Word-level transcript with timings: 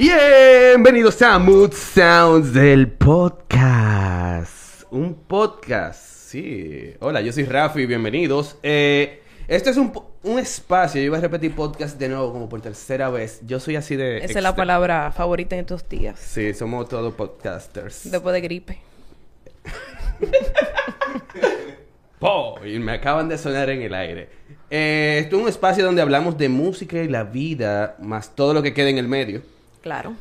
Bienvenidos 0.00 1.20
a 1.22 1.40
Mood 1.40 1.72
Sounds 1.72 2.52
del 2.52 2.86
podcast. 2.86 4.84
Un 4.92 5.12
podcast, 5.26 6.00
sí. 6.00 6.94
Hola, 7.00 7.20
yo 7.20 7.32
soy 7.32 7.42
Rafi, 7.42 7.84
bienvenidos. 7.84 8.56
Eh, 8.62 9.22
este 9.48 9.70
es 9.70 9.76
un, 9.76 9.92
un 10.22 10.38
espacio, 10.38 11.00
yo 11.00 11.06
iba 11.06 11.18
a 11.18 11.20
repetir 11.20 11.52
podcast 11.52 11.98
de 11.98 12.08
nuevo 12.10 12.32
como 12.32 12.48
por 12.48 12.60
tercera 12.60 13.10
vez. 13.10 13.40
Yo 13.44 13.58
soy 13.58 13.74
así 13.74 13.96
de... 13.96 14.18
Esa 14.18 14.38
es 14.38 14.42
la 14.44 14.54
palabra 14.54 15.10
favorita 15.10 15.56
en 15.56 15.62
estos 15.62 15.88
días. 15.88 16.16
Sí, 16.20 16.54
somos 16.54 16.88
todos 16.88 17.12
podcasters. 17.14 18.08
Después 18.08 18.32
de 18.34 18.40
gripe. 18.40 18.78
¡Po! 22.20 22.64
Y 22.64 22.78
me 22.78 22.92
acaban 22.92 23.28
de 23.28 23.36
sonar 23.36 23.68
en 23.70 23.82
el 23.82 23.94
aire. 23.94 24.28
Eh, 24.70 25.18
esto 25.24 25.38
es 25.38 25.42
un 25.42 25.48
espacio 25.48 25.84
donde 25.84 26.02
hablamos 26.02 26.38
de 26.38 26.48
música 26.48 27.02
y 27.02 27.08
la 27.08 27.24
vida, 27.24 27.96
más 27.98 28.36
todo 28.36 28.54
lo 28.54 28.62
que 28.62 28.72
queda 28.72 28.90
en 28.90 28.98
el 28.98 29.08
medio. 29.08 29.57
Claro. 29.88 30.14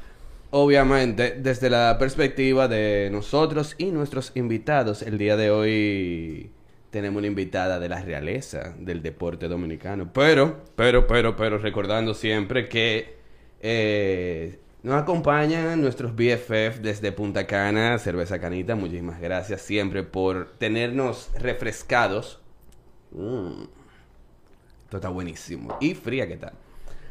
Obviamente, 0.52 1.36
desde 1.40 1.70
la 1.70 1.98
perspectiva 2.00 2.70
de 2.70 3.10
nosotros 3.12 3.76
y 3.78 3.88
nuestros 3.88 4.32
invitados, 4.36 5.02
el 5.02 5.18
día 5.18 5.36
de 5.36 5.52
hoy 5.52 6.52
tenemos 6.90 7.18
una 7.18 7.28
invitada 7.28 7.78
de 7.78 7.90
la 7.90 8.02
realeza 8.02 8.74
del 8.80 9.02
deporte 9.02 9.50
dominicano. 9.50 10.14
Pero, 10.14 10.64
pero, 10.78 11.06
pero, 11.06 11.36
pero, 11.36 11.58
recordando 11.58 12.14
siempre 12.14 12.70
que 12.70 13.18
eh, 13.60 14.58
nos 14.84 15.02
acompañan 15.02 15.82
nuestros 15.82 16.16
BFF 16.16 16.80
desde 16.82 17.12
Punta 17.12 17.46
Cana, 17.46 18.00
Cerveza 18.00 18.40
Canita. 18.40 18.74
Muchísimas 18.76 19.20
gracias 19.20 19.64
siempre 19.64 20.04
por 20.04 20.54
tenernos 20.58 21.30
refrescados. 21.38 22.40
Mm. 23.12 23.64
Esto 24.86 24.96
está 24.96 25.10
buenísimo. 25.10 25.78
Y 25.82 25.94
fría, 25.94 26.26
¿qué 26.26 26.38
tal? 26.38 26.54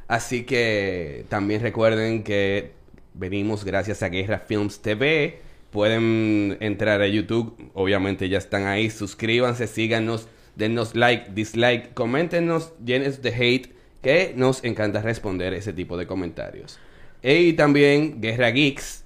Así 0.08 0.44
que 0.44 1.24
también 1.28 1.60
recuerden 1.60 2.22
que 2.22 2.72
venimos 3.14 3.64
gracias 3.64 4.02
a 4.02 4.08
Guerra 4.08 4.38
Films 4.38 4.80
TV. 4.80 5.40
Pueden 5.70 6.56
entrar 6.60 7.00
a 7.02 7.06
YouTube, 7.06 7.70
obviamente 7.74 8.28
ya 8.28 8.38
están 8.38 8.66
ahí. 8.66 8.88
Suscríbanse, 8.88 9.66
síganos, 9.66 10.28
denos 10.54 10.94
like, 10.94 11.32
dislike, 11.32 11.92
coméntenos 11.92 12.72
llenos 12.84 13.20
de 13.20 13.30
hate, 13.30 13.74
que 14.00 14.32
nos 14.36 14.62
encanta 14.64 15.02
responder 15.02 15.52
ese 15.54 15.72
tipo 15.72 15.96
de 15.96 16.06
comentarios. 16.06 16.78
Y 17.22 17.54
también 17.54 18.20
Guerra 18.20 18.50
Geeks 18.50 19.04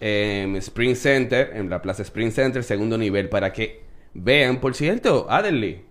en 0.00 0.56
Spring 0.56 0.96
Center, 0.96 1.52
en 1.54 1.68
la 1.68 1.82
Plaza 1.82 2.02
Spring 2.02 2.30
Center, 2.30 2.64
segundo 2.64 2.96
nivel, 2.96 3.28
para 3.28 3.52
que 3.52 3.82
vean. 4.14 4.58
Por 4.60 4.74
cierto, 4.74 5.26
Adelie, 5.28 5.82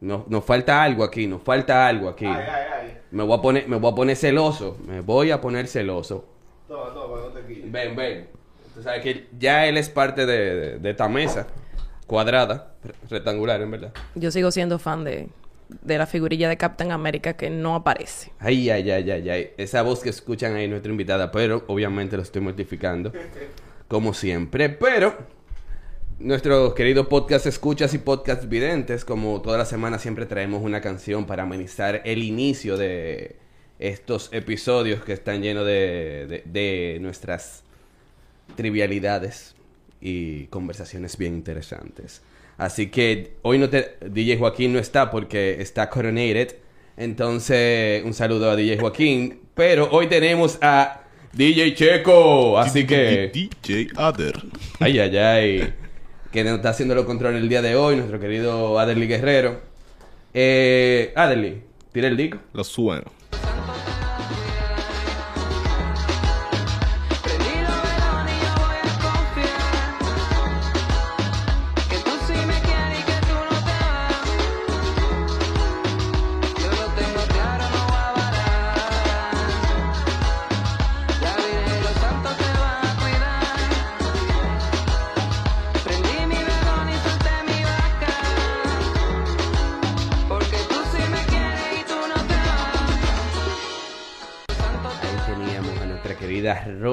nos, 0.00 0.28
nos 0.28 0.44
falta 0.44 0.82
algo 0.82 1.04
aquí, 1.04 1.26
nos 1.26 1.42
falta 1.42 1.86
algo 1.86 2.08
aquí. 2.08 2.26
Ay, 2.26 2.34
ay, 2.48 2.64
ay. 2.82 2.98
Me 3.10 3.22
voy 3.22 3.38
a 3.38 3.42
poner, 3.42 3.68
me 3.68 3.76
voy 3.76 3.92
a 3.92 3.94
poner 3.94 4.16
celoso. 4.16 4.76
Me 4.86 5.00
voy 5.00 5.30
a 5.30 5.40
poner 5.40 5.66
celoso. 5.68 6.26
Toma, 6.68 6.92
toma, 6.92 7.16
no 7.20 7.26
te 7.28 7.46
quites. 7.46 7.70
Ven, 7.72 7.96
ven. 7.96 8.28
Tú 8.74 8.82
sabes 8.82 9.00
que 9.02 9.26
ya 9.38 9.66
él 9.66 9.76
es 9.78 9.88
parte 9.88 10.26
de, 10.26 10.54
de- 10.54 10.78
de 10.78 10.90
esta 10.90 11.08
mesa. 11.08 11.46
Cuadrada, 12.06 12.74
re- 12.84 12.94
rectangular, 13.10 13.60
en 13.62 13.70
verdad. 13.70 13.92
Yo 14.14 14.30
sigo 14.30 14.50
siendo 14.50 14.78
fan 14.78 15.02
de, 15.04 15.28
de 15.82 15.98
la 15.98 16.06
figurilla 16.06 16.48
de 16.48 16.56
Captain 16.56 16.92
America 16.92 17.32
que 17.34 17.48
no 17.50 17.74
aparece. 17.74 18.32
Ay, 18.38 18.68
ay, 18.70 18.90
ay, 18.90 19.10
ay, 19.10 19.30
ay. 19.30 19.50
Esa 19.56 19.82
voz 19.82 20.00
que 20.00 20.10
escuchan 20.10 20.54
ahí 20.54 20.68
nuestra 20.68 20.90
invitada, 20.92 21.30
pero 21.32 21.64
obviamente 21.68 22.16
lo 22.16 22.22
estoy 22.22 22.42
mortificando. 22.42 23.12
Como 23.88 24.12
siempre. 24.14 24.68
Pero 24.68 25.16
nuestros 26.18 26.74
queridos 26.74 27.06
podcast 27.08 27.46
escuchas 27.46 27.92
y 27.94 27.98
podcast 27.98 28.48
videntes, 28.48 29.04
como 29.04 29.40
toda 29.42 29.58
la 29.58 29.64
semana 29.66 29.98
siempre 29.98 30.26
traemos 30.26 30.62
una 30.62 30.80
canción 30.80 31.26
para 31.26 31.42
amenizar 31.42 32.02
el 32.04 32.22
inicio 32.22 32.76
de 32.76 33.36
estos 33.78 34.30
episodios 34.32 35.04
que 35.04 35.12
están 35.12 35.42
llenos 35.42 35.66
de, 35.66 36.26
de- 36.28 36.42
de 36.46 36.98
nuestras 37.00 37.62
trivialidades 38.56 39.54
y 40.00 40.44
conversaciones 40.46 41.18
bien 41.18 41.34
interesantes. 41.34 42.22
Así 42.56 42.88
que 42.88 43.34
hoy 43.42 43.58
no 43.58 43.68
te, 43.68 43.96
DJ 44.08 44.38
Joaquín 44.38 44.72
no 44.72 44.78
está 44.78 45.10
porque 45.10 45.60
está 45.60 45.90
coronated. 45.90 46.56
Entonces, 46.96 48.02
un 48.04 48.14
saludo 48.14 48.50
a 48.50 48.56
DJ 48.56 48.78
Joaquín. 48.78 49.40
Pero 49.54 49.90
hoy 49.90 50.06
tenemos 50.06 50.58
a 50.62 51.02
DJ 51.34 51.74
Checo. 51.74 52.58
Así 52.58 52.86
que... 52.86 53.30
DJ 53.30 53.88
Adder. 53.96 54.42
Ay, 54.80 54.98
ay, 55.00 55.16
ay. 55.18 55.74
Que 56.32 56.44
nos 56.44 56.56
está 56.56 56.70
haciendo 56.70 56.94
los 56.94 57.04
controles 57.04 57.42
el 57.42 57.48
día 57.48 57.62
de 57.62 57.76
hoy, 57.76 57.96
nuestro 57.96 58.18
querido 58.20 58.78
Aderly 58.78 59.06
Guerrero. 59.06 59.60
Eh, 60.34 61.12
Aderly, 61.16 61.62
tira 61.92 62.08
el 62.08 62.16
disco. 62.16 62.38
Lo 62.52 62.64
sueno. 62.64 63.04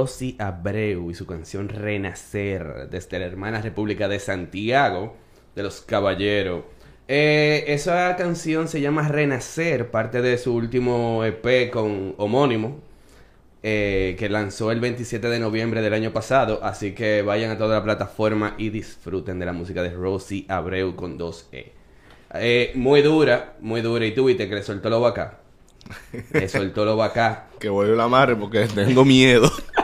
Rosy 0.03 0.35
Abreu 0.37 1.11
y 1.11 1.13
su 1.13 1.25
canción 1.25 1.69
Renacer 1.69 2.89
desde 2.91 3.19
la 3.19 3.25
hermana 3.25 3.61
República 3.61 4.09
de 4.09 4.19
Santiago 4.19 5.15
de 5.55 5.63
los 5.63 5.79
Caballeros. 5.79 6.65
Eh, 7.07 7.63
esa 7.67 8.13
canción 8.17 8.67
se 8.67 8.81
llama 8.81 9.07
Renacer, 9.07 9.91
parte 9.91 10.21
de 10.21 10.37
su 10.37 10.53
último 10.53 11.23
EP 11.23 11.71
con 11.71 12.15
homónimo, 12.17 12.81
eh, 13.61 14.17
que 14.19 14.27
lanzó 14.27 14.73
el 14.73 14.81
27 14.81 15.29
de 15.29 15.39
noviembre 15.39 15.81
del 15.81 15.93
año 15.93 16.11
pasado. 16.11 16.59
Así 16.61 16.93
que 16.93 17.21
vayan 17.21 17.51
a 17.51 17.57
toda 17.57 17.77
la 17.77 17.83
plataforma 17.85 18.55
y 18.57 18.71
disfruten 18.71 19.39
de 19.39 19.45
la 19.45 19.53
música 19.53 19.81
de 19.83 19.91
Rosy 19.91 20.45
Abreu 20.49 20.97
con 20.97 21.17
2E. 21.17 21.71
Eh, 22.33 22.73
muy 22.75 23.01
dura, 23.01 23.53
muy 23.61 23.79
dura. 23.79 24.05
Y 24.05 24.13
tú 24.13 24.25
viste 24.25 24.49
que 24.49 24.55
le 24.55 24.63
soltó 24.63 24.89
lo 24.89 25.05
acá. 25.05 25.39
Le 26.33 26.49
soltó 26.49 26.83
lo 26.83 27.01
acá. 27.01 27.47
Que 27.63 27.69
vuelve 27.69 27.95
la 27.95 28.09
madre 28.09 28.35
porque 28.35 28.67
tengo 28.67 29.05
miedo. 29.05 29.49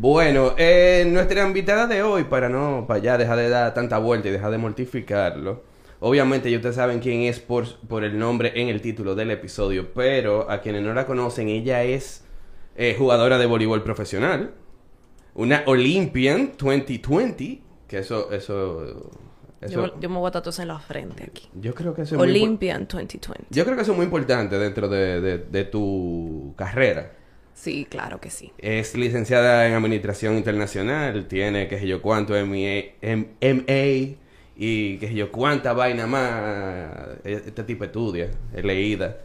Bueno, 0.00 0.54
eh, 0.56 1.04
nuestra 1.08 1.44
invitada 1.44 1.88
de 1.88 2.04
hoy, 2.04 2.22
para 2.24 2.48
no, 2.48 2.84
para 2.86 3.00
ya 3.00 3.18
dejar 3.18 3.36
de 3.38 3.48
dar 3.48 3.74
tanta 3.74 3.98
vuelta 3.98 4.28
y 4.28 4.30
dejar 4.30 4.52
de 4.52 4.58
mortificarlo. 4.58 5.64
Obviamente, 5.98 6.48
ya 6.52 6.58
ustedes 6.58 6.76
saben 6.76 7.00
quién 7.00 7.22
es 7.22 7.40
por, 7.40 7.66
por 7.88 8.04
el 8.04 8.16
nombre 8.16 8.52
en 8.54 8.68
el 8.68 8.80
título 8.80 9.16
del 9.16 9.32
episodio, 9.32 9.92
pero 9.92 10.48
a 10.48 10.60
quienes 10.60 10.82
no 10.84 10.94
la 10.94 11.04
conocen, 11.04 11.48
ella 11.48 11.82
es 11.82 12.24
eh, 12.76 12.94
jugadora 12.96 13.38
de 13.38 13.46
voleibol 13.46 13.82
profesional, 13.82 14.52
una 15.34 15.64
Olympian 15.66 16.52
2020, 16.56 17.60
que 17.88 17.98
eso, 17.98 18.30
eso, 18.30 19.10
eso, 19.60 19.86
Yo, 19.88 19.98
yo 20.00 20.08
me 20.08 20.18
voy 20.18 20.28
a 20.28 20.30
tatuar 20.30 20.54
en 20.60 20.68
la 20.68 20.78
frente 20.78 21.24
aquí. 21.24 21.48
yo 21.60 21.74
creo 21.74 21.92
que 21.92 22.02
eso 22.02 22.14
es 22.14 22.18
muy 22.20 22.28
impor- 22.28 22.42
Olympian 22.42 22.86
2020. 22.86 23.46
yo 23.50 23.64
creo 23.64 23.74
que 23.74 23.82
eso 23.82 23.90
es 23.90 23.96
muy 23.96 24.04
importante 24.04 24.56
dentro 24.60 24.88
de, 24.88 25.20
de- 25.20 25.38
de 25.38 25.64
tu 25.64 26.54
carrera. 26.56 27.14
Sí, 27.60 27.86
claro 27.90 28.20
que 28.20 28.30
sí. 28.30 28.52
Es 28.58 28.94
licenciada 28.94 29.66
en 29.66 29.74
Administración 29.74 30.36
Internacional, 30.36 31.26
tiene 31.26 31.66
qué 31.68 31.78
sé 31.78 31.86
yo 31.88 32.00
cuánto 32.00 32.34
MA, 32.34 32.94
M- 33.02 33.28
MA 33.40 34.16
y 34.56 34.98
qué 34.98 35.08
sé 35.08 35.14
yo 35.14 35.32
cuánta 35.32 35.72
vaina 35.72 36.06
más. 36.06 37.18
Este 37.24 37.64
tipo 37.64 37.84
estudia, 37.84 38.30
es 38.54 38.64
leída. 38.64 39.18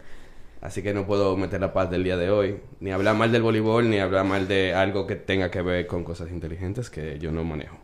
Así 0.61 0.81
que 0.81 0.93
no 0.93 1.05
puedo 1.05 1.35
meter 1.37 1.59
la 1.61 1.73
paz 1.73 1.91
del 1.91 2.03
día 2.03 2.17
de 2.17 2.29
hoy. 2.31 2.55
Ni 2.79 2.91
hablar 2.91 3.15
mal 3.15 3.31
del 3.31 3.41
voleibol, 3.43 3.89
ni 3.89 3.99
hablar 3.99 4.25
mal 4.25 4.47
de 4.47 4.73
algo 4.73 5.05
que 5.05 5.15
tenga 5.15 5.51
que 5.51 5.61
ver 5.61 5.85
con 5.87 6.03
cosas 6.03 6.31
inteligentes 6.31 6.89
que 6.89 7.19
yo 7.19 7.31
no 7.31 7.43
manejo. 7.43 7.77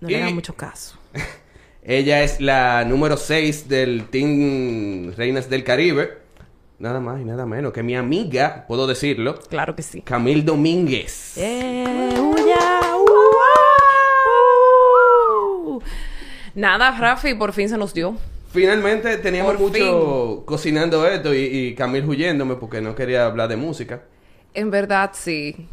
No 0.00 0.08
le 0.08 0.16
hagan 0.16 0.34
mucho 0.34 0.54
caso. 0.54 0.98
Ella 1.84 2.22
es 2.22 2.40
la 2.40 2.84
número 2.84 3.16
6 3.16 3.68
del 3.68 4.04
Team 4.10 5.12
Reinas 5.16 5.50
del 5.50 5.64
Caribe. 5.64 6.21
Nada 6.82 6.98
más 6.98 7.20
y 7.20 7.24
nada 7.24 7.46
menos 7.46 7.72
que 7.72 7.80
mi 7.84 7.94
amiga, 7.94 8.64
puedo 8.66 8.88
decirlo, 8.88 9.38
Claro 9.48 9.76
que 9.76 9.84
sí. 9.84 10.00
Camil 10.02 10.44
Domínguez. 10.44 11.38
¡Eh! 11.38 12.12
¡Uya! 12.18 12.80
¡Uh! 15.68 15.80
Nada, 16.56 16.90
Rafi, 16.98 17.34
por 17.34 17.52
fin 17.52 17.68
se 17.68 17.78
nos 17.78 17.94
dio. 17.94 18.16
Finalmente 18.52 19.16
teníamos 19.18 19.52
Por 19.54 19.60
mucho 19.70 20.42
cocinando 20.44 21.06
esto 21.06 21.32
y, 21.32 21.38
y 21.44 21.74
Camil 21.76 22.04
huyéndome 22.04 22.56
porque 22.56 22.80
no 22.80 22.96
quería 22.96 23.26
hablar 23.26 23.48
de 23.48 23.54
música. 23.56 24.02
En 24.52 24.72
verdad, 24.72 25.12
sí. 25.14 25.68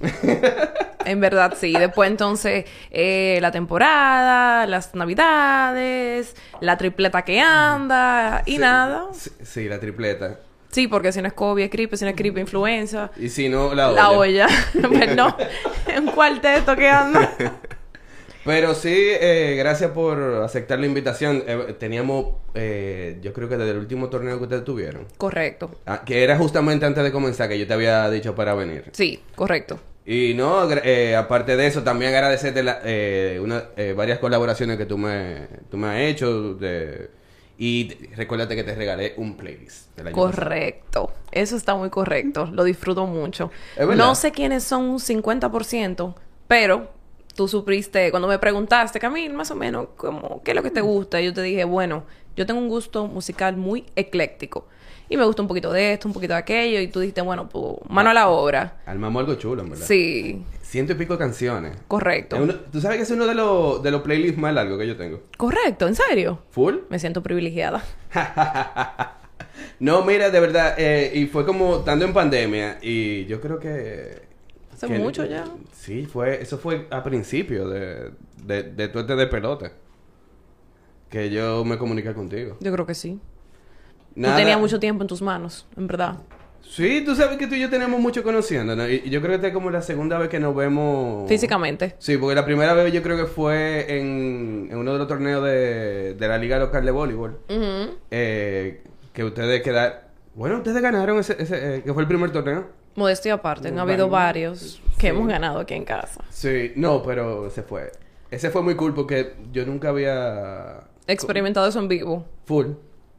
En 1.05 1.19
verdad, 1.21 1.55
sí. 1.59 1.73
Después, 1.73 2.07
entonces, 2.11 2.65
eh, 2.91 3.39
la 3.41 3.51
temporada, 3.51 4.67
las 4.67 4.93
navidades, 4.93 6.35
la 6.61 6.77
tripleta 6.77 7.23
que 7.23 7.39
anda 7.41 8.43
y 8.45 8.51
Sí, 8.51 8.57
nada. 8.59 9.07
Sí, 9.11 9.31
sí, 9.41 9.67
la 9.67 9.79
tripleta. 9.79 10.37
Sí, 10.71 10.87
porque 10.87 11.11
si 11.11 11.21
no 11.21 11.27
es 11.27 11.33
COVID, 11.33 11.63
es 11.63 11.71
gripe, 11.71 11.97
si 11.97 12.05
no 12.05 12.11
es 12.11 12.15
gripe, 12.15 12.39
influenza. 12.39 13.11
Y 13.17 13.29
si 13.29 13.49
no, 13.49 13.73
la 13.73 13.89
olla. 13.89 14.01
La 14.01 14.11
olla. 14.11 14.47
Pues 14.89 15.15
no, 15.15 15.35
un 15.97 16.05
cuarteto 16.11 16.75
que 16.75 16.87
anda. 16.89 17.35
Pero 18.45 18.73
sí, 18.73 18.93
eh, 18.95 19.55
gracias 19.59 19.91
por 19.91 20.17
aceptar 20.43 20.79
la 20.79 20.85
invitación. 20.85 21.43
Eh, 21.45 21.75
teníamos, 21.77 22.35
eh, 22.53 23.17
yo 23.21 23.33
creo 23.33 23.49
que 23.49 23.57
desde 23.57 23.71
el 23.71 23.77
último 23.77 24.09
torneo 24.09 24.37
que 24.37 24.43
ustedes 24.43 24.63
tuvieron, 24.63 25.05
Correcto. 25.17 25.71
ah, 25.85 26.03
que 26.05 26.23
era 26.23 26.37
justamente 26.37 26.85
antes 26.85 27.03
de 27.03 27.11
comenzar, 27.11 27.49
que 27.49 27.59
yo 27.59 27.67
te 27.67 27.73
había 27.73 28.09
dicho 28.09 28.33
para 28.35 28.53
venir. 28.53 28.85
Sí, 28.93 29.21
correcto. 29.35 29.79
Y 30.05 30.33
no, 30.35 30.67
eh, 30.71 31.15
aparte 31.15 31.57
de 31.57 31.67
eso, 31.67 31.83
también 31.83 32.13
agradecerte 32.15 32.63
la- 32.63 32.79
eh, 32.83 33.39
una- 33.43 33.65
eh, 33.75 33.93
varias 33.95 34.17
colaboraciones 34.19 34.77
que 34.77 34.85
tú 34.85 34.97
me, 34.97 35.47
tú 35.69 35.77
me 35.77 35.87
has 35.89 35.97
hecho. 35.99 36.53
De, 36.55 37.09
y 37.61 37.85
te- 37.85 38.15
recuérdate 38.15 38.55
que 38.55 38.63
te 38.63 38.73
regalé 38.73 39.13
un 39.17 39.35
playlist 39.35 39.95
del 39.97 40.07
año 40.07 40.15
pasado. 40.15 40.31
Correcto. 40.31 41.11
Eso 41.31 41.57
está 41.57 41.75
muy 41.75 41.89
correcto. 41.89 42.47
Lo 42.51 42.63
disfruto 42.63 43.05
mucho. 43.05 43.51
No 43.97 44.15
sé 44.15 44.31
quiénes 44.31 44.63
son 44.63 44.85
un 44.85 44.99
50%, 44.99 46.15
pero 46.47 46.89
tú 47.35 47.47
supiste, 47.47 48.09
cuando 48.11 48.27
me 48.27 48.39
preguntaste, 48.39 48.99
Camil, 48.99 49.33
más 49.33 49.51
o 49.51 49.55
menos, 49.55 49.89
como, 49.97 50.41
¿qué 50.43 50.51
es 50.51 50.55
lo 50.55 50.63
que 50.63 50.71
te 50.71 50.81
gusta? 50.81 51.21
Yo 51.21 51.33
te 51.33 51.41
dije, 51.41 51.65
bueno, 51.65 52.05
yo 52.35 52.45
tengo 52.45 52.59
un 52.61 52.69
gusto 52.69 53.07
musical 53.07 53.57
muy 53.57 53.85
ecléctico. 53.95 54.67
Y 55.09 55.17
me 55.17 55.25
gusta 55.25 55.41
un 55.41 55.47
poquito 55.47 55.71
de 55.73 55.93
esto, 55.93 56.07
un 56.07 56.13
poquito 56.13 56.33
de 56.33 56.39
aquello. 56.39 56.79
Y 56.79 56.87
tú 56.87 56.99
dijiste, 56.99 57.21
bueno, 57.21 57.49
pues, 57.49 57.77
mano 57.89 58.11
a 58.11 58.13
la 58.13 58.29
obra. 58.29 58.77
Armamos 58.85 59.19
algo 59.21 59.35
chulo, 59.35 59.63
en 59.63 59.71
verdad. 59.71 59.85
Sí, 59.85 60.43
Ciento 60.61 60.93
y 60.93 60.95
pico 60.95 61.13
de 61.13 61.19
canciones. 61.19 61.75
correcto. 61.87 62.37
Uno- 62.37 62.53
Tú 62.71 62.79
sabes 62.79 62.97
que 62.97 63.03
es 63.03 63.09
uno 63.09 63.25
de 63.25 63.33
los, 63.33 63.81
de 63.81 63.89
los 63.89 64.03
playlists 64.03 64.37
más 64.37 64.53
largos 64.53 64.77
que 64.77 64.85
yo 64.87 64.95
tengo. 64.95 65.21
Correcto, 65.35 65.87
¿en 65.87 65.95
serio? 65.95 66.43
¿Full? 66.51 66.75
Me 66.89 66.99
siento 66.99 67.23
privilegiada. 67.23 67.83
No, 69.79 70.03
mira, 70.03 70.29
de 70.29 70.39
verdad, 70.39 70.75
eh, 70.77 71.11
y 71.15 71.25
fue 71.27 71.45
como 71.45 71.77
estando 71.77 72.03
en 72.05 72.13
pandemia, 72.13 72.79
y 72.81 73.25
yo 73.25 73.39
creo 73.39 73.59
que... 73.59 74.21
Hace 74.73 74.87
que- 74.87 74.99
mucho 74.99 75.25
ya. 75.25 75.45
Sí, 75.73 76.05
fue, 76.05 76.41
eso 76.41 76.57
fue 76.57 76.87
a 76.91 77.01
principio 77.03 77.67
de, 77.69 78.11
de, 78.43 78.63
de 78.63 78.87
tu 78.89 78.99
este 78.99 79.15
de 79.15 79.27
pelota. 79.27 79.71
Que 81.09 81.29
yo 81.29 81.63
me 81.65 81.77
comuniqué 81.77 82.13
contigo. 82.13 82.57
Yo 82.59 82.71
creo 82.71 82.85
que 82.85 82.93
sí. 82.93 83.19
Nada- 84.15 84.35
Tú 84.35 84.39
tenías 84.39 84.59
mucho 84.59 84.79
tiempo 84.79 85.03
en 85.03 85.07
tus 85.07 85.21
manos, 85.21 85.65
en 85.77 85.87
verdad. 85.87 86.15
Sí, 86.61 87.01
tú 87.03 87.15
sabes 87.15 87.37
que 87.37 87.47
tú 87.47 87.55
y 87.55 87.61
yo 87.61 87.69
tenemos 87.69 87.99
mucho 87.99 88.21
conociendo, 88.21 88.75
¿no? 88.75 88.87
Y, 88.87 89.01
y 89.05 89.09
yo 89.09 89.21
creo 89.21 89.31
que 89.31 89.35
esta 89.37 89.47
es 89.47 89.53
como 89.53 89.71
la 89.71 89.81
segunda 89.81 90.19
vez 90.19 90.29
que 90.29 90.39
nos 90.39 90.55
vemos... 90.55 91.27
Físicamente. 91.27 91.95
Sí, 91.97 92.17
porque 92.17 92.35
la 92.35 92.45
primera 92.45 92.73
vez 92.75 92.93
yo 92.93 93.01
creo 93.01 93.17
que 93.17 93.25
fue 93.25 93.85
en, 93.97 94.67
en 94.69 94.77
uno 94.77 94.93
de 94.93 94.99
los 94.99 95.07
torneos 95.07 95.43
de, 95.43 96.13
de 96.13 96.27
la 96.27 96.37
Liga 96.37 96.59
Local 96.59 96.85
de 96.85 96.91
Voleibol. 96.91 97.39
Eh, 98.11 98.83
que 99.13 99.23
ustedes 99.23 99.61
quedaron... 99.63 99.97
Bueno, 100.35 100.57
ustedes 100.57 100.81
ganaron 100.81 101.17
ese, 101.19 101.35
ese 101.41 101.77
eh, 101.77 101.81
que 101.83 101.91
fue 101.93 102.03
el 102.03 102.07
primer 102.07 102.31
torneo. 102.31 102.67
Modestia 102.95 103.33
aparte, 103.35 103.69
han 103.69 103.73
Bueno, 103.75 103.89
habido 103.91 104.09
varios 104.09 104.81
que 104.97 105.01
sí. 105.01 105.07
hemos 105.07 105.27
ganado 105.27 105.59
aquí 105.59 105.73
en 105.73 105.85
casa. 105.85 106.23
Sí, 106.29 106.73
no, 106.75 107.01
pero 107.01 107.47
ese 107.47 107.63
fue. 107.63 107.91
Ese 108.29 108.51
fue 108.51 108.61
muy 108.61 108.75
cool 108.75 108.93
porque 108.93 109.33
yo 109.51 109.65
nunca 109.65 109.89
había... 109.89 110.81
Experimentado 111.07 111.67
eso 111.67 111.79
en 111.79 111.87
vivo. 111.87 112.25
Full. 112.45 112.67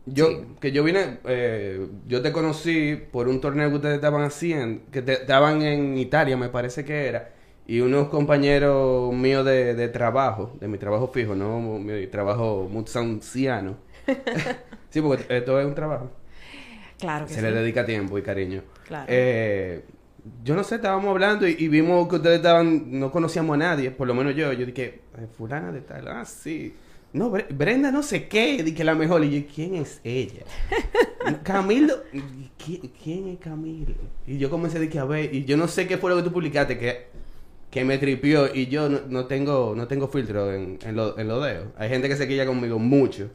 Yo, 0.06 0.28
Sí. 0.28 0.46
que 0.60 0.72
yo 0.72 0.82
vine, 0.82 1.18
eh, 1.24 1.86
yo 2.08 2.22
te 2.22 2.32
conocí 2.32 2.96
por 3.12 3.28
un 3.28 3.40
torneo 3.40 3.68
que 3.68 3.76
ustedes 3.76 3.94
estaban 3.96 4.22
haciendo, 4.22 4.82
que 4.90 5.02
te- 5.02 5.12
estaban 5.12 5.62
en 5.62 5.98
Italia, 5.98 6.36
me 6.36 6.48
parece 6.48 6.84
que 6.84 7.06
era, 7.06 7.30
y 7.66 7.80
unos 7.80 8.08
compañeros 8.08 9.12
míos 9.14 9.44
de, 9.44 9.74
de 9.74 9.88
trabajo, 9.88 10.56
de 10.58 10.68
mi 10.68 10.78
trabajo 10.78 11.08
fijo, 11.08 11.34
no 11.36 11.60
mi 11.78 12.06
trabajo 12.08 12.68
mutsanciano. 12.70 13.76
sí, 14.90 15.00
porque 15.00 15.26
esto 15.36 15.60
es 15.60 15.66
un 15.66 15.74
trabajo. 15.74 16.10
Claro 16.98 17.26
que 17.26 17.34
Se 17.34 17.40
sí. 17.40 17.46
le 17.46 17.52
dedica 17.52 17.84
tiempo 17.86 18.18
y 18.18 18.22
cariño. 18.22 18.62
Claro. 18.88 19.06
Eh, 19.08 19.84
yo 20.44 20.54
no 20.54 20.64
sé, 20.64 20.76
estábamos 20.76 21.10
hablando 21.10 21.46
y, 21.46 21.56
y 21.58 21.68
vimos 21.68 22.08
que 22.08 22.16
ustedes 22.16 22.36
estaban, 22.36 22.98
no 22.98 23.10
conocíamos 23.10 23.54
a 23.54 23.58
nadie, 23.58 23.90
por 23.90 24.06
lo 24.08 24.14
menos 24.14 24.34
yo. 24.34 24.52
Yo 24.52 24.66
dije, 24.66 25.00
eh, 25.18 25.26
fulana 25.36 25.70
de 25.72 25.80
tal, 25.82 26.08
ah, 26.08 26.24
sí. 26.24 26.74
No, 27.12 27.30
Bre- 27.30 27.46
Brenda 27.50 27.90
no 27.90 28.02
sé 28.02 28.28
qué, 28.28 28.62
dije 28.62 28.84
la 28.84 28.94
mejor. 28.94 29.24
Y 29.24 29.42
yo, 29.42 29.48
¿quién 29.52 29.74
es 29.74 30.00
ella? 30.04 30.42
Camilo, 31.42 31.94
¿qui- 32.58 32.90
¿quién 33.02 33.28
es 33.28 33.38
Camilo? 33.38 33.94
Y 34.26 34.38
yo 34.38 34.48
comencé 34.50 34.78
de 34.78 34.88
que 34.88 34.98
a 34.98 35.04
ver, 35.04 35.34
y 35.34 35.44
yo 35.44 35.56
no 35.56 35.68
sé 35.68 35.86
qué 35.86 35.98
fue 35.98 36.10
lo 36.10 36.16
que 36.16 36.22
tú 36.22 36.32
publicaste, 36.32 36.78
que, 36.78 37.06
que 37.70 37.84
me 37.84 37.98
tripió 37.98 38.54
y 38.54 38.66
yo 38.66 38.88
no, 38.88 39.00
no 39.08 39.26
tengo 39.26 39.74
no 39.76 39.86
tengo 39.88 40.08
filtro 40.08 40.52
en, 40.52 40.78
en, 40.82 40.96
lo- 40.96 41.18
en 41.18 41.28
los 41.28 41.44
dedos. 41.44 41.66
Hay 41.78 41.88
gente 41.88 42.08
que 42.08 42.16
se 42.16 42.28
quilla 42.28 42.46
conmigo 42.46 42.78
mucho. 42.78 43.30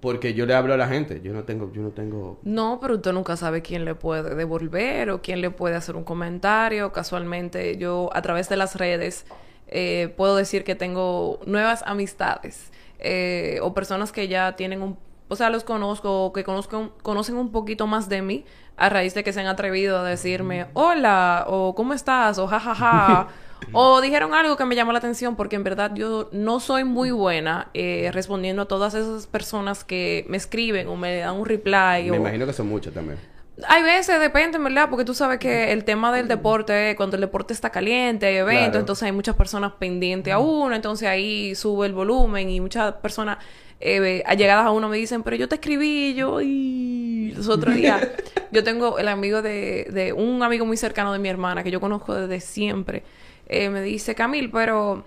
Porque 0.00 0.32
yo 0.32 0.46
le 0.46 0.54
hablo 0.54 0.74
a 0.74 0.76
la 0.76 0.86
gente, 0.86 1.20
yo 1.24 1.32
no 1.32 1.42
tengo, 1.42 1.72
yo 1.72 1.82
no 1.82 1.88
tengo 1.90 2.38
No, 2.44 2.78
pero 2.80 2.94
usted 2.94 3.12
nunca 3.12 3.36
sabe 3.36 3.62
quién 3.62 3.84
le 3.84 3.96
puede 3.96 4.36
devolver 4.36 5.10
o 5.10 5.20
quién 5.22 5.40
le 5.40 5.50
puede 5.50 5.74
hacer 5.74 5.96
un 5.96 6.04
comentario. 6.04 6.92
Casualmente, 6.92 7.76
yo 7.78 8.08
a 8.12 8.22
través 8.22 8.48
de 8.48 8.56
las 8.56 8.76
redes 8.76 9.26
eh, 9.66 10.14
puedo 10.16 10.36
decir 10.36 10.62
que 10.62 10.76
tengo 10.76 11.40
nuevas 11.46 11.82
amistades 11.84 12.70
eh, 12.98 13.58
o 13.62 13.74
personas 13.74 14.12
que 14.12 14.28
ya 14.28 14.56
tienen 14.56 14.82
un... 14.82 14.98
O 15.28 15.36
sea, 15.36 15.50
los 15.50 15.62
conozco 15.62 16.24
o 16.24 16.32
que 16.32 16.42
conozco, 16.42 16.94
conocen 17.02 17.36
un 17.36 17.52
poquito 17.52 17.86
más 17.86 18.08
de 18.08 18.22
mí 18.22 18.44
a 18.76 18.88
raíz 18.88 19.12
de 19.14 19.24
que 19.24 19.32
se 19.32 19.40
han 19.40 19.46
atrevido 19.46 19.98
a 19.98 20.04
decirme 20.04 20.66
hola 20.72 21.44
o 21.48 21.74
cómo 21.74 21.92
estás 21.92 22.38
o 22.38 22.46
jajaja. 22.46 23.28
O 23.72 24.00
dijeron 24.00 24.34
algo 24.34 24.56
que 24.56 24.64
me 24.64 24.74
llamó 24.76 24.92
la 24.92 24.98
atención 24.98 25.36
porque 25.36 25.56
en 25.56 25.64
verdad 25.64 25.90
yo 25.94 26.28
no 26.32 26.60
soy 26.60 26.84
muy 26.84 27.10
buena 27.10 27.68
eh, 27.74 28.08
respondiendo 28.12 28.62
a 28.62 28.64
todas 28.66 28.94
esas 28.94 29.26
personas 29.26 29.84
que 29.84 30.24
me 30.28 30.36
escriben 30.36 30.88
o 30.88 30.96
me 30.96 31.18
dan 31.18 31.34
un 31.34 31.44
reply. 31.44 32.04
Me 32.04 32.12
o... 32.12 32.14
imagino 32.14 32.46
que 32.46 32.52
son 32.52 32.68
muchos 32.68 32.94
también. 32.94 33.18
Hay 33.66 33.82
veces, 33.82 34.20
depende, 34.20 34.58
¿verdad? 34.58 34.88
Porque 34.88 35.04
tú 35.04 35.14
sabes 35.14 35.38
que 35.38 35.72
el 35.72 35.84
tema 35.84 36.14
del 36.14 36.28
deporte, 36.28 36.94
cuando 36.96 37.16
el 37.16 37.22
deporte 37.22 37.52
está 37.52 37.70
caliente, 37.70 38.26
hay 38.26 38.36
eventos, 38.36 38.64
Claro. 38.68 38.78
entonces 38.80 39.02
hay 39.04 39.12
muchas 39.12 39.34
personas 39.34 39.72
pendientes 39.72 40.32
a 40.32 40.38
uno, 40.38 40.74
entonces 40.76 41.08
ahí 41.08 41.54
sube 41.56 41.86
el 41.86 41.92
volumen 41.92 42.48
y 42.50 42.60
muchas 42.60 42.92
personas 42.94 43.38
eh, 43.80 44.22
allegadas 44.26 44.66
a 44.66 44.70
uno 44.70 44.88
me 44.88 44.96
dicen, 44.96 45.22
pero 45.24 45.34
yo 45.36 45.48
te 45.48 45.56
escribí, 45.56 46.14
yo, 46.14 46.40
y 46.40 47.32
los 47.36 47.48
otros 47.48 47.74
días, 47.74 48.06
yo 48.52 48.62
tengo 48.62 48.98
el 48.98 49.08
amigo 49.08 49.42
de, 49.42 49.88
de 49.90 50.12
un 50.12 50.42
amigo 50.42 50.64
muy 50.64 50.76
cercano 50.76 51.12
de 51.12 51.18
mi 51.18 51.28
hermana, 51.28 51.64
que 51.64 51.70
yo 51.72 51.80
conozco 51.80 52.14
desde 52.14 52.40
siempre, 52.40 53.02
eh, 53.48 53.70
me 53.70 53.82
dice, 53.82 54.14
Camil, 54.14 54.50
pero 54.50 55.04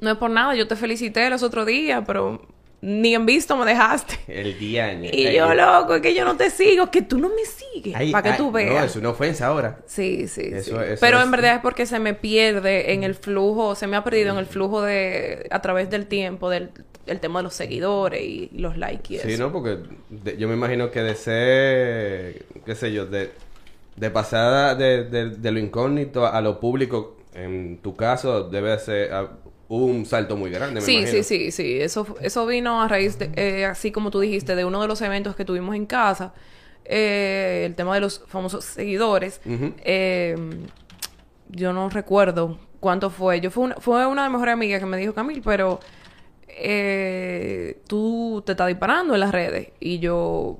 no 0.00 0.10
es 0.10 0.16
por 0.18 0.28
nada, 0.30 0.54
yo 0.54 0.68
te 0.68 0.76
felicité 0.76 1.30
los 1.30 1.42
otros 1.42 1.64
días, 1.66 2.02
pero 2.06 2.42
ni 2.86 3.14
en 3.14 3.24
visto 3.24 3.56
me 3.56 3.64
dejaste. 3.64 4.18
El 4.28 4.58
día 4.58 4.92
Y 4.92 5.32
yo, 5.34 5.54
loco, 5.54 5.94
es 5.94 6.02
que 6.02 6.14
yo 6.14 6.24
no 6.26 6.36
te 6.36 6.50
sigo, 6.50 6.90
que 6.90 7.00
tú 7.02 7.18
no 7.18 7.28
me 7.30 7.44
sigues, 7.46 8.12
para 8.12 8.32
que 8.32 8.36
tú 8.36 8.52
veas. 8.52 8.72
No, 8.74 8.84
es 8.84 8.96
una 8.96 9.08
ofensa 9.10 9.46
ahora. 9.46 9.78
Sí, 9.86 10.28
sí, 10.28 10.42
Eso- 10.52 10.76
sí. 10.78 10.84
eso 10.92 11.00
Pero 11.00 11.18
es- 11.18 11.24
en 11.24 11.30
verdad 11.30 11.54
es 11.56 11.60
porque 11.62 11.86
se 11.86 11.98
me 11.98 12.12
pierde 12.12 12.92
en 12.92 13.02
el 13.02 13.14
flujo, 13.14 13.74
se 13.74 13.86
me 13.86 13.96
ha 13.96 14.04
perdido 14.04 14.32
en 14.32 14.38
el 14.38 14.46
flujo 14.46 14.82
de, 14.82 15.46
a 15.50 15.62
través 15.62 15.88
del 15.88 16.06
tiempo, 16.06 16.50
del 16.50 16.70
el 17.06 17.20
tema 17.20 17.40
de 17.40 17.42
los 17.44 17.54
seguidores 17.54 18.22
y 18.22 18.48
los 18.54 18.78
likes 18.78 19.12
y 19.14 19.18
Sí, 19.18 19.32
eso. 19.32 19.42
¿no? 19.42 19.52
Porque 19.52 19.76
de- 20.08 20.36
yo 20.38 20.48
me 20.48 20.54
imagino 20.54 20.90
que 20.90 21.00
de 21.02 21.14
ser, 21.14 22.44
qué 22.64 22.74
sé 22.74 22.92
yo, 22.92 23.06
de, 23.06 23.30
de 23.96 24.10
pasada 24.10 24.74
de, 24.74 25.04
de- 25.04 25.30
de 25.30 25.52
lo 25.52 25.58
incógnito 25.58 26.26
a 26.26 26.40
lo 26.40 26.60
público, 26.60 27.16
en 27.34 27.78
tu 27.82 27.94
caso, 27.96 28.44
debe 28.44 28.78
ser 28.78 29.12
hubo 29.68 29.86
un 29.86 30.04
salto 30.06 30.36
muy 30.36 30.50
grande, 30.50 30.80
me 30.80 30.86
Sí, 30.86 30.98
imagino. 30.98 31.22
sí, 31.22 31.22
sí, 31.22 31.50
sí. 31.50 31.80
Eso, 31.80 32.16
eso 32.20 32.46
vino 32.46 32.82
a 32.82 32.88
raíz 32.88 33.18
de, 33.18 33.30
eh, 33.36 33.64
así 33.64 33.90
como 33.92 34.10
tú 34.10 34.20
dijiste, 34.20 34.54
de 34.56 34.64
uno 34.64 34.80
de 34.82 34.88
los 34.88 35.00
eventos 35.02 35.34
que 35.36 35.44
tuvimos 35.44 35.74
en 35.74 35.86
casa. 35.86 36.32
eh, 36.86 37.62
el 37.64 37.74
tema 37.74 37.94
de 37.94 38.00
los 38.00 38.22
famosos 38.26 38.62
seguidores. 38.64 39.40
Eh, 39.84 40.36
yo 41.48 41.72
no 41.72 41.88
recuerdo 41.88 42.58
cuánto 42.80 43.08
fue. 43.08 43.40
Yo 43.40 43.50
fue 43.50 43.64
una, 43.64 43.76
fue 43.76 44.06
una 44.06 44.24
de 44.24 44.28
mis 44.28 44.34
mejores 44.34 44.52
amigas 44.52 44.80
que 44.80 44.86
me 44.86 44.98
dijo, 44.98 45.14
Camil, 45.14 45.40
pero 45.42 45.80
eh, 46.48 47.78
tú 47.88 48.42
te 48.44 48.52
estás 48.52 48.68
disparando 48.68 49.14
en 49.14 49.20
las 49.20 49.32
redes. 49.32 49.68
Y 49.80 49.98
yo, 49.98 50.58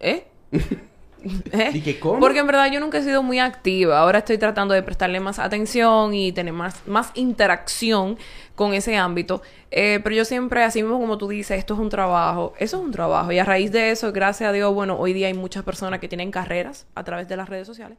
¿eh? 0.00 0.26
¿Eh? 1.52 1.70
Dije, 1.72 1.98
¿cómo? 1.98 2.20
Porque 2.20 2.38
en 2.38 2.46
verdad 2.46 2.70
yo 2.70 2.80
nunca 2.80 2.98
he 2.98 3.02
sido 3.02 3.22
muy 3.22 3.38
activa. 3.38 3.98
Ahora 3.98 4.18
estoy 4.18 4.38
tratando 4.38 4.74
de 4.74 4.82
prestarle 4.82 5.20
más 5.20 5.38
atención 5.38 6.14
y 6.14 6.32
tener 6.32 6.52
más, 6.52 6.86
más 6.86 7.10
interacción 7.14 8.18
con 8.54 8.74
ese 8.74 8.96
ámbito. 8.96 9.42
Eh, 9.70 10.00
pero 10.02 10.14
yo 10.14 10.24
siempre, 10.24 10.62
así 10.62 10.82
mismo 10.82 10.98
como 10.98 11.18
tú 11.18 11.28
dices, 11.28 11.58
esto 11.58 11.74
es 11.74 11.80
un 11.80 11.88
trabajo. 11.88 12.54
Eso 12.58 12.78
es 12.78 12.82
un 12.82 12.92
trabajo. 12.92 13.32
Y 13.32 13.38
a 13.38 13.44
raíz 13.44 13.72
de 13.72 13.90
eso, 13.90 14.12
gracias 14.12 14.50
a 14.50 14.52
Dios, 14.52 14.72
bueno, 14.74 14.96
hoy 14.98 15.12
día 15.12 15.26
hay 15.26 15.34
muchas 15.34 15.64
personas 15.64 16.00
que 16.00 16.08
tienen 16.08 16.30
carreras 16.30 16.86
a 16.94 17.04
través 17.04 17.28
de 17.28 17.36
las 17.36 17.48
redes 17.48 17.66
sociales. 17.66 17.98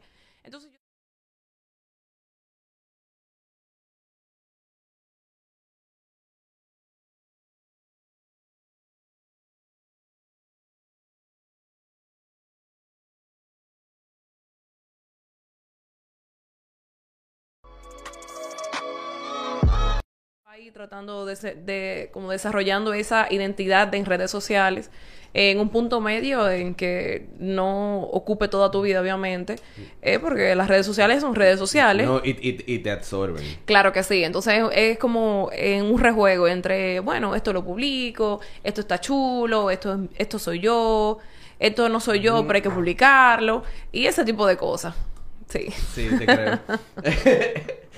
Ahí 20.70 20.72
tratando 20.72 21.26
de, 21.26 21.34
de 21.34 22.10
como 22.12 22.30
desarrollando 22.30 22.92
esa 22.92 23.26
identidad 23.30 23.88
de 23.88 23.98
en 23.98 24.04
redes 24.04 24.30
sociales 24.30 24.90
en 25.34 25.58
un 25.60 25.68
punto 25.68 26.00
medio 26.00 26.48
en 26.50 26.74
que 26.74 27.28
no 27.38 28.00
ocupe 28.02 28.46
toda 28.48 28.70
tu 28.72 28.82
vida, 28.82 29.00
obviamente, 29.00 29.56
eh, 30.02 30.18
porque 30.18 30.54
las 30.56 30.66
redes 30.68 30.84
sociales 30.86 31.20
son 31.22 31.34
redes 31.36 31.56
sociales. 31.58 32.04
No, 32.06 32.20
y, 32.24 32.30
y- 32.30 32.64
y 32.74 32.78
te 32.80 32.90
absorben. 32.90 33.44
Claro 33.64 33.92
que 33.92 34.02
sí, 34.02 34.24
entonces 34.24 34.60
es, 34.72 34.98
como 34.98 35.48
en 35.52 35.84
un 35.86 36.00
rejuego 36.00 36.48
entre, 36.48 36.98
bueno, 37.00 37.34
esto 37.36 37.52
lo 37.52 37.64
publico, 37.64 38.40
esto 38.64 38.80
está 38.80 39.00
chulo, 39.00 39.70
esto, 39.70 39.94
es- 39.94 40.00
esto 40.18 40.38
soy 40.40 40.58
yo, 40.60 41.18
esto 41.60 41.88
no 41.88 42.00
soy 42.00 42.18
yo, 42.20 42.42
pero 42.44 42.56
hay 42.56 42.62
que 42.62 42.70
publicarlo, 42.70 43.62
y 43.92 44.06
ese 44.06 44.24
tipo 44.24 44.46
de 44.48 44.56
cosas. 44.56 44.94
Sí. 45.48 45.68
Sí, 45.94 46.08
te 46.18 46.26
creo. 46.26 46.58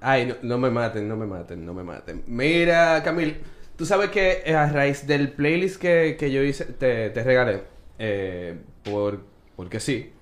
Ay, 0.00 0.26
no, 0.26 0.34
no 0.42 0.58
me 0.58 0.70
maten, 0.70 1.08
no 1.08 1.16
me 1.16 1.26
maten, 1.26 1.64
no 1.64 1.74
me 1.74 1.82
maten. 1.82 2.22
Mira, 2.26 3.02
Camil, 3.02 3.38
tú 3.76 3.86
sabes 3.86 4.10
que 4.10 4.42
eh, 4.44 4.54
a 4.54 4.68
raíz 4.70 5.06
del 5.06 5.30
playlist 5.32 5.80
que, 5.80 6.16
que 6.18 6.30
yo 6.30 6.42
hice, 6.42 6.64
te, 6.64 7.10
te 7.10 7.24
regalé, 7.24 7.62
eh, 7.98 8.58
por, 8.84 9.24
porque 9.56 9.80
sí. 9.80 10.12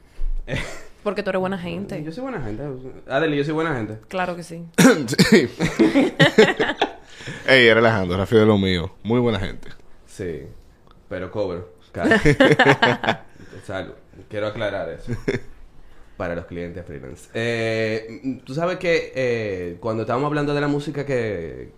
Porque 1.02 1.22
tú 1.22 1.30
eres 1.30 1.38
buena 1.38 1.56
gente. 1.56 2.02
Yo 2.02 2.10
soy 2.10 2.22
buena 2.22 2.42
gente. 2.42 2.64
Adeli, 3.08 3.36
yo 3.36 3.44
soy 3.44 3.54
buena 3.54 3.76
gente. 3.76 3.98
Claro 4.08 4.34
que 4.34 4.42
sí. 4.42 4.64
Sí. 5.30 5.48
Ey, 7.46 7.72
relajando, 7.72 8.16
Rafael 8.16 8.40
de 8.40 8.46
lo 8.46 8.58
mío. 8.58 8.92
Muy 9.04 9.20
buena 9.20 9.38
gente. 9.38 9.68
Sí, 10.06 10.42
pero 11.08 11.30
cobro. 11.30 11.74
Salud. 13.64 13.92
Quiero 14.28 14.48
aclarar 14.48 14.88
eso. 14.88 15.12
Para 16.16 16.34
los 16.34 16.46
clientes 16.46 16.84
freelance. 16.86 17.28
Eh, 17.34 18.40
tú 18.44 18.54
sabes 18.54 18.78
que 18.78 19.12
eh, 19.14 19.76
cuando 19.80 20.02
estábamos 20.04 20.28
hablando 20.28 20.54
de 20.54 20.60
la 20.62 20.68
música 20.68 21.04
que, 21.04 21.72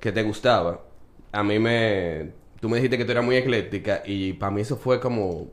que 0.00 0.12
te 0.12 0.22
gustaba, 0.22 0.84
a 1.32 1.42
mí 1.44 1.58
me... 1.58 2.32
Tú 2.60 2.68
me 2.68 2.76
dijiste 2.78 2.98
que 2.98 3.04
tú 3.04 3.12
eras 3.12 3.24
muy 3.24 3.36
ecléctica 3.36 4.02
y 4.06 4.34
para 4.34 4.50
mí 4.52 4.62
eso 4.62 4.76
fue 4.76 5.00
como... 5.00 5.48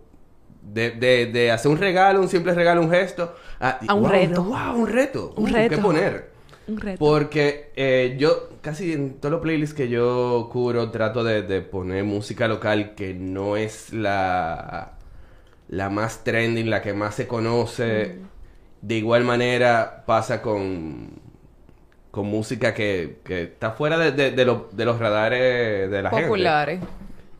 De, 0.62 0.92
de, 0.92 1.28
de 1.28 1.52
hacer 1.52 1.72
un 1.72 1.78
regalo, 1.78 2.22
un 2.22 2.30
simple 2.30 2.54
regalo, 2.54 2.82
un 2.82 2.92
gesto. 2.92 3.36
A, 3.60 3.80
A 3.88 3.94
un 3.96 4.04
wow, 4.04 4.10
reto. 4.10 4.44
wow, 4.44 4.76
un 4.76 4.88
reto. 4.88 5.34
Un 5.38 5.48
Uh, 5.48 5.48
reto. 5.48 5.68
¿Qué 5.68 5.78
poner? 5.78 6.32
Un 6.68 6.78
reto. 6.80 7.12
Porque 7.12 7.72
eh, 7.76 8.16
yo 8.20 8.50
casi 8.62 8.94
en 8.94 9.20
todos 9.20 9.32
los 9.34 9.42
playlists 9.42 9.76
que 9.76 9.90
yo 9.90 10.50
cubro 10.52 10.92
trato 10.92 11.24
de, 11.24 11.42
de 11.44 11.62
poner 11.62 12.04
música 12.06 12.48
local 12.48 12.96
que 12.96 13.14
no 13.14 13.58
es 13.58 13.94
la, 13.94 14.95
la 15.70 15.90
más 15.90 16.24
trending, 16.24 16.70
la 16.70 16.82
que 16.82 16.94
más 16.94 17.16
se 17.16 17.28
conoce. 17.28 18.18
De 18.82 18.96
igual 18.96 19.24
manera 19.24 20.04
pasa 20.06 20.42
con, 20.42 21.10
con 22.12 22.28
música 22.28 22.74
que, 22.74 23.18
que 23.24 23.44
está 23.44 23.72
fuera 23.72 23.98
de, 23.98 24.12
de- 24.12 24.32
de 24.32 24.46
lo- 24.46 24.70
de 24.72 24.86
los 24.86 25.00
radares 25.00 25.90
de 25.90 26.02
la 26.02 26.10
gente. 26.12 26.26
Populares. 26.28 26.80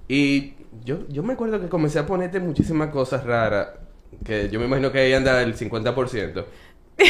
Y 0.08 0.54
yo, 0.84 1.00
yo 1.10 1.22
me 1.24 1.34
acuerdo 1.34 1.60
que 1.62 1.68
comencé 1.68 2.00
a 2.00 2.06
ponerte 2.06 2.40
muchísimas 2.40 2.90
cosas 2.90 3.24
raras, 3.26 3.70
que 4.24 4.50
yo 4.50 4.60
me 4.60 4.66
imagino 4.66 4.92
que 4.92 5.00
ahí 5.00 5.14
anda 5.14 5.42
el 5.44 5.56
50%. 5.56 6.46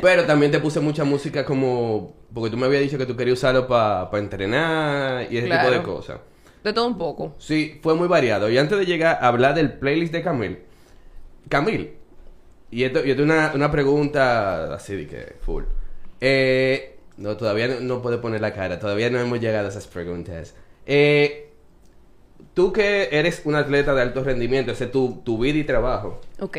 Pero 0.00 0.24
también 0.24 0.50
te 0.52 0.58
puse 0.60 0.80
mucha 0.80 1.04
música 1.04 1.44
como... 1.44 2.14
Porque 2.32 2.50
tú 2.50 2.56
me 2.56 2.66
habías 2.66 2.82
dicho 2.82 2.96
que 2.98 3.06
tú 3.06 3.16
querías 3.16 3.38
usarlo 3.38 3.66
para 3.68 4.08
entrenar 4.18 5.26
y 5.30 5.36
ese 5.38 5.48
tipo 5.58 5.70
de 5.70 5.82
cosas. 5.82 6.18
De 6.64 6.72
todo 6.72 6.86
un 6.86 6.98
poco. 6.98 7.34
Sí, 7.38 7.80
fue 7.82 7.94
muy 7.94 8.08
variado. 8.08 8.48
Y 8.50 8.58
antes 8.58 8.78
de 8.78 8.86
llegar 8.86 9.18
a 9.20 9.28
hablar 9.28 9.54
del 9.54 9.72
playlist 9.72 10.12
de 10.12 10.22
Camil, 10.22 10.58
Camil, 11.48 11.92
y 12.70 12.84
esto, 12.84 13.04
y 13.04 13.10
esto 13.10 13.22
es 13.22 13.28
una, 13.28 13.52
una 13.54 13.70
pregunta 13.70 14.74
así 14.74 14.96
de 14.96 15.06
que 15.06 15.36
full. 15.40 15.64
Eh, 16.20 16.96
no, 17.16 17.36
todavía 17.36 17.68
no, 17.68 17.80
no 17.80 18.02
puedo 18.02 18.20
poner 18.20 18.40
la 18.40 18.54
cara, 18.54 18.78
todavía 18.78 19.10
no 19.10 19.20
hemos 19.20 19.40
llegado 19.40 19.66
a 19.66 19.70
esas 19.70 19.86
preguntas. 19.86 20.54
Eh, 20.86 21.50
tú 22.54 22.72
que 22.72 23.08
eres 23.12 23.42
un 23.44 23.54
atleta 23.54 23.94
de 23.94 24.02
alto 24.02 24.24
rendimiento, 24.24 24.72
ese 24.72 24.84
es 24.84 24.92
tu, 24.92 25.20
tu 25.24 25.38
vida 25.38 25.58
y 25.58 25.64
trabajo. 25.64 26.20
Ok. 26.40 26.56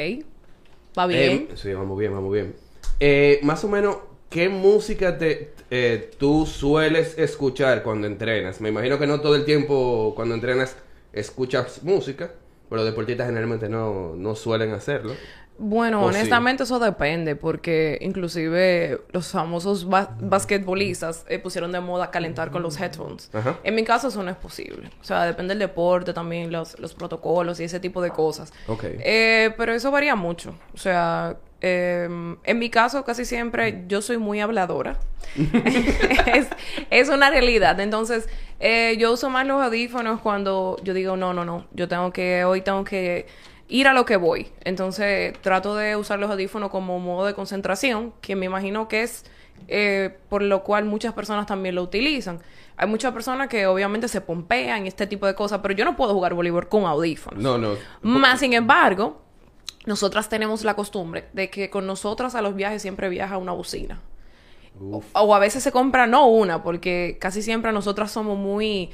Va 0.97 1.07
bien. 1.07 1.47
Eh, 1.49 1.55
sí, 1.55 1.73
vamos 1.73 1.97
bien, 1.97 2.13
vamos 2.13 2.31
bien. 2.31 2.55
Eh, 2.99 3.39
más 3.43 3.63
o 3.63 3.67
menos, 3.67 3.97
¿qué 4.29 4.49
música 4.49 5.17
te, 5.17 5.53
eh, 5.71 6.11
tú 6.17 6.45
sueles 6.45 7.17
escuchar 7.17 7.83
cuando 7.83 8.07
entrenas? 8.07 8.61
Me 8.61 8.69
imagino 8.69 8.99
que 8.99 9.07
no 9.07 9.19
todo 9.21 9.35
el 9.35 9.45
tiempo 9.45 10.13
cuando 10.15 10.35
entrenas 10.35 10.75
escuchas 11.13 11.83
música, 11.83 12.31
pero 12.69 12.81
los 12.81 12.85
deportistas 12.91 13.27
generalmente 13.27 13.69
no, 13.69 14.13
no 14.15 14.35
suelen 14.35 14.71
hacerlo. 14.71 15.13
Bueno, 15.59 16.03
honestamente 16.03 16.63
eso 16.63 16.79
depende, 16.79 17.35
porque 17.35 17.99
inclusive 18.01 19.01
los 19.11 19.27
famosos 19.31 19.87
ba- 19.87 20.17
basquetbolistas 20.19 21.25
eh, 21.29 21.37
pusieron 21.37 21.71
de 21.71 21.79
moda 21.79 22.09
calentar 22.09 22.49
con 22.49 22.63
los 22.63 22.79
headphones. 22.81 23.29
Ajá. 23.33 23.59
En 23.63 23.75
mi 23.75 23.83
caso 23.83 24.07
eso 24.07 24.23
no 24.23 24.31
es 24.31 24.35
posible. 24.37 24.89
O 24.99 25.03
sea, 25.03 25.25
depende 25.25 25.51
del 25.53 25.59
deporte 25.59 26.11
también, 26.11 26.51
los, 26.51 26.79
los 26.79 26.95
protocolos 26.95 27.59
y 27.59 27.65
ese 27.65 27.79
tipo 27.79 28.01
de 28.01 28.09
cosas. 28.09 28.51
Ok. 28.67 28.83
Eh, 28.99 29.53
pero 29.55 29.73
eso 29.73 29.91
varía 29.91 30.15
mucho. 30.15 30.55
O 30.73 30.77
sea, 30.77 31.37
eh, 31.65 32.35
en 32.43 32.59
mi 32.59 32.69
caso 32.69 33.05
casi 33.05 33.23
siempre 33.23 33.85
yo 33.87 34.01
soy 34.01 34.17
muy 34.17 34.41
habladora. 34.41 34.99
es, 35.35 36.47
es 36.89 37.09
una 37.09 37.29
realidad. 37.29 37.79
Entonces, 37.79 38.27
eh, 38.59 38.97
yo 38.99 39.13
uso 39.13 39.29
más 39.29 39.47
los 39.47 39.63
audífonos 39.63 40.19
cuando 40.19 40.77
yo 40.83 40.93
digo, 40.93 41.15
no, 41.15 41.33
no, 41.33 41.45
no, 41.45 41.65
yo 41.71 41.87
tengo 41.87 42.11
que, 42.11 42.43
hoy 42.43 42.61
tengo 42.61 42.83
que 42.83 43.27
ir 43.69 43.87
a 43.87 43.93
lo 43.93 44.05
que 44.05 44.17
voy. 44.17 44.51
Entonces, 44.65 45.33
trato 45.41 45.75
de 45.75 45.95
usar 45.95 46.19
los 46.19 46.29
audífonos 46.29 46.69
como 46.69 46.99
modo 46.99 47.25
de 47.25 47.33
concentración, 47.33 48.13
que 48.19 48.35
me 48.35 48.45
imagino 48.45 48.89
que 48.89 49.03
es 49.03 49.23
eh, 49.69 50.17
por 50.27 50.41
lo 50.41 50.63
cual 50.63 50.83
muchas 50.83 51.13
personas 51.13 51.45
también 51.45 51.75
lo 51.75 51.83
utilizan. 51.83 52.41
Hay 52.75 52.87
muchas 52.87 53.13
personas 53.13 53.47
que 53.47 53.67
obviamente 53.67 54.09
se 54.09 54.19
pompean 54.19 54.83
y 54.83 54.89
este 54.89 55.07
tipo 55.07 55.25
de 55.27 55.35
cosas, 55.35 55.59
pero 55.61 55.73
yo 55.73 55.85
no 55.85 55.95
puedo 55.95 56.13
jugar 56.13 56.33
voleibol 56.33 56.67
con 56.67 56.85
audífonos. 56.85 57.41
No, 57.41 57.57
no. 57.57 57.75
Más 58.01 58.41
sin 58.41 58.51
embargo, 58.51 59.22
nosotras 59.85 60.29
tenemos 60.29 60.63
la 60.63 60.75
costumbre 60.75 61.25
de 61.33 61.49
que 61.49 61.69
con 61.69 61.85
nosotras 61.85 62.35
a 62.35 62.41
los 62.41 62.55
viajes 62.55 62.81
siempre 62.81 63.09
viaja 63.09 63.37
una 63.37 63.51
bocina. 63.51 64.01
O 65.13 65.35
a 65.35 65.39
veces 65.39 65.61
se 65.63 65.71
compra 65.71 66.07
no 66.07 66.27
una, 66.27 66.63
porque 66.63 67.17
casi 67.19 67.41
siempre 67.41 67.71
nosotras 67.71 68.11
somos 68.11 68.37
muy... 68.37 68.89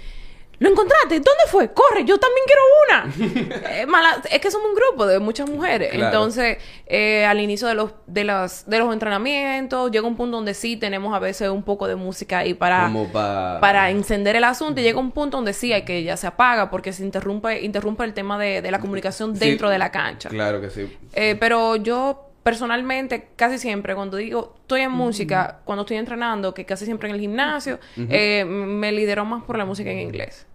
¿Lo 0.59 0.69
encontraste? 0.69 1.15
¿Dónde 1.15 1.43
fue? 1.47 1.71
Corre, 1.73 2.03
yo 2.05 2.17
también 2.17 2.45
quiero 2.45 2.61
una. 2.85 3.49
Eh, 3.71 3.85
mala- 3.85 4.21
es 4.29 4.39
que 4.39 4.51
somos 4.51 4.67
un 4.69 4.75
grupo 4.75 5.05
de 5.05 5.19
muchas 5.19 5.49
mujeres. 5.49 5.89
Claro. 5.91 6.05
Entonces, 6.07 6.57
eh, 6.85 7.25
al 7.25 7.39
inicio 7.39 7.67
de 7.67 7.75
los, 7.75 7.93
de, 8.07 8.23
las, 8.25 8.67
de 8.69 8.77
los 8.79 8.91
entrenamientos, 8.91 9.89
llega 9.91 10.05
un 10.07 10.15
punto 10.17 10.37
donde 10.37 10.53
sí 10.53 10.75
tenemos 10.75 11.13
a 11.15 11.19
veces 11.19 11.49
un 11.49 11.63
poco 11.63 11.87
de 11.87 11.95
música 11.95 12.39
ahí 12.39 12.53
para, 12.53 12.91
pa- 13.13 13.57
para 13.61 13.89
encender 13.89 14.35
el 14.35 14.43
asunto 14.43 14.81
y 14.81 14.83
llega 14.83 14.99
un 14.99 15.11
punto 15.11 15.37
donde 15.37 15.53
sí 15.53 15.71
hay 15.71 15.83
que 15.83 16.03
ya 16.03 16.17
se 16.17 16.27
apaga 16.27 16.69
porque 16.69 16.91
se 16.93 17.03
interrumpe, 17.03 17.61
interrumpe 17.61 18.03
el 18.03 18.13
tema 18.13 18.37
de, 18.37 18.61
de 18.61 18.71
la 18.71 18.79
comunicación 18.79 19.35
Sí, 19.35 19.39
dentro 19.47 19.69
de 19.69 19.77
la 19.77 19.91
cancha. 19.91 20.29
Claro 20.29 20.59
que 20.61 20.69
sí. 20.69 20.97
Eh, 21.13 21.35
pero 21.39 21.75
yo 21.77 22.25
personalmente 22.43 23.29
casi 23.35 23.57
siempre 23.59 23.93
cuando 23.95 24.17
digo 24.17 24.55
estoy 24.61 24.81
en 24.81 24.91
música, 24.91 25.59
cuando 25.65 25.81
estoy 25.83 25.97
entrenando, 25.97 26.53
que 26.53 26.65
casi 26.65 26.85
siempre 26.85 27.07
en 27.09 27.15
el 27.15 27.21
gimnasio, 27.21 27.79
eh, 28.09 28.43
me 28.45 28.91
lidero 28.91 29.23
más 29.25 29.43
por 29.43 29.57
la 29.57 29.65
música 29.65 29.89
en 29.91 29.99
inglés. 29.99 30.45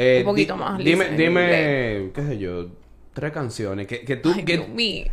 Eh, 0.00 0.18
un 0.20 0.26
poquito 0.26 0.56
más 0.56 0.78
Dime, 0.78 1.08
dime, 1.10 2.10
qué 2.14 2.22
sé 2.24 2.38
yo, 2.38 2.66
tres 3.12 3.32
canciones 3.32 3.86
que, 3.88 4.04
que 4.04 4.14
tú... 4.16 4.32
Ay, 4.34 4.44
que- 4.44 4.56
Dios 4.58 4.68
mío. 4.68 5.06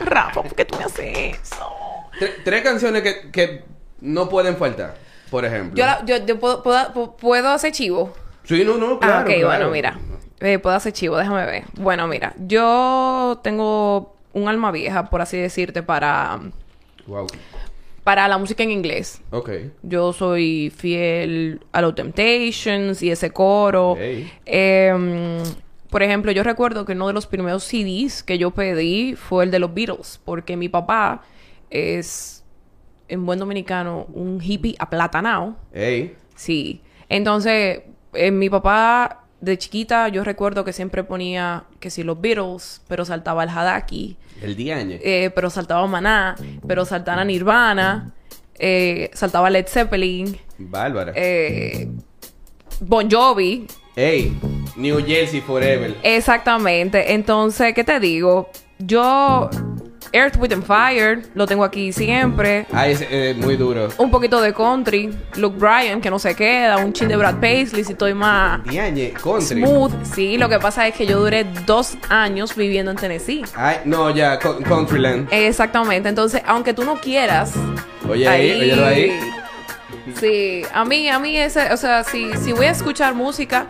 Rafa, 0.00 0.42
¿por 0.42 0.54
qué 0.54 0.64
tú 0.64 0.76
me 0.78 0.84
haces 0.84 1.38
eso? 1.42 1.66
tre- 2.18 2.32
tres 2.42 2.62
canciones 2.62 3.02
que, 3.02 3.30
que 3.30 3.64
no 4.00 4.30
pueden 4.30 4.56
faltar, 4.56 4.96
por 5.30 5.44
ejemplo. 5.44 5.76
Yo, 5.76 5.84
la- 5.84 6.02
yo, 6.06 6.24
yo 6.24 6.40
puedo, 6.40 6.62
puedo, 6.62 7.16
puedo 7.18 7.50
hacer 7.50 7.72
chivo. 7.72 8.14
Sí, 8.44 8.64
no, 8.64 8.78
no, 8.78 8.94
Ah, 8.94 8.98
claro, 9.00 9.20
ok, 9.20 9.26
claro. 9.26 9.46
bueno, 9.46 9.70
mira. 9.70 9.98
Eh, 10.40 10.58
puedo 10.58 10.74
hacer 10.74 10.94
chivo, 10.94 11.18
déjame 11.18 11.44
ver. 11.44 11.64
Bueno, 11.74 12.06
mira, 12.06 12.32
yo 12.38 13.38
tengo 13.44 14.16
un 14.32 14.48
alma 14.48 14.70
vieja, 14.70 15.10
por 15.10 15.20
así 15.20 15.36
decirte, 15.36 15.82
para, 15.82 16.40
Wow. 17.06 17.26
Para 18.04 18.26
la 18.28 18.38
música 18.38 18.62
en 18.62 18.70
inglés. 18.70 19.20
Ok. 19.30 19.50
Yo 19.82 20.12
soy 20.12 20.72
fiel 20.74 21.60
a 21.72 21.80
los 21.80 21.94
Temptations 21.94 23.02
y 23.02 23.10
ese 23.10 23.30
coro. 23.30 23.96
Ey. 23.98 24.30
Em, 24.46 25.42
por 25.90 26.02
ejemplo, 26.02 26.32
yo 26.32 26.42
recuerdo 26.42 26.84
que 26.84 26.92
uno 26.92 27.08
de 27.08 27.12
los 27.12 27.26
primeros 27.26 27.64
CDs 27.64 28.22
que 28.22 28.38
yo 28.38 28.52
pedí 28.52 29.14
fue 29.16 29.44
el 29.44 29.50
de 29.50 29.58
los 29.58 29.74
Beatles, 29.74 30.20
porque 30.24 30.56
mi 30.56 30.68
papá 30.68 31.22
es, 31.68 32.44
en 33.08 33.26
buen 33.26 33.38
dominicano, 33.38 34.06
un 34.12 34.40
hippie 34.42 34.76
aplatanado. 34.78 35.56
Ey. 35.72 36.14
Sí. 36.36 36.80
Entonces, 37.08 37.82
eh, 38.14 38.30
mi 38.30 38.48
papá 38.48 39.19
de 39.40 39.56
chiquita, 39.58 40.08
yo 40.08 40.22
recuerdo 40.24 40.64
que 40.64 40.72
siempre 40.72 41.02
ponía 41.04 41.64
que 41.80 41.90
si 41.90 42.02
los 42.02 42.20
Beatles, 42.20 42.82
pero 42.88 43.04
saltaba 43.04 43.42
el 43.44 43.48
Hadaki, 43.50 44.16
El 44.42 44.54
Diañe. 44.56 45.00
eh, 45.02 45.30
pero 45.34 45.48
saltaba 45.50 45.86
Maná, 45.86 46.36
pero 46.66 46.84
saltaba 46.84 47.24
Nirvana, 47.24 48.12
eh, 48.58 49.10
saltaba 49.14 49.48
Led 49.50 49.66
Zeppelin, 49.66 50.36
Bárbara. 50.58 51.12
eh, 51.16 51.88
Bon 52.80 53.10
Jovi. 53.10 53.66
Ey. 53.96 54.32
New 54.76 55.04
Jersey 55.04 55.40
Forever. 55.40 55.96
Exactamente. 56.02 57.12
Entonces, 57.12 57.74
¿qué 57.74 57.84
te 57.84 57.98
digo? 58.00 58.48
Yo 58.78 59.50
Earth, 60.12 60.36
With 60.38 60.52
and 60.52 60.64
Fire, 60.64 61.22
lo 61.34 61.46
tengo 61.46 61.62
aquí 61.64 61.92
siempre. 61.92 62.66
Ah, 62.72 62.88
es 62.88 63.00
eh, 63.08 63.34
muy 63.38 63.56
duro. 63.56 63.88
Un 63.98 64.10
poquito 64.10 64.40
de 64.40 64.52
country, 64.52 65.10
Luke 65.36 65.56
Bryan, 65.58 66.00
que 66.00 66.10
no 66.10 66.18
se 66.18 66.34
queda, 66.34 66.78
un 66.78 66.92
chin 66.92 67.08
de 67.08 67.16
Brad 67.16 67.36
Paisley, 67.40 67.84
si 67.84 67.92
estoy 67.92 68.14
más 68.14 68.62
Diañe, 68.64 69.12
country. 69.12 69.62
smooth. 69.62 69.92
Sí, 70.04 70.36
lo 70.38 70.48
que 70.48 70.58
pasa 70.58 70.86
es 70.88 70.94
que 70.94 71.06
yo 71.06 71.20
duré 71.20 71.44
dos 71.66 71.96
años 72.08 72.56
viviendo 72.56 72.90
en 72.90 72.96
Tennessee. 72.96 73.44
Ay, 73.54 73.76
no, 73.84 74.10
ya, 74.14 74.38
co- 74.38 74.58
Countryland. 74.60 75.28
Exactamente, 75.30 76.08
entonces, 76.08 76.42
aunque 76.46 76.74
tú 76.74 76.84
no 76.84 76.96
quieras, 76.96 77.52
Oye 78.08 78.26
ahí, 78.28 78.50
óyelo 78.60 78.86
ahí. 78.86 79.20
Sí, 80.18 80.62
a 80.74 80.84
mí, 80.84 81.08
a 81.08 81.18
mí 81.18 81.36
ese, 81.38 81.72
o 81.72 81.76
sea, 81.76 82.02
si, 82.04 82.32
si 82.36 82.52
voy 82.52 82.66
a 82.66 82.70
escuchar 82.70 83.14
música, 83.14 83.66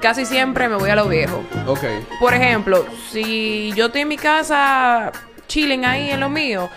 casi 0.00 0.24
siempre 0.26 0.68
me 0.68 0.76
voy 0.76 0.90
a 0.90 0.96
lo 0.96 1.08
viejo. 1.08 1.42
Ok. 1.66 1.84
Por 2.18 2.34
ejemplo, 2.34 2.84
si 3.10 3.72
yo 3.76 3.86
estoy 3.86 4.00
en 4.02 4.08
mi 4.08 4.16
casa 4.16 5.12
chilling 5.48 5.84
ahí 5.84 6.10
en 6.10 6.20
lo 6.20 6.28
mío, 6.28 6.68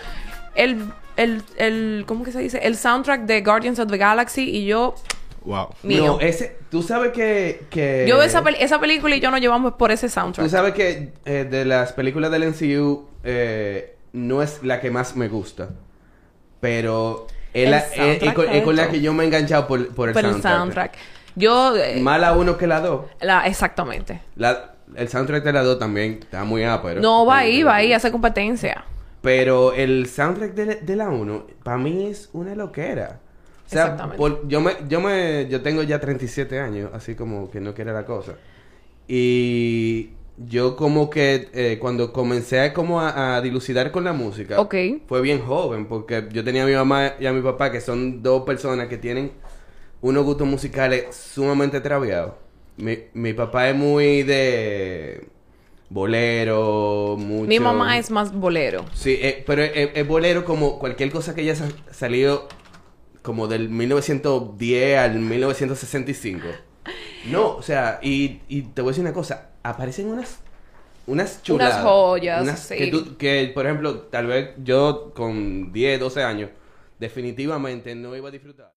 el, 0.54 0.84
el, 1.16 1.42
el, 1.56 2.04
¿cómo 2.06 2.24
que 2.24 2.32
se 2.32 2.40
dice? 2.40 2.58
El 2.62 2.76
soundtrack 2.76 3.22
de 3.22 3.42
Guardians 3.42 3.78
of 3.78 3.90
the 3.90 3.98
Galaxy 3.98 4.42
y 4.48 4.66
yo, 4.66 4.94
Wow. 5.44 5.68
mío. 5.82 6.04
No, 6.06 6.20
ese, 6.20 6.58
tú 6.70 6.82
sabes 6.82 7.12
que... 7.12 7.64
que 7.70 8.04
yo 8.08 8.16
veo 8.18 8.26
esa, 8.26 8.42
esa 8.58 8.78
película 8.80 9.16
y 9.16 9.20
yo 9.20 9.30
nos 9.30 9.40
llevamos 9.40 9.74
por 9.74 9.90
ese 9.92 10.08
Tú 10.08 10.12
soundtrack. 10.14 10.48
sabes 10.48 10.74
que 10.74 11.12
eh, 11.24 11.46
de 11.48 11.64
las 11.64 11.92
películas 11.92 12.30
del 12.30 12.48
MCU 12.48 13.08
eh, 13.24 13.96
no 14.12 14.42
es 14.42 14.62
la 14.62 14.80
que 14.80 14.90
más 14.90 15.16
me 15.16 15.28
gusta. 15.28 15.70
Pero 16.60 17.26
es, 17.54 17.64
El 17.64 17.70
la- 17.70 17.78
es- 17.78 17.90
es 17.92 17.96
soundtrack 17.96 18.34
con, 18.34 18.48
es 18.50 18.62
con 18.64 18.76
la 18.76 18.88
que 18.90 19.00
yo 19.00 19.12
me 19.14 19.22
he 19.24 19.26
enganchado 19.26 19.66
por, 19.66 19.88
por 19.94 20.08
el 20.08 20.14
por 20.14 20.24
el 20.24 20.30
soundtrack. 20.32 20.56
soundtrack. 20.56 20.92
Yo, 21.36 21.76
eh, 21.76 22.00
Más 22.00 22.20
la 22.20 22.32
uno 22.32 22.58
que 22.58 22.66
la 22.66 22.80
dos. 22.80 23.06
la, 23.20 23.46
exactamente. 23.46 24.20
La- 24.36 24.74
el 24.96 25.08
soundtrack 25.08 25.44
de 25.44 25.52
la 25.52 25.62
dos 25.62 25.78
también 25.78 26.18
está 26.22 26.44
muy 26.44 26.64
ápero. 26.64 27.00
No, 27.00 27.24
va 27.26 27.38
ahí, 27.38 27.62
va 27.62 27.76
ahí, 27.76 27.92
hace 27.92 28.10
competencia. 28.10 28.84
Pero 29.20 29.72
el 29.72 30.06
soundtrack 30.06 30.54
de, 30.54 30.74
de 30.76 30.96
la 30.96 31.08
1, 31.08 31.46
para 31.62 31.76
mí 31.78 32.06
es 32.06 32.30
una 32.32 32.54
loquera. 32.54 33.20
O 33.66 33.70
sea, 33.70 33.96
por- 34.16 34.46
yo 34.48 34.60
me, 34.60 34.72
yo 34.88 35.00
me, 35.00 35.46
yo 35.48 35.60
tengo 35.62 35.82
ya 35.82 36.00
37 36.00 36.58
años, 36.60 36.90
así 36.94 37.14
como 37.14 37.50
que 37.50 37.60
no 37.60 37.74
quiere 37.74 37.92
la 37.92 38.06
cosa. 38.06 38.34
Y 39.06 40.10
yo 40.36 40.76
como 40.76 41.10
que 41.10 41.48
eh, 41.52 41.78
cuando 41.80 42.12
comencé 42.12 42.60
a, 42.60 42.72
como 42.72 43.00
a, 43.00 43.36
a 43.36 43.40
dilucidar 43.42 43.90
con 43.90 44.04
la 44.04 44.12
música, 44.12 44.60
fue 45.06 45.20
bien 45.20 45.40
joven, 45.40 45.86
porque 45.86 46.28
yo 46.32 46.44
tenía 46.44 46.62
a 46.64 46.66
mi 46.66 46.74
mamá 46.74 47.14
y 47.18 47.26
a 47.26 47.32
mi 47.32 47.42
papá, 47.42 47.72
que 47.72 47.80
son 47.80 48.22
dos 48.22 48.44
personas 48.44 48.88
que 48.88 48.98
tienen 48.98 49.32
unos 50.00 50.24
gustos 50.24 50.46
musicales 50.46 51.14
sumamente 51.16 51.80
traviados. 51.80 52.34
Mi, 52.78 52.96
mi 53.14 53.32
papá 53.34 53.68
es 53.68 53.76
muy 53.76 54.22
de 54.22 55.28
bolero, 55.90 57.16
mucho... 57.18 57.48
Mi 57.48 57.60
mamá 57.60 57.98
es 57.98 58.10
más 58.10 58.32
bolero. 58.32 58.84
Sí, 58.94 59.18
eh, 59.20 59.42
pero 59.46 59.62
es, 59.62 60.06
bolero 60.06 60.44
como 60.44 60.78
cualquier 60.78 61.10
cosa 61.10 61.34
que 61.34 61.40
haya 61.42 61.54
sa- 61.56 61.68
salido 61.90 62.48
como 63.22 63.46
del 63.48 63.68
1910 63.68 64.98
al 64.98 65.18
1965. 65.18 66.46
No, 67.26 67.56
o 67.56 67.62
sea, 67.62 67.98
y, 68.00 68.40
y 68.48 68.62
te 68.62 68.80
voy 68.80 68.90
a 68.90 68.92
decir 68.92 69.02
una 69.04 69.12
cosa, 69.12 69.50
aparecen 69.64 70.08
unas 70.08 70.38
unas 71.06 71.42
chuladas. 71.42 71.82
joyas, 71.82 72.42
unas 72.42 72.60
sí. 72.60 72.76
Que, 72.76 72.86
tú- 72.86 73.16
que, 73.18 73.50
por 73.52 73.66
ejemplo, 73.66 74.02
tal 74.02 74.26
vez 74.28 74.50
yo 74.62 75.12
con 75.14 75.72
10, 75.72 75.98
12 75.98 76.22
años, 76.22 76.50
definitivamente 76.98 77.94
no 77.96 78.14
iba 78.16 78.28
a 78.28 78.30
disfrutar. 78.30 78.72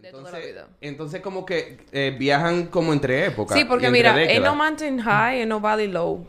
De 0.00 0.10
toda 0.10 0.30
la 0.30 0.38
vida. 0.38 0.66
entonces 0.80 1.20
como 1.22 1.46
que 1.46 1.78
eh, 1.92 2.14
viajan 2.18 2.66
como 2.66 2.92
entre 2.92 3.26
épocas. 3.26 3.56
Sí, 3.56 3.64
porque 3.64 3.90
mira, 3.90 4.14
Ain't 4.14 4.28
décadas. 4.28 4.50
No 4.52 4.56
Mountain 4.56 4.98
High, 5.00 5.38
Ain't 5.40 5.48
No 5.48 5.60
Valley 5.60 5.88
Low. 5.88 6.26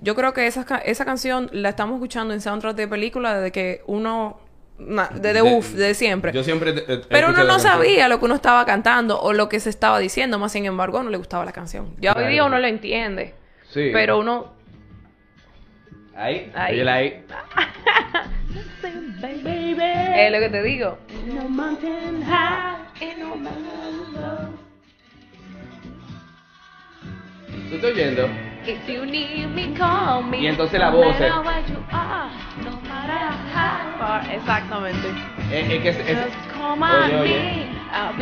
Yo 0.00 0.14
creo 0.16 0.32
que 0.32 0.46
esa, 0.48 0.62
esa 0.84 1.04
canción 1.04 1.48
la 1.52 1.68
estamos 1.68 1.94
escuchando 1.96 2.34
en 2.34 2.40
soundtrack 2.40 2.74
de 2.74 2.88
película 2.88 3.36
desde 3.36 3.52
que 3.52 3.82
uno... 3.86 4.40
na- 4.78 5.08
desde 5.14 5.34
De- 5.34 5.42
uff, 5.42 5.70
desde 5.74 5.94
siempre. 5.94 6.32
Yo 6.32 6.42
siempre... 6.42 6.72
Pero 7.08 7.28
uno 7.28 7.44
no 7.44 7.58
sabía 7.60 8.08
lo 8.08 8.18
que 8.18 8.24
uno 8.24 8.34
estaba 8.34 8.64
cantando 8.66 9.20
o 9.20 9.32
lo 9.32 9.48
que 9.48 9.60
se 9.60 9.70
estaba 9.70 10.00
diciendo, 10.00 10.40
más 10.40 10.50
sin 10.50 10.64
embargo, 10.66 10.98
a 10.98 11.02
uno 11.02 11.10
le 11.10 11.18
gustaba 11.18 11.44
la 11.44 11.52
canción. 11.52 11.94
Ya 12.00 12.14
hoy 12.14 12.26
día 12.32 12.44
uno 12.44 12.58
lo 12.58 12.66
entiende. 12.66 13.34
Sí. 13.70 13.90
Pero 13.92 14.18
uno... 14.18 14.52
Ahí, 16.16 16.50
Ahí. 16.54 16.80
Es 19.22 20.32
lo 20.32 20.40
que 20.40 20.48
te 20.50 20.62
digo. 20.62 20.98
¿Tú 27.68 27.74
estás 27.74 27.90
oyendo? 27.90 28.28
If 28.64 28.86
you 28.86 29.04
need 29.04 29.48
me, 29.48 29.74
call 29.76 30.22
me. 30.24 30.38
Y 30.38 30.46
entonces 30.46 30.78
la 30.78 30.90
voz. 30.90 31.16
No 31.18 31.42
no. 31.42 31.62
Exactamente. 34.30 35.08
Es, 35.50 35.68
es 35.70 35.82
que 35.82 35.88
es, 35.88 35.96
es- 35.98 36.18
Just 36.18 36.52
call 36.52 36.78
Oye, 36.80 37.12
my 37.12 37.20
oye. 37.20 37.38
name. 37.42 37.72
I'll 37.92 38.16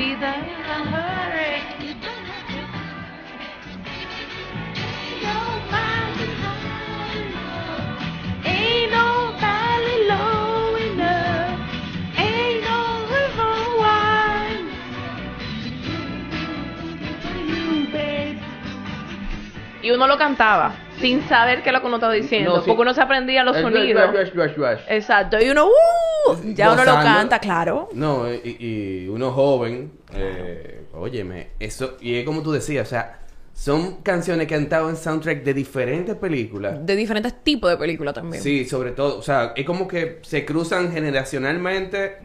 Y 19.82 19.90
uno 19.90 20.06
lo 20.06 20.18
cantaba 20.18 20.74
sin 21.00 21.22
saber 21.26 21.62
qué 21.62 21.70
es 21.70 21.72
lo 21.72 21.80
que 21.80 21.86
uno 21.86 21.96
estaba 21.96 22.12
diciendo, 22.12 22.50
No, 22.56 22.60
sí. 22.62 22.64
porque 22.66 22.82
uno 22.82 22.92
se 22.94 23.00
aprendía 23.00 23.42
los 23.42 23.56
sonidos. 23.56 24.12
rush, 24.12 24.30
rush, 24.34 24.34
rush, 24.34 24.56
rush. 24.56 24.80
Exacto, 24.88 25.38
y 25.42 25.48
uno, 25.48 25.66
¡uh! 25.66 26.34
Ya 26.54 26.72
uno 26.72 26.84
lo 26.84 26.92
canta, 26.94 27.38
claro. 27.38 27.88
No, 27.94 28.30
y, 28.30 28.56
y 28.60 29.08
uno 29.08 29.30
joven, 29.32 29.90
eh, 30.14 30.84
óyeme, 30.92 31.48
eso, 31.58 31.96
y 32.00 32.16
es 32.16 32.24
como 32.26 32.42
tú 32.42 32.52
decías, 32.52 32.86
o 32.86 32.90
sea, 32.90 33.20
son 33.54 34.02
canciones 34.02 34.46
que 34.46 34.54
han 34.54 34.64
estado 34.64 34.90
en 34.90 34.96
soundtrack 34.96 35.42
de 35.42 35.54
diferentes 35.54 36.14
películas. 36.16 36.84
De 36.84 36.94
diferentes 36.96 37.42
tipos 37.42 37.70
de 37.70 37.76
películas 37.78 38.12
también. 38.14 38.42
Sí, 38.42 38.66
sobre 38.66 38.90
todo, 38.92 39.18
o 39.18 39.22
sea, 39.22 39.52
es 39.56 39.64
como 39.64 39.88
que 39.88 40.18
se 40.22 40.44
cruzan 40.44 40.92
generacionalmente, 40.92 42.18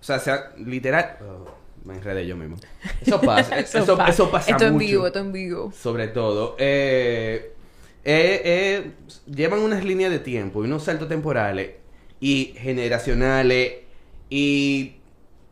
o 0.00 0.04
sea, 0.04 0.18
sea 0.20 0.52
literal... 0.58 1.16
oh, 1.20 1.61
me 1.84 1.94
enredé 1.94 2.26
yo 2.26 2.36
mismo. 2.36 2.56
Eso 3.00 3.20
pasa, 3.20 3.58
eso, 3.58 3.78
eso, 3.78 3.96
pa- 3.96 4.06
pasa 4.30 4.50
Esto 4.52 4.66
en 4.66 4.74
mucho. 4.74 4.86
vivo, 4.86 5.06
esto 5.06 5.18
en 5.18 5.32
vivo. 5.32 5.72
Sobre 5.72 6.08
todo, 6.08 6.54
eh, 6.58 7.52
eh, 8.04 8.42
eh, 8.44 8.90
llevan 9.26 9.60
unas 9.60 9.84
líneas 9.84 10.10
de 10.10 10.18
tiempo 10.18 10.62
y 10.62 10.66
unos 10.66 10.84
saltos 10.84 11.08
temporales 11.08 11.72
y 12.20 12.54
generacionales 12.58 13.72
y, 14.30 14.94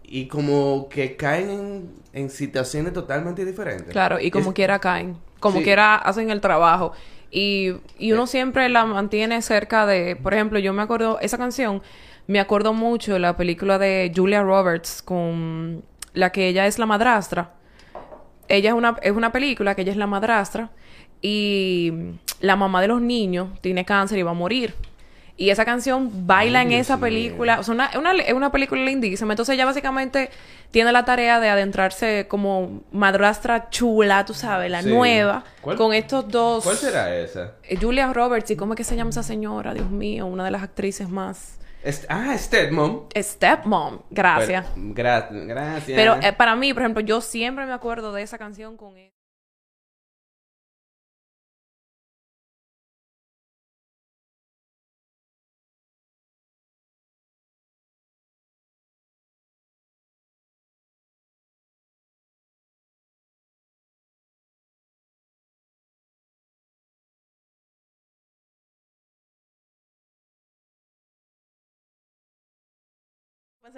y 0.04 0.26
como 0.26 0.88
que 0.88 1.16
caen 1.16 1.50
en, 1.50 1.90
en 2.12 2.30
situaciones 2.30 2.92
totalmente 2.92 3.44
diferentes. 3.44 3.88
Claro, 3.88 4.20
y 4.20 4.30
como 4.30 4.50
Es- 4.50 4.54
quiera 4.54 4.78
caen. 4.78 5.16
Como 5.40 5.58
Sí. 5.58 5.64
quiera 5.64 5.96
hacen 5.96 6.30
el 6.30 6.40
trabajo. 6.40 6.92
Y, 7.30 7.74
y 7.98 8.12
uno 8.12 8.26
siempre 8.26 8.68
la 8.68 8.84
mantiene 8.84 9.40
cerca 9.40 9.86
de... 9.86 10.16
Por 10.16 10.34
ejemplo, 10.34 10.58
yo 10.58 10.72
me 10.72 10.82
acuerdo... 10.82 11.18
Esa 11.20 11.38
canción... 11.38 11.82
Me 12.26 12.38
acuerdo 12.38 12.72
mucho 12.74 13.14
de 13.14 13.18
la 13.18 13.36
película 13.36 13.78
de 13.78 14.12
Julia 14.14 14.42
Roberts 14.42 15.02
con 15.02 15.82
la 16.14 16.30
que 16.30 16.48
ella 16.48 16.66
es 16.66 16.78
la 16.78 16.86
madrastra. 16.86 17.52
Ella 18.48 18.70
es 18.70 18.74
una, 18.74 18.96
es 19.02 19.12
una 19.12 19.30
película 19.32 19.74
que 19.74 19.82
ella 19.82 19.92
es 19.92 19.98
la 19.98 20.06
madrastra 20.08 20.70
y 21.22 21.92
la 22.40 22.56
mamá 22.56 22.80
de 22.80 22.88
los 22.88 23.00
niños 23.00 23.48
tiene 23.60 23.84
cáncer 23.84 24.18
y 24.18 24.22
va 24.22 24.30
a 24.32 24.34
morir. 24.34 24.74
Y 25.36 25.48
esa 25.48 25.64
canción 25.64 26.26
baila 26.26 26.60
Ay, 26.60 26.66
en 26.66 26.72
esa 26.72 26.98
película. 26.98 27.60
O 27.60 27.62
sea, 27.62 27.72
una, 27.72 27.86
es 27.86 27.96
una, 27.96 28.12
es 28.12 28.34
una 28.34 28.52
película 28.52 28.82
lindísima. 28.84 29.32
Entonces 29.32 29.54
ella 29.54 29.64
básicamente 29.64 30.28
tiene 30.70 30.92
la 30.92 31.06
tarea 31.06 31.40
de 31.40 31.48
adentrarse 31.48 32.26
como 32.28 32.82
madrastra 32.92 33.70
chula, 33.70 34.26
tú 34.26 34.34
sabes, 34.34 34.70
la 34.70 34.82
Sí. 34.82 34.90
nueva, 34.90 35.44
¿Cuál- 35.62 35.76
con 35.78 35.94
estos 35.94 36.28
dos... 36.28 36.62
¿Cuál 36.64 36.76
será 36.76 37.16
esa? 37.16 37.52
Eh, 37.62 37.78
Julia 37.80 38.12
Roberts, 38.12 38.50
¿y 38.50 38.56
cómo 38.56 38.74
es 38.74 38.76
que 38.76 38.84
se 38.84 38.96
llama 38.96 39.10
esa 39.10 39.22
señora? 39.22 39.72
Dios 39.72 39.90
mío, 39.90 40.26
una 40.26 40.44
de 40.44 40.50
las 40.50 40.62
actrices 40.62 41.08
más... 41.08 41.58
Est- 41.82 42.04
ah, 42.08 42.36
Stepmom. 42.36 43.06
Stepmom, 43.16 44.00
gracias. 44.10 44.66
Pero- 44.74 44.94
gra- 44.94 45.28
gracias. 45.46 45.96
Pero 45.96 46.16
eh, 46.22 46.32
para 46.32 46.54
mí, 46.56 46.72
por 46.74 46.82
ejemplo, 46.82 47.02
yo 47.02 47.20
siempre 47.20 47.64
me 47.66 47.72
acuerdo 47.72 48.12
de 48.12 48.22
esa 48.22 48.36
canción 48.38 48.76
con 48.76 48.96
él. 48.96 49.12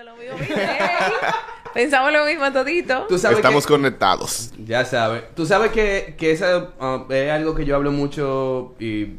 Lo 0.04 0.16
mismo, 0.16 0.36
Pensamos 1.74 2.12
lo 2.12 2.24
mismo 2.24 2.50
todito. 2.52 3.06
Tú 3.08 3.18
sabes 3.18 3.38
Estamos 3.38 3.66
que- 3.66 3.72
conectados. 3.72 4.52
Ya 4.64 4.84
sabes. 4.84 5.24
Tú 5.34 5.44
sabes 5.46 5.70
que, 5.72 6.14
que 6.18 6.30
esa 6.32 6.70
ah, 6.80 7.04
es 7.10 7.30
algo 7.30 7.54
que 7.54 7.64
yo 7.64 7.76
hablo 7.76 7.92
mucho 7.92 8.74
y 8.78 9.16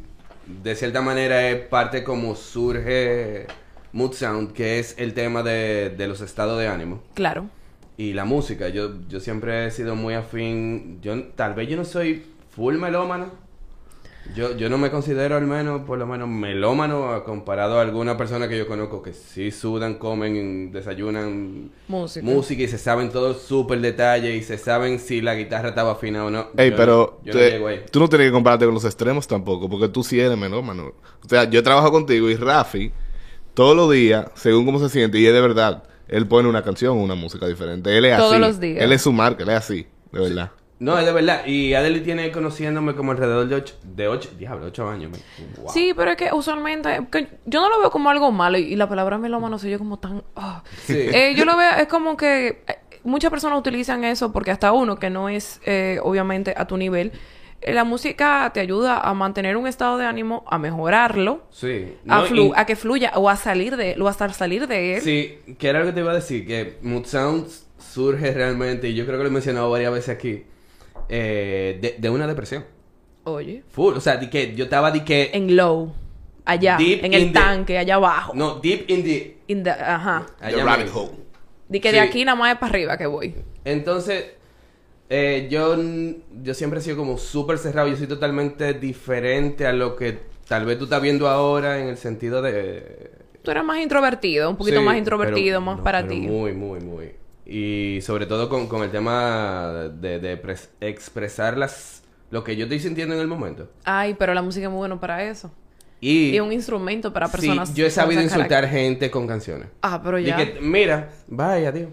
de 0.48 0.76
cierta 0.76 1.02
manera 1.02 1.50
es 1.50 1.66
parte 1.68 2.04
como 2.04 2.36
surge 2.36 3.48
Mood 3.92 4.14
Sound, 4.14 4.54
que 4.54 4.80
es 4.80 4.96
el 4.98 5.14
tema 5.14 5.44
de, 5.44 5.90
de 5.92 6.08
los 6.08 6.22
estados 6.22 6.60
de 6.60 6.68
ánimo. 6.68 7.02
Claro. 7.14 7.48
Y 7.98 8.14
la 8.14 8.26
música, 8.26 8.70
yo, 8.70 8.94
yo 9.08 9.20
siempre 9.20 9.68
he 9.68 9.72
sido 9.72 9.96
muy 9.96 10.14
afín. 10.16 11.00
Yo 11.02 11.24
tal 11.36 11.54
vez 11.54 11.70
yo 11.70 11.78
no 11.78 11.86
soy 11.86 12.24
full 12.56 12.76
melómano. 12.76 13.32
Yo, 14.36 14.56
yo 14.56 14.70
no 14.70 14.78
me 14.78 14.90
considero 14.90 15.36
al 15.36 15.46
menos, 15.46 15.82
por 15.82 16.00
lo 16.00 16.08
menos, 16.08 16.30
melómano 16.30 17.24
comparado 17.26 17.78
a 17.78 17.82
alguna 17.82 18.16
persona 18.18 18.48
que 18.48 18.58
yo 18.58 18.68
conozco 18.68 19.02
que 19.02 19.12
sí 19.14 19.52
sudan, 19.52 19.96
comen, 19.96 20.72
desayunan 20.72 21.72
Música. 21.88 22.26
música 22.26 22.64
y 22.64 22.68
se 22.68 22.78
saben 22.78 23.10
todo 23.12 23.34
súper 23.34 23.82
detalle 23.82 24.36
y 24.36 24.42
se 24.42 24.58
saben 24.58 25.00
si 25.00 25.22
la 25.22 25.36
guitarra 25.36 25.70
estaba 25.70 25.92
afina 25.92 26.24
o 26.26 26.30
no. 26.32 26.48
Ey, 26.58 26.72
Yo 26.72 26.76
pero 26.78 27.20
no- 27.22 27.26
yo 27.26 27.34
no 27.34 27.40
te- 27.40 27.52
llego 27.52 27.68
ahí. 27.68 27.82
tú 27.92 28.00
no 28.00 28.08
tienes 28.10 28.28
que 28.28 28.32
compararte 28.32 28.66
con 28.66 28.74
los 28.74 28.86
extremos 28.86 29.28
tampoco, 29.28 29.70
porque 29.70 29.90
tú 29.90 30.04
sí 30.04 30.20
eres 30.20 30.38
melómano. 30.38 30.94
O 31.24 31.28
sea, 31.30 31.44
yo 31.50 31.62
trabajo 31.62 31.92
contigo 31.92 32.30
y 32.30 32.36
Rafi, 32.36 32.92
todos 33.54 33.76
los 33.76 33.92
días, 33.92 34.28
según 34.36 34.66
cómo 34.66 34.80
se 34.80 34.90
siente, 34.90 35.20
y 35.20 35.26
es 35.26 35.34
de 35.34 35.42
verdad, 35.42 35.84
él 36.08 36.28
pone 36.28 36.48
una 36.48 36.64
canción 36.64 36.98
o 36.98 37.02
una 37.04 37.16
música 37.16 37.46
diferente. 37.46 37.96
Él 37.98 38.06
es 38.06 38.18
Todos 38.18 38.32
así. 38.34 38.42
los 38.42 38.60
días. 38.60 38.82
Él 38.84 38.94
es 38.94 39.02
su 39.02 39.12
marca, 39.12 39.44
él 39.44 39.50
es 39.50 39.56
así, 39.58 39.86
de 40.12 40.20
verdad. 40.20 40.52
No, 40.80 40.98
es 41.00 41.06
de 41.06 41.12
verdad. 41.14 41.46
Y 41.46 41.74
Adeli 41.76 42.02
tiene 42.02 42.32
conociéndome 42.32 42.94
como 42.96 43.12
alrededor 43.12 43.48
de 43.48 43.56
ocho, 43.56 43.76
de 43.84 44.08
ocho, 44.08 44.30
diablo, 44.38 44.66
ocho 44.66 44.90
años. 44.90 45.12
Wow. 45.58 45.70
Sí, 45.72 45.94
pero 45.96 46.12
es 46.12 46.18
que 46.18 46.30
usualmente 46.34 47.08
que 47.12 47.30
yo 47.46 47.62
no 47.62 47.70
lo 47.70 47.80
veo 47.80 47.90
como 47.92 48.10
algo 48.10 48.32
malo 48.32 48.58
y, 48.58 48.64
y 48.64 48.76
la 48.76 48.90
palabra 48.90 49.18
melómano 49.18 49.58
se 49.60 49.70
yo 49.70 49.78
como 49.78 49.98
tan 50.00 50.24
ah. 50.36 50.64
Sí. 50.86 50.98
Eh, 50.98 51.36
yo 51.38 51.46
lo 51.46 51.56
veo 51.56 51.72
es 51.80 51.88
como 51.88 52.18
que 52.18 52.64
eh, 52.68 52.76
muchas 53.04 53.30
personas 53.32 53.60
utilizan 53.60 54.04
eso 54.04 54.34
porque 54.34 54.52
hasta 54.52 54.74
uno 54.74 54.98
que 54.98 55.10
no 55.10 55.30
es 55.30 55.62
eh, 55.66 56.00
obviamente 56.04 56.54
a 56.58 56.66
tu 56.68 56.76
nivel 56.76 57.12
eh, 57.62 57.74
la 57.74 57.86
música 57.86 58.52
te 58.54 58.60
ayuda 58.60 59.00
a 59.00 59.14
mantener 59.14 59.56
un 59.56 59.68
estado 59.68 59.98
de 59.98 60.06
ánimo, 60.06 60.44
a 60.50 60.58
mejorarlo, 60.58 61.44
Sí. 61.50 61.96
a, 62.10 62.24
flu- 62.26 62.50
y- 62.50 62.52
a 62.60 62.66
que 62.66 62.76
fluya 62.76 63.14
o 63.16 63.30
a 63.30 63.38
salir 63.38 63.78
de 63.78 63.96
o 64.02 64.08
hasta 64.10 64.28
salir 64.34 64.68
de 64.68 64.96
él. 64.96 65.02
Sí, 65.02 65.40
que 65.58 65.70
era 65.70 65.80
lo 65.80 65.86
que 65.86 65.94
te 65.94 66.02
iba 66.02 66.12
a 66.12 66.16
decir, 66.16 66.46
que 66.46 66.78
Mood 66.82 67.06
Sounds 67.06 67.68
surge 67.78 68.34
realmente, 68.34 68.90
y 68.90 68.96
yo 68.96 69.06
creo 69.06 69.18
que 69.18 69.24
lo 69.24 69.30
he 69.30 69.34
mencionado 69.34 69.70
varias 69.70 69.94
veces 69.94 70.10
aquí, 70.10 70.44
eh, 71.10 71.78
de, 71.82 71.96
de 72.00 72.10
una 72.10 72.28
depresión. 72.28 72.66
Oye, 73.26 73.64
Full, 73.70 73.96
o 73.96 74.02
sea, 74.02 74.18
de 74.18 74.30
que 74.30 74.54
yo 74.56 74.66
estaba 74.66 74.92
de 74.92 75.04
que... 75.06 75.32
en 75.34 75.56
low, 75.56 75.94
allá, 76.46 76.76
Deep 76.78 77.06
en 77.06 77.14
el 77.14 77.28
the- 77.28 77.40
tanque, 77.40 77.78
allá 77.78 77.96
abajo. 77.96 78.34
No, 78.36 78.56
deep 78.60 78.90
in 78.90 79.04
the... 79.04 79.38
In 79.48 79.64
the- 79.64 79.70
ajá. 79.72 80.26
allá 80.42 80.58
The 80.58 80.64
rabbit 80.64 80.90
hole. 80.94 81.12
De 81.70 81.80
que 81.80 81.90
Sí. 81.90 81.96
de 81.96 82.02
aquí 82.02 82.26
nada 82.26 82.36
más 82.38 82.54
es 82.54 82.60
para 82.60 82.70
arriba 82.72 82.98
que 82.98 83.06
voy. 83.08 83.34
Entonces, 83.64 84.26
eh, 85.10 85.48
yo, 85.50 85.78
yo 86.44 86.54
siempre 86.54 86.80
he 86.80 86.82
sido 86.84 86.98
como 86.98 87.18
súper 87.18 87.58
cerrado. 87.58 87.88
Yo 87.88 87.96
soy 87.96 88.08
totalmente 88.08 88.74
diferente 88.74 89.66
a 89.66 89.72
lo 89.74 89.96
que 89.96 90.20
tal 90.48 90.66
vez 90.66 90.78
tú 90.78 90.84
estás 90.84 91.02
viendo 91.02 91.28
ahora 91.30 91.80
en 91.80 91.88
el 91.88 91.98
sentido 91.98 92.42
de... 92.42 93.12
Tú 93.42 93.52
eres 93.52 93.64
más 93.64 93.80
introvertido, 93.80 94.50
un 94.50 94.58
poquito 94.58 94.80
Sí, 94.80 94.86
más 94.86 94.98
introvertido, 94.98 95.60
pero- 95.60 95.62
más 95.62 95.78
no, 95.78 95.84
para 95.84 96.00
pero 96.02 96.12
ti. 96.14 96.20
Muy, 96.22 96.52
muy, 96.54 96.80
muy. 96.82 97.12
Y 97.46 98.00
sobre 98.02 98.26
todo 98.26 98.48
con, 98.50 98.68
con 98.68 98.84
el 98.84 98.92
tema 98.92 99.90
de, 100.00 100.20
de 100.20 100.42
pres- 100.42 100.70
expresar 100.80 101.58
las, 101.58 102.04
lo 102.32 102.44
que 102.44 102.56
yo 102.56 102.64
estoy 102.66 102.80
sintiendo 102.80 103.14
en 103.16 103.22
el 103.22 103.28
momento. 103.28 103.70
Ay, 103.84 104.14
pero 104.18 104.34
la 104.34 104.42
música 104.42 104.66
es 104.68 104.70
muy 104.72 104.78
buena 104.80 105.00
para 105.00 105.24
eso. 105.24 105.52
Y, 106.00 106.36
Y 106.36 106.40
un 106.40 106.52
instrumento 106.52 107.12
para 107.14 107.28
sí, 107.28 107.32
personas. 107.38 107.74
yo 107.74 107.86
he 107.86 107.90
sabido 107.90 108.22
insultar 108.22 108.68
gente 108.68 109.10
con 109.12 109.26
canciones. 109.28 109.68
Ah, 109.82 110.02
pero 110.04 110.20
Y 110.20 110.26
ya. 110.26 110.36
que, 110.38 110.60
mira, 110.62 111.10
vaya, 111.28 111.72
tío. 111.74 111.88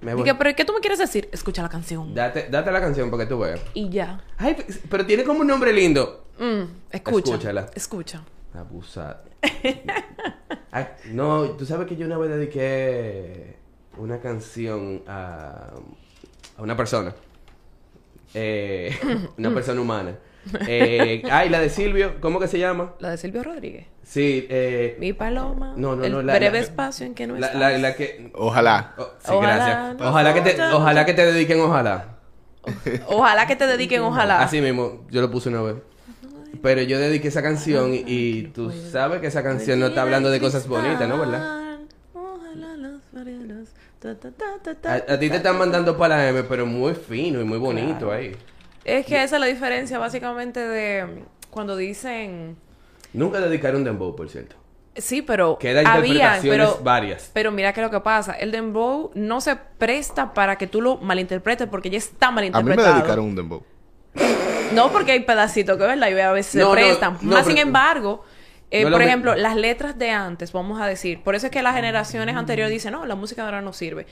Me 0.00 0.12
Y 0.12 0.14
voy. 0.14 0.24
que, 0.24 0.34
pero 0.34 0.54
¿qué 0.54 0.64
tú 0.64 0.72
me 0.72 0.78
quieres 0.80 0.98
decir? 1.00 1.28
Escucha 1.32 1.60
la 1.62 1.68
canción. 1.68 2.14
Date, 2.14 2.46
date 2.50 2.70
la 2.70 2.80
canción 2.80 3.10
para 3.10 3.24
que 3.24 3.28
tú 3.28 3.38
veas. 3.40 3.60
Y 3.74 3.88
ya. 3.90 4.20
Ay, 4.36 4.56
pero 4.88 5.04
tiene 5.06 5.24
como 5.24 5.40
un 5.40 5.46
nombre 5.48 5.72
lindo. 5.72 6.24
Mm, 6.38 6.62
escucha. 6.92 7.32
Escúchala. 7.34 7.66
Escucha. 7.74 8.22
Abusado. 8.54 9.22
Ay, 10.70 10.86
no, 11.12 11.50
tú 11.50 11.64
sabes 11.66 11.86
que 11.88 11.96
yo 11.96 12.06
una 12.06 12.18
vez 12.18 12.30
dediqué 12.30 13.56
una 13.96 14.18
canción 14.20 15.02
a, 15.06 15.70
a 16.56 16.62
una 16.62 16.76
persona. 16.76 17.14
Eh, 18.34 18.96
una 19.38 19.52
persona 19.54 19.80
humana. 19.80 20.16
Eh, 20.66 21.22
ay, 21.30 21.48
la 21.50 21.60
de 21.60 21.68
Silvio, 21.68 22.20
¿cómo 22.20 22.38
que 22.40 22.48
se 22.48 22.58
llama? 22.58 22.94
La 23.00 23.10
de 23.10 23.18
Silvio 23.18 23.42
Rodríguez. 23.42 23.86
Sí, 24.02 24.46
eh, 24.48 24.96
Mi 24.98 25.12
paloma. 25.12 25.74
No, 25.76 25.94
no, 25.96 26.04
el 26.04 26.12
no, 26.12 26.22
la- 26.22 26.34
breve 26.36 26.58
la- 26.58 26.64
espacio 26.64 27.04
en 27.06 27.14
que 27.14 27.26
no 27.26 27.36
la, 27.36 27.46
estás. 27.48 27.60
la, 27.60 27.78
la 27.78 27.94
que... 27.94 28.30
Ojalá. 28.34 28.94
oh, 28.96 29.08
sí, 29.18 29.30
Ojalá 29.32 29.54
gracias. 29.56 29.96
no 30.00 30.08
Ojalá 30.08 30.34
que, 30.34 30.40
te, 30.40 30.62
ojalá 30.62 31.04
que 31.06 31.14
te 31.14 31.26
dediquen, 31.26 31.60
ojalá. 31.60 32.18
Ojalá 33.08 33.46
que 33.46 33.56
te 33.56 33.66
dediquen, 33.66 34.02
ojalá. 34.02 34.40
Así 34.40 34.60
mismo, 34.60 35.06
yo 35.10 35.20
lo 35.20 35.30
puse 35.30 35.48
una 35.50 35.60
vez. 35.62 35.76
Pero 36.62 36.80
yo 36.82 36.98
dediqué 36.98 37.28
esa 37.28 37.42
canción 37.42 37.92
y, 37.94 38.04
y 38.06 38.42
tú 38.54 38.70
sabes 38.72 39.20
que 39.20 39.26
esa 39.26 39.42
canción 39.42 39.78
no 39.80 39.88
está 39.88 40.02
hablando 40.02 40.30
de 40.30 40.40
cosas 40.40 40.66
bonitas, 40.66 41.06
¿no? 41.08 41.18
¿Verdad? 41.18 41.67
Ojalá 43.18 43.30
las 43.30 43.68
farelas, 43.68 43.74
ta, 43.98 44.14
ta, 44.14 44.30
ta, 44.30 44.44
ta, 44.62 44.74
ta, 44.74 44.92
A, 44.92 45.14
a 45.14 45.18
ti 45.18 45.28
te 45.30 45.36
están 45.36 45.58
mandando 45.58 45.96
para 45.96 46.16
la 46.18 46.28
M, 46.28 46.42
pero 46.44 46.66
muy 46.66 46.94
fino 46.94 47.40
y 47.40 47.44
muy 47.44 47.58
bonito 47.58 48.06
Claro. 48.06 48.12
ahí. 48.12 48.36
Es 48.84 49.04
que 49.06 49.22
esa 49.22 49.36
es 49.36 49.40
la 49.40 49.46
diferencia 49.46 49.98
básicamente 49.98 50.60
de 50.60 51.24
cuando 51.50 51.76
dicen... 51.76 52.56
Nunca 53.12 53.40
dedicaron 53.40 53.84
Dembow, 53.84 54.14
por 54.14 54.28
cierto. 54.28 54.56
Sí, 54.96 55.22
pero 55.22 55.52
interpretaciones 55.60 56.40
pero, 56.42 56.78
varias. 56.82 57.30
pero 57.32 57.52
mira 57.52 57.72
que 57.72 57.80
lo 57.80 57.90
que 57.90 58.00
pasa, 58.00 58.32
el 58.32 58.50
dembow 58.50 59.12
no 59.14 59.40
se 59.40 59.54
presta 59.56 60.34
para 60.34 60.56
que 60.58 60.66
tú 60.66 60.80
lo 60.80 60.96
malinterpretes 60.96 61.68
porque 61.68 61.88
ya 61.88 61.98
está 61.98 62.28
A 62.28 62.30
mí 62.32 62.34
me 62.34 62.50
malinterpretado. 62.50 62.94
dedicaron 62.96 63.24
un 63.26 63.34
dembow. 63.36 63.62
No 64.74 64.90
porque 64.90 65.12
hay 65.12 65.20
pedacitos 65.20 65.78
que 65.78 65.84
verdad 65.86 66.08
y 66.10 66.18
a 66.18 66.32
veces 66.32 66.56
No, 66.56 66.70
se 66.70 66.80
prestan. 66.80 67.12
no, 67.22 67.30
Más 67.30 67.44
pero- 67.44 67.48
sin 67.56 67.58
embargo, 67.58 68.24
eh, 68.70 68.84
No 68.84 68.90
por 68.90 69.02
ejemplo, 69.02 69.34
las 69.34 69.56
letras 69.56 69.98
de 69.98 70.10
antes, 70.10 70.52
vamos 70.52 70.80
a 70.80 70.86
decir, 70.86 71.22
por 71.22 71.34
eso 71.34 71.46
es 71.46 71.52
que 71.52 71.62
las 71.62 71.74
generaciones 71.74 72.36
anteriores 72.36 72.72
dicen, 72.72 72.92
no, 72.92 73.06
la 73.06 73.14
música 73.14 73.42
de 73.42 73.46
ahora 73.46 73.62
no 73.62 73.72
sirve. 73.72 74.06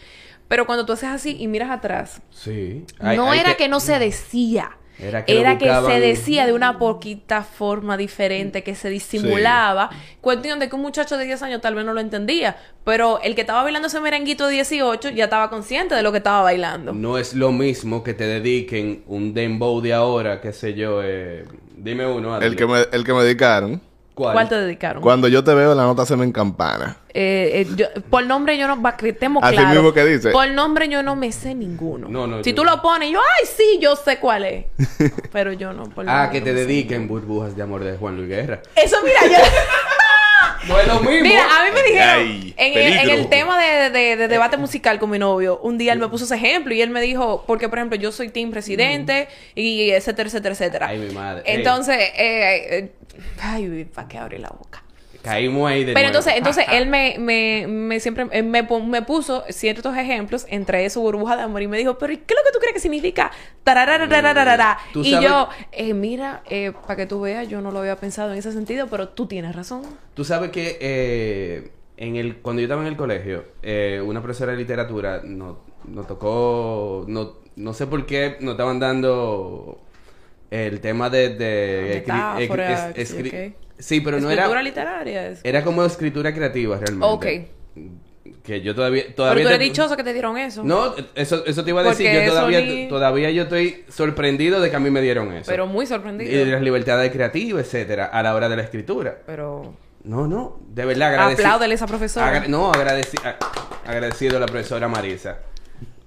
Pero 0.48 0.66
cuando 0.66 0.86
tú 0.86 0.92
haces 0.92 1.08
así 1.10 1.36
y 1.38 1.48
miras 1.48 1.70
atrás, 1.70 2.22
Sí. 2.30 2.84
no 3.00 3.34
era 3.34 3.54
que 3.56 3.68
no 3.68 3.80
se 3.80 3.98
decía. 3.98 4.76
Era 4.98 5.26
que 5.26 5.38
Era 5.38 5.58
que 5.58 5.70
se 5.86 6.00
decía 6.00 6.46
de 6.46 6.54
una 6.54 6.78
poquita 6.78 7.42
forma 7.42 7.98
diferente, 7.98 8.62
que 8.62 8.74
se 8.74 8.88
disimulaba. 8.88 9.90
Cuestión 10.22 10.58
de 10.58 10.70
que 10.70 10.76
un 10.76 10.80
muchacho 10.80 11.18
de 11.18 11.26
10 11.26 11.42
años 11.42 11.60
tal 11.60 11.74
vez 11.74 11.84
no 11.84 11.92
lo 11.92 12.00
entendía, 12.00 12.56
pero 12.82 13.20
el 13.20 13.34
que 13.34 13.42
estaba 13.42 13.62
bailando 13.62 13.88
ese 13.88 14.00
merenguito 14.00 14.46
de 14.46 14.54
18 14.54 15.10
ya 15.10 15.24
estaba 15.24 15.50
consciente 15.50 15.94
de 15.94 16.02
lo 16.02 16.12
que 16.12 16.18
estaba 16.18 16.40
bailando. 16.40 16.94
No 16.94 17.18
es 17.18 17.34
lo 17.34 17.52
mismo 17.52 18.02
que 18.02 18.14
te 18.14 18.24
dediquen 18.24 19.02
un 19.06 19.34
Dembow 19.34 19.82
de 19.82 19.92
ahora, 19.92 20.40
qué 20.40 20.54
sé 20.54 20.72
yo. 20.72 21.02
Eh, 21.04 21.44
dime 21.76 22.06
uno. 22.06 22.40
El 22.40 22.56
que 22.56 22.66
me, 22.66 22.86
el 22.90 23.04
que 23.04 23.12
me 23.12 23.22
dedicaron. 23.22 23.82
¿Cuál? 24.16 24.32
¿Cuál 24.32 24.48
te 24.48 24.54
dedicaron? 24.54 25.02
Cuando 25.02 25.28
yo 25.28 25.44
te 25.44 25.52
veo, 25.52 25.74
la 25.74 25.82
nota 25.82 26.06
se 26.06 26.16
me 26.16 26.24
encampana. 26.24 26.96
Eh, 27.12 27.66
eh, 27.68 27.74
yo- 27.76 27.86
por 28.08 28.24
nombre 28.24 28.56
yo 28.56 28.66
no, 28.66 28.80
va 28.80 28.96
que 28.96 29.10
estemos 29.10 29.44
Así 29.44 29.56
claros. 29.56 29.74
mismo 29.74 29.92
que 29.92 30.06
dice. 30.06 30.30
Por 30.30 30.48
nombre 30.52 30.88
yo 30.88 31.02
no 31.02 31.16
me 31.16 31.30
sé 31.32 31.54
ninguno. 31.54 32.08
No, 32.08 32.26
no, 32.26 32.42
Si 32.42 32.50
yo- 32.50 32.56
tú 32.56 32.64
lo 32.64 32.80
pones, 32.80 33.12
yo, 33.12 33.18
ay, 33.20 33.46
sí, 33.46 33.78
yo 33.78 33.94
sé 33.94 34.18
cuál 34.18 34.46
es. 34.46 34.64
Pero 35.32 35.52
yo 35.52 35.74
no. 35.74 35.82
Por 35.90 36.06
Ah, 36.08 36.30
que 36.32 36.38
no 36.40 36.46
te 36.46 36.54
dediquen 36.54 37.06
burbujas 37.08 37.54
de 37.56 37.62
amor 37.62 37.84
de 37.84 37.98
Juan 37.98 38.16
Luis 38.16 38.28
Guerra. 38.30 38.60
Eso, 38.74 38.96
mira, 39.04 39.20
yo. 39.26 39.44
No 40.68 40.80
es 40.80 40.86
lo 40.88 41.00
mismo. 41.00 41.22
Mira, 41.28 41.44
a 41.44 41.64
mí 41.64 41.70
me 41.74 41.82
dijeron, 41.82 42.18
Ay, 42.26 42.54
en, 42.56 42.72
el, 42.72 42.82
en 42.92 42.98
el 42.98 43.06
peligro. 43.08 43.28
tema 43.28 43.62
de, 43.62 43.90
de- 43.90 44.16
de 44.16 44.28
debate 44.28 44.56
musical 44.56 44.98
con 44.98 45.10
mi 45.10 45.18
novio, 45.18 45.58
un 45.62 45.78
día 45.78 45.92
él 45.92 45.98
me 45.98 46.08
puso 46.08 46.24
ese 46.24 46.34
ejemplo 46.34 46.74
y 46.74 46.82
él 46.82 46.90
me 46.90 47.00
dijo, 47.00 47.44
porque 47.46 47.68
por 47.68 47.78
ejemplo 47.78 47.96
yo 47.96 48.10
soy 48.12 48.28
team 48.30 48.50
presidente 48.50 49.28
y 49.54 49.90
etcétera, 49.90 50.28
etcétera, 50.28 50.54
etcétera. 50.54 50.86
Ay, 50.88 50.98
mi 50.98 51.12
madre. 51.14 51.42
Entonces, 51.46 51.96
eh, 51.98 52.10
eh, 52.78 52.92
ay, 53.40 53.84
¿para 53.94 54.08
qué 54.08 54.18
abrir 54.18 54.40
la 54.40 54.48
boca? 54.50 54.82
Caímos 55.26 55.68
ahí 55.70 55.84
de 55.84 55.92
Pero 55.92 56.08
nuevo. 56.08 56.08
entonces, 56.08 56.32
entonces 56.36 56.64
él 56.72 56.86
me, 56.88 57.16
me, 57.18 57.66
me 57.66 58.00
siempre 58.00 58.26
eh, 58.30 58.42
me, 58.42 58.62
me 58.62 59.02
puso 59.02 59.44
ciertos 59.50 59.96
ejemplos 59.96 60.46
entre 60.48 60.88
su 60.90 61.00
burbuja 61.00 61.36
de 61.36 61.42
amor 61.42 61.62
y 61.62 61.68
me 61.68 61.76
dijo, 61.78 61.98
pero 61.98 62.12
¿y 62.12 62.16
qué 62.18 62.34
es 62.34 62.36
lo 62.40 62.44
que 62.44 62.52
tú 62.52 62.58
crees 62.60 62.74
que 62.74 62.80
significa? 62.80 63.30
Tú 64.92 65.00
Y 65.02 65.10
sabes- 65.10 65.28
yo, 65.28 65.48
eh, 65.72 65.94
mira, 65.94 66.42
eh, 66.48 66.72
para 66.82 66.96
que 66.96 67.06
tú 67.06 67.20
veas, 67.20 67.48
yo 67.48 67.60
no 67.60 67.70
lo 67.70 67.80
había 67.80 67.96
pensado 67.96 68.32
en 68.32 68.38
ese 68.38 68.52
sentido, 68.52 68.86
pero 68.88 69.08
tú 69.08 69.26
tienes 69.26 69.54
razón. 69.54 69.82
Tú 70.14 70.24
sabes 70.24 70.50
que 70.50 70.78
eh, 70.80 71.70
en 71.96 72.16
el, 72.16 72.36
cuando 72.36 72.60
yo 72.60 72.66
estaba 72.66 72.82
en 72.82 72.88
el 72.88 72.96
colegio, 72.96 73.44
una 74.04 74.22
profesora 74.22 74.52
de 74.52 74.58
literatura 74.58 75.22
nos, 75.24 75.56
tocó, 76.06 77.04
no, 77.08 77.34
no 77.56 77.74
sé 77.74 77.86
por 77.86 78.06
qué, 78.06 78.36
nos 78.40 78.52
estaban 78.52 78.78
dando 78.78 79.80
el 80.50 80.80
tema 80.80 81.10
de... 81.10 81.36
escri- 82.48 82.92
escri-. 82.96 83.54
Sí, 83.78 84.00
pero 84.00 84.18
no 84.20 84.30
Escritura 84.30 84.60
era... 84.60 84.62
literaria. 84.62 85.26
Es... 85.28 85.40
Era 85.44 85.62
como 85.64 85.84
escritura 85.84 86.32
creativa 86.34 86.78
realmente. 86.78 87.50
Que 88.42 88.60
yo 88.60 88.74
todavía... 88.74 89.02
Pero 89.04 89.14
todavía 89.14 89.42
tú 89.42 89.48
eres 89.48 89.58
te- 89.58 89.64
dichoso 89.64 89.96
que 89.96 90.04
te 90.04 90.12
dieron 90.12 90.38
eso. 90.38 90.62
No, 90.64 90.94
eso, 91.14 91.44
eso 91.44 91.64
te 91.64 91.70
iba 91.70 91.80
a 91.80 91.84
decir. 91.84 92.06
Porque 92.06 92.26
Yo 92.26 92.32
todavía, 92.32 92.60
ni- 92.60 92.88
todavía 92.88 93.30
yo 93.30 93.42
estoy 93.44 93.84
sorprendido 93.88 94.60
de 94.60 94.70
que 94.70 94.76
a 94.76 94.80
mí 94.80 94.90
me 94.90 95.00
dieron 95.02 95.32
eso. 95.32 95.50
Pero 95.50 95.66
muy 95.66 95.84
y 95.84 95.88
sorprendido. 95.88 96.30
de 96.44 96.46
las 96.52 96.62
libertades 96.62 97.10
creativas, 97.12 97.64
etcétera, 97.66 98.06
a 98.06 98.22
la 98.22 98.34
hora 98.34 98.48
de 98.48 98.56
la 98.56 98.62
escritura. 98.62 99.18
Pero 99.26 99.74
No, 100.04 100.26
no, 100.26 100.58
de 100.68 100.84
verdad 100.84 101.08
agradecido. 101.10 101.46
apláudele 101.48 101.74
a 101.74 101.76
esa 101.76 101.86
profesora. 101.86 102.26
Agra- 102.28 102.48
no, 102.48 102.72
agradeci- 102.72 103.20
a- 103.24 103.90
agradecido 103.90 104.36
a 104.36 104.40
la 104.40 104.46
profesora 104.46 104.88
Marisa. 104.88 105.38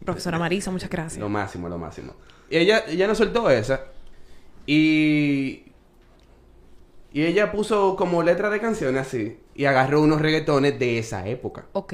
Profesora 0.06 0.40
Marisa, 0.40 0.72
muchas 0.72 0.90
gracias. 0.90 1.20
Lo 1.20 1.30
máximo, 1.30 1.68
lo 1.70 1.78
máximo. 1.78 2.16
Y 2.50 2.58
ella, 2.58 2.84
ella 2.88 3.06
nos 3.08 3.18
soltó 3.18 3.50
esa. 3.50 3.82
Y. 4.66 5.64
Y 7.12 7.26
ella 7.26 7.52
puso 7.52 7.96
como 7.96 8.22
letra 8.24 8.50
de 8.50 8.60
canciones 8.60 9.02
así. 9.02 9.38
Y 9.56 9.66
agarró 9.66 10.02
unos 10.02 10.22
reggaetones 10.22 10.78
de 10.80 11.00
esa 11.00 11.28
época. 11.28 11.66
Ok. 11.74 11.94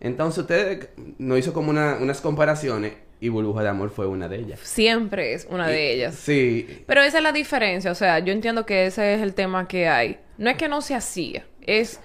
Entonces 0.00 0.38
ustedes 0.42 0.88
nos 1.18 1.38
hizo 1.38 1.52
como 1.52 1.70
una- 1.70 1.96
unas 2.00 2.20
comparaciones. 2.20 2.92
Y 3.18 3.30
Burbuja 3.30 3.62
de 3.62 3.70
Amor 3.70 3.88
fue 3.90 4.06
una 4.06 4.28
de 4.28 4.36
ellas. 4.38 4.60
Siempre 4.62 5.32
es 5.32 5.46
una 5.50 5.66
de 5.68 5.94
ellas. 5.94 6.14
Sí. 6.16 6.82
Pero 6.86 7.00
esa 7.00 7.16
es 7.16 7.22
la 7.22 7.32
diferencia, 7.32 7.90
o 7.90 7.94
sea, 7.94 8.18
yo 8.18 8.30
entiendo 8.32 8.66
que 8.66 8.84
ese 8.86 9.14
es 9.14 9.22
el 9.22 9.32
tema 9.32 9.66
que 9.68 9.88
hay. 9.88 10.18
No 10.36 10.50
es 10.50 10.56
que 10.58 10.68
no 10.68 10.82
se 10.82 10.94
hacía, 10.94 11.46
es 11.62 11.98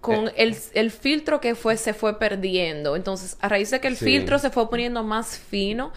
con 0.00 0.26
Eh. 0.26 0.32
el, 0.38 0.56
el 0.74 0.90
filtro 0.90 1.40
que 1.40 1.54
fue 1.54 1.76
se 1.76 1.94
fue 1.94 2.18
perdiendo. 2.18 2.96
Entonces, 2.96 3.36
a 3.40 3.48
raíz 3.48 3.70
de 3.70 3.78
que 3.80 3.86
el 3.86 3.96
Sí. 3.96 4.06
filtro 4.06 4.40
se 4.40 4.50
fue 4.50 4.68
poniendo 4.68 5.04
más 5.04 5.38
fino, 5.38 5.92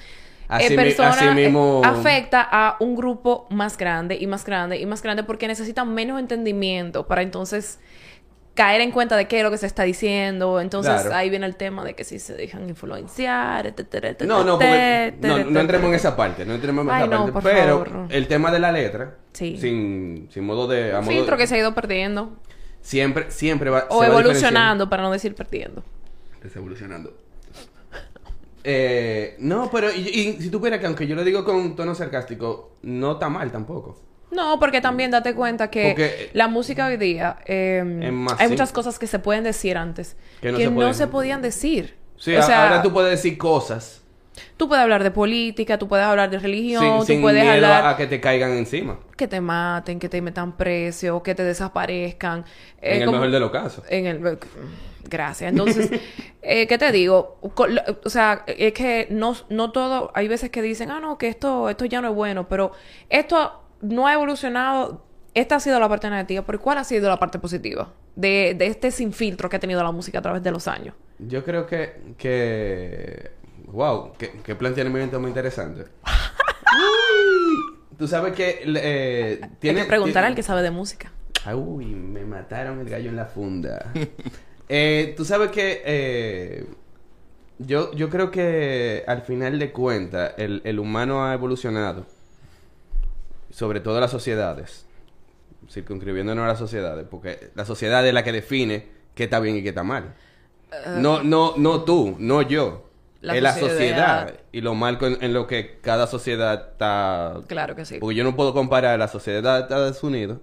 Así 0.49 0.73
eh, 0.73 0.75
persona, 0.75 1.09
así 1.11 1.25
mismo- 1.27 1.81
eh, 1.85 1.87
afecta 1.87 2.41
a 2.51 2.75
un 2.81 2.95
grupo 2.95 3.47
más 3.51 3.77
grande 3.77 4.17
y 4.19 4.27
más 4.27 4.43
grande 4.43 4.77
y 4.77 4.85
más 4.85 5.01
grande 5.01 5.23
porque 5.23 5.47
necesitan 5.47 5.93
menos 5.93 6.19
entendimiento 6.19 7.07
para 7.07 7.21
entonces 7.21 7.79
caer 8.55 8.81
en 8.81 8.91
cuenta 8.91 9.15
de 9.15 9.27
qué 9.27 9.37
es 9.37 9.43
lo 9.43 9.51
que 9.51 9.57
se 9.57 9.67
está 9.67 9.83
diciendo. 9.83 10.59
Entonces, 10.59 10.91
Claro. 11.01 11.15
ahí 11.15 11.29
viene 11.29 11.45
el 11.45 11.55
tema 11.55 11.85
de 11.85 11.93
que 11.93 12.03
si 12.03 12.19
se 12.19 12.33
dejan 12.33 12.67
influenciar, 12.67 13.67
etcétera, 13.67 14.15
No, 14.25 14.43
no, 14.43 14.53
porque 14.53 14.65
etcétera, 15.07 15.15
no, 15.21 15.27
no 15.27 15.35
etcétera. 15.41 15.61
entremos 15.61 15.87
en 15.89 15.93
esa 15.95 16.15
parte, 16.17 16.45
no 16.45 16.53
entremos 16.55 16.83
en 16.83 16.91
Ay, 16.91 17.03
esa 17.07 17.15
no, 17.15 17.31
parte. 17.31 17.49
pero 17.53 17.85
favor. 17.85 18.07
el 18.09 18.27
tema 18.27 18.51
de 18.51 18.59
la 18.59 18.71
letra, 18.73 19.15
Sí. 19.31 19.55
sin, 19.57 20.27
sin 20.31 20.43
modo 20.43 20.67
de... 20.67 20.93
a 20.93 20.99
Un 20.99 21.05
modo 21.05 21.13
filtro 21.15 21.37
de- 21.37 21.43
que 21.43 21.47
se 21.47 21.55
ha 21.55 21.57
ido 21.59 21.73
perdiendo. 21.73 22.33
Siempre, 22.81 23.29
siempre 23.31 23.69
va... 23.69 23.85
O 23.89 24.01
se 24.01 24.09
va 24.09 24.13
evolucionando, 24.19 24.89
para 24.89 25.03
no 25.03 25.11
decir 25.11 25.35
perdiendo. 25.35 25.83
Desevolucionando. 26.43 27.13
Eh, 28.63 29.35
no, 29.39 29.69
pero 29.71 29.91
y, 29.91 29.99
y 29.99 30.41
si 30.41 30.49
tú 30.49 30.59
que 30.79 30.85
aunque 30.85 31.07
yo 31.07 31.15
lo 31.15 31.23
digo 31.23 31.43
con 31.45 31.75
tono 31.75 31.95
sarcástico, 31.95 32.71
no 32.83 33.13
está 33.13 33.29
mal 33.29 33.51
tampoco. 33.51 33.97
No, 34.31 34.59
porque 34.59 34.79
también 34.79 35.09
date 35.11 35.33
cuenta 35.33 35.71
que 35.71 35.89
Porque- 35.89 36.29
la 36.33 36.47
música 36.47 36.85
hoy 36.85 36.97
día, 36.97 37.37
eh, 37.45 37.83
más 38.13 38.39
hay 38.39 38.47
muchas 38.49 38.71
cosas 38.71 38.99
que 38.99 39.07
se 39.07 39.17
pueden 39.17 39.43
decir 39.43 39.75
antes 39.77 40.15
Que 40.41 40.51
no 40.69 40.93
se 40.93 41.07
podían 41.07 41.41
decir. 41.41 41.95
Sí, 42.17 42.35
o 42.35 42.39
a- 42.39 42.43
sea, 42.43 42.63
ahora 42.65 42.81
tú 42.83 42.91
puedes 42.93 43.11
decir 43.11 43.37
cosas 43.37 43.95
tú 44.55 44.67
puedes 44.69 44.81
hablar 44.83 45.03
de 45.03 45.11
política, 45.11 45.77
tú 45.77 45.87
puedes 45.87 46.05
hablar 46.05 46.29
de 46.29 46.37
religión, 46.39 46.81
sin, 46.83 46.97
tú 46.99 47.05
sin 47.05 47.21
puedes 47.21 47.41
miedo 47.43 47.55
hablar 47.55 47.85
a 47.87 47.97
que 47.97 48.07
te 48.07 48.21
caigan 48.21 48.51
encima. 48.51 48.99
que 49.17 49.27
te 49.27 49.41
maten, 49.41 49.99
que 49.99 50.07
te 50.09 50.21
metan 50.21 50.55
precio, 50.55 51.21
que 51.23 51.33
te 51.35 51.43
desaparezcan. 51.43 52.45
Eh, 52.81 52.95
en 52.95 52.99
el 53.01 53.05
como- 53.05 53.17
mejor 53.17 53.31
de 53.31 53.39
los 53.39 53.51
casos. 53.51 53.83
En 53.89 54.05
el... 54.05 54.37
Gracias. 55.09 55.51
Entonces, 55.51 55.89
eh, 56.41 56.67
¿qué 56.67 56.77
te 56.77 56.91
digo? 56.91 57.39
O 58.03 58.09
sea, 58.09 58.43
es 58.47 58.73
que 58.73 59.07
no, 59.09 59.35
no 59.49 59.71
todo... 59.71 60.11
Hay 60.13 60.27
veces 60.27 60.49
que 60.51 60.61
dicen, 60.61 60.91
ah, 60.91 60.99
no, 60.99 61.17
que 61.17 61.27
esto, 61.27 61.69
esto 61.69 61.85
ya 61.85 62.01
no 62.01 62.09
es 62.09 62.15
bueno, 62.15 62.47
pero 62.47 62.71
esto 63.09 63.63
no 63.81 64.07
ha 64.07 64.13
evolucionado. 64.13 65.05
Esta 65.33 65.55
ha 65.55 65.59
sido 65.59 65.79
la 65.79 65.87
parte 65.89 66.09
negativa, 66.09 66.43
pero 66.45 66.59
¿cuál 66.59 66.77
ha 66.79 66.83
sido 66.83 67.09
la 67.09 67.17
parte 67.17 67.39
positiva 67.39 67.93
de, 68.15 68.55
de 68.57 68.67
este 68.67 68.91
sin 68.91 69.13
filtro 69.13 69.47
que 69.49 69.55
ha 69.57 69.59
tenido 69.59 69.81
la 69.83 69.91
música 69.91 70.19
a 70.19 70.21
través 70.21 70.43
de 70.43 70.51
los 70.51 70.67
años? 70.67 70.95
Yo 71.19 71.43
creo 71.43 71.65
que... 71.65 72.13
que... 72.17 73.31
Wow, 73.67 74.13
qué, 74.17 74.31
qué 74.43 74.55
planteamiento 74.55 75.19
muy 75.19 75.29
interesante. 75.29 75.85
Uy, 76.73 77.55
Tú 77.97 78.07
sabes 78.07 78.33
que... 78.33 78.61
Eh, 78.65 79.39
Hay 79.41 79.49
tiene, 79.59 79.81
que 79.81 79.87
preguntar 79.87 80.13
tiene- 80.23 80.27
al 80.27 80.35
que 80.35 80.43
sabe 80.43 80.61
de 80.61 80.71
música. 80.71 81.11
Ay, 81.45 81.55
Uy, 81.55 81.85
me 81.85 82.25
mataron 82.25 82.79
el 82.81 82.89
gallo 82.89 83.09
en 83.09 83.15
la 83.15 83.25
funda. 83.25 83.91
Eh, 84.69 85.13
tú 85.17 85.25
sabes 85.25 85.49
que 85.51 85.81
eh, 85.83 86.65
yo, 87.57 87.91
yo 87.93 88.09
creo 88.09 88.29
que 88.31 89.03
al 89.07 89.23
final 89.23 89.57
de 89.59 89.71
cuentas 89.71 90.33
el, 90.37 90.61
el 90.63 90.79
humano 90.79 91.25
ha 91.25 91.33
evolucionado, 91.33 92.05
sobre 93.51 93.79
todo 93.79 93.99
las 93.99 94.11
sociedades, 94.11 94.85
circunscribiéndonos 95.69 96.43
a 96.45 96.47
las 96.47 96.59
sociedades, 96.59 97.05
porque 97.09 97.49
la 97.55 97.65
sociedad 97.65 98.05
es 98.07 98.13
la 98.13 98.23
que 98.23 98.31
define 98.31 98.87
qué 99.15 99.25
está 99.25 99.39
bien 99.39 99.57
y 99.57 99.63
qué 99.63 99.69
está 99.69 99.83
mal. 99.83 100.13
no, 100.97 101.23
no, 101.23 101.53
no 101.57 101.83
tú, 101.83 102.15
no 102.19 102.41
yo. 102.43 102.85
La 103.21 103.35
es 103.35 103.43
la 103.43 103.53
sociedad. 103.53 104.33
y 104.53 104.61
lo 104.61 104.75
mal 104.75 104.97
con- 104.97 105.17
en 105.21 105.33
lo 105.33 105.45
que 105.45 105.79
cada 105.81 106.07
sociedad 106.07 106.69
está 106.71 107.41
Claro 107.47 107.75
que 107.75 107.83
sí. 107.83 107.97
porque 107.99 108.15
yo 108.15 108.23
no 108.23 108.33
puedo 108.33 108.53
comparar 108.53 108.97
la 108.97 109.09
sociedad 109.09 109.55
de 109.57 109.61
Estados 109.63 110.01
Unidos, 110.03 110.37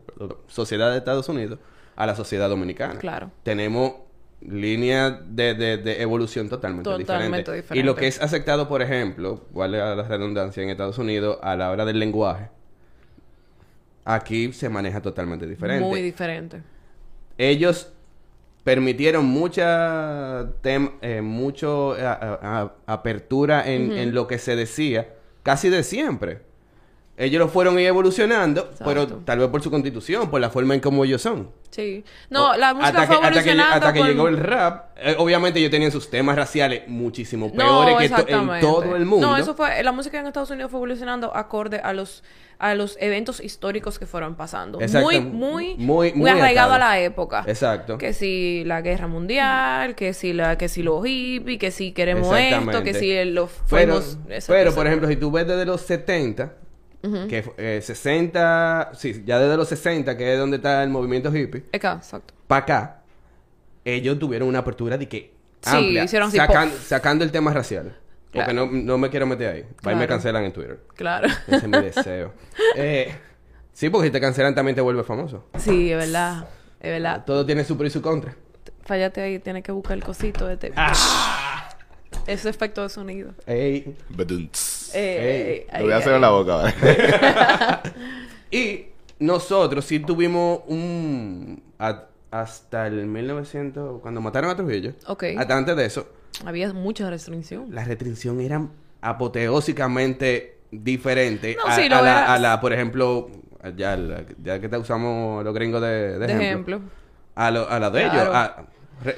sociedad 0.47 0.91
de 0.91 0.99
Estados 0.99 1.27
Unidos, 1.31 1.59
a 1.95 2.05
la 2.05 2.15
sociedad 2.15 2.51
dominicana. 2.51 2.99
Claro. 2.99 3.31
Tenemos 3.45 3.93
líneas 4.41 5.15
de, 5.29 5.55
de- 5.55 5.77
de 5.79 6.03
evolución 6.03 6.49
totalmente, 6.49 6.89
diferente. 6.99 7.43
Y 7.81 7.83
lo 7.83 7.95
que 7.97 8.07
es 8.07 8.21
aceptado, 8.23 8.69
por 8.69 8.83
ejemplo, 8.83 9.45
vale 9.53 9.79
la 9.79 10.03
redundancia 10.03 10.63
en 10.63 10.71
Estados 10.71 10.99
Unidos, 10.99 11.39
a 11.43 11.57
la 11.57 11.71
hora 11.71 11.85
del 11.85 11.99
lenguaje, 11.99 12.49
aquí 14.05 14.53
se 14.53 14.69
maneja 14.69 15.01
totalmente 15.01 15.47
diferente. 15.47 15.85
Muy 15.85 16.01
diferente. 16.03 16.63
Ellos 17.39 17.93
permitieron 18.65 19.25
mucha 19.25 20.47
tem- 20.63 20.93
eh, 21.01 21.23
mucho 21.23 21.93
a- 21.95 22.13
a- 22.13 22.63
a- 22.63 22.73
apertura 22.87 23.69
en, 23.71 23.93
en 23.93 24.15
lo 24.15 24.27
que 24.27 24.39
se 24.39 24.57
decía 24.57 25.09
casi 25.43 25.69
de 25.69 25.83
siempre 25.83 26.41
ellos 27.19 27.39
lo 27.41 27.49
fueron 27.49 27.79
evolucionando 27.79 28.71
pero 28.85 29.07
tal 29.07 29.39
vez 29.39 29.49
por 29.49 29.63
su 29.63 29.71
constitución 29.71 30.29
por 30.31 30.41
la 30.41 30.51
forma 30.51 30.75
en 30.75 30.81
cómo 30.81 31.05
ellos 31.05 31.23
son 31.23 31.51
Sí. 31.71 32.05
No, 32.31 32.53
O- 32.53 32.57
la 32.57 32.73
música 32.73 33.03
hasta 33.03 33.07
fue 33.07 33.21
que, 33.21 33.27
hasta 33.27 33.43
que, 33.43 33.51
evolucionando 33.51 33.75
hasta 33.87 33.93
que 33.93 34.03
llegó 34.03 34.29
el 34.29 34.39
rap 34.39 34.91
eh, 34.97 35.15
obviamente 35.19 35.59
ellos 35.59 35.71
tenían 35.71 35.91
sus 35.93 36.09
temas 36.09 36.35
raciales 36.37 36.83
muchísimo 36.89 37.51
No, 37.53 37.85
peores 37.85 38.11
que 38.11 38.23
to- 38.23 38.29
en 38.29 38.61
todo 38.61 38.97
el 38.97 39.05
mundo 39.05 39.27
No, 39.27 39.37
eso 39.37 39.55
fue... 39.55 39.83
La 39.83 39.93
música 39.93 40.19
en 40.19 40.27
Estados 40.27 40.51
Unidos 40.51 40.71
fue 40.71 40.79
evolucionando 40.79 41.37
acorde 41.37 41.79
a 41.83 41.93
los... 41.93 42.23
A 42.59 42.75
los 42.75 42.97
eventos 43.01 43.41
históricos 43.41 43.99
que 43.99 44.07
fueron 44.07 44.35
pasando. 44.35 44.81
Exacto. 44.81 45.05
Muy, 45.07 45.21
muy, 45.21 45.75
Muy- 45.75 45.77
muy, 45.77 46.13
muy 46.15 46.31
arraigado 46.31 46.73
atado. 46.73 46.87
a 46.87 46.89
la 46.95 47.01
época. 47.01 47.45
exacto 47.47 47.99
Que 47.99 48.15
si 48.15 48.65
la 48.65 48.81
guerra 48.81 49.09
mundial, 49.09 49.95
que 49.95 50.15
si 50.15 50.33
la, 50.33 50.57
que 50.57 50.71
si 50.71 50.83
los 50.83 51.05
hippies, 51.05 51.59
que 51.59 51.71
si 51.71 51.93
queremos 51.93 52.35
esto, 52.35 52.83
que 52.83 52.95
si 52.95 53.23
los 53.27 53.51
Pero, 53.69 54.01
fuimos... 54.01 54.19
pero 54.27 54.35
exacto. 54.37 54.75
por 54.75 54.87
ejemplo, 54.87 55.09
si 55.09 55.17
tú 55.17 55.31
ves 55.31 55.47
desde 55.47 55.67
los 55.67 55.83
70, 55.83 56.55
que 57.03 57.45
eh, 57.59 57.81
60, 57.83 58.91
sí, 58.95 59.23
ya 59.25 59.39
desde 59.39 59.57
los 59.57 59.69
60, 59.69 60.17
que 60.17 60.33
es 60.33 60.39
donde 60.39 60.57
está 60.57 60.83
el 60.83 60.91
movimiento 60.91 61.35
hippie, 61.35 61.65
Acá, 61.73 61.95
exacto. 61.99 62.35
para 62.47 62.63
acá, 62.63 63.03
ellos 63.85 64.19
tuvieron 64.19 64.49
una 64.49 64.59
apertura 64.61 64.99
de 64.99 65.09
que 65.09 65.33
Sí, 65.63 65.71
amplia, 65.77 66.05
hicieron 66.05 66.29
así, 66.29 66.39
sacando 66.87 67.25
el 67.25 67.31
tema 67.33 67.53
racial. 67.53 67.97
Porque 68.33 68.51
Claro. 68.53 68.67
no, 68.67 68.73
no 68.73 68.99
me 68.99 69.09
quiero 69.09 69.27
meter 69.27 69.49
ahí. 69.55 69.63
Va 69.87 69.93
y 69.93 69.95
me 69.95 70.01
Claro. 70.07 70.09
cancelan 70.09 70.45
en 70.45 70.53
Twitter. 70.53 70.81
Claro. 70.95 71.27
Ese 71.47 71.57
es 71.57 71.69
mi 71.69 71.81
deseo. 71.81 72.33
Eh, 72.77 73.13
sí, 73.73 73.89
porque 73.89 74.09
si 74.09 74.13
te 74.13 74.21
cancelan 74.21 74.55
también 74.55 74.75
te 74.75 74.81
vuelves 74.83 75.07
famoso. 75.07 75.45
sí, 75.59 75.91
es 75.91 75.97
verdad. 75.97 76.47
Es 76.81 76.91
verdad. 76.91 77.25
Todo 77.25 77.47
tiene 77.47 77.65
su 77.65 77.77
pro 77.79 77.87
y 77.87 77.91
su 77.91 78.03
contra. 78.03 78.35
Fallate 78.85 79.21
ahí, 79.23 79.39
tienes 79.39 79.63
que 79.63 79.73
buscar 79.73 79.97
el 79.97 80.05
cosito 80.05 80.47
de 80.47 80.55
este... 80.55 80.73
Ah. 80.77 81.69
Ese 82.27 82.49
efecto 82.49 82.83
de 82.83 82.89
sonido. 82.89 83.33
Ey. 83.47 83.97
Badunts. 84.11 84.86
Eh, 84.95 85.67
Ey, 85.73 85.79
Lo 85.81 85.85
voy 85.85 85.93
a 85.93 85.97
hacer 85.99 86.15
en 86.15 86.21
la 86.21 86.31
boca, 86.31 86.57
¿vale? 86.57 86.75
Y 88.51 88.87
nosotros 89.19 89.85
sí 89.85 89.99
tuvimos 90.01 90.61
un... 90.67 91.63
a- 91.79 92.05
hasta 92.31 92.87
el 92.87 93.07
1900, 93.07 94.01
cuando 94.03 94.21
mataron 94.21 94.51
a 94.51 94.57
Trujillo. 94.57 94.93
Ok. 95.07 95.25
Hasta 95.39 95.57
antes 95.57 95.77
de 95.77 95.87
eso, 95.87 96.07
Había 96.45 96.73
mucha 96.73 97.09
restricción. 97.09 97.67
la 97.75 97.85
restricción 97.85 98.41
era 98.41 98.63
apoteósicamente 99.01 100.59
diferente 100.71 101.57
No, 101.57 101.67
a, 101.71 101.77
sí, 101.77 101.89
lo 101.89 101.97
a 101.97 102.03
la, 102.03 102.35
a 102.35 102.39
la, 102.39 102.61
por 102.61 102.73
ejemplo, 102.73 103.31
ya, 103.77 103.97
la- 103.97 104.25
ya 104.43 104.61
que 104.61 104.69
te 104.69 104.77
usamos 104.77 105.45
los 105.45 105.55
gringos 105.55 105.81
de, 105.81 106.19
de 106.19 106.19
De 106.19 106.25
ejemplo, 106.27 106.77
ejemplo. 106.77 106.81
a, 107.37 107.51
lo- 107.51 107.69
a 107.71 107.79
la 107.81 107.91
de 107.91 108.03
Claro. 108.03 108.31
ellos. 108.33 108.67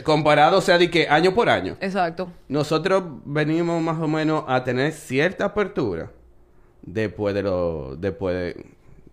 Comparado, 0.04 0.58
o 0.58 0.60
sea, 0.60 0.78
de 0.78 0.90
que 0.90 1.08
año 1.08 1.34
por 1.34 1.48
año. 1.48 1.76
Exacto. 1.80 2.30
Nosotros 2.48 3.02
venimos 3.24 3.80
más 3.82 3.98
o 4.00 4.08
menos 4.08 4.44
a 4.48 4.64
tener 4.64 4.92
cierta 4.92 5.46
apertura 5.46 6.10
después 6.82 7.34
de 7.34 7.42
los... 7.42 8.00
Después 8.00 8.34
de... 8.34 8.66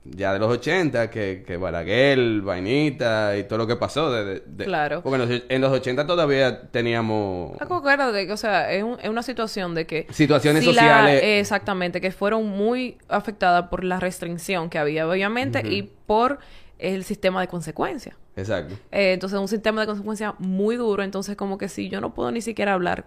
Ya 0.08 0.34
de 0.34 0.38
los 0.38 0.52
80, 0.52 1.10
que, 1.10 1.44
que 1.48 1.58
Balaguer, 1.58 2.42
Vainita 2.42 3.36
y 3.38 3.44
todo 3.46 3.58
lo 3.58 3.66
que 3.66 3.76
pasó. 3.76 4.12
De, 4.12 4.24
de- 4.24 4.44
de- 4.46 4.66
Claro. 4.66 5.02
Porque 5.02 5.24
en 5.24 5.28
los, 5.30 5.42
en 5.50 5.62
los 5.62 5.72
80 5.72 6.06
todavía 6.06 6.62
teníamos... 6.70 7.60
Acuérdate 7.60 8.28
que, 8.28 8.32
o 8.32 8.38
sea, 8.38 8.72
es, 8.72 8.84
un- 8.84 9.00
es 9.02 9.10
una 9.10 9.24
situación 9.24 9.74
de 9.74 9.88
que... 9.88 10.06
Situaciones 10.12 10.64
la- 10.64 10.72
sociales. 10.74 11.22
exactamente, 11.24 12.02
que 12.02 12.12
fueron 12.12 12.46
muy 12.48 13.00
afectadas 13.10 13.68
por 13.70 13.84
la 13.84 14.00
restricción 14.00 14.70
que 14.70 14.78
había, 14.78 15.08
obviamente, 15.10 15.68
y 15.68 15.82
por 16.06 16.38
el 16.78 17.04
sistema 17.04 17.42
de 17.42 17.48
consecuencias. 17.48 18.16
Exacto. 18.36 18.76
Eh, 18.92 19.14
entonces, 19.14 19.40
un 19.40 19.48
sistema 19.48 19.82
de 19.82 19.88
consecuencias 19.88 20.34
muy 20.40 20.76
duro. 20.76 21.04
Entonces, 21.04 21.36
como 21.36 21.58
que 21.58 21.70
si 21.70 21.90
yo 21.90 22.02
no 22.02 22.14
puedo 22.14 22.32
ni 22.32 22.42
siquiera 22.42 22.74
hablar, 22.74 23.06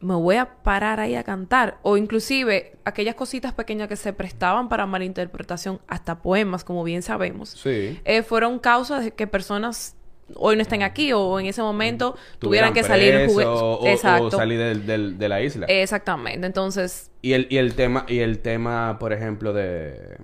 me 0.00 0.14
voy 0.14 0.36
a 0.36 0.46
parar 0.62 1.00
ahí 1.00 1.16
a 1.16 1.24
cantar. 1.24 1.78
O 1.82 1.96
inclusive, 1.96 2.76
aquellas 2.84 3.16
cositas 3.16 3.52
pequeñas 3.52 3.88
que 3.88 3.96
se 3.96 4.12
prestaban 4.12 4.68
para 4.68 4.86
malinterpretación, 4.86 5.80
hasta 5.88 6.22
poemas, 6.22 6.62
como 6.62 6.84
bien 6.84 7.02
sabemos, 7.02 7.50
Sí. 7.50 7.98
eh, 8.04 8.22
fueron 8.22 8.58
causas 8.60 9.04
de 9.04 9.10
que 9.10 9.26
personas 9.26 9.96
hoy 10.36 10.56
no 10.56 10.62
estén 10.62 10.82
aquí 10.82 11.10
o 11.14 11.40
en 11.40 11.46
ese 11.46 11.62
momento 11.62 12.14
tuvieran 12.38 12.74
que 12.74 12.84
salir 12.84 13.14
presos 13.14 13.32
jugue- 13.34 13.46
o, 13.46 13.74
o- 13.78 13.86
Exacto. 13.88 14.24
o 14.26 14.30
salir 14.30 14.58
del- 14.58 14.86
del- 14.86 15.18
de 15.18 15.28
la 15.28 15.40
isla. 15.42 15.64
Exactamente. 15.68 16.46
Entonces, 16.46 17.10
Y 17.22 17.32
el, 17.32 17.46
y 17.50 17.56
el 17.56 17.74
tema, 17.74 18.04
y 18.06 18.18
el 18.18 18.38
tema, 18.40 18.98
por 19.00 19.12
ejemplo, 19.14 19.52
de 19.54 20.18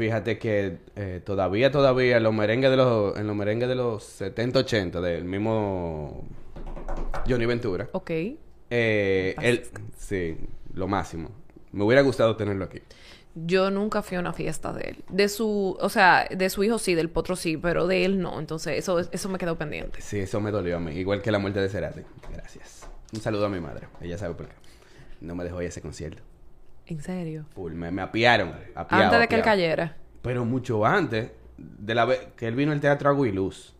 fíjate 0.00 0.38
que 0.38 0.78
eh, 0.96 1.20
todavía, 1.22 1.70
todavía 1.70 2.16
en 2.16 2.22
los 2.22 2.32
merengues 2.32 2.70
de 2.70 2.76
los, 2.78 3.18
en 3.18 3.26
los 3.26 3.36
merengues 3.36 3.68
de 3.68 3.74
los 3.74 4.02
70, 4.02 4.60
80, 4.60 5.00
del 5.02 5.24
mismo 5.24 6.24
Johnny 7.28 7.44
Ventura, 7.44 7.86
ok. 7.92 8.10
eh, 8.70 9.34
él, 9.42 9.62
sí, 9.98 10.38
lo 10.72 10.88
máximo. 10.88 11.30
Me 11.72 11.84
hubiera 11.84 12.00
gustado 12.00 12.34
tenerlo 12.34 12.64
aquí. 12.64 12.80
Yo 13.34 13.70
nunca 13.70 14.02
fui 14.02 14.16
a 14.16 14.20
una 14.20 14.32
fiesta 14.32 14.72
de 14.72 14.80
él. 14.90 15.04
De 15.10 15.28
su, 15.28 15.76
o 15.78 15.88
sea, 15.90 16.26
de 16.34 16.48
su 16.48 16.64
hijo 16.64 16.78
sí, 16.78 16.94
del 16.94 17.10
potro 17.10 17.36
sí, 17.36 17.58
pero 17.58 17.86
de 17.86 18.06
él 18.06 18.20
no. 18.20 18.40
Entonces, 18.40 18.78
eso, 18.78 18.98
eso 19.00 19.28
me 19.28 19.36
quedó 19.38 19.56
pendiente. 19.58 20.00
Sí, 20.00 20.18
eso 20.18 20.40
me 20.40 20.50
dolió 20.50 20.78
a 20.78 20.80
mí, 20.80 20.92
igual 20.98 21.20
que 21.20 21.30
la 21.30 21.38
muerte 21.38 21.60
de 21.60 21.68
Cerati. 21.68 22.00
Gracias. 22.32 22.88
Un 23.12 23.20
saludo 23.20 23.46
a 23.46 23.48
mi 23.50 23.60
madre, 23.60 23.88
ella 24.00 24.16
sabe 24.16 24.34
por 24.34 24.48
qué. 24.48 24.54
No 25.20 25.34
me 25.34 25.44
dejó 25.44 25.60
ir 25.60 25.66
a 25.66 25.68
ese 25.68 25.82
concierto. 25.82 26.22
En 26.90 27.00
serio. 27.00 27.46
Full, 27.54 27.72
me, 27.72 27.90
me 27.90 28.02
apiaron. 28.02 28.52
apiado, 28.74 29.04
Antes 29.04 29.20
de 29.20 29.28
que 29.28 29.34
él 29.36 29.42
cayera. 29.42 29.96
Pero 30.22 30.44
mucho 30.44 30.84
antes 30.84 31.30
de 31.56 31.94
la 31.94 32.04
vez 32.04 32.20
que 32.36 32.46
él 32.48 32.54
vino 32.54 32.72
al 32.72 32.80
teatro 32.80 33.08
Agua 33.08 33.28
y 33.28 33.32
Luz. 33.32 33.74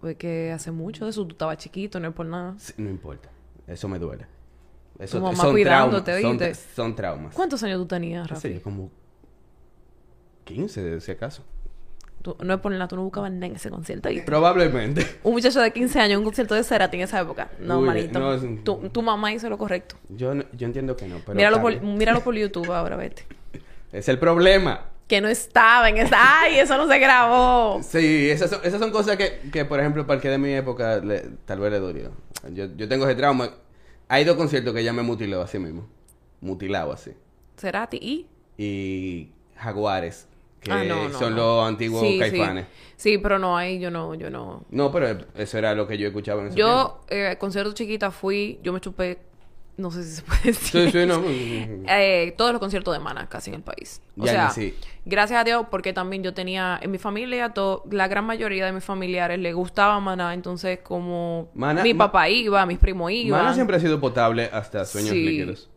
Porque 0.00 0.52
hace 0.52 0.70
mucho 0.72 1.04
de 1.04 1.10
eso 1.10 1.24
tú 1.24 1.32
estabas 1.32 1.58
chiquito, 1.58 1.98
no 2.00 2.08
es 2.08 2.14
por 2.14 2.26
nada. 2.26 2.54
Sí, 2.58 2.74
No 2.76 2.90
importa. 2.90 3.30
Eso 3.66 3.88
me 3.88 3.98
duele. 3.98 4.26
Eso 4.98 5.18
Tu 5.18 5.24
mamá 5.24 5.36
son 5.36 5.52
cuidándote, 5.52 6.20
traumas. 6.20 6.56
Son, 6.58 6.74
son 6.74 6.94
traumas. 6.96 7.34
¿Cuántos 7.34 7.62
años 7.62 7.78
tú 7.78 7.86
tenías, 7.86 8.22
No 8.28 8.34
Rafi? 8.34 8.54
sé, 8.54 8.60
como 8.62 8.90
15, 10.44 10.82
de 10.82 11.00
si 11.00 11.12
acaso. 11.12 11.44
Tú- 12.26 12.36
no 12.44 12.54
es 12.54 12.60
por 12.60 12.72
nada, 12.72 12.88
tú 12.88 12.96
no 12.96 13.04
buscabas 13.04 13.30
nada 13.30 13.46
en 13.46 13.54
ese 13.54 13.70
concierto. 13.70 14.08
¿oíste? 14.08 14.24
Probablemente. 14.26 15.06
Un 15.22 15.34
muchacho 15.34 15.60
de 15.60 15.72
15 15.72 16.00
años 16.00 16.18
un 16.18 16.24
concierto 16.24 16.56
de 16.56 16.64
Cerati 16.64 16.96
en 16.96 17.04
esa 17.04 17.20
época. 17.20 17.50
No, 17.60 17.78
Uy, 17.78 17.86
manito. 17.86 18.18
no, 18.18 18.34
es- 18.34 18.64
tu, 18.64 18.76
tu 18.88 19.00
mamá 19.02 19.32
hizo 19.32 19.48
lo 19.48 19.56
correcto. 19.58 19.94
Yo, 20.08 20.34
no- 20.34 20.42
yo 20.52 20.66
entiendo 20.66 20.96
que 20.96 21.06
no, 21.06 21.18
pero. 21.24 21.36
míralo, 21.36 21.60
por, 21.62 21.80
míralo 21.82 22.24
por 22.24 22.34
YouTube 22.34 22.72
ahora, 22.72 22.96
vete. 22.96 23.24
Es 23.92 24.08
el 24.08 24.18
problema. 24.18 24.86
Que 25.06 25.20
no 25.20 25.28
estaba 25.28 25.88
en 25.88 25.98
esa... 25.98 26.16
¡Ay, 26.40 26.58
eso 26.58 26.76
no 26.76 26.88
se 26.88 26.98
grabó! 26.98 27.80
Sí, 27.84 28.28
esas 28.28 28.50
son, 28.50 28.58
esas 28.64 28.80
son 28.80 28.90
cosas 28.90 29.16
que, 29.16 29.38
que, 29.52 29.64
por 29.64 29.78
ejemplo, 29.78 30.04
para 30.04 30.16
el 30.16 30.20
que 30.22 30.28
de 30.28 30.38
mi 30.38 30.52
época 30.52 30.96
le- 30.98 31.22
tal 31.44 31.60
vez 31.60 31.70
le 31.70 31.78
dolió. 31.78 32.10
Yo, 32.52 32.64
yo 32.76 32.88
tengo 32.88 33.04
ese 33.06 33.14
trauma. 33.14 33.50
Hay 34.08 34.24
dos 34.24 34.36
conciertos 34.36 34.74
que 34.74 34.82
ya 34.82 34.92
me 34.92 35.02
mutiló 35.02 35.40
así 35.42 35.60
mismo. 35.60 35.86
Mutilado 36.40 36.92
así. 36.92 37.12
Cerati 37.56 37.98
y... 38.02 38.26
Y 38.58 39.30
Jaguares, 39.56 40.26
que 40.66 40.72
Ah, 40.74 40.84
no, 40.84 41.08
no, 41.08 41.18
son 41.18 41.34
no. 41.34 41.36
los 41.36 41.68
antiguos 41.68 42.02
Sí, 42.02 42.18
caifanes. 42.18 42.66
Sí, 42.96 43.18
pero 43.18 43.38
no, 43.38 43.56
ahí 43.56 43.78
yo 43.78 43.90
no, 43.90 44.14
yo 44.14 44.30
no... 44.30 44.64
No, 44.70 44.90
pero 44.90 45.18
eso 45.34 45.58
era 45.58 45.74
lo 45.74 45.86
que 45.86 45.98
yo 45.98 46.06
escuchaba 46.08 46.40
en 46.42 46.48
ese 46.48 46.56
Yo, 46.58 47.00
eh, 47.08 47.36
concierto 47.38 47.72
chiquita 47.72 48.10
fui... 48.10 48.58
Yo 48.62 48.72
me 48.72 48.80
chupé... 48.80 49.18
No 49.76 49.90
sé 49.90 50.04
si 50.04 50.10
se 50.16 50.22
puede 50.22 50.40
decir. 50.44 50.90
Sí, 50.90 51.00
sí, 51.00 51.06
no. 51.06 51.22
Eh, 51.88 52.34
todos 52.38 52.52
los 52.52 52.60
conciertos 52.60 52.94
de 52.94 53.00
Mana 53.00 53.28
casi 53.28 53.50
en 53.50 53.56
el 53.56 53.62
país. 53.62 54.00
O 54.18 54.24
Ya, 54.24 54.32
sea, 54.32 54.50
sí. 54.50 54.74
gracias 55.04 55.38
a 55.38 55.44
Dios, 55.44 55.66
porque 55.70 55.92
también 55.92 56.22
yo 56.22 56.32
tenía 56.32 56.78
en 56.80 56.90
mi 56.90 56.96
familia, 56.96 57.50
to- 57.50 57.84
la 57.90 58.08
gran 58.08 58.24
mayoría 58.24 58.64
de 58.64 58.72
mis 58.72 58.82
familiares 58.84 59.38
le 59.38 59.52
gustaba 59.52 60.00
Maná, 60.00 60.32
entonces 60.32 60.78
como 60.82 61.50
Maná- 61.54 61.82
mi 61.82 61.92
Ma- 61.92 62.06
papá 62.06 62.30
iba, 62.30 62.64
mis 62.64 62.78
primos 62.78 63.12
iban. 63.12 63.42
Mana 63.42 63.52
siempre 63.54 63.76
ha 63.76 63.80
sido 63.80 64.00
potable 64.00 64.48
hasta 64.50 64.86
sueños 64.86 65.10
Sí. 65.10 65.22
líquidos. 65.22 65.68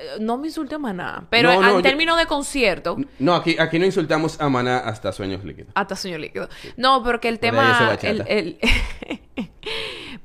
Eh, 0.00 0.18
no 0.20 0.36
me 0.38 0.46
insulte 0.48 0.74
a 0.74 0.78
Maná, 0.78 1.24
pero 1.30 1.52
No, 1.54 1.60
no, 1.62 1.68
en 1.68 1.74
yo- 1.76 1.82
términos 1.82 2.16
de 2.18 2.26
concierto, 2.26 2.96
No, 3.18 3.34
aquí, 3.34 3.56
aquí 3.58 3.78
no 3.78 3.84
insultamos 3.86 4.40
a 4.40 4.48
Mana 4.48 4.78
hasta 4.78 5.12
sueños 5.12 5.44
líquidos. 5.44 5.70
hasta 5.74 5.96
sueño 5.96 6.18
líquido. 6.18 6.48
No, 6.76 7.02
porque 7.02 7.28
el 7.28 7.38
tema, 7.38 7.96
el, 8.02 8.24
el- 8.28 8.58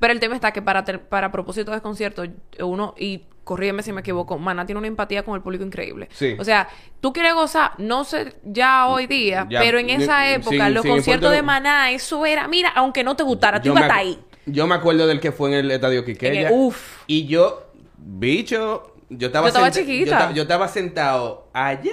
pero 0.00 0.12
el 0.12 0.20
tema 0.20 0.34
está 0.34 0.52
que 0.52 0.62
para 0.62 0.84
ter- 0.84 1.00
para 1.00 1.30
propósitos 1.32 1.74
de 1.74 1.80
concierto 1.80 2.24
uno 2.60 2.94
y 2.98 3.22
corrígeme 3.44 3.82
si 3.82 3.92
me 3.92 4.00
equivoco, 4.00 4.38
Maná 4.38 4.64
tiene 4.64 4.78
una 4.78 4.88
empatía 4.88 5.22
con 5.22 5.34
el 5.34 5.42
público 5.42 5.64
increíble. 5.64 6.08
Sí. 6.12 6.34
O 6.38 6.44
sea, 6.44 6.68
tú 7.00 7.12
quieres 7.12 7.34
gozar, 7.34 7.72
no 7.78 8.04
sé 8.04 8.34
ya 8.42 8.86
hoy 8.88 9.06
día, 9.06 9.46
Ya, 9.50 9.60
pero 9.60 9.78
en 9.78 9.90
esa 9.90 10.24
sin- 10.24 10.34
época 10.40 10.70
los 10.70 10.82
sin 10.82 10.92
conciertos 10.92 11.30
de 11.30 11.42
Maná, 11.42 11.90
eso 11.90 12.24
era, 12.24 12.48
mira, 12.48 12.70
aunque 12.70 13.04
no 13.04 13.16
te 13.16 13.22
gustara, 13.22 13.60
tú 13.60 13.68
ibas 13.70 13.90
ahí. 13.90 14.18
yo 14.46 14.66
me 14.66 14.74
acuerdo 14.74 15.06
del 15.06 15.20
que 15.20 15.30
fue 15.32 15.50
en 15.50 15.56
el 15.56 15.70
estadio 15.70 16.04
Quiqueya. 16.06 16.48
uf. 16.52 17.02
Y 17.06 17.26
yo, 17.26 17.64
bicho, 17.98 18.93
yo 19.08 19.26
estaba, 19.28 19.46
Yo 19.46 19.48
estaba 19.48 19.72
senta- 19.72 19.80
chiquita. 19.80 20.10
Yo, 20.10 20.18
ta- 20.28 20.32
yo 20.32 20.42
estaba 20.42 20.68
sentado 20.68 21.48
allá 21.52 21.92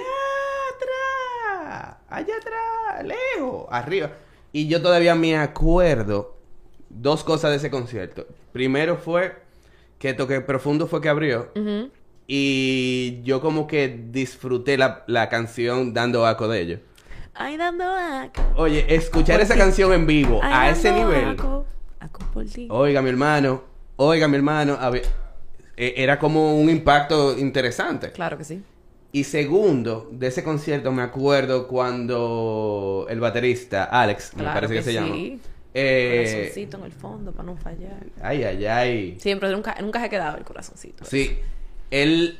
atrás, 0.76 1.96
allá 2.08 2.34
atrás, 2.36 3.04
lejos, 3.06 3.66
arriba. 3.70 4.10
Y 4.52 4.68
yo 4.68 4.82
todavía 4.82 5.14
me 5.14 5.36
acuerdo 5.36 6.36
dos 6.88 7.24
cosas 7.24 7.50
de 7.52 7.56
ese 7.56 7.70
concierto. 7.70 8.26
Primero 8.52 8.96
fue 8.96 9.36
que 9.98 10.12
Toque 10.14 10.40
Profundo 10.40 10.86
fue 10.86 11.00
que 11.00 11.08
abrió. 11.08 11.50
Y 12.26 13.20
yo 13.24 13.40
como 13.40 13.66
que 13.66 13.88
disfruté 14.10 14.76
la, 14.78 15.04
la 15.06 15.28
canción 15.28 15.92
dando 15.94 16.26
aco 16.26 16.48
de 16.48 16.60
ellos. 16.60 16.80
Ay, 17.34 17.56
dando 17.56 17.84
aco. 17.84 18.42
Oye, 18.56 18.94
escuchar 18.94 19.40
esa 19.40 19.56
canción 19.56 19.92
en 19.92 20.06
vivo 20.06 20.40
Ay, 20.42 20.52
a 20.52 20.70
ese 20.70 20.92
nivel. 20.92 21.30
aco, 21.30 21.66
aco 21.98 22.20
por 22.32 22.44
ti. 22.44 22.68
Oiga, 22.70 23.00
mi 23.02 23.08
hermano, 23.08 23.62
oiga, 23.96 24.28
mi 24.28 24.36
hermano, 24.36 24.76
había- 24.78 25.02
e- 25.76 25.94
era 25.96 26.18
como 26.18 26.56
un 26.56 26.68
impacto 26.70 27.36
interesante. 27.38 28.10
Claro 28.12 28.38
que 28.38 28.44
sí. 28.44 28.62
Y 29.12 29.24
segundo, 29.24 30.08
de 30.10 30.28
ese 30.28 30.42
concierto 30.42 30.90
me 30.90 31.02
acuerdo 31.02 31.68
cuando 31.68 33.06
el 33.10 33.20
baterista, 33.20 33.84
Alex, 33.84 34.34
me 34.36 34.44
parece 34.44 34.72
que, 34.74 34.78
que 34.80 34.84
se 34.84 34.94
llama. 34.94 35.14
sí. 35.14 35.40
Eh, 35.74 36.24
Corazoncito 36.34 36.76
en 36.78 36.84
el 36.84 36.92
fondo 36.92 37.32
para 37.32 37.44
no 37.44 37.56
fallar. 37.56 38.04
ay, 38.22 38.44
ay, 38.44 38.66
ay. 38.66 39.20
Siempre, 39.20 39.50
nunca, 39.50 39.74
nunca 39.80 40.00
se 40.02 40.10
quedaba 40.10 40.36
el 40.36 40.44
corazoncito. 40.44 41.04
Sí, 41.04 41.38
él 41.90 42.38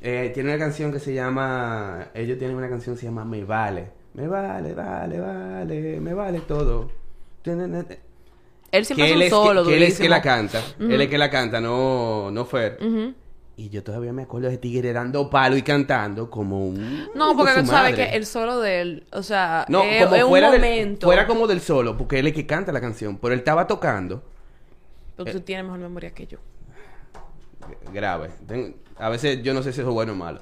eh, 0.00 0.30
tiene 0.34 0.50
una 0.50 0.58
canción 0.58 0.92
que 0.92 1.00
se 1.00 1.14
llama, 1.14 2.08
ellos 2.14 2.38
tienen 2.38 2.56
una 2.56 2.68
canción 2.68 2.94
que 2.94 3.00
se 3.00 3.06
llama 3.06 3.24
Me 3.24 3.44
Vale. 3.44 3.90
Me 4.14 4.28
vale, 4.28 4.72
vale, 4.74 5.20
vale, 5.20 6.00
me 6.00 6.14
vale 6.14 6.40
todo. 6.40 6.90
Él 8.76 8.84
siempre 8.84 9.06
que 9.06 9.12
él 9.12 9.16
un 9.18 9.22
es 9.24 9.30
solo, 9.30 9.62
que, 9.64 9.70
que 9.70 9.76
él 9.76 9.82
es 9.84 9.98
que 9.98 10.08
la 10.08 10.22
canta. 10.22 10.62
Él 10.78 11.00
es 11.00 11.08
que 11.08 11.18
la 11.18 11.30
canta, 11.30 11.60
no, 11.60 12.30
no 12.30 12.44
Fer. 12.44 12.78
Y 13.58 13.70
yo 13.70 13.82
todavía 13.82 14.12
me 14.12 14.24
acuerdo 14.24 14.50
de 14.50 14.58
Tigre 14.58 14.92
dando 14.92 15.30
palo 15.30 15.56
y 15.56 15.62
cantando 15.62 16.28
como 16.30 16.66
un... 16.68 17.08
No, 17.14 17.34
porque 17.34 17.54
tú 17.60 17.66
sabes 17.66 17.94
que 17.94 18.04
el 18.14 18.26
solo 18.26 18.60
de 18.60 18.80
él, 18.82 19.04
o 19.12 19.22
sea, 19.22 19.64
No, 19.70 19.82
es, 19.82 20.04
como 20.04 20.14
es 20.16 20.22
un 20.24 20.28
fuera, 20.28 20.50
del- 20.50 20.60
momento. 20.60 21.06
fuera 21.06 21.26
como 21.26 21.46
del 21.46 21.62
solo, 21.62 21.96
porque 21.96 22.18
él 22.18 22.26
es 22.26 22.34
que 22.34 22.44
canta 22.46 22.70
la 22.70 22.82
canción, 22.82 23.16
pero 23.16 23.32
él 23.32 23.38
estaba 23.38 23.66
tocando 23.66 24.22
Pero 25.16 25.32
tú 25.32 25.40
tienes 25.40 25.64
mejor 25.64 25.80
memoria 25.80 26.10
que 26.10 26.26
yo. 26.26 26.38
grave. 27.92 28.28
Ten- 28.46 28.76
a 28.98 29.08
veces 29.08 29.42
yo 29.42 29.54
no 29.54 29.62
sé 29.62 29.72
si 29.72 29.80
eso 29.80 29.88
es 29.88 29.94
bueno 29.94 30.12
o 30.12 30.16
malo. 30.16 30.40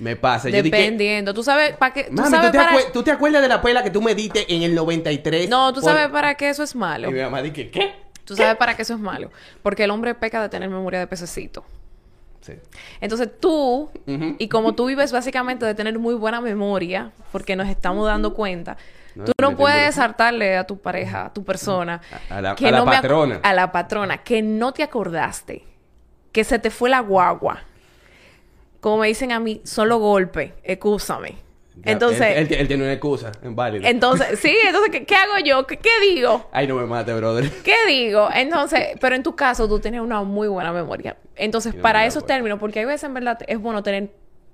Me 0.00 0.16
pasa. 0.16 0.48
Yo 0.48 0.62
dije, 0.62 0.76
Dependiendo. 0.76 1.32
Tú 1.34 1.42
sabes 1.44 1.76
para 1.76 1.92
qué. 1.94 2.04
Tú 2.04 2.12
Mami, 2.14 2.30
sabes 2.30 2.46
¿tú, 2.50 2.52
te 2.52 2.58
para. 2.58 2.72
acue- 2.72 2.92
tú 2.92 3.02
te 3.02 3.10
acuerdas 3.12 3.42
de 3.42 3.48
la 3.48 3.60
pela 3.62 3.82
que 3.84 3.90
tú 3.90 4.00
me 4.02 4.14
diste 4.14 4.52
en 4.52 4.62
el 4.62 4.74
93? 4.74 5.48
No, 5.48 5.72
tú 5.72 5.80
Por- 5.82 5.90
sabes 5.92 6.08
para 6.08 6.34
qué 6.34 6.48
eso 6.50 6.62
es 6.62 6.74
malo. 6.74 7.08
Y 7.08 7.12
mi 7.12 7.20
mamá 7.20 7.42
dije, 7.42 7.70
¿qué? 7.70 7.94
Tú 8.24 8.34
sabes 8.34 8.56
para 8.56 8.74
qué 8.74 8.82
eso 8.82 8.94
es 8.94 9.00
malo. 9.00 9.30
Porque 9.62 9.84
el 9.84 9.90
hombre 9.90 10.14
peca 10.14 10.40
de 10.42 10.48
tener 10.48 10.68
memoria 10.70 10.98
de 11.00 11.06
pececito. 11.06 11.64
Sí. 12.40 12.54
Entonces 13.02 13.28
tú, 13.38 13.90
y 14.38 14.48
como 14.48 14.74
tú 14.74 14.86
vives 14.86 15.12
básicamente 15.12 15.66
de 15.66 15.74
tener 15.74 15.98
muy 15.98 16.14
buena 16.14 16.40
memoria, 16.40 17.12
porque 17.32 17.54
nos 17.54 17.68
estamos 17.68 18.06
dando 18.06 18.32
cuenta, 18.32 18.78
No, 19.14 19.24
tú 19.26 19.32
no 19.42 19.54
puedes 19.56 19.96
saltarle 19.96 20.56
a 20.56 20.64
tu 20.64 20.78
pareja, 20.78 21.26
a 21.26 21.32
tu 21.34 21.44
persona, 21.44 22.00
A- 22.30 22.40
la- 22.40 22.54
que 22.54 22.68
a 22.68 22.70
la 22.70 22.78
no 22.78 22.86
me 22.86 22.92
ac- 22.92 23.02
patrona. 23.02 23.40
a 23.42 23.52
la 23.52 23.70
patrona, 23.72 24.18
que 24.18 24.40
no 24.40 24.72
te 24.72 24.82
acordaste, 24.82 25.64
que 26.32 26.44
se 26.44 26.58
te 26.58 26.70
fue 26.70 26.88
la 26.88 27.00
guagua. 27.00 27.64
Como 28.80 28.98
me 28.98 29.08
dicen 29.08 29.32
a 29.32 29.40
mí, 29.40 29.60
solo 29.64 29.98
golpe, 29.98 30.54
excúsame. 30.62 31.36
Entonces- 31.82 32.20
Él, 32.36 32.46
él- 32.50 32.54
él 32.60 32.68
tiene 32.68 32.82
una 32.84 32.92
excusa, 32.92 33.32
es 33.42 33.54
válido. 33.54 33.86
Entonces, 33.86 34.38
sí, 34.42 34.54
entonces, 34.66 34.90
¿qué, 34.92 35.04
qué 35.06 35.14
hago 35.14 35.38
yo? 35.44 35.66
¿Qué, 35.66 35.78
qué 35.78 35.90
digo? 36.14 36.48
Ay, 36.52 36.66
no 36.66 36.74
me 36.76 36.84
mate, 36.86 37.14
brother. 37.14 37.50
¿Qué 37.64 37.74
digo? 37.88 38.28
Entonces, 38.34 38.98
pero 39.00 39.16
en 39.16 39.22
tu 39.22 39.34
caso 39.34 39.66
tú 39.68 39.78
tienes 39.80 40.00
una 40.00 40.22
muy 40.22 40.48
buena 40.48 40.72
memoria. 40.72 41.16
Entonces, 41.36 41.74
para 41.74 42.04
esos 42.06 42.26
términos, 42.26 42.58
porque 42.58 42.80
hay 42.80 42.84
veces 42.84 43.04
en 43.04 43.14
verdad 43.14 43.38
es 43.46 43.58
bueno 43.58 43.82
tener 43.82 44.10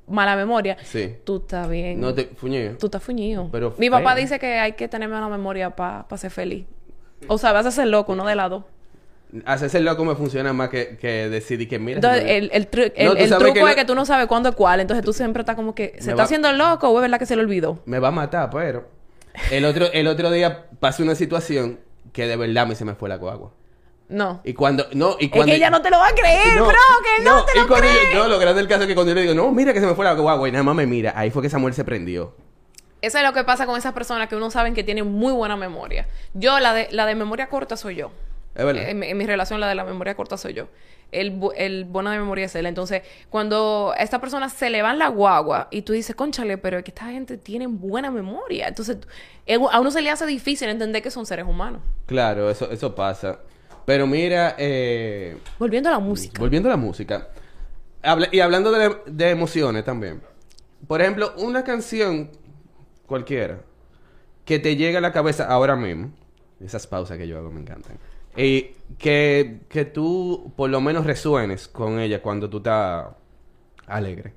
mala 0.06 0.36
memoria. 0.36 0.76
Sí. 0.84 1.16
Tú 1.24 1.38
estás 1.38 1.68
bien. 1.68 2.00
No 2.00 2.14
te 2.14 2.26
fuñé. 2.26 2.70
Tú 2.78 2.86
estás 2.86 3.02
fuñido. 3.02 3.48
Pero 3.50 3.74
Mi 3.78 3.90
papá 3.90 4.14
dice 4.14 4.38
que 4.38 4.58
hay 4.60 4.72
que 4.74 4.86
tener 4.86 5.08
mala 5.08 5.28
memoria 5.28 5.70
para 5.70 6.04
ser 6.16 6.30
feliz. 6.30 6.64
O 7.26 7.38
sea, 7.38 7.50
vas 7.52 7.66
a 7.66 7.70
ser 7.72 7.88
loco, 7.88 8.14
no 8.14 8.24
de 8.24 8.36
lado. 8.36 8.68
Hacerse 9.44 9.78
el 9.78 9.84
loco 9.84 10.04
me 10.04 10.14
funciona 10.14 10.52
más 10.52 10.68
que, 10.68 10.96
que 10.96 11.28
decidir 11.28 11.68
que 11.68 11.78
mira. 11.78 11.96
Entonces, 11.98 12.24
el, 12.26 12.50
el, 12.52 12.70
tru- 12.70 12.92
el- 12.94 13.06
No, 13.30 13.38
truco 13.38 13.54
que 13.54 13.60
no- 13.60 13.68
es 13.68 13.74
que 13.76 13.84
tú 13.84 13.94
no 13.94 14.06
sabes 14.06 14.26
cuándo 14.26 14.48
es 14.48 14.54
cuál. 14.54 14.80
Entonces, 14.80 15.04
tú 15.04 15.12
siempre 15.12 15.40
estás 15.40 15.56
como 15.56 15.74
que... 15.74 15.88
¿Se 15.98 16.06
Me 16.06 16.10
está 16.12 16.14
va- 16.16 16.22
haciendo 16.22 16.52
loco 16.52 16.88
o 16.88 16.98
es 16.98 17.02
verdad 17.02 17.18
que 17.18 17.26
se 17.26 17.36
le 17.36 17.42
olvidó? 17.42 17.80
me 17.84 17.98
va 17.98 18.08
a 18.08 18.12
matar, 18.12 18.50
pero 18.50 18.88
el 19.50 19.64
otro, 19.64 19.86
el 19.92 20.06
otro 20.06 20.30
día 20.30 20.66
pasé 20.80 21.02
una 21.02 21.14
situación 21.14 21.80
que 22.12 22.26
de 22.26 22.36
verdad 22.36 22.64
a 22.64 22.66
mí 22.66 22.74
se 22.74 22.84
me 22.84 22.94
fue 22.94 23.08
la 23.08 23.16
guagua. 23.16 23.52
No. 24.08 24.40
Y 24.44 24.54
cuando, 24.54 24.86
no, 24.92 25.16
y 25.18 25.24
Es 25.26 25.30
cuando 25.32 25.46
que 25.50 25.56
ella 25.56 25.68
no 25.68 25.82
te 25.82 25.90
lo 25.90 25.98
va 25.98 26.06
a 26.08 26.14
creer, 26.14 26.54
bro. 26.54 26.68
Que 26.68 27.24
no, 27.24 27.44
te 27.44 27.58
y 27.58 27.60
lo 27.62 27.66
cuando 27.66 27.88
yo- 27.88 27.92
cree. 28.08 28.14
no, 28.14 28.28
lo 28.28 28.38
grande 28.38 28.60
del 28.60 28.68
caso 28.68 28.82
es 28.82 28.86
que 28.88 28.94
cuando 28.94 29.10
yo 29.10 29.14
le 29.16 29.22
digo, 29.22 29.34
no, 29.34 29.50
mira 29.50 29.72
que 29.72 29.80
se 29.80 29.86
me 29.86 29.94
fue 29.96 30.04
la 30.04 30.12
guagua 30.14 30.48
y 30.48 30.52
nada 30.52 30.62
más 30.62 30.76
me 30.76 30.86
mira, 30.86 31.12
ahí 31.16 31.30
fue 31.30 31.42
que 31.42 31.50
Samuel 31.50 31.74
se 31.74 31.84
prendió. 31.84 32.34
Eso 33.02 33.18
es 33.18 33.24
lo 33.24 33.32
que 33.32 33.44
pasa 33.44 33.66
con 33.66 33.76
esas 33.76 33.92
personas 33.92 34.28
que 34.28 34.36
uno 34.36 34.50
sabe 34.50 34.72
que 34.72 34.82
tienen 34.84 35.06
muy 35.06 35.32
buena 35.32 35.56
memoria. 35.56 36.06
Yo, 36.34 36.58
la 36.60 36.72
de, 36.72 36.88
la 36.92 37.04
de 37.04 37.14
memoria 37.14 37.48
corta 37.48 37.76
soy 37.76 37.96
yo. 37.96 38.10
Es 38.56 38.64
verdad. 38.64 38.88
En, 38.88 38.98
mi- 38.98 39.06
en 39.08 39.16
mi 39.16 39.26
relación, 39.26 39.60
la 39.60 39.68
de 39.68 39.74
la 39.74 39.84
memoria 39.84 40.14
corta 40.14 40.36
soy 40.36 40.54
yo. 40.54 40.68
El, 41.12 41.38
el 41.56 41.84
bueno 41.84 42.10
de 42.10 42.18
memoria 42.18 42.46
es 42.46 42.54
él. 42.56 42.66
Entonces, 42.66 43.02
cuando 43.30 43.92
a 43.96 44.02
esta 44.02 44.20
persona 44.20 44.48
se 44.48 44.70
le 44.70 44.82
va 44.82 44.90
en 44.92 44.98
la 44.98 45.08
guagua 45.08 45.68
y 45.70 45.82
tú 45.82 45.92
dices, 45.92 46.16
conchale, 46.16 46.58
pero 46.58 46.78
es 46.78 46.84
que 46.84 46.90
esta 46.90 47.06
gente 47.06 47.36
tiene 47.36 47.66
buena 47.68 48.10
memoria. 48.10 48.66
Entonces, 48.68 48.96
a 49.70 49.80
uno 49.80 49.90
se 49.90 50.02
le 50.02 50.10
hace 50.10 50.26
difícil 50.26 50.68
entender 50.68 51.02
que 51.02 51.10
son 51.10 51.24
seres 51.26 51.46
humanos. 51.46 51.80
Claro, 52.06 52.50
eso, 52.50 52.70
eso 52.70 52.94
pasa. 52.94 53.38
Pero 53.84 54.06
mira, 54.08 54.56
eh, 54.58 55.36
Volviendo 55.60 55.88
a 55.88 55.92
la 55.92 56.00
música. 56.00 56.40
volviendo 56.40 56.68
a 56.68 56.72
la 56.72 56.76
música. 56.76 57.28
habla- 58.02 58.28
y 58.32 58.40
hablando 58.40 58.72
de, 58.72 58.96
de 59.06 59.30
emociones 59.30 59.84
también. 59.84 60.20
Por 60.88 61.00
ejemplo, 61.02 61.32
una 61.38 61.62
canción 61.62 62.30
cualquiera 63.06 63.60
que 64.44 64.58
te 64.58 64.74
llegue 64.76 64.96
a 64.96 65.00
la 65.00 65.12
cabeza 65.12 65.46
ahora 65.46 65.76
mismo. 65.76 66.10
Esas 66.60 66.86
pausas 66.86 67.16
que 67.18 67.28
yo 67.28 67.38
hago 67.38 67.50
me 67.52 67.60
encantan. 67.60 67.96
Y 68.36 68.70
que, 68.98 69.60
que 69.68 69.84
tú 69.86 70.52
por 70.56 70.70
lo 70.70 70.80
menos 70.80 71.06
resuenes 71.06 71.68
con 71.68 71.98
ella 72.00 72.20
cuando 72.22 72.48
tú 72.50 72.58
estás 72.58 73.06
alegre. 73.86 74.32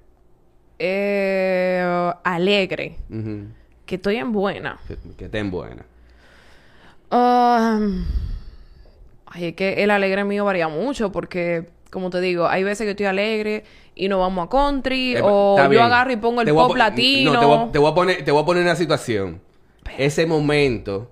Eh, 0.77 2.11
alegre. 2.23 2.95
Que 3.85 3.95
estoy 3.95 4.15
en 4.17 4.31
buena. 4.31 4.79
que, 4.87 4.97
que 5.17 5.25
estén 5.25 5.51
buena. 5.51 5.85
Um, 7.11 8.05
ay, 9.25 9.45
es 9.47 9.55
que 9.55 9.83
el 9.83 9.91
alegre 9.91 10.23
mío 10.23 10.45
varía 10.45 10.67
mucho 10.67 11.11
porque, 11.11 11.69
como 11.91 12.09
te 12.09 12.21
digo, 12.21 12.47
hay 12.47 12.63
veces 12.63 12.85
que 12.85 12.91
estoy 12.91 13.07
alegre 13.07 13.63
y 13.95 14.07
nos 14.07 14.19
vamos 14.19 14.45
a 14.45 14.49
country 14.49 15.15
Eh, 15.15 15.21
o 15.23 15.57
yo 15.57 15.69
bien. 15.69 15.81
agarro 15.83 16.11
y 16.11 16.17
pongo 16.17 16.41
el 16.41 16.49
pop 16.49 16.69
po- 16.69 16.75
latino. 16.77 17.33
No, 17.33 17.39
te 17.39 17.45
voy, 17.45 17.57
a, 17.57 17.71
te 17.71 17.79
voy 17.79 17.91
a 17.91 17.95
poner, 17.95 18.23
te 18.25 18.31
voy 18.31 18.43
a 18.43 18.45
poner 18.45 18.63
una 18.63 18.75
situación. 18.75 19.41
Ese 19.97 20.25
momento 20.27 21.11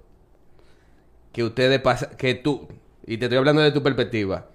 que 1.37 1.43
ustedes 1.43 1.79
pasan, 1.81 2.09
que 2.17 2.33
tú, 2.33 2.67
y 3.05 3.17
te 3.19 3.25
estoy 3.25 3.37
hablando 3.37 3.61
de 3.61 3.71
tu 3.71 3.83
perspectiva, 3.83 4.47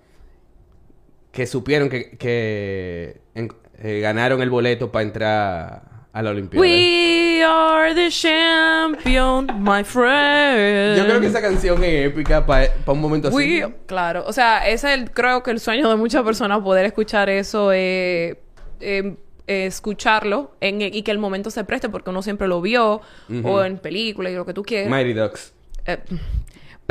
que 1.31 1.47
supieron 1.47 1.89
que, 1.89 2.11
que 2.19 3.21
en- 3.37 3.53
eh, 3.81 4.01
ganaron 4.01 4.43
el 4.43 4.51
boleto 4.51 4.91
para 4.91 5.05
entrar 5.05 5.83
a 6.13 6.23
la 6.23 6.31
Olimpiada. 6.31 6.61
We 6.61 7.41
are 7.45 7.95
the 7.95 8.09
champion, 8.11 9.47
my 9.63 9.85
friend. 9.85 10.99
Yo 10.99 11.05
creo 11.07 11.21
que 11.21 11.29
esa 11.29 11.41
canción 11.41 11.85
es 11.85 12.07
épica 12.09 12.45
para 12.45 12.69
un 12.89 13.01
momento 13.01 13.29
así. 13.29 13.37
We- 13.37 13.73
claro, 13.87 14.25
o 14.27 14.33
sea, 14.33 14.69
ese 14.69 14.93
es 14.93 14.99
el, 15.01 15.13
creo 15.13 15.45
que 15.45 15.53
el 15.53 15.61
sueño 15.61 15.89
de 15.89 15.95
muchas 15.95 16.25
personas 16.25 16.63
poder 16.63 16.85
escuchar 16.85 17.29
eso, 17.31 17.71
eh, 17.73 18.41
eh, 18.81 19.17
escucharlo 19.47 20.51
en, 20.61 20.83
y 20.83 21.03
que 21.03 21.13
el 21.13 21.19
momento 21.19 21.49
se 21.53 21.63
preste 21.63 21.89
porque 21.89 22.11
uno 22.11 22.23
siempre 22.23 22.49
lo 22.49 22.61
vio 22.61 23.01
o 23.45 23.63
en 23.63 23.79
película 23.79 24.31
y 24.31 24.35
lo 24.35 24.45
que 24.45 24.53
tú 24.53 24.65
quieras. 24.65 24.91
Mighty 24.91 25.13
Ducks. 25.13 25.53
Eh, 25.87 25.99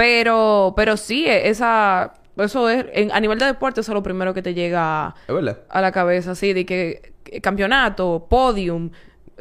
pero, 0.02 0.74
pero 0.76 0.98
sí, 0.98 1.28
eh, 1.28 1.48
esa, 1.50 2.14
eso 2.38 2.68
es, 2.70 2.86
en- 2.94 3.12
a 3.12 3.20
nivel 3.20 3.38
de 3.38 3.46
deporte, 3.46 3.82
eso 3.82 3.92
es 3.92 3.94
lo 3.94 4.02
primero 4.02 4.34
que 4.34 4.42
te 4.42 4.56
llega 4.56 5.14
a 5.70 5.82
la 5.82 5.92
cabeza, 5.92 6.32
así, 6.32 6.54
de 6.54 6.66
que, 6.66 7.14
campeonato, 7.44 8.26
podium, 8.28 8.90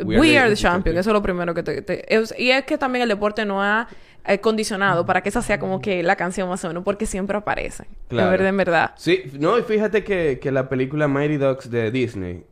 we, 0.04 0.36
are 0.36 0.50
the, 0.50 0.56
champion, 0.56 0.98
eso 0.98 1.08
es 1.10 1.14
lo 1.14 1.22
primero 1.22 1.54
que 1.54 1.62
te... 1.62 1.80
te- 1.80 2.14
es- 2.14 2.34
y 2.38 2.50
es 2.50 2.64
que 2.64 2.76
también 2.76 3.02
el 3.04 3.08
deporte 3.08 3.46
no 3.46 3.62
ha 3.62 3.88
eh, 4.26 4.38
condicionado 4.40 5.06
para 5.06 5.22
que 5.22 5.30
esa 5.30 5.40
sea 5.40 5.58
como 5.58 5.80
que 5.80 6.02
la 6.02 6.16
canción 6.16 6.46
más 6.46 6.62
o 6.64 6.68
menos, 6.68 6.84
porque 6.84 7.06
siempre 7.06 7.38
aparece. 7.38 7.84
Claro. 8.08 8.26
De 8.26 8.30
verdad, 8.36 8.48
en 8.50 8.56
verdad. 8.58 8.90
Sí, 8.96 9.22
no, 9.38 9.58
y 9.58 9.62
fíjate 9.62 10.04
que, 10.04 10.38
que 10.42 10.52
la 10.52 10.68
película 10.68 11.08
Mighty 11.08 11.38
Ducks 11.38 11.70
de 11.70 11.90
Disney, 11.90 12.44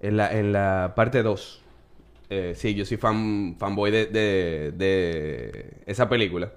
en 0.00 0.16
la, 0.16 0.32
en 0.36 0.52
la 0.52 0.94
parte 0.96 1.22
2, 1.22 1.62
eh, 2.28 2.54
sí, 2.56 2.74
yo 2.74 2.84
soy 2.84 2.96
fan, 2.96 3.54
fanboy 3.56 3.92
de, 3.92 4.06
de, 4.06 4.72
de 4.76 5.74
esa 5.86 6.08
película. 6.08 6.50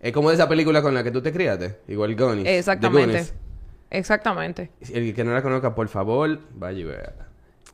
Es 0.00 0.12
como 0.12 0.30
de 0.30 0.34
esa 0.36 0.48
película 0.48 0.80
con 0.82 0.94
la 0.94 1.02
que 1.04 1.10
tú 1.10 1.20
te 1.20 1.32
criaste, 1.32 1.78
igual 1.88 2.14
Goonies. 2.16 2.46
Exactamente. 2.48 3.06
Goonies. 3.12 3.34
Exactamente. 3.90 4.70
El 4.92 5.14
que 5.14 5.24
no 5.24 5.32
la 5.32 5.42
conozca, 5.42 5.74
por 5.74 5.88
favor, 5.88 6.38
vaya 6.54 6.78
y 6.78 6.84
vea. 6.84 7.12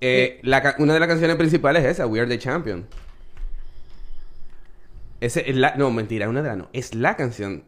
Eh, 0.01 0.41
la 0.43 0.75
una 0.79 0.95
de 0.95 1.01
las 1.01 1.09
canciones 1.09 1.37
principales 1.37 1.85
es 1.85 1.93
esa, 1.93 2.07
We 2.07 2.21
Are 2.21 2.29
the 2.29 2.39
Champion. 2.39 2.87
Ese 5.21 5.49
es 5.51 5.57
la, 5.57 5.75
no, 5.77 5.91
mentira, 5.91 6.29
una 6.29 6.43
de 6.43 6.49
las 6.49 6.59
no. 6.59 6.69
Es 6.73 6.95
la 6.95 7.17
canción 7.17 7.63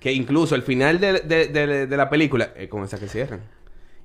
que 0.00 0.12
incluso 0.12 0.54
el 0.54 0.62
final 0.62 1.00
de, 1.00 1.20
de- 1.20 1.46
de- 1.48 1.86
de 1.86 1.96
la 1.96 2.08
película 2.10 2.50
es 2.56 2.68
con 2.68 2.82
esa 2.84 2.98
que 2.98 3.08
cierran. 3.08 3.40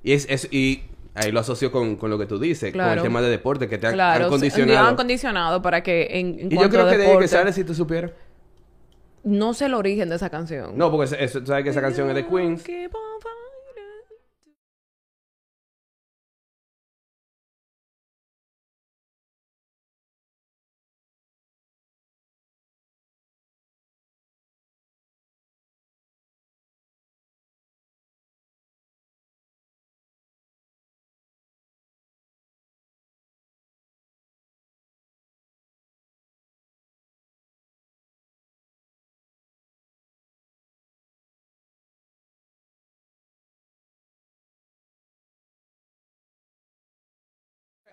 Y 0.02 0.12
es, 0.12 0.26
es- 0.28 0.48
y 0.52 0.84
ahí 1.14 1.30
lo 1.32 1.40
asocio 1.40 1.70
con, 1.70 1.96
con 1.96 2.10
lo 2.10 2.18
que 2.18 2.26
tú 2.26 2.38
dices, 2.38 2.72
con 2.72 2.80
el 2.98 3.02
tema 3.02 3.20
de 3.22 3.28
deporte 3.28 3.68
que 3.68 3.78
te 3.78 3.86
han- 3.86 3.94
Claro, 3.94 4.24
han 4.24 4.30
condicionado. 4.30 4.88
han 4.88 4.96
condicionado 4.96 5.62
para 5.62 5.82
que 5.82 6.08
en, 6.20 6.38
en 6.40 6.52
y 6.52 6.56
yo 6.58 6.68
creo 6.70 6.88
que 6.88 6.96
de 6.96 7.02
ahí 7.04 7.08
que 7.08 7.08
deporte, 7.08 7.28
sale 7.28 7.52
si 7.52 7.64
tú 7.64 7.74
supieras. 7.74 8.12
No 9.24 9.54
sé 9.54 9.66
el 9.66 9.74
origen 9.74 10.08
de 10.08 10.16
esa 10.16 10.30
canción. 10.30 10.76
No, 10.78 10.90
porque 10.90 11.14
eso- 11.24 11.40
tú 11.40 11.46
sabes 11.46 11.64
que 11.64 11.70
esa 11.70 11.80
canción 11.80 12.08
es 12.08 12.14
de 12.14 12.26
Queens. 12.26 12.62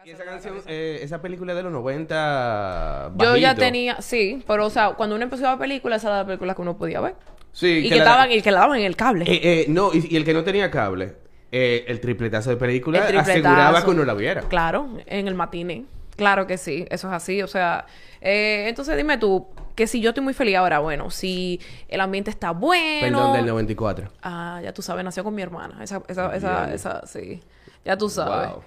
Y 0.07 0.11
esa 0.11 0.23
canción, 0.23 0.55
eh, 0.67 0.99
esa 1.01 1.21
película 1.21 1.53
de 1.53 1.63
los 1.63 1.71
90. 1.73 3.11
Yo 3.17 3.35
ya 3.35 3.49
bajito. 3.49 3.59
tenía, 3.59 4.01
sí, 4.01 4.41
pero 4.47 4.65
o 4.65 4.69
sea, 4.69 4.91
cuando 4.91 5.15
uno 5.17 5.23
empezó 5.25 5.45
a 5.47 5.49
ver 5.57 5.59
películas, 5.67 6.01
esa 6.01 6.07
era 6.07 6.17
la 6.19 6.25
película 6.25 6.55
que 6.55 6.61
uno 6.61 6.77
podía 6.77 7.01
ver. 7.01 7.15
Sí, 7.51 7.67
y 7.83 7.89
que, 7.89 7.95
la- 7.97 8.03
estaban, 8.03 8.31
y 8.31 8.41
que 8.41 8.51
la 8.51 8.59
daban 8.61 8.79
en 8.79 8.85
el 8.85 8.95
cable. 8.95 9.25
Eh, 9.27 9.39
eh, 9.43 9.65
no, 9.67 9.91
y, 9.93 10.07
y 10.09 10.15
el 10.15 10.23
que 10.23 10.33
no 10.33 10.45
tenía 10.45 10.71
cable, 10.71 11.15
eh, 11.51 11.83
el 11.89 11.99
tripletazo 11.99 12.51
de 12.51 12.55
película 12.55 13.05
tripletazo. 13.05 13.31
aseguraba 13.31 13.83
que 13.83 13.89
uno 13.89 14.05
la 14.05 14.13
viera. 14.13 14.41
Claro, 14.43 14.87
en 15.07 15.27
el 15.27 15.35
matiné. 15.35 15.83
Claro 16.15 16.47
que 16.47 16.57
sí, 16.57 16.85
eso 16.89 17.09
es 17.09 17.13
así. 17.13 17.41
O 17.41 17.47
sea, 17.47 17.85
eh, 18.21 18.67
entonces 18.69 18.95
dime 18.95 19.17
tú, 19.17 19.49
que 19.75 19.87
si 19.87 19.99
yo 19.99 20.11
estoy 20.11 20.23
muy 20.23 20.33
feliz 20.33 20.55
ahora, 20.55 20.79
bueno, 20.79 21.11
si 21.11 21.59
el 21.89 21.99
ambiente 21.99 22.29
está 22.29 22.51
bueno. 22.51 23.17
Perdón, 23.19 23.33
del 23.33 23.45
94. 23.45 24.07
Ah, 24.23 24.61
ya 24.63 24.71
tú 24.73 24.81
sabes, 24.81 25.03
nació 25.03 25.25
con 25.25 25.35
mi 25.35 25.41
hermana. 25.41 25.83
Esa, 25.83 26.01
esa, 26.07 26.33
esa, 26.33 26.73
esa, 26.73 27.05
sí. 27.05 27.41
Ya 27.83 27.97
tú 27.97 28.07
sabes. 28.09 28.51
Wow. 28.53 28.63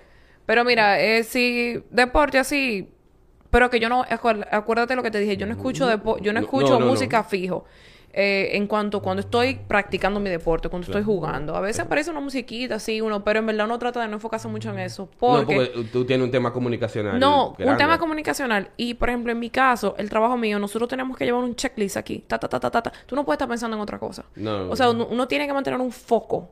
Pero 0.47 0.65
mira, 0.65 1.01
eh, 1.01 1.23
si 1.25 1.83
deporte 1.91 2.39
así, 2.39 2.89
pero 3.51 3.71
que 3.71 3.81
yo 3.81 3.89
no, 3.89 4.05
acuérdate 4.09 4.97
lo 4.97 5.03
que 5.03 5.11
te 5.11 5.19
dije, 5.21 5.37
yo 5.37 5.47
no 5.47 5.53
escucho 5.53 5.89
depo- 5.89 6.21
yo 6.21 6.33
no 6.33 6.41
escucho 6.41 6.75
no, 6.75 6.81
no, 6.81 6.87
música 6.87 7.23
fijo. 7.25 7.65
eh, 8.13 8.57
en 8.57 8.67
cuanto 8.67 9.01
cuando 9.03 9.21
estoy 9.21 9.55
practicando 9.69 10.19
mi 10.19 10.29
deporte, 10.31 10.69
cuando 10.69 10.85
estoy 10.87 11.05
jugando. 11.05 11.55
A 11.55 11.61
veces 11.61 11.85
aparece 11.85 12.11
una 12.11 12.19
musiquita 12.19 12.75
así, 12.75 13.01
uno, 13.01 13.23
pero 13.23 13.39
en 13.39 13.47
verdad 13.47 13.67
uno 13.67 13.79
trata 13.79 14.01
de 14.03 14.09
no 14.09 14.15
enfocarse 14.15 14.49
mucho 14.49 14.69
en 14.71 14.81
eso. 14.81 15.09
Porque, 15.17 15.55
No, 15.57 15.65
porque 15.65 15.89
tú 15.93 16.05
tienes 16.05 16.25
un 16.25 16.31
tema 16.33 16.53
comunicacional. 16.53 17.21
no, 17.21 17.51
un 17.51 17.77
tema 17.77 17.99
comunicacional. 18.01 18.71
Y, 18.77 18.95
por 18.95 19.11
ejemplo, 19.11 19.31
en 19.31 19.39
mi 19.39 19.49
caso, 19.49 19.95
el 19.97 20.11
trabajo 20.11 20.37
mío, 20.37 20.59
nosotros 20.59 20.89
tenemos 20.91 21.17
que 21.17 21.25
llevar 21.25 21.45
un 21.45 21.55
checklist 21.55 21.97
aquí. 21.97 22.25
Ta, 22.27 22.37
ta, 22.41 22.49
ta, 22.49 22.59
ta, 22.59 22.69
ta, 22.73 22.83
ta. 22.83 22.93
Tú 23.07 23.15
no 23.15 23.25
puedes 23.25 23.37
estar 23.37 23.49
pensando 23.49 23.77
en 23.77 23.81
otra 23.83 24.01
cosa. 24.01 24.25
No. 24.35 24.69
O 24.71 24.75
sea, 24.75 24.91
uno, 24.91 25.07
uno 25.09 25.29
tiene 25.29 25.47
que 25.47 25.53
mantener 25.53 25.81
un 25.81 25.93
foco. 25.93 26.51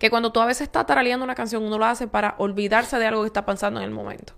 Que 0.00 0.10
cuando 0.10 0.32
tú 0.32 0.40
a 0.40 0.46
veces 0.46 0.62
estás 0.62 0.86
taraleando 0.86 1.22
una 1.22 1.36
canción, 1.36 1.62
uno 1.62 1.78
lo 1.78 1.84
hace 1.84 2.08
para 2.08 2.34
olvidarse 2.38 2.98
de 2.98 3.06
algo 3.06 3.22
que 3.22 3.28
está 3.28 3.46
pasando 3.46 3.78
en 3.78 3.84
el 3.84 3.92
momento. 3.92 4.32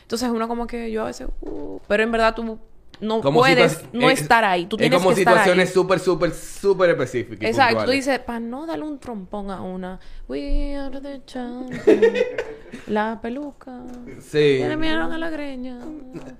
Entonces 0.00 0.30
uno 0.30 0.48
como 0.48 0.66
que 0.66 0.90
yo 0.90 1.02
a 1.02 1.06
veces, 1.06 1.28
uh, 1.42 1.80
pero 1.86 2.02
en 2.02 2.10
verdad 2.10 2.34
tú 2.34 2.58
no 3.00 3.20
Como 3.20 3.40
puedes 3.40 3.84
no 3.92 4.10
es- 4.10 4.20
estar 4.22 4.44
ahí. 4.44 4.66
Tú 4.66 4.76
es 4.76 4.80
tienes 4.80 4.98
como 4.98 5.14
que 5.14 5.20
estar 5.20 5.34
ahí. 5.34 5.40
situaciones 5.40 5.72
súper, 5.72 5.98
súper, 6.00 6.32
súper 6.32 6.90
específicas. 6.90 7.48
Exacto, 7.48 7.84
tú 7.84 7.90
dices, 7.90 8.18
para 8.20 8.40
no 8.40 8.66
darle 8.66 8.84
un 8.84 8.98
trompón 8.98 9.50
a 9.50 9.60
una, 9.62 9.98
we 10.28 10.76
are 10.76 11.00
the 11.00 11.20
la 12.86 13.18
peluca, 13.20 13.80
Sí. 14.20 14.58
le 14.60 14.76
miraron 14.76 15.12
a 15.12 15.18
la 15.18 15.30
greña. 15.30 15.78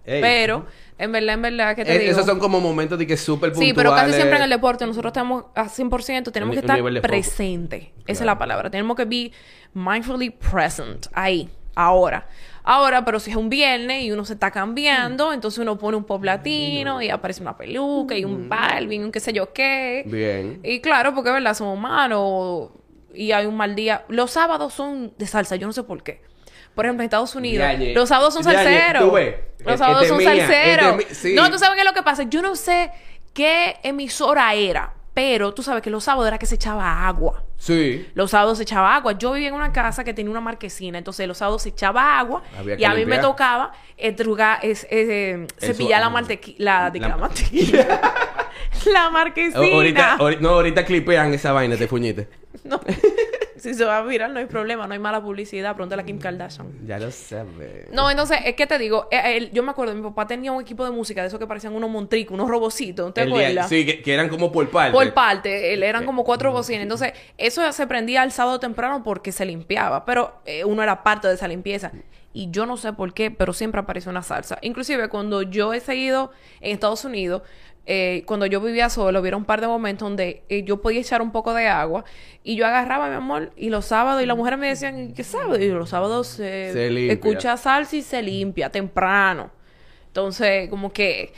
Ey. 0.04 0.20
Pero, 0.20 0.66
en 0.98 1.12
verdad, 1.12 1.34
en 1.34 1.42
verdad, 1.42 1.76
que 1.76 1.84
te 1.84 1.94
Eh, 1.94 1.98
digo? 2.00 2.12
Esos 2.12 2.26
son 2.26 2.38
como 2.38 2.61
momentos 2.61 2.98
de 2.98 3.06
que 3.06 3.16
súper 3.16 3.50
puntuales. 3.50 3.68
Sí, 3.68 3.74
pero 3.74 3.90
casi 3.94 4.12
siempre 4.12 4.36
en 4.36 4.44
el 4.44 4.50
deporte 4.50 4.86
nosotros 4.86 5.11
estamos 5.11 5.44
a 5.54 5.68
100%, 5.68 6.30
tenemos 6.32 6.56
Un 6.56 6.61
que 6.62 6.66
estar 6.66 7.00
presente. 7.02 7.92
Esa 8.06 8.22
es 8.22 8.26
la 8.26 8.38
palabra. 8.38 8.70
Tenemos 8.70 8.96
que 8.96 9.04
be 9.04 9.32
mindfully 9.74 10.30
present, 10.30 11.06
ahí, 11.12 11.48
ahora. 11.74 12.26
Ahora, 12.71 13.03
pero 13.03 13.19
si 13.19 13.31
es 13.31 13.37
un 13.39 13.49
viernes 13.49 14.03
y 14.03 14.12
uno 14.12 14.27
se 14.27 14.35
está 14.35 14.51
cambiando, 14.51 15.33
entonces 15.33 15.59
uno 15.59 15.79
pone 15.79 15.97
un 15.97 16.05
pop 16.05 16.23
latino 16.23 17.01
y 17.01 17.09
aparece 17.09 17.41
una 17.41 17.57
peluca 17.57 18.14
y 18.14 18.27
un 18.27 18.47
Balvin, 18.47 19.05
un 19.05 19.11
qué 19.11 19.21
sé 19.21 19.33
yo 19.33 19.55
qué. 19.55 20.03
Bien. 20.05 20.61
Y 20.62 20.81
claro, 20.81 21.14
porque 21.14 21.31
verdad, 21.31 21.55
somos 21.55 21.79
humanos 21.79 22.69
y 23.14 23.33
hay 23.33 23.47
un 23.47 23.57
mal 23.57 23.75
día. 23.75 24.05
Los 24.09 24.33
sábados 24.33 24.75
son 24.75 25.14
de 25.16 25.27
salsa, 25.27 25.57
yo 25.57 25.66
no 25.66 25.73
sé 25.73 25.83
por 25.83 26.03
qué. 26.03 26.21
Por 26.75 26.85
ejemplo, 26.85 27.03
en 27.03 27.07
Estados 27.07 27.35
Unidos, 27.35 27.66
Yañe. 27.66 27.95
los 27.95 28.11
sábados 28.11 28.35
son 28.35 28.45
salseros. 28.45 29.03
Los 29.64 29.79
sábados 29.79 30.07
son 30.07 30.19
mía, 30.19 30.37
salseros. 30.37 31.05
sí. 31.12 31.35
No, 31.35 31.51
tú 31.51 31.59
sabes 31.59 31.75
qué 31.77 31.81
es 31.81 31.87
lo 31.87 31.95
que 31.95 32.03
pasa. 32.03 32.25
Yo 32.25 32.43
no 32.43 32.55
sé 32.55 32.91
qué 33.33 33.77
emisora 33.83 34.53
era, 34.53 34.93
pero 35.19 35.53
tú 35.53 35.64
sabes 35.64 35.83
que 35.83 35.91
los 35.91 36.05
sábados 36.05 36.29
era 36.29 36.39
que 36.39 36.47
se 36.47 36.55
echaba 36.55 37.09
agua. 37.09 37.43
Sí. 37.57 38.07
Los 38.14 38.31
sábados 38.31 38.59
se 38.59 38.62
echaba 38.62 38.95
agua. 38.95 39.19
Yo 39.19 39.33
vivía 39.33 39.49
en 39.49 39.55
una 39.55 39.73
casa 39.73 40.05
que 40.05 40.14
tenía 40.14 40.31
una 40.31 40.41
marquesina, 40.41 40.97
entonces 40.97 41.27
los 41.27 41.39
sábados 41.39 41.62
se 41.62 41.71
echaba 41.71 42.21
agua 42.21 42.45
Había 42.57 42.77
que 42.77 42.83
y 42.83 42.85
a 42.85 42.95
mí 42.95 43.05
me 43.05 43.19
tocaba 43.19 43.73
estrugar, 43.97 44.61
es, 44.62 44.85
es, 44.85 45.09
eh, 45.11 45.47
cepillar 45.57 45.99
la 46.03 46.07
su- 46.07 46.12
mantequilla, 46.12 46.57
la, 46.61 46.91
de 46.93 47.01
la- 47.01 47.09
la 47.09 47.16
mantequilla, 47.16 48.01
la 48.93 49.11
marquesina. 49.11 49.59
O- 49.61 49.75
ahorita, 49.75 50.19
ahori- 50.19 50.39
no, 50.39 50.51
ahorita 50.51 50.85
clipean 50.85 51.35
esa 51.35 51.51
vaina, 51.51 51.77
te 51.77 51.89
fuñite. 51.89 52.29
No. 52.64 52.81
Si 53.59 53.74
se 53.74 53.84
va 53.84 53.98
a 53.98 54.02
virar, 54.02 54.30
no 54.30 54.38
hay 54.38 54.46
problema, 54.46 54.86
no 54.86 54.92
hay 54.92 54.98
mala 54.98 55.22
publicidad. 55.22 55.74
Pregúntale 55.74 56.02
a 56.02 56.04
Kim 56.04 56.18
Kardashian. 56.18 56.86
Ya 56.86 56.98
lo 56.98 57.11
sabes. 57.11 57.90
No, 57.92 58.11
entonces, 58.11 58.38
es 58.44 58.54
que 58.54 58.66
te 58.66 58.78
digo, 58.78 59.09
eh, 59.11 59.20
eh, 59.24 59.50
yo 59.52 59.62
me 59.62 59.70
acuerdo, 59.70 59.94
mi 59.94 60.02
papá 60.02 60.26
tenía 60.26 60.52
un 60.52 60.61
equipo 60.62 60.84
de 60.84 60.90
música 60.90 61.20
de 61.22 61.28
esos 61.28 61.38
que 61.38 61.46
parecían 61.46 61.74
unos 61.74 61.90
montricos, 61.90 62.34
unos 62.34 62.48
robocitos, 62.48 63.06
¿no 63.06 63.12
te 63.12 63.22
El 63.22 63.28
día- 63.30 63.36
acuerdas? 63.48 63.68
sí, 63.68 63.84
que, 63.86 64.02
que 64.02 64.14
eran 64.14 64.28
como 64.28 64.50
por 64.52 64.68
parte. 64.70 64.92
Por 64.92 65.12
parte, 65.14 65.72
él- 65.74 65.82
eran 65.82 66.04
como 66.06 66.24
cuatro 66.24 66.52
bocinas. 66.52 66.82
Entonces, 66.82 67.12
eso 67.36 67.70
se 67.72 67.86
prendía 67.86 68.22
el 68.22 68.32
sábado 68.32 68.59
temprano 68.61 69.02
porque 69.02 69.32
se 69.32 69.44
limpiaba, 69.44 70.04
pero 70.04 70.40
eh, 70.46 70.64
uno 70.64 70.82
era 70.82 71.02
parte 71.02 71.28
de 71.28 71.34
esa 71.34 71.48
limpieza. 71.48 71.92
Y 72.32 72.50
yo 72.50 72.66
no 72.66 72.76
sé 72.76 72.92
por 72.92 73.14
qué, 73.14 73.30
pero 73.30 73.52
siempre 73.52 73.80
aparece 73.80 74.09
una 74.11 74.22
salsa. 74.22 74.59
Inclusive, 74.62 75.09
cuando 75.09 75.42
yo 75.42 75.72
he 75.72 75.80
seguido 75.80 76.30
en 76.61 76.72
Estados 76.72 77.04
Unidos, 77.04 77.42
eh, 77.91 78.22
cuando 78.26 78.45
yo 78.45 78.61
vivía 78.61 78.91
solo, 78.91 79.18
hubiera 79.18 79.39
un 79.39 79.47
par 79.47 79.62
de 79.62 79.66
momentos 79.66 80.07
donde 80.07 80.43
eh, 80.51 80.62
yo 80.62 80.82
podía 80.82 81.01
echar 81.01 81.22
un 81.22 81.32
poco 81.32 81.55
de 81.55 81.68
agua 81.68 82.05
y 82.45 82.55
yo 82.55 82.66
agarraba, 82.66 83.09
mi 83.09 83.14
amor, 83.14 83.51
y 83.57 83.70
los 83.70 83.86
sábados, 83.86 84.22
y 84.22 84.26
las 84.26 84.36
mujeres 84.36 84.59
me 84.59 84.68
decían, 84.68 85.14
¿qué 85.14 85.24
sábado? 85.24 85.59
Y 85.59 85.70
los 85.70 85.89
sábados 85.89 86.39
eh, 86.39 86.68
Se 86.74 87.11
escucha 87.11 87.57
salsa 87.57 87.97
y 87.97 88.03
se 88.03 88.22
limpia 88.22 88.68
temprano. 88.68 89.51
Entonces, 90.09 90.68
como 90.68 90.93
que 90.93 91.32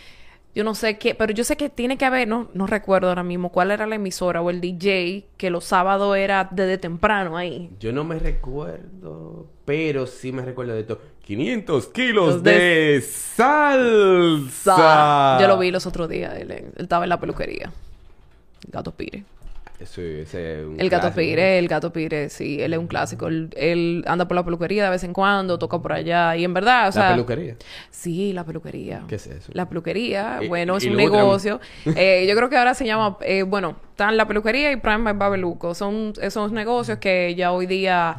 yo 0.53 0.65
no 0.65 0.75
sé 0.75 0.99
qué, 0.99 1.15
pero 1.15 1.33
yo 1.33 1.45
sé 1.45 1.57
que 1.57 1.69
tiene 1.69 1.97
que 1.97 2.05
haber, 2.05 2.27
no, 2.27 2.49
no 2.53 2.67
recuerdo 2.67 3.11
ahora 3.11 3.23
mismo 3.23 3.53
cuál 3.53 3.71
era 3.71 3.87
la 3.87 3.95
emisora 3.95 4.43
o 4.43 4.51
el 4.51 4.61
DJ 4.61 5.29
que 5.37 5.51
los 5.51 5.65
sábados 5.65 6.17
era 6.17 6.49
desde 6.51 6.79
temprano 6.79 7.37
ahí. 7.37 7.71
Yo 7.79 7.93
no 7.93 8.03
me 8.03 8.19
recuerdo, 8.19 9.47
pero 9.71 10.07
sí 10.09 10.33
me 10.33 10.43
recuerdo 10.45 10.75
de 10.75 10.83
todo. 10.83 10.99
500 11.25 11.87
kilos 11.89 12.27
Los 12.35 12.43
de- 12.43 12.59
de 12.59 13.01
salsa. 13.03 13.79
Yo 15.41 15.47
lo 15.47 15.57
vi 15.59 15.71
los 15.71 15.87
otros 15.87 16.09
días, 16.09 16.35
él, 16.37 16.51
él 16.51 16.73
estaba 16.77 17.05
en 17.05 17.09
la 17.11 17.21
peluquería. 17.21 17.71
El 18.67 18.73
gato 18.73 18.91
Pire. 18.91 19.23
Sí, 19.85 20.03
ese 20.03 20.61
es 20.61 20.67
un 20.67 20.79
El 20.79 20.91
gato. 20.91 21.11
Pire, 21.15 21.59
el 21.59 21.67
gato 21.69 21.91
Pire, 21.93 22.29
sí, 22.29 22.61
él 22.61 22.73
es 22.75 22.79
un 22.79 22.87
clásico. 22.89 23.29
Él, 23.29 23.49
él 23.57 24.05
anda 24.09 24.27
por 24.29 24.35
la 24.35 24.45
peluquería 24.45 24.85
de 24.85 24.91
vez 24.91 25.05
en 25.05 25.13
cuando, 25.15 25.59
toca 25.59 25.79
por 25.79 25.93
allá. 25.95 26.37
Y 26.37 26.45
en 26.45 26.53
verdad, 26.53 26.89
o 26.89 26.93
sea. 26.93 27.11
La 27.11 27.15
peluquería. 27.15 27.55
Sí, 27.91 28.33
la 28.35 28.45
peluquería. 28.45 29.05
¿Qué 29.09 29.15
es 29.15 29.27
eso? 29.29 29.51
La 29.55 29.67
peluquería, 29.69 30.41
Y- 30.43 30.49
bueno, 30.49 30.77
es 30.77 30.85
y 30.85 30.89
un 30.89 30.95
luego 30.97 31.15
tam- 31.15 31.19
negocio. 31.21 31.61
Eh, 31.97 32.27
yo 32.29 32.37
creo 32.37 32.51
que 32.51 32.59
ahora 32.59 32.75
se 32.75 32.85
llama, 32.85 33.17
eh, 33.23 33.43
bueno, 33.45 33.77
están 33.91 34.17
la 34.19 34.27
peluquería 34.27 34.71
y 34.73 34.77
Prime 34.77 35.05
by 35.05 35.15
Babeluco. 35.15 35.75
Son 35.75 36.13
esos 36.21 36.53
negocios 36.53 36.99
que 36.99 37.35
ya 37.35 37.51
hoy 37.53 37.65
día 37.67 38.17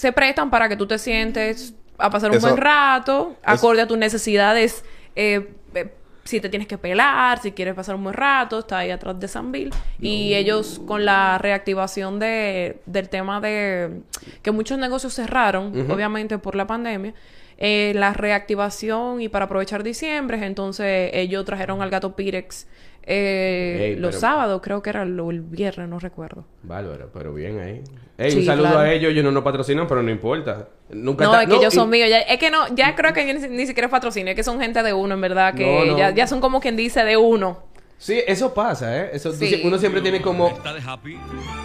se 0.00 0.12
prestan 0.12 0.48
para 0.48 0.66
que 0.66 0.76
tú 0.76 0.86
te 0.86 0.96
sientes 0.98 1.74
a 1.98 2.08
pasar 2.08 2.30
un 2.30 2.38
Eso- 2.38 2.46
buen 2.48 2.56
rato, 2.58 3.36
acorde 3.44 3.82
a 3.82 3.86
tus 3.86 3.98
necesidades. 3.98 4.82
eh, 5.14 5.52
eh, 5.74 5.92
si 6.24 6.40
te 6.40 6.48
tienes 6.48 6.68
que 6.68 6.78
pelar, 6.78 7.40
si 7.42 7.50
quieres 7.52 7.74
pasar 7.74 7.96
un 7.96 8.04
buen 8.04 8.14
rato, 8.14 8.60
está 8.60 8.78
ahí 8.78 8.90
atrás 8.90 9.18
de 9.20 9.26
Sanville. 9.28 9.70
Y 10.00 10.32
ellos 10.34 10.80
con 10.86 11.04
la 11.04 11.36
reactivación 11.38 12.18
de, 12.18 12.80
del 12.86 13.08
tema 13.10 13.40
de 13.40 14.00
que 14.42 14.50
muchos 14.52 14.78
negocios 14.78 15.12
cerraron, 15.14 15.66
obviamente 15.90 16.38
por 16.38 16.54
la 16.54 16.66
pandemia, 16.66 17.12
eh, 17.60 17.92
la 17.94 18.12
reactivación 18.14 19.20
y 19.20 19.28
para 19.28 19.44
aprovechar 19.44 19.82
diciembre, 19.82 20.44
entonces 20.44 21.10
ellos 21.12 21.44
trajeron 21.44 21.82
al 21.82 21.90
gato 21.90 22.16
Pirex 22.16 22.66
eh, 23.02 23.96
los 23.98 24.10
pero- 24.12 24.20
sábados, 24.20 24.60
creo 24.62 24.82
que 24.82 24.90
era 24.90 25.02
el, 25.02 25.40
viernes, 25.42 25.88
no 25.88 25.98
recuerdo. 25.98 26.44
Bárbaro, 26.62 27.10
pero 27.12 27.32
bien 27.34 27.58
ahí. 27.60 27.82
Sí, 28.30 28.38
un 28.40 28.44
saludo 28.44 28.66
claro. 28.68 28.80
a 28.80 28.92
ellos, 28.92 29.10
ellos 29.12 29.24
no 29.24 29.30
nos 29.32 29.42
patrocinan, 29.42 29.86
pero 29.88 30.02
no 30.02 30.10
importa. 30.10 30.68
Nunca 30.90 31.24
No, 31.24 31.40
es 31.40 31.48
que 31.48 31.56
ellos 31.56 31.72
y- 31.72 31.76
son 31.76 31.88
míos. 31.88 32.08
Ya, 32.10 32.18
es 32.20 32.38
que 32.38 32.50
no, 32.50 32.74
ya 32.74 32.94
creo 32.94 33.12
que 33.14 33.24
ni, 33.32 33.48
ni 33.48 33.66
siquiera 33.66 33.86
es 33.86 33.90
patrocinio, 33.90 34.30
es 34.30 34.36
que 34.36 34.44
son 34.44 34.60
gente 34.60 34.82
de 34.82 34.92
uno, 34.92 35.14
en 35.14 35.20
verdad, 35.22 35.54
que 35.54 35.64
No, 35.64 35.92
no. 35.92 35.98
Ya, 35.98 36.10
ya 36.10 36.26
son 36.26 36.40
como 36.40 36.60
quien 36.60 36.76
dice 36.76 37.02
de 37.04 37.16
uno. 37.16 37.64
Sí, 38.02 38.18
eso 38.26 38.54
pasa, 38.54 38.96
¿eh? 38.98 39.10
Eso, 39.12 39.30
Sí. 39.32 39.60
uno 39.62 39.76
siempre 39.76 40.00
tiene 40.00 40.22
como... 40.22 40.48
Está 40.48 40.72
de 40.72 40.80
happy. 40.80 41.18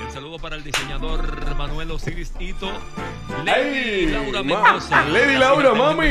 El 0.05 0.11
saludo 0.13 0.37
para 0.37 0.57
el 0.57 0.65
diseñador 0.65 1.55
Manuel 1.55 1.91
Osiris 1.91 2.33
Ito. 2.37 2.69
¡Ey! 3.47 4.07
Laura 4.07 4.43
ma- 4.43 4.61
Mendoza. 4.63 5.05
Lady 5.05 5.37
Laura, 5.37 5.73
mami. 5.73 6.07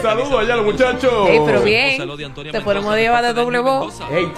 Saludos 0.00 0.40
allá 0.40 0.54
a 0.54 0.56
los 0.56 0.64
muchachos. 0.64 1.28
Ey, 1.28 1.40
pero 1.44 1.60
bien, 1.62 2.34
te 2.50 2.60
podemos 2.62 2.96
llevar 2.96 3.22
de 3.22 3.34
doble 3.34 3.58
voz. 3.58 4.00
Ey, 4.10 4.32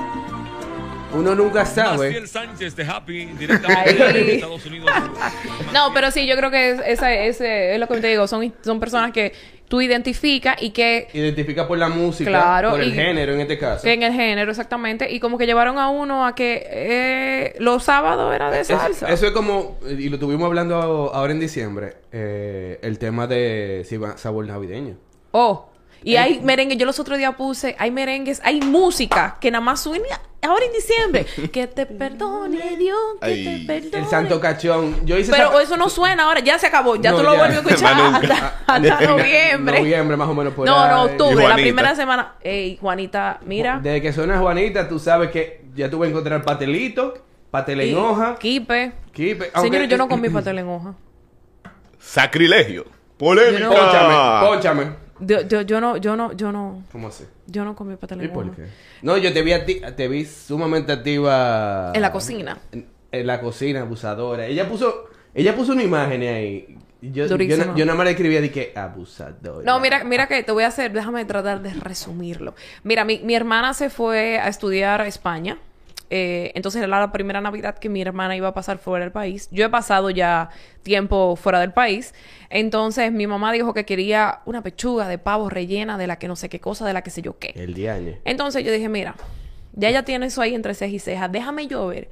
uno 1.12 1.34
nunca 1.36 1.64
sabe. 1.64 2.08
Maciel 2.08 2.26
Sánchez 2.28 2.74
de 2.74 2.84
Happy, 2.84 3.26
directamente 3.26 3.94
de 4.12 4.34
Estados 4.34 4.66
Unidos. 4.66 4.90
No, 5.72 5.92
pero 5.94 6.10
sí, 6.10 6.26
yo 6.26 6.36
creo 6.36 6.50
que 6.50 6.70
es- 6.72 6.80
esa, 6.84 7.12
ese 7.14 7.74
es 7.74 7.78
lo 7.78 7.86
que 7.86 7.98
te 8.00 8.08
digo. 8.08 8.26
Son, 8.26 8.52
son 8.64 8.80
personas 8.80 9.12
que 9.12 9.32
tú 9.70 9.80
identificas 9.80 10.60
y 10.60 10.70
que 10.70 11.06
Identifica 11.14 11.68
por 11.68 11.78
la 11.78 11.88
música, 11.88 12.28
Claro, 12.28 12.70
por 12.72 12.80
el 12.80 12.88
y- 12.88 12.92
género 12.92 13.32
en 13.34 13.40
este 13.40 13.56
caso. 13.56 13.86
en 13.86 14.02
el 14.02 14.12
género, 14.12 14.50
exactamente. 14.50 15.10
Y 15.12 15.20
como 15.20 15.38
que 15.38 15.46
llevaron 15.46 15.78
a 15.78 15.88
uno 15.90 16.26
a 16.26 16.34
que 16.34 16.66
eh, 16.68 17.54
los 17.60 17.84
sábados 17.84 18.34
era 18.34 18.50
de 18.50 18.64
salsa. 18.64 19.08
eso 19.08 19.26
es 19.28 19.32
como, 19.32 19.78
y 19.88 20.08
lo 20.08 20.18
tuvimos 20.18 20.46
hablando 20.46 20.74
ahora 21.14 21.32
en 21.32 21.38
diciembre, 21.38 21.94
eh, 22.10 22.80
el 22.82 22.98
tema 22.98 23.28
de 23.28 23.84
si 23.88 23.96
va- 23.96 24.18
sabor 24.18 24.44
navideño. 24.46 24.96
Oh. 25.30 25.68
Y 26.02 26.14
Eh, 26.14 26.18
hay 26.18 26.40
merengue, 26.40 26.76
yo 26.76 26.84
los 26.86 26.98
otros 26.98 27.18
días 27.18 27.34
puse, 27.36 27.76
hay 27.78 27.92
merengues, 27.92 28.40
hay 28.42 28.60
música 28.62 29.36
que 29.40 29.50
nada 29.52 29.62
más 29.64 29.80
suena 29.80 30.20
ahora 30.48 30.64
en 30.64 30.72
diciembre. 30.72 31.26
que 31.52 31.66
te 31.66 31.86
perdone 31.86 32.76
Dios, 32.76 32.98
que 33.20 33.26
Ay. 33.26 33.44
te 33.44 33.66
perdone. 33.66 34.04
El 34.04 34.10
santo 34.10 34.40
cachón. 34.40 35.04
Yo 35.06 35.16
hice 35.18 35.30
Pero 35.32 35.50
esa- 35.52 35.62
eso 35.62 35.76
no 35.76 35.88
suena 35.88 36.24
ahora, 36.24 36.40
ya 36.40 36.58
se 36.58 36.66
acabó, 36.66 36.96
ya 36.96 37.10
No, 37.12 37.18
tú 37.18 37.22
lo 37.24 37.36
vuelves 37.36 37.58
a 37.58 37.60
escuchar 37.60 37.94
hasta, 38.00 38.58
hasta 38.66 39.00
noviembre. 39.06 39.78
Noviembre, 39.80 40.16
más 40.16 40.28
o 40.28 40.34
menos 40.34 40.54
por 40.54 40.66
no, 40.66 40.88
no, 40.88 41.02
octubre, 41.04 41.46
la 41.48 41.54
primera 41.54 41.94
semana. 41.94 42.34
Ey, 42.42 42.76
Juanita, 42.80 43.40
mira. 43.44 43.80
Desde 43.82 44.00
que 44.02 44.12
suena 44.12 44.38
Juanita, 44.38 44.88
tú 44.88 44.98
sabes 44.98 45.30
que 45.30 45.62
ya 45.74 45.88
tú 45.90 45.98
vas 45.98 46.06
a 46.06 46.10
encontrar 46.10 46.42
patelito, 46.42 47.14
patel 47.50 47.80
en 47.82 47.90
y- 47.90 47.94
hoja. 47.94 48.36
Kipe. 48.38 48.92
kipe, 49.12 49.50
aunque- 49.54 49.68
Señores, 49.68 49.88
yo 49.88 49.96
no 49.96 50.08
comí 50.08 50.28
pastel 50.30 50.58
en 50.58 50.68
hoja. 50.68 50.94
Sacrilegio. 51.98 52.84
Polémica. 53.18 53.68
Pónchame, 53.68 54.46
pónchame. 54.46 55.09
Yo, 55.20 55.42
yo, 55.42 55.60
yo 55.62 55.80
no, 55.80 55.96
yo 55.96 56.16
no, 56.16 56.32
yo 56.32 56.52
no, 56.52 56.82
¿Cómo 56.92 57.08
así? 57.08 57.24
yo 57.46 57.64
no 57.64 57.76
comí 57.76 57.96
pastel 57.96 58.22
¿Y 58.22 58.24
en 58.24 58.32
por 58.32 58.50
qué? 58.54 58.66
No, 59.02 59.16
yo 59.16 59.32
te 59.32 59.42
vi, 59.42 59.52
te 59.96 60.08
vi 60.08 60.24
sumamente 60.24 60.92
activa. 60.92 61.92
En 61.94 62.02
la 62.02 62.12
cocina. 62.12 62.58
En, 62.72 62.86
en 63.12 63.26
la 63.26 63.40
cocina, 63.40 63.82
abusadora. 63.82 64.46
Ella 64.46 64.68
puso, 64.68 65.06
ella 65.34 65.54
puso 65.54 65.72
una 65.72 65.82
imagen 65.82 66.22
ahí. 66.22 66.78
Y 67.02 67.12
Yo, 67.12 67.26
yo, 67.26 67.56
na- 67.56 67.74
yo 67.76 67.86
nada 67.86 67.96
más 67.96 68.04
le 68.04 68.10
escribía 68.10 68.40
de 68.40 68.50
que 68.50 68.72
abusadora. 68.76 69.64
No, 69.64 69.80
mira, 69.80 70.04
mira 70.04 70.26
que 70.28 70.42
te 70.42 70.52
voy 70.52 70.64
a 70.64 70.68
hacer, 70.68 70.92
déjame 70.92 71.24
tratar 71.24 71.62
de 71.62 71.72
resumirlo. 71.72 72.54
Mira, 72.82 73.04
mi, 73.04 73.20
mi 73.20 73.34
hermana 73.34 73.72
se 73.74 73.88
fue 73.88 74.38
a 74.38 74.48
estudiar 74.48 75.00
a 75.00 75.06
España. 75.06 75.56
Eh, 76.10 76.50
entonces 76.56 76.82
era 76.82 77.00
la 77.00 77.12
primera 77.12 77.40
Navidad 77.40 77.78
que 77.78 77.88
mi 77.88 78.02
hermana 78.02 78.36
iba 78.36 78.48
a 78.48 78.54
pasar 78.54 78.78
fuera 78.78 79.04
del 79.04 79.12
país. 79.12 79.48
Yo 79.52 79.64
he 79.64 79.68
pasado 79.68 80.10
ya 80.10 80.50
tiempo 80.82 81.36
fuera 81.36 81.60
del 81.60 81.72
país. 81.72 82.14
Entonces 82.50 83.12
mi 83.12 83.28
mamá 83.28 83.52
dijo 83.52 83.72
que 83.72 83.84
quería 83.84 84.40
una 84.44 84.62
pechuga 84.62 85.06
de 85.06 85.18
pavo 85.18 85.48
rellena 85.48 85.96
de 85.96 86.08
la 86.08 86.18
que 86.18 86.26
no 86.26 86.34
sé 86.34 86.48
qué 86.48 86.60
cosa, 86.60 86.84
de 86.84 86.92
la 86.92 87.02
que 87.02 87.10
sé 87.10 87.22
yo 87.22 87.38
qué. 87.38 87.52
El 87.54 87.74
diañe. 87.74 88.20
Entonces 88.24 88.64
yo 88.64 88.72
dije, 88.72 88.88
mira, 88.88 89.14
ya 89.72 89.88
ella 89.88 90.04
tiene 90.04 90.26
eso 90.26 90.42
ahí 90.42 90.54
entre 90.54 90.74
ceja 90.74 90.94
y 90.94 90.98
ceja. 90.98 91.28
Déjame 91.28 91.68
yo 91.68 91.86
ver 91.86 92.10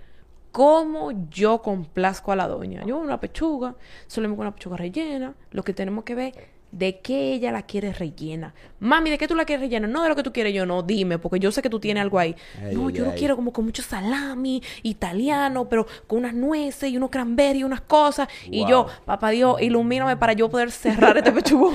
cómo 0.52 1.12
yo 1.28 1.60
complazco 1.60 2.32
a 2.32 2.36
la 2.36 2.46
doña. 2.46 2.84
Yo 2.84 2.98
una 2.98 3.20
pechuga, 3.20 3.74
solo 4.06 4.32
una 4.32 4.54
pechuga 4.54 4.76
rellena. 4.76 5.34
Lo 5.50 5.64
que 5.64 5.74
tenemos 5.74 6.04
que 6.04 6.14
ver 6.14 6.57
de 6.70 6.98
qué 7.00 7.32
ella 7.32 7.52
la 7.52 7.62
quiere 7.62 7.92
rellena. 7.92 8.54
Mami, 8.80 9.10
¿de 9.10 9.18
qué 9.18 9.26
tú 9.26 9.34
la 9.34 9.44
quieres 9.44 9.62
rellena? 9.62 9.88
No 9.88 10.02
de 10.02 10.08
lo 10.08 10.16
que 10.16 10.22
tú 10.22 10.32
quieres, 10.32 10.54
yo 10.54 10.66
no, 10.66 10.82
dime, 10.82 11.18
porque 11.18 11.40
yo 11.40 11.50
sé 11.50 11.62
que 11.62 11.70
tú 11.70 11.80
tienes 11.80 12.02
algo 12.02 12.18
ahí. 12.18 12.36
Ay, 12.62 12.74
no, 12.74 12.88
ay, 12.88 12.94
yo 12.94 13.04
lo 13.04 13.12
ay. 13.12 13.18
quiero 13.18 13.36
como 13.36 13.52
con 13.52 13.64
mucho 13.64 13.82
salami, 13.82 14.62
italiano, 14.82 15.68
pero 15.68 15.86
con 16.06 16.20
unas 16.20 16.34
nueces 16.34 16.90
y 16.90 16.96
unos 16.96 17.10
cranberry 17.10 17.60
y 17.60 17.64
unas 17.64 17.80
cosas. 17.80 18.28
Y 18.46 18.66
yo, 18.66 18.86
papá 19.04 19.30
Dios, 19.30 19.60
ilumíname 19.60 20.16
para 20.16 20.34
yo 20.34 20.48
poder 20.48 20.70
cerrar 20.70 21.16
este 21.16 21.32
pechugón. 21.32 21.74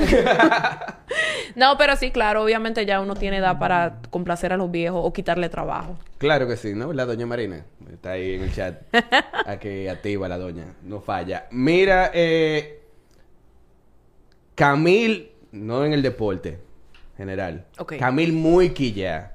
no, 1.55 1.77
pero 1.77 1.95
sí, 1.95 2.11
claro, 2.11 2.43
obviamente 2.43 2.85
ya 2.85 3.01
uno 3.01 3.15
tiene 3.15 3.37
edad 3.37 3.59
para 3.59 3.99
complacer 4.09 4.53
a 4.53 4.57
los 4.57 4.71
viejos 4.71 5.01
o 5.03 5.11
quitarle 5.11 5.49
trabajo. 5.49 5.97
Claro 6.17 6.47
que 6.47 6.55
sí, 6.55 6.73
¿no? 6.73 6.93
La 6.93 7.05
doña 7.05 7.25
Marina 7.25 7.65
está 7.91 8.11
ahí 8.11 8.35
en 8.35 8.43
el 8.43 8.53
chat. 8.53 8.81
Aquí 9.45 9.87
activa 9.87 10.27
la 10.27 10.37
doña, 10.37 10.75
no 10.83 11.01
falla. 11.01 11.47
Mira, 11.51 12.11
eh, 12.13 12.82
Camil, 14.55 15.31
no 15.51 15.83
en 15.85 15.93
el 15.93 16.01
deporte 16.01 16.59
general. 17.17 17.65
Ok. 17.77 17.93
Camil 17.97 18.33
muy 18.33 18.69
quilla. 18.71 19.33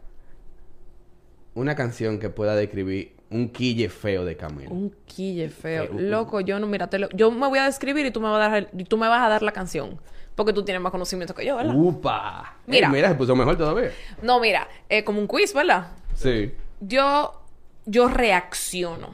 Una 1.54 1.74
canción 1.74 2.18
que 2.18 2.30
pueda 2.30 2.54
describir 2.54 3.16
un 3.30 3.48
quille 3.48 3.88
feo 3.88 4.24
de 4.24 4.36
Camil. 4.36 4.68
Un 4.70 4.94
quille 5.06 5.48
feo. 5.48 5.86
Feo. 5.88 6.00
Loco, 6.00 6.40
yo 6.40 6.58
no, 6.58 6.66
mira, 6.66 6.88
te 6.88 6.98
lo- 6.98 7.08
yo 7.10 7.30
me 7.30 7.46
voy 7.48 7.58
a 7.58 7.64
describir 7.64 8.06
y 8.06 8.10
tú 8.10 8.20
me 8.20 8.28
vas 8.30 8.46
a 8.46 8.50
dar, 8.50 8.70
y 8.76 8.84
tú 8.84 8.96
me 8.96 9.08
vas 9.08 9.22
a 9.22 9.28
dar 9.28 9.42
la 9.42 9.52
canción. 9.52 10.00
Porque 10.34 10.52
tú 10.52 10.64
tienes 10.64 10.80
más 10.80 10.92
conocimiento 10.92 11.34
que 11.34 11.44
yo, 11.44 11.56
¿verdad? 11.56 11.74
¡Upa! 11.74 12.56
Mira. 12.66 12.86
Ey, 12.86 12.92
mira, 12.94 13.08
se 13.08 13.16
puso 13.16 13.34
mejor 13.34 13.58
todavía. 13.58 13.90
No, 14.22 14.38
mira, 14.38 14.68
eh, 14.88 15.02
como 15.02 15.18
un 15.20 15.26
quiz, 15.26 15.52
¿verdad? 15.52 15.88
Sí. 16.14 16.52
Yo, 16.80 17.42
yo 17.86 18.06
reacciono, 18.08 19.10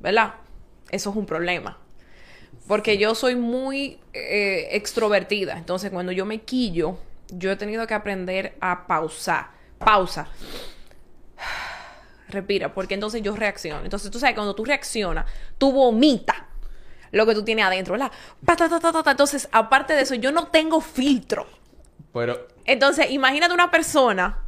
¿verdad? 0.00 0.34
Eso 0.90 1.10
es 1.10 1.16
un 1.16 1.24
problema. 1.24 1.78
Porque 2.66 2.98
yo 2.98 3.14
soy 3.14 3.36
muy 3.36 3.98
eh, 4.12 4.68
extrovertida. 4.72 5.56
Entonces, 5.56 5.90
cuando 5.90 6.12
yo 6.12 6.26
me 6.26 6.40
quillo, 6.40 6.98
yo 7.28 7.50
he 7.50 7.56
tenido 7.56 7.86
que 7.86 7.94
aprender 7.94 8.56
a 8.60 8.86
pausar. 8.86 9.50
Pausa. 9.78 10.28
Respira, 12.28 12.74
porque 12.74 12.94
entonces 12.94 13.22
yo 13.22 13.36
reacciono. 13.36 13.84
Entonces, 13.84 14.10
tú 14.10 14.18
sabes, 14.18 14.34
cuando 14.34 14.54
tú 14.54 14.64
reaccionas, 14.64 15.26
tú 15.58 15.70
vomitas 15.70 16.36
lo 17.12 17.24
que 17.24 17.34
tú 17.34 17.44
tienes 17.44 17.64
adentro, 17.64 17.92
¿verdad? 17.92 18.10
Entonces, 19.06 19.48
aparte 19.52 19.94
de 19.94 20.02
eso, 20.02 20.14
yo 20.16 20.32
no 20.32 20.48
tengo 20.48 20.80
filtro. 20.80 21.46
Pero, 22.12 22.48
Entonces, 22.64 23.10
imagínate 23.10 23.54
una 23.54 23.70
persona 23.70 24.42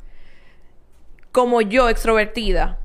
como 1.31 1.61
yo, 1.61 1.89
extrovertida, 1.89 2.79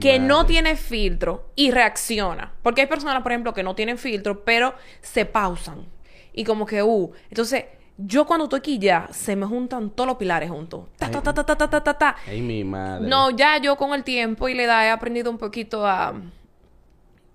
que 0.00 0.18
no 0.18 0.44
tiene 0.44 0.76
filtro 0.76 1.50
y 1.56 1.70
reacciona. 1.70 2.52
Porque 2.62 2.82
hay 2.82 2.86
personas, 2.86 3.22
por 3.22 3.32
ejemplo, 3.32 3.54
que 3.54 3.62
no 3.62 3.74
tienen 3.74 3.98
filtro, 3.98 4.44
pero 4.44 4.74
se 5.00 5.24
pausan. 5.24 5.86
Y 6.32 6.44
como 6.44 6.66
que, 6.66 6.82
uh, 6.82 7.12
entonces 7.30 7.64
yo 7.96 8.26
cuando 8.26 8.44
estoy 8.44 8.58
aquí 8.58 8.78
ya, 8.78 9.08
se 9.10 9.34
me 9.36 9.46
juntan 9.46 9.90
todos 9.90 10.06
los 10.06 10.16
pilares 10.18 10.50
juntos. 10.50 10.84
Ta, 10.98 11.10
ta, 11.10 11.22
ta, 11.22 11.32
ta, 11.32 11.44
ta, 11.44 11.56
ta, 11.56 11.82
ta, 11.82 11.94
ta. 11.94 12.16
Ay, 12.26 12.42
mi 12.42 12.62
madre. 12.62 13.08
No, 13.08 13.30
ya 13.30 13.56
yo 13.58 13.76
con 13.76 13.94
el 13.94 14.04
tiempo 14.04 14.48
y 14.48 14.54
la 14.54 14.64
edad 14.64 14.86
he 14.86 14.90
aprendido 14.90 15.30
un 15.30 15.38
poquito 15.38 15.86
a... 15.86 16.14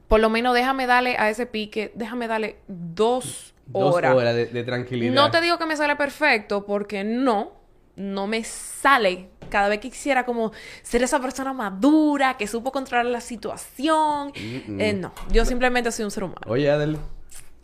Por 0.07 0.19
lo 0.19 0.29
menos 0.29 0.53
déjame 0.53 0.85
darle 0.85 1.15
a 1.17 1.29
ese 1.29 1.45
pique, 1.45 1.91
déjame 1.95 2.27
darle 2.27 2.57
dos 2.67 3.55
horas. 3.71 4.35
De, 4.35 4.45
de 4.45 4.63
tranquilidad. 4.63 5.13
No 5.13 5.31
te 5.31 5.41
digo 5.41 5.57
que 5.57 5.65
me 5.65 5.75
sale 5.75 5.95
perfecto, 5.95 6.65
porque 6.65 7.03
no, 7.03 7.53
no 7.95 8.27
me 8.27 8.43
sale 8.43 9.29
cada 9.51 9.69
vez 9.69 9.79
que 9.79 9.91
quisiera 9.91 10.25
como 10.25 10.51
ser 10.81 11.03
esa 11.03 11.19
persona 11.19 11.53
madura, 11.53 12.37
que 12.37 12.47
supo 12.47 12.71
controlar 12.71 13.05
la 13.05 13.21
situación. 13.21 14.31
Eh, 14.35 14.93
no, 14.99 15.13
yo 15.31 15.45
simplemente 15.45 15.91
soy 15.91 16.05
un 16.05 16.11
ser 16.11 16.23
humano. 16.23 16.41
Oye, 16.47 16.71
Adel. 16.71 16.97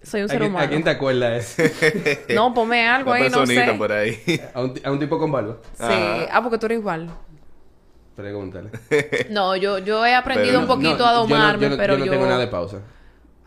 Soy 0.04 0.22
un 0.22 0.26
¿A 0.26 0.30
ser 0.30 0.40
quién, 0.40 0.52
humano. 0.52 0.66
a 0.66 0.70
quién 0.70 0.84
te 0.84 0.90
acuerdas? 0.92 1.56
No, 2.36 2.54
ponme 2.54 2.88
algo 2.88 3.12
ahí, 3.12 3.30
no 3.30 3.46
sé. 3.48 3.74
por 3.78 3.92
ahí. 3.92 4.20
¿A 4.54 4.62
un, 4.62 4.80
a 4.84 4.92
un 4.92 5.00
tipo 5.00 5.18
con 5.18 5.32
barba? 5.32 5.58
Sí. 5.74 5.84
Ajá. 5.84 6.28
Ah, 6.32 6.44
porque 6.44 6.58
tú 6.60 6.68
eres 6.68 6.78
igual. 6.80 7.10
Pregúntale. 8.16 8.70
No, 9.30 9.56
yo, 9.56 9.80
yo 9.80 10.06
he 10.06 10.14
aprendido 10.16 10.48
Pero 10.48 10.60
un 10.62 10.68
poquito 10.68 10.98
No, 11.00 11.06
a 11.06 11.12
yo 11.14 11.14
no- 11.14 11.22
domarme, 11.28 11.64
yo 11.64 11.70
no, 11.72 11.78
pero 11.78 11.98
yo 11.98 12.06
no 12.06 12.12
tengo 12.12 12.26
nada 12.26 12.40
de 12.40 12.48
pausa. 12.48 12.82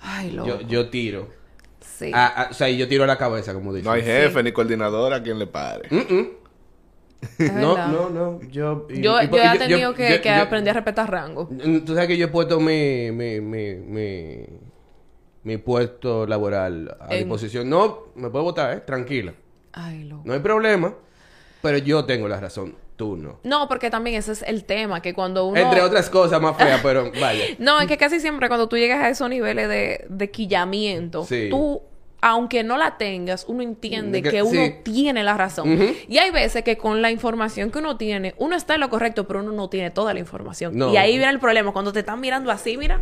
Ay, 0.00 0.32
loco. 0.32 0.48
Yo, 0.48 0.60
yo 0.62 0.88
tiro. 0.90 1.28
Sí. 1.80 2.10
Ah, 2.14 2.32
ah, 2.36 2.48
o 2.50 2.54
sea, 2.54 2.68
y 2.68 2.76
yo 2.78 2.88
tiro 2.88 3.04
a 3.04 3.06
la 3.06 3.16
cabeza, 3.18 3.52
como 3.52 3.72
dice. 3.74 3.84
No 3.84 3.92
hay 3.92 4.02
jefe 4.02 4.42
ni 4.42 4.52
coordinador 4.52 5.12
a 5.12 5.22
quien 5.22 5.38
le 5.38 5.46
pare. 5.46 5.88
Es 7.38 7.52
No, 7.52 7.74
verdad. 7.74 7.88
no, 7.88 8.10
no. 8.10 8.40
Yo, 8.50 8.86
y- 8.88 9.00
Yo, 9.02 9.20
y- 9.22 9.28
yo 9.28 9.36
y- 9.36 9.46
he 9.54 9.58
tenido 9.58 9.94
que, 9.94 10.10
yo- 10.16 10.20
que 10.22 10.30
aprender 10.30 10.70
a 10.70 10.74
respetar 10.74 11.10
rango. 11.10 11.48
Tú 11.84 11.94
sabes 11.94 12.06
que 12.08 12.16
yo 12.16 12.26
he 12.26 12.28
puesto 12.28 12.58
mi, 12.60 13.10
mi, 13.12 13.40
mi, 13.40 13.74
mi, 13.74 14.46
mi 15.42 15.56
puesto 15.58 16.26
laboral 16.26 16.96
a 17.00 17.12
En- 17.14 17.20
disposición. 17.20 17.68
No, 17.68 18.06
me 18.14 18.30
puedo 18.30 18.44
votar, 18.44 18.72
¿eh? 18.76 18.80
Tranquila. 18.80 19.34
Ay, 19.72 20.04
loco. 20.04 20.22
No 20.24 20.32
hay 20.32 20.40
problema. 20.40 20.94
Pero 21.62 21.78
yo 21.78 22.04
tengo 22.06 22.26
la 22.26 22.40
razón. 22.40 22.74
Tú 22.96 23.16
no. 23.16 23.38
No, 23.44 23.66
porque 23.68 23.88
también 23.90 24.16
ese 24.16 24.32
es 24.32 24.42
el 24.42 24.64
tema, 24.64 25.00
que 25.00 25.14
cuando 25.14 25.46
uno... 25.46 25.58
Entre 25.58 25.80
otras 25.80 26.10
cosas 26.10 26.40
más 26.40 26.56
feas, 26.56 26.80
pero 26.82 27.10
vaya. 27.20 27.44
No, 27.58 27.80
es 27.80 27.86
que 27.86 27.96
casi 27.96 28.20
siempre 28.20 28.48
cuando 28.48 28.68
tú 28.68 28.76
llegas 28.76 28.98
a 29.00 29.08
esos 29.08 29.28
niveles 29.30 29.68
de, 29.70 30.04
de 30.08 30.30
quillamiento, 30.30 31.24
Sí. 31.24 31.48
tú, 31.50 31.80
aunque 32.20 32.62
no 32.62 32.76
la 32.76 32.98
tengas, 32.98 33.44
uno 33.48 33.62
entiende 33.62 34.22
que, 34.22 34.30
que 34.30 34.42
uno 34.42 34.66
sí. 34.66 34.74
tiene 34.82 35.22
la 35.24 35.36
razón. 35.36 35.72
Uh 35.72 35.78
-huh. 35.78 35.96
Y 36.08 36.18
hay 36.18 36.30
veces 36.30 36.62
que 36.62 36.76
con 36.76 37.02
la 37.02 37.10
información 37.10 37.70
que 37.70 37.78
uno 37.78 37.96
tiene, 37.96 38.34
uno 38.38 38.56
está 38.56 38.74
en 38.74 38.80
lo 38.80 38.90
correcto, 38.90 39.26
pero 39.26 39.40
uno 39.40 39.52
no 39.52 39.68
tiene 39.68 39.90
toda 39.90 40.12
la 40.12 40.20
información. 40.20 40.76
No. 40.76 40.92
Y 40.92 40.96
ahí 40.96 41.16
viene 41.16 41.32
el 41.32 41.40
problema, 41.40 41.72
cuando 41.72 41.92
te 41.92 42.00
están 42.00 42.20
mirando 42.20 42.50
así, 42.50 42.76
mira. 42.76 43.00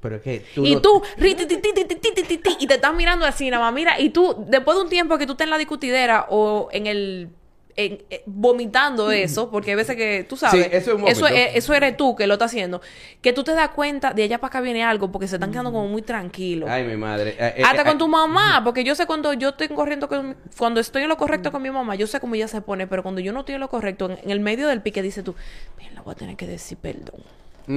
Pero 0.00 0.16
es 0.16 0.22
que 0.22 0.44
tú 0.54 0.64
y 0.64 0.74
no... 0.74 0.80
tú, 0.80 1.02
y 1.18 2.66
te 2.66 2.74
estás 2.74 2.94
mirando 2.94 3.26
así, 3.26 3.50
nada 3.50 3.64
más, 3.64 3.74
mira, 3.74 4.00
y 4.00 4.10
tú, 4.10 4.44
después 4.46 4.76
de 4.76 4.84
un 4.84 4.88
tiempo 4.88 5.18
que 5.18 5.26
tú 5.26 5.32
estés 5.32 5.46
en 5.46 5.50
la 5.50 5.58
discutidera 5.58 6.26
o 6.30 6.68
en 6.72 6.86
el 6.86 7.30
en- 7.78 8.02
eh, 8.10 8.22
vomitando 8.26 9.10
eso, 9.12 9.50
porque 9.50 9.70
hay 9.70 9.76
veces 9.76 9.94
que 9.94 10.26
tú 10.28 10.36
sabes, 10.36 10.64
Sí, 10.64 10.68
eso 10.72 10.76
es 10.76 10.82
eso, 10.82 11.22
vómito. 11.22 11.26
es- 11.28 11.50
eso 11.54 11.74
eres 11.74 11.96
tú 11.96 12.16
que 12.16 12.26
lo 12.26 12.34
estás 12.34 12.50
haciendo, 12.50 12.82
que 13.22 13.32
tú 13.32 13.44
te 13.44 13.52
das 13.54 13.68
cuenta 13.70 14.12
de 14.12 14.24
allá 14.24 14.38
para 14.38 14.48
acá 14.48 14.60
viene 14.60 14.82
algo, 14.82 15.12
porque 15.12 15.28
se 15.28 15.36
están 15.36 15.52
quedando 15.52 15.70
como 15.70 15.86
muy 15.86 16.02
tranquilos. 16.02 16.68
Ay, 16.68 16.82
mi 16.84 16.96
madre. 16.96 17.36
Eh, 17.38 17.54
eh, 17.58 17.62
Hasta 17.64 17.82
eh, 17.82 17.84
con 17.84 17.96
tu 17.98 18.08
mamá, 18.08 18.62
porque 18.64 18.82
yo 18.82 18.96
sé 18.96 19.06
cuando 19.06 19.32
yo 19.32 19.50
estoy 19.50 19.68
corriendo 19.68 20.08
con, 20.08 20.36
cuando 20.58 20.80
estoy 20.80 21.02
en 21.04 21.08
lo 21.08 21.16
correcto 21.16 21.52
con 21.52 21.62
mi 21.62 21.70
mamá, 21.70 21.94
yo 21.94 22.08
sé 22.08 22.18
cómo 22.18 22.34
ella 22.34 22.48
se 22.48 22.60
pone, 22.60 22.88
pero 22.88 23.02
cuando 23.04 23.20
yo 23.20 23.32
no 23.32 23.40
estoy 23.40 23.54
en 23.54 23.60
lo 23.60 23.68
correcto, 23.68 24.06
en, 24.10 24.18
en 24.24 24.30
el 24.30 24.40
medio 24.40 24.66
del 24.66 24.82
pique 24.82 25.00
dice 25.00 25.22
tú, 25.22 25.36
bien, 25.78 25.94
le 25.94 26.00
voy 26.00 26.12
a 26.12 26.16
tener 26.16 26.34
que 26.36 26.48
decir 26.48 26.76
perdón, 26.78 27.22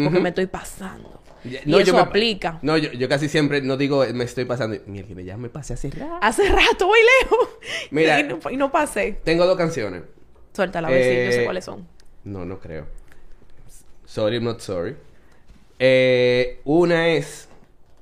porque 0.03 0.19
me 0.19 0.29
estoy 0.29 0.47
pasando. 0.47 1.21
Ya- 1.43 1.59
y 1.65 1.69
no, 1.71 1.77
eso 1.79 1.87
yo 1.87 1.93
me- 1.95 1.99
aplica. 2.01 2.59
No, 2.61 2.77
yo, 2.77 2.91
yo 2.91 3.09
casi 3.09 3.27
siempre 3.27 3.61
no 3.61 3.75
digo 3.77 4.05
me 4.13 4.23
estoy 4.23 4.45
pasando. 4.45 4.77
Mira, 4.87 5.07
que 5.07 5.23
ya 5.25 5.37
me 5.37 5.49
pasé 5.49 5.73
hace 5.73 5.89
rato. 5.91 6.17
Hace 6.21 6.47
rato 6.49 6.87
voy 6.87 6.99
lejos. 7.23 7.49
Mira. 7.91 8.19
y, 8.19 8.23
no, 8.23 8.39
y 8.51 8.57
no 8.57 8.71
pasé. 8.71 9.19
Tengo 9.23 9.45
dos 9.45 9.57
canciones. 9.57 10.03
Suéltala, 10.53 10.87
a 10.87 10.91
ver 10.91 11.03
si 11.03 11.25
yo 11.25 11.31
sé 11.31 11.41
Eh, 11.41 11.45
cuáles 11.45 11.65
son. 11.65 11.87
No, 12.23 12.45
no 12.45 12.59
creo. 12.59 12.85
Sorry, 14.05 14.35
I'm 14.35 14.43
not 14.45 14.59
sorry. 14.61 14.95
Eh, 15.79 16.59
una 16.65 17.07
es 17.09 17.47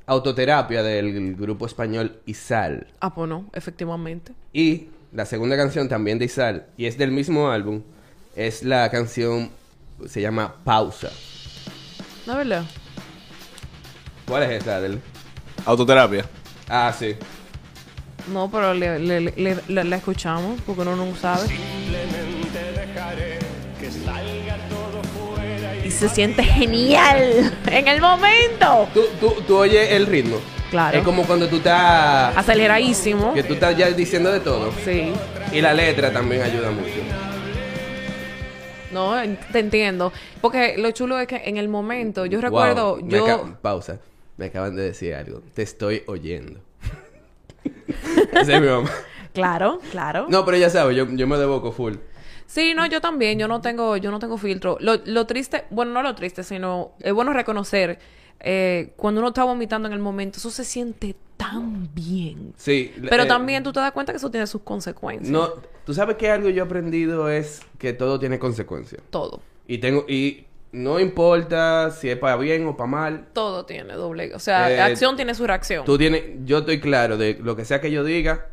Autoterapia 0.06 0.82
del 0.84 1.36
grupo 1.36 1.66
español 1.68 2.20
Izal. 2.26 2.88
Ah, 3.00 3.14
pues 3.14 3.30
no, 3.30 3.46
efectivamente. 3.54 4.34
Y 4.52 4.88
la 5.14 5.26
segunda 5.26 5.56
canción 5.56 5.88
también 5.88 6.18
de 6.20 6.26
Izal, 6.26 6.66
y 6.78 6.88
es 6.88 6.98
del 6.98 7.12
mismo 7.12 7.50
álbum, 7.52 7.84
es 8.36 8.64
la 8.64 8.90
canción, 8.90 9.52
se 10.08 10.20
llama 10.22 10.56
Pausa. 10.64 11.12
¿No 12.30 12.40
es 12.40 12.48
verdad? 12.48 12.64
¿Cuál 14.28 14.44
es 14.44 14.62
esa, 14.62 14.76
Adel? 14.76 15.02
Autoterapia. 15.66 16.26
Ah, 16.70 16.94
sí. 16.98 17.16
No, 18.32 18.52
pero 18.52 18.72
le, 18.76 19.00
le- 19.00 19.20
le- 19.36 19.58
le- 19.68 19.84
la 19.84 19.96
escuchamos 19.96 20.62
porque 20.64 20.82
uno 20.84 20.96
no 20.96 21.16
sabe. 21.16 21.48
Y 25.84 25.90
se 25.90 26.08
siente 26.08 26.44
genial 26.44 27.52
en 27.66 27.88
el 27.88 28.00
momento. 28.00 28.88
Tú, 28.94 29.02
tú, 29.20 29.34
tú 29.48 29.58
oyes 29.58 29.92
el 29.92 30.06
ritmo. 30.06 30.38
Claro. 30.70 31.00
Es 31.00 31.04
como 31.04 31.24
cuando 31.24 31.48
tú 31.48 31.56
estás... 31.56 32.38
Aceleradísimo. 32.38 33.34
Que 33.34 33.42
tú 33.42 33.56
estás 33.56 33.76
ya 33.76 33.90
diciendo 33.90 34.32
de 34.32 34.40
todo. 34.40 34.72
Sí. 34.86 35.12
Y 35.52 35.62
la 35.62 35.74
letra 35.74 36.14
también 36.14 36.44
ayuda 36.44 36.70
mucho. 36.70 36.94
No, 38.92 39.16
te 39.52 39.60
entiendo. 39.60 40.12
Porque 40.42 40.78
lo 40.78 40.92
chulo 40.92 41.20
es 41.20 41.28
que 41.28 41.42
en 41.46 41.58
el 41.58 41.68
momento, 41.68 42.26
yo 42.26 42.42
recuerdo, 42.42 42.98
Wow, 42.98 43.10
yo... 43.10 43.58
Pausa. 43.62 44.00
Me 44.38 44.46
acaban 44.46 44.76
de 44.76 44.84
decir 44.84 45.14
algo. 45.16 45.42
Te 45.54 45.64
estoy 45.64 46.04
oyendo. 46.08 46.62
Esa 48.32 48.56
es 48.56 48.62
mi 48.62 48.68
mamá. 48.68 48.90
Claro, 49.34 49.80
claro. 49.92 50.28
No, 50.30 50.46
pero 50.46 50.58
ya 50.58 50.70
sabes, 50.70 50.96
yo, 50.96 51.08
yo 51.10 51.28
me 51.28 51.38
devoco 51.38 51.72
full. 51.72 51.96
Sí, 52.46 52.74
no, 52.74 52.86
yo 52.88 53.00
también, 53.00 53.38
yo 53.38 53.48
no 53.48 53.62
tengo, 53.62 53.98
yo 53.98 54.12
no 54.12 54.18
tengo 54.18 54.38
filtro. 54.38 54.78
Lo, 54.80 54.96
lo 55.06 55.28
triste, 55.28 55.66
bueno, 55.70 55.92
no 55.92 56.02
lo 56.02 56.16
triste, 56.16 56.44
sino 56.44 56.94
es 57.00 57.14
bueno 57.14 57.32
reconocer 57.32 58.00
eh, 58.40 58.94
cuando 58.96 59.20
uno 59.22 59.30
está 59.30 59.44
vomitando 59.44 59.88
en 59.88 59.94
el 59.94 60.00
momento, 60.00 60.38
eso 60.38 60.50
se 60.50 60.64
siente 60.64 61.16
tan 61.38 61.94
bien. 61.94 62.54
Sí. 62.58 62.94
Pero 63.10 63.24
eh, 63.24 63.28
también 63.28 63.64
tú 63.64 63.72
te 63.72 63.80
das 63.80 63.92
cuenta 63.92 64.12
que 64.14 64.18
eso 64.18 64.30
tiene 64.32 64.46
sus 64.48 64.62
consecuencias. 64.62 65.30
No, 65.30 65.50
tú 65.86 65.94
sabes 65.94 66.16
que 66.18 66.30
algo 66.30 66.50
yo 66.50 66.64
he 66.64 66.66
aprendido 66.66 67.30
es 67.30 67.62
que 67.78 67.94
todo 67.94 68.20
tiene 68.20 68.40
consecuencias. 68.40 69.02
Todo. 69.10 69.42
Y 69.68 69.78
tengo, 69.78 70.06
y 70.08 70.46
no 70.72 71.00
importa 71.00 71.92
si 71.92 72.10
es 72.10 72.18
para 72.18 72.36
bien 72.38 72.66
o 72.68 72.76
para 72.76 72.90
mal. 72.90 73.28
Todo 73.34 73.66
tiene 73.66 73.94
doble. 73.94 74.34
O 74.36 74.40
sea, 74.40 74.70
Eh, 74.72 74.82
acción 74.82 75.16
tiene 75.16 75.34
su 75.34 75.48
reacción. 75.48 75.86
Tú 75.86 75.98
tienes, 75.98 76.24
yo 76.46 76.60
estoy 76.60 76.80
claro 76.80 77.18
de 77.18 77.38
lo 77.42 77.56
que 77.56 77.66
sea 77.66 77.80
que 77.82 77.90
yo 77.92 78.04
diga, 78.04 78.48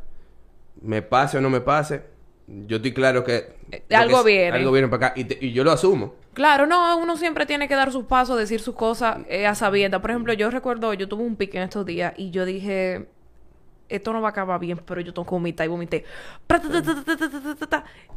me 0.80 1.02
pase 1.02 1.38
o 1.38 1.40
no 1.40 1.50
me 1.50 1.60
pase, 1.60 2.02
yo 2.46 2.76
estoy 2.76 2.92
claro 2.92 3.24
que... 3.24 3.56
Eh, 3.72 3.82
algo 3.94 4.22
que 4.22 4.30
viene. 4.32 4.56
Algo 4.58 4.70
viene 4.72 4.88
para 4.88 5.08
acá 5.08 5.20
y, 5.20 5.24
te- 5.24 5.38
y 5.44 5.52
yo 5.52 5.64
lo 5.64 5.72
asumo. 5.72 6.14
Claro, 6.36 6.66
no, 6.66 6.98
uno 6.98 7.16
siempre 7.16 7.46
tiene 7.46 7.66
que 7.66 7.74
dar 7.74 7.90
sus 7.90 8.04
pasos, 8.04 8.36
decir 8.36 8.60
sus 8.60 8.74
cosas 8.74 9.20
eh, 9.26 9.46
a 9.46 9.54
sabiendas. 9.54 10.02
Por 10.02 10.10
ejemplo, 10.10 10.34
yo 10.34 10.50
recuerdo, 10.50 10.92
yo 10.92 11.08
tuve 11.08 11.22
un 11.22 11.34
pique 11.36 11.56
en 11.56 11.64
estos 11.64 11.86
días 11.86 12.12
y 12.18 12.30
yo 12.30 12.44
dije, 12.44 13.08
esto 13.88 14.12
no 14.12 14.20
va 14.20 14.28
a 14.28 14.30
acabar 14.30 14.58
bien, 14.60 14.80
pero 14.84 15.00
yo 15.00 15.12
tengo 15.12 15.24
que 15.26 15.30
vomitar 15.30 15.66
y 15.66 15.68
vomité. 15.68 16.04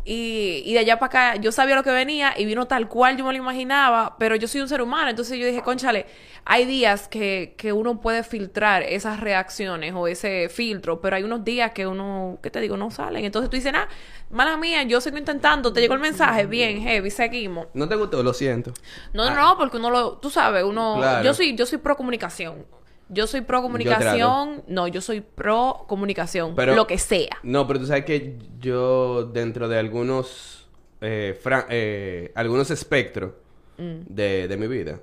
Y, 0.06 0.64
y 0.66 0.74
de 0.74 0.80
allá 0.80 0.98
para 0.98 1.32
acá, 1.32 1.42
yo 1.42 1.52
sabía 1.52 1.76
lo 1.76 1.84
que 1.84 1.92
venía 1.92 2.34
y 2.38 2.46
vino 2.46 2.66
tal 2.68 2.88
cual 2.88 3.18
yo 3.18 3.26
me 3.26 3.32
lo 3.32 3.38
imaginaba, 3.38 4.16
pero 4.18 4.36
yo 4.36 4.48
soy 4.48 4.62
un 4.62 4.70
ser 4.70 4.82
humano, 4.82 5.10
entonces 5.10 5.38
yo 5.38 5.46
dije, 5.46 5.62
conchale, 5.62 6.06
hay 6.46 6.66
días 6.66 7.08
que, 7.08 7.54
que 7.58 7.74
uno 7.74 8.00
puede 8.00 8.24
filtrar 8.24 8.84
esas 8.84 9.20
reacciones 9.20 9.94
o 9.96 10.08
ese 10.08 10.50
filtro, 10.50 11.02
pero 11.02 11.16
hay 11.16 11.24
unos 11.24 11.44
días 11.44 11.72
que 11.72 11.86
uno, 11.86 12.40
¿qué 12.42 12.50
te 12.50 12.62
digo? 12.62 12.78
No 12.78 12.90
salen. 12.92 13.26
Entonces 13.26 13.50
tú 13.50 13.58
dices, 13.58 13.74
ah, 13.76 13.88
mala 14.30 14.58
mía, 14.58 14.84
yo 14.84 15.02
sigo 15.02 15.18
intentando, 15.18 15.72
te 15.74 15.82
llegó 15.82 15.94
el 15.94 16.00
mensaje, 16.00 16.46
bien, 16.46 16.82
heavy, 16.82 17.12
seguimos. 17.12 17.68
¿No 17.74 17.88
te 17.88 17.96
gustó? 17.96 18.24
Lo 18.24 18.34
siento. 18.34 18.74
No, 19.14 19.26
no, 19.26 19.32
ah. 19.32 19.36
no, 19.36 19.58
porque 19.58 19.78
uno 19.78 19.90
lo, 19.90 20.18
tú 20.18 20.30
sabes, 20.30 20.64
uno, 20.64 21.24
yo 21.24 21.34
soy, 21.34 21.56
yo 21.56 21.66
soy 21.66 21.78
pro 21.78 21.96
comunicación. 21.96 22.66
Yo 23.10 23.26
soy 23.28 23.42
pro 23.42 23.62
comunicación, 23.62 24.64
no, 24.68 24.88
yo 24.88 25.02
soy 25.02 25.22
pro 25.22 25.86
comunicación, 25.88 26.54
Pero- 26.56 26.76
lo 26.76 26.86
que 26.88 26.98
sea. 26.98 27.38
No, 27.44 27.66
pero 27.68 27.80
tú 27.80 27.88
sabes 27.88 28.06
que 28.06 28.38
yo 28.60 29.24
dentro 29.26 29.68
de 29.68 29.80
algunos 29.80 30.68
eh, 31.02 31.40
eh, 31.70 32.32
algunos 32.36 32.70
espectros 32.72 33.32
Mm. 33.78 34.02
de, 34.14 34.48
de 34.50 34.58
mi 34.58 34.68
vida, 34.68 35.00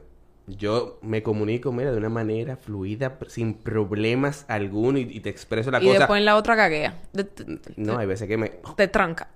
yo 0.46 0.98
me 1.02 1.22
comunico, 1.22 1.72
mira, 1.72 1.90
de 1.92 1.96
una 1.96 2.10
manera 2.10 2.56
fluida, 2.58 3.18
sin 3.28 3.54
problemas 3.54 4.44
alguno 4.48 4.98
y, 4.98 5.02
y 5.02 5.20
te 5.20 5.30
expreso 5.30 5.70
la 5.70 5.82
y 5.82 5.86
cosa. 5.86 5.98
después 6.00 6.18
en 6.18 6.26
la 6.26 6.36
otra 6.36 6.54
de- 7.12 7.24
te, 7.24 7.44
No, 7.76 7.96
hay 7.98 8.06
veces 8.06 8.28
que 8.28 8.36
me... 8.36 8.52
te 8.76 8.86
tranca. 8.88 9.30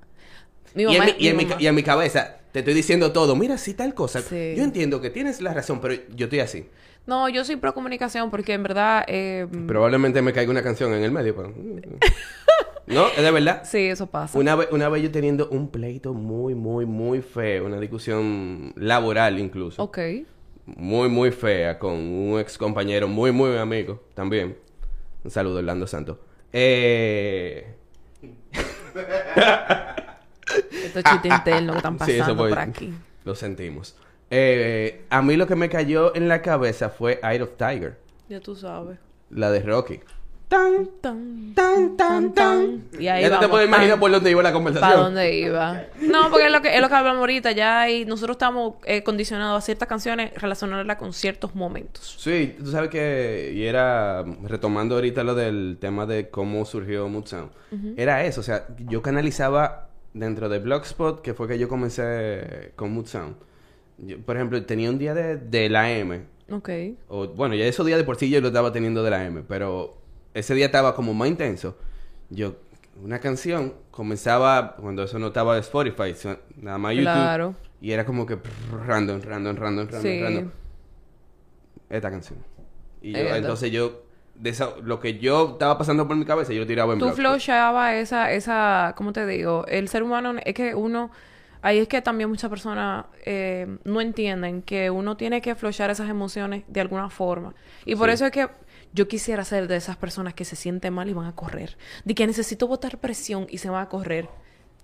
Mi 0.74 0.82
Y 0.84 0.94
en, 0.96 1.04
mi, 1.04 1.14
y 1.18 1.28
en 1.28 1.36
mi 1.38 1.48
y 1.58 1.66
en 1.66 1.74
mi 1.74 1.82
cabeza 1.82 2.36
te 2.52 2.60
estoy 2.60 2.74
diciendo 2.74 3.10
todo, 3.12 3.34
mira, 3.34 3.56
sí, 3.58 3.74
tal 3.74 3.94
cosa. 3.94 4.20
Sí. 4.20 4.54
Yo 4.56 4.62
entiendo 4.62 5.00
que 5.00 5.10
tienes 5.10 5.40
la 5.40 5.52
razón, 5.54 5.80
pero 5.80 5.94
yo 6.14 6.26
estoy 6.26 6.40
así. 6.40 6.68
No, 7.06 7.28
yo 7.28 7.44
soy 7.44 7.56
pro 7.56 7.74
comunicación 7.74 8.30
porque 8.30 8.52
en 8.54 8.62
verdad, 8.62 9.04
eh, 9.08 9.46
Probablemente 9.66 10.22
me 10.22 10.32
caiga 10.32 10.50
una 10.50 10.62
canción 10.62 10.92
en 10.94 11.02
el 11.02 11.10
medio, 11.10 11.34
pero... 11.34 11.52
no, 12.86 13.08
es 13.08 13.22
de 13.22 13.30
verdad. 13.30 13.62
sí, 13.64 13.78
eso 13.86 14.06
pasa. 14.06 14.38
Una 14.38 14.54
vez, 14.54 14.68
una 14.70 14.88
vez 14.88 15.02
yo 15.02 15.10
teniendo 15.10 15.48
un 15.48 15.70
pleito 15.70 16.12
muy, 16.14 16.54
muy, 16.54 16.86
muy 16.86 17.20
feo, 17.20 17.66
una 17.66 17.80
discusión 17.80 18.72
laboral 18.76 19.38
incluso. 19.38 19.82
Ok. 19.82 19.98
Muy, 20.66 21.08
muy 21.08 21.32
fea 21.32 21.78
con 21.78 21.94
un 21.94 22.38
ex 22.38 22.56
compañero 22.56 23.08
muy, 23.08 23.32
muy 23.32 23.56
amigo 23.56 24.04
también. 24.14 24.56
Un 25.24 25.30
saludo, 25.30 25.58
Orlando 25.58 25.86
Santos. 25.86 26.18
Eh... 26.52 27.74
Estos 30.84 31.04
chistes 31.04 31.32
internos 31.32 31.72
que 31.72 31.78
están 31.78 31.96
Ah, 32.00 32.04
Sí, 32.06 32.12
eso 32.12 32.20
pasando 32.20 32.48
por 32.48 32.58
aquí. 32.58 32.94
Lo 33.24 33.34
sentimos. 33.34 33.96
Eh, 34.30 35.04
a 35.10 35.22
mí 35.22 35.36
lo 35.36 35.46
que 35.46 35.56
me 35.56 35.68
cayó 35.68 36.14
en 36.14 36.28
la 36.28 36.40
cabeza 36.42 36.88
fue 36.90 37.18
Eye 37.22 37.42
of 37.42 37.50
Tiger, 37.56 37.98
Ya 38.28 38.40
tú 38.40 38.54
sabes. 38.54 38.98
la 39.30 39.50
de 39.50 39.60
Rocky. 39.60 40.00
Tan, 40.48 40.88
Tan, 41.00 41.52
tan, 41.54 41.96
tan, 41.96 42.32
tan. 42.34 42.84
Y 42.98 43.06
ahí 43.06 43.22
ya 43.22 43.38
te 43.38 43.46
puedes 43.48 43.68
imaginar 43.68 43.92
tan. 43.92 44.00
por 44.00 44.10
dónde 44.10 44.30
iba 44.32 44.42
la 44.42 44.52
conversación. 44.52 44.90
¿Para 44.90 45.02
dónde 45.04 45.36
iba? 45.38 45.82
No, 46.00 46.28
porque 46.28 46.46
es 46.46 46.52
lo 46.52 46.60
que, 46.60 46.74
es 46.74 46.80
lo 46.80 46.88
que 46.88 46.94
hablamos 46.96 47.20
ahorita. 47.20 47.52
Ya 47.52 47.82
hay, 47.82 48.04
nosotros 48.04 48.34
estamos 48.34 48.74
eh, 48.84 49.04
condicionados 49.04 49.58
a 49.62 49.64
ciertas 49.64 49.88
canciones 49.88 50.32
relacionarlas 50.34 50.96
con 50.96 51.12
ciertos 51.12 51.54
momentos. 51.54 52.16
Sí, 52.18 52.56
tú 52.58 52.68
sabes 52.72 52.90
que, 52.90 53.52
y 53.54 53.64
era, 53.64 54.24
retomando 54.42 54.96
ahorita 54.96 55.22
lo 55.22 55.36
del 55.36 55.76
tema 55.80 56.04
de 56.06 56.30
cómo 56.30 56.64
surgió 56.64 57.08
Mood 57.08 57.26
Sound, 57.26 57.50
era 57.96 58.24
eso, 58.24 58.40
o 58.40 58.44
sea, 58.44 58.66
yo 58.88 59.02
canalizaba 59.02 59.88
dentro 60.14 60.48
de 60.48 60.58
Blogspot, 60.58 61.22
que 61.22 61.32
fue 61.32 61.46
que 61.46 61.60
yo 61.60 61.68
comencé 61.68 62.72
con 62.74 62.92
Mood 62.92 63.06
Sound. 63.06 63.36
Yo, 64.06 64.18
por 64.18 64.36
ejemplo, 64.36 64.62
tenía 64.64 64.90
un 64.90 64.98
día 64.98 65.14
de, 65.14 65.36
de 65.36 65.68
la 65.68 65.90
M, 65.92 66.22
Ok. 66.50 66.68
o 67.08 67.28
bueno, 67.28 67.54
ya 67.54 67.64
esos 67.66 67.84
días 67.86 67.98
de 67.98 68.04
por 68.04 68.16
sí 68.16 68.30
yo 68.30 68.40
lo 68.40 68.48
estaba 68.48 68.72
teniendo 68.72 69.02
de 69.02 69.10
la 69.10 69.24
M, 69.24 69.42
pero 69.46 69.98
ese 70.34 70.54
día 70.54 70.66
estaba 70.66 70.94
como 70.94 71.12
más 71.14 71.28
intenso. 71.28 71.76
Yo, 72.30 72.54
una 73.02 73.18
canción, 73.18 73.74
comenzaba, 73.90 74.76
cuando 74.76 75.02
eso 75.02 75.18
no 75.18 75.28
estaba 75.28 75.54
de 75.54 75.60
Spotify, 75.60 76.14
so- 76.14 76.38
nada 76.56 76.78
más 76.78 76.92
YouTube, 76.92 77.04
Claro. 77.12 77.54
y 77.80 77.92
era 77.92 78.04
como 78.06 78.24
que 78.26 78.36
prr, 78.36 78.86
random, 78.86 79.20
random, 79.22 79.56
random, 79.56 79.86
random, 79.88 80.02
Sí. 80.02 80.22
random 80.22 80.50
esta 81.88 82.10
canción. 82.10 82.38
Y 83.02 83.12
yo, 83.12 83.18
entonces 83.34 83.70
yo, 83.72 84.02
de 84.34 84.50
esa, 84.50 84.70
lo 84.82 85.00
que 85.00 85.18
yo 85.18 85.52
estaba 85.52 85.76
pasando 85.78 86.06
por 86.06 86.16
mi 86.16 86.24
cabeza, 86.24 86.52
yo 86.52 86.60
lo 86.60 86.66
tiraba 86.66 86.92
en 86.92 86.98
Tú 87.00 87.10
flowsheaba 87.10 87.96
esa, 87.96 88.32
esa, 88.32 88.94
¿cómo 88.96 89.12
te 89.12 89.26
digo? 89.26 89.64
El 89.66 89.88
ser 89.88 90.02
humano 90.02 90.34
es 90.44 90.54
que 90.54 90.74
uno, 90.74 91.10
ahí 91.62 91.78
es 91.78 91.88
que 91.88 92.02
también 92.02 92.28
muchas 92.30 92.50
personas 92.50 93.06
eh, 93.24 93.78
no 93.84 94.00
entienden 94.00 94.62
que 94.62 94.90
uno 94.90 95.16
tiene 95.16 95.40
que 95.40 95.54
flowshear 95.54 95.90
esas 95.90 96.08
emociones 96.08 96.64
de 96.68 96.80
alguna 96.80 97.10
forma. 97.10 97.54
Y 97.84 97.94
por 97.96 98.08
Sí. 98.08 98.14
eso 98.14 98.26
es 98.26 98.32
que 98.32 98.48
yo 98.92 99.06
quisiera 99.08 99.44
ser 99.44 99.68
de 99.68 99.76
esas 99.76 99.96
personas 99.96 100.34
que 100.34 100.44
se 100.44 100.56
sienten 100.56 100.92
mal 100.94 101.08
y 101.08 101.12
van 101.12 101.26
a 101.26 101.34
correr. 101.34 101.76
De 102.04 102.14
que 102.14 102.26
necesito 102.26 102.66
botar 102.66 102.98
presión 102.98 103.46
y 103.50 103.58
se 103.58 103.70
van 103.70 103.82
a 103.82 103.88
correr. 103.88 104.28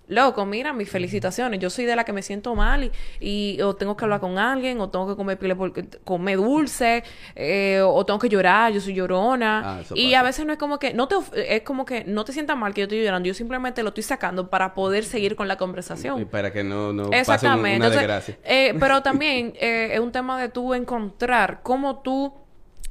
Loco, 0.09 0.47
mira, 0.47 0.73
mis 0.73 0.89
felicitaciones. 0.89 1.59
Yo 1.59 1.69
soy 1.69 1.85
de 1.85 1.97
la 1.97 2.05
que 2.05 2.13
me 2.13 2.23
siento 2.23 2.55
mal 2.55 2.85
y, 2.85 3.57
y 3.57 3.61
o 3.63 3.75
tengo 3.75 3.97
que 3.97 4.05
hablar 4.05 4.21
con 4.21 4.39
alguien, 4.39 4.81
o 4.81 4.89
tengo 4.89 5.09
que 5.09 5.17
comer 5.17 5.37
pile 5.37 5.57
porque 5.57 5.85
comer 6.05 6.37
dulce, 6.37 7.03
eh, 7.35 7.81
o 7.85 8.07
tengo 8.07 8.19
que 8.21 8.29
llorar, 8.29 8.73
yo 8.73 8.81
soy 8.81 8.95
llorona. 8.95 9.79
Ah, 9.79 9.81
y 9.97 10.07
pasa. 10.13 10.21
a 10.21 10.23
veces 10.23 10.47
no 10.47 10.53
es 10.53 10.59
como 10.61 10.79
que, 10.79 10.95
no 10.95 11.09
te, 11.09 11.17
es 11.57 11.63
como 11.63 11.85
que 11.85 12.05
no 12.05 12.25
te 12.25 12.33
sientas 12.33 12.57
mal 12.57 12.73
que 12.73 12.83
yo 12.83 12.85
estoy 12.85 13.03
llorando, 13.03 13.27
yo 13.27 13.35
simplemente 13.35 13.83
lo 13.83 13.89
estoy 13.89 14.05
sacando 14.05 14.49
para 14.49 14.75
poder 14.75 15.05
seguir 15.05 15.35
con 15.35 15.49
la 15.49 15.57
conversación. 15.57 16.21
Y 16.21 16.25
para 16.25 16.53
que 16.53 16.63
no, 16.63 16.93
no 16.93 17.05
pase 17.11 17.19
Exactamente. 17.21 17.77
una 17.79 17.87
Entonces, 17.87 17.99
desgracia. 18.01 18.39
eh, 18.45 18.75
pero 18.79 19.03
también 19.03 19.55
eh, 19.59 19.91
es 19.93 19.99
un 19.99 20.13
tema 20.13 20.41
de 20.41 20.49
tú 20.51 20.73
encontrar 20.75 21.61
cómo 21.65 21.99
tú 22.03 22.33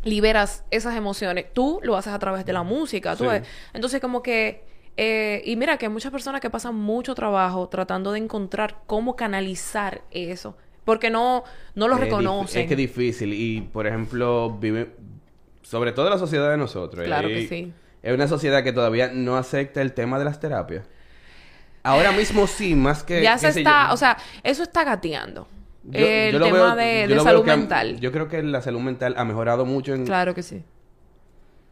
liberas 0.03 0.63
esas 0.69 0.95
emociones. 0.95 1.45
Tú 1.53 1.79
lo 1.81 1.95
haces 1.97 2.13
a 2.13 2.19
través 2.19 2.45
de 2.45 2.53
la 2.53 2.63
música. 2.63 3.15
tú 3.15 3.23
Sí. 3.23 3.29
ves. 3.29 3.43
Entonces, 3.73 4.01
como 4.01 4.21
que... 4.21 4.74
eh, 4.97 5.41
y 5.45 5.55
mira 5.55 5.77
que 5.77 5.85
hay 5.87 5.91
muchas 5.91 6.11
personas 6.11 6.41
que 6.41 6.49
pasan 6.49 6.75
mucho 6.75 7.15
trabajo 7.15 7.67
tratando 7.69 8.11
de 8.11 8.19
encontrar 8.19 8.77
cómo 8.87 9.15
canalizar 9.15 10.01
eso. 10.11 10.57
Porque 10.85 11.09
no, 11.09 11.43
no 11.73 11.87
lo 11.87 11.95
Es 11.95 12.01
reconocen. 12.01 12.61
Es 12.61 12.67
que 12.67 12.73
es 12.75 12.77
difícil. 12.77 13.33
Y, 13.33 13.61
por 13.61 13.87
ejemplo, 13.87 14.51
vive... 14.59 14.95
Sobre 15.63 15.91
todo 15.93 16.09
la 16.11 16.19
sociedad 16.19 16.51
de 16.51 16.57
nosotros. 16.57 17.03
Claro 17.05 17.27
que 17.27 17.47
sí. 17.47 17.73
Es 18.03 18.13
una 18.13 18.27
sociedad 18.27 18.63
que 18.63 18.71
todavía 18.71 19.09
no 19.11 19.35
acepta 19.35 19.81
el 19.81 19.93
tema 19.93 20.19
de 20.19 20.25
las 20.25 20.39
terapias. 20.39 20.85
Ahora 21.81 22.11
mismo 22.11 22.45
sí, 22.47 22.75
más 22.75 23.03
que... 23.03 23.21
ya 23.23 23.37
se 23.39 23.47
está, 23.49 23.87
yo. 23.87 23.93
o 23.95 23.97
sea, 23.97 24.17
eso 24.43 24.61
está 24.63 24.83
gateando. 24.83 25.47
Yo- 25.83 25.99
el 26.07 26.33
yo 26.33 26.39
tema 26.41 26.73
veo- 26.73 26.75
de, 26.75 27.07
de 27.07 27.19
salud 27.19 27.45
mental. 27.45 27.99
yo 27.99 28.11
creo 28.11 28.27
que 28.27 28.41
la 28.43 28.61
salud 28.61 28.79
mental 28.79 29.13
ha 29.17 29.25
mejorado 29.25 29.65
mucho 29.65 29.93
en, 29.93 30.05
Claro 30.05 30.33
que 30.33 30.41
sí. 30.43 30.63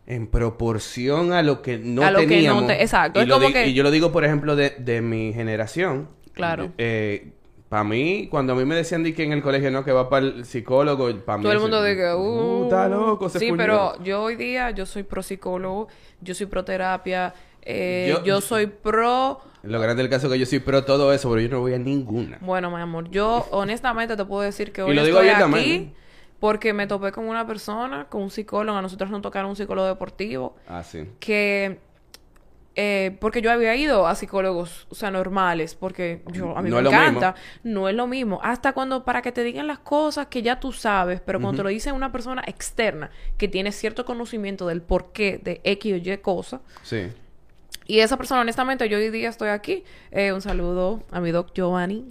En 0.05 0.27
proporción 0.27 1.31
a 1.33 1.41
lo 1.43 1.61
que 1.61 1.77
no 1.77 2.03
A 2.03 2.11
lo 2.11 2.19
que 2.19 2.25
no 2.25 2.29
teníamos. 2.29 2.67
te- 2.67 2.81
exacto, 2.81 3.19
Y, 3.19 3.23
es 3.23 3.29
como 3.29 3.51
que- 3.53 3.67
y 3.67 3.73
yo 3.73 3.83
lo 3.83 3.91
digo, 3.91 4.11
por 4.11 4.25
ejemplo, 4.25 4.55
de, 4.55 4.71
de 4.77 5.01
mi 5.01 5.33
generación. 5.33 6.09
Claro. 6.33 6.71
para 7.69 7.83
mí, 7.83 8.27
cuando 8.29 8.53
a 8.53 8.55
mí 8.55 8.65
me 8.65 8.75
decían 8.75 9.01
de 9.03 9.13
que 9.15 9.23
en 9.23 9.31
el 9.31 9.41
colegio 9.41 9.71
no, 9.71 9.83
que 9.83 9.91
va 9.91 10.07
para 10.09 10.25
el 10.27 10.45
psicólogo, 10.45 11.09
para 11.25 11.37
mí... 11.39 11.43
Todo 11.43 11.53
el 11.53 11.59
mundo 11.59 11.83
dice, 11.83 12.13
uh, 12.13 12.63
está 12.65 12.87
loco, 12.87 13.29
se 13.29 13.39
Sí, 13.39 13.51
pero 13.57 14.01
yo 14.03 14.21
hoy 14.21 14.35
día, 14.35 14.69
yo 14.71 14.85
soy 14.85 15.01
pro 15.03 15.23
psicólogo, 15.23 15.87
yo 16.21 16.35
soy 16.35 16.45
pro 16.45 16.63
terapia, 16.63 17.33
eh, 17.63 18.09
Yo- 18.11 18.23
yo, 18.23 18.41
soy 18.41 18.67
pro... 18.67 19.41
Lo 19.63 19.79
grande 19.79 20.03
del 20.03 20.09
caso 20.11 20.27
es 20.27 20.33
que 20.33 20.39
yo 20.39 20.45
soy 20.45 20.59
pro 20.59 20.83
todo 20.83 21.13
eso, 21.13 21.29
pero 21.31 21.41
yo 21.41 21.49
no 21.49 21.61
voy 21.61 21.73
a 21.73 21.79
ninguna. 21.79 22.37
Bueno, 22.41 22.69
mi 22.69 22.79
amor, 22.81 23.09
yo 23.09 23.47
honestamente 23.51 24.15
te 24.17 24.25
puedo 24.25 24.41
decir 24.41 24.71
que 24.71 24.81
Y 24.81 24.83
hoy 24.83 24.93
lo 24.95 25.03
digo 25.05 25.19
estoy 25.21 25.29
aquí 25.43 25.93
porque 26.43 26.73
me 26.73 26.87
topé 26.87 27.13
con 27.13 27.25
una 27.29 27.47
persona, 27.47 28.07
con 28.09 28.21
un 28.23 28.29
psicólogo, 28.29 28.77
a 28.77 28.81
nosotros 28.81 29.09
nos 29.09 29.21
tocaron 29.21 29.51
un 29.51 29.55
psicólogo 29.55 29.87
deportivo, 29.87 30.57
Ah, 30.67 30.83
sí. 30.83 31.07
que... 31.21 31.79
eh, 32.75 33.15
porque 33.21 33.41
yo 33.41 33.49
había 33.49 33.73
ido 33.77 34.07
a 34.07 34.13
psicólogos, 34.15 34.85
o 34.89 34.95
sea, 34.95 35.09
normales, 35.09 35.73
porque 35.73 36.21
yo, 36.33 36.57
a 36.57 36.61
mí 36.61 36.69
No 36.69 36.81
me 36.81 36.89
encanta. 36.89 37.35
No 37.63 37.87
es 37.87 37.95
lo 37.95 38.07
mismo. 38.07 38.41
Hasta 38.43 38.73
cuando, 38.73 39.05
para 39.05 39.21
que 39.21 39.31
te 39.31 39.41
digan 39.41 39.67
las 39.67 39.79
cosas 39.79 40.27
que 40.27 40.41
ya 40.41 40.59
tú 40.59 40.73
sabes, 40.73 41.21
pero 41.21 41.39
cuando 41.39 41.59
te 41.59 41.63
lo 41.63 41.69
dice 41.69 41.93
una 41.93 42.11
persona 42.11 42.43
externa 42.45 43.09
que 43.37 43.47
tiene 43.47 43.71
cierto 43.71 44.03
conocimiento 44.03 44.67
del 44.67 44.81
porqué 44.81 45.39
de 45.41 45.61
X 45.63 45.93
o 45.93 45.95
Y 45.95 46.17
cosa, 46.17 46.59
Sí. 46.81 47.07
y 47.85 47.99
esa 47.99 48.17
persona, 48.17 48.41
honestamente, 48.41 48.89
yo 48.89 48.97
hoy 48.97 49.11
día 49.11 49.29
estoy 49.29 49.47
aquí. 49.47 49.85
Eh, 50.11 50.33
un 50.33 50.41
saludo 50.41 51.03
a 51.09 51.21
mi 51.21 51.31
doc 51.31 51.53
Giovanni. 51.53 52.05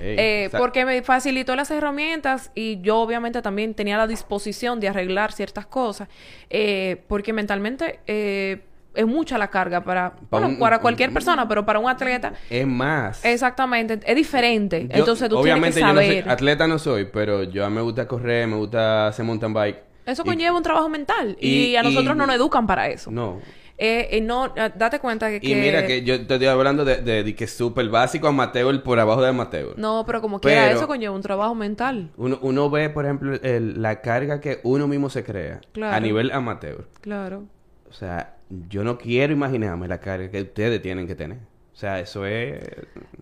Eh, 0.00 0.50
porque 0.56 0.84
me 0.84 1.02
facilitó 1.02 1.54
las 1.56 1.70
herramientas 1.70 2.50
y 2.54 2.80
yo 2.80 2.98
obviamente 2.98 3.42
también 3.42 3.74
tenía 3.74 3.96
la 3.96 4.06
disposición 4.06 4.80
de 4.80 4.88
arreglar 4.88 5.32
ciertas 5.32 5.66
cosas. 5.66 6.08
eh, 6.50 7.02
porque 7.08 7.32
mentalmente 7.32 8.00
eh, 8.06 8.60
es 8.94 9.06
mucha 9.06 9.38
la 9.38 9.48
carga 9.48 9.82
para, 9.84 10.14
bueno, 10.30 10.48
un- 10.48 10.58
para 10.58 10.80
cualquier 10.80 11.10
un- 11.10 11.14
persona, 11.14 11.46
pero 11.46 11.64
para 11.64 11.78
un 11.78 11.88
atleta, 11.88 12.32
Es 12.50 12.66
más. 12.66 13.24
exactamente, 13.24 14.00
es 14.04 14.16
diferente. 14.16 14.88
Yo- 14.88 14.96
Entonces 14.98 15.28
tú 15.28 15.36
tienes 15.36 15.44
que 15.44 15.52
obviamente 15.52 15.80
yo 15.80 15.86
no 15.86 15.92
saber. 15.94 16.22
soy, 16.24 16.32
atleta 16.32 16.66
no 16.66 16.78
soy, 16.78 17.04
pero 17.04 17.42
yo 17.44 17.64
a 17.64 17.68
mí 17.70 17.76
me 17.76 17.82
gusta 17.82 18.08
correr, 18.08 18.46
me 18.48 18.56
gusta 18.56 19.08
hacer 19.08 19.24
mountain 19.24 19.52
bike. 19.52 19.78
Eso 20.06 20.22
Y- 20.22 20.26
conlleva 20.26 20.56
un 20.56 20.62
trabajo 20.62 20.88
mental 20.88 21.36
y, 21.38 21.48
y- 21.48 21.76
a 21.76 21.82
nosotros 21.82 22.14
y- 22.14 22.18
no 22.18 22.26
nos 22.26 22.34
educan 22.36 22.66
para 22.66 22.88
eso. 22.88 23.10
No. 23.10 23.40
Eh, 23.80 24.08
eh, 24.16 24.20
no, 24.20 24.48
date 24.74 24.98
cuenta 24.98 25.30
que... 25.30 25.38
Y 25.40 25.54
mira 25.54 25.86
que 25.86 26.02
yo 26.02 26.16
te 26.26 26.34
estoy 26.34 26.48
hablando 26.48 26.84
de, 26.84 26.96
de, 26.96 27.22
de 27.22 27.34
que 27.36 27.44
es 27.44 27.52
súper 27.56 27.88
básico 27.88 28.26
amateur 28.26 28.82
por 28.82 28.98
abajo 28.98 29.22
de 29.22 29.28
amateur. 29.28 29.74
No, 29.78 30.02
pero 30.04 30.20
como 30.20 30.40
quiera, 30.40 30.64
Pero- 30.64 30.76
eso 30.78 30.88
conlleva 30.88 31.14
un 31.14 31.22
trabajo 31.22 31.54
mental. 31.54 32.10
Uno, 32.16 32.38
uno 32.42 32.68
ve, 32.70 32.90
por 32.90 33.04
ejemplo, 33.04 33.34
el- 33.40 33.80
la 33.80 34.00
carga 34.00 34.40
que 34.40 34.58
uno 34.64 34.88
mismo 34.88 35.10
se 35.10 35.22
crea 35.22 35.60
Claro. 35.72 35.94
a 35.96 36.00
nivel 36.00 36.32
amateur. 36.32 36.88
Claro. 37.00 37.44
O 37.88 37.92
sea, 37.92 38.34
yo 38.68 38.82
no 38.82 38.98
quiero 38.98 39.32
imaginarme 39.32 39.86
la 39.86 40.00
carga 40.00 40.28
que 40.28 40.42
ustedes 40.42 40.82
tienen 40.82 41.06
que 41.06 41.14
tener. 41.14 41.38
O 41.72 41.76
sea, 41.76 42.00
eso 42.00 42.26
es... 42.26 42.58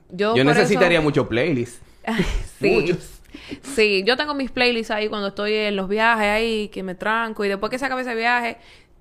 Yo, 0.09 0.35
Yo, 0.35 0.43
necesitaría 0.43 0.99
eso- 0.99 1.05
mucho 1.05 1.29
playlist. 1.29 1.83
sí. 2.61 2.71
Muchos. 2.71 3.13
Sí, 3.61 4.03
yo 4.07 4.17
tengo 4.17 4.33
mis 4.35 4.51
playlists 4.51 4.91
ahí 4.91 5.09
cuando 5.11 5.29
estoy 5.29 5.53
en 5.53 5.77
los 5.77 5.89
viajes 5.91 6.25
ahí, 6.27 6.69
que 6.69 6.83
me 6.83 6.95
tranco 6.95 7.45
y 7.45 7.49
después 7.49 7.69
que 7.69 7.79
se 7.79 7.85
acabe 7.85 8.01
ese 8.01 8.15
viaje, 8.15 8.57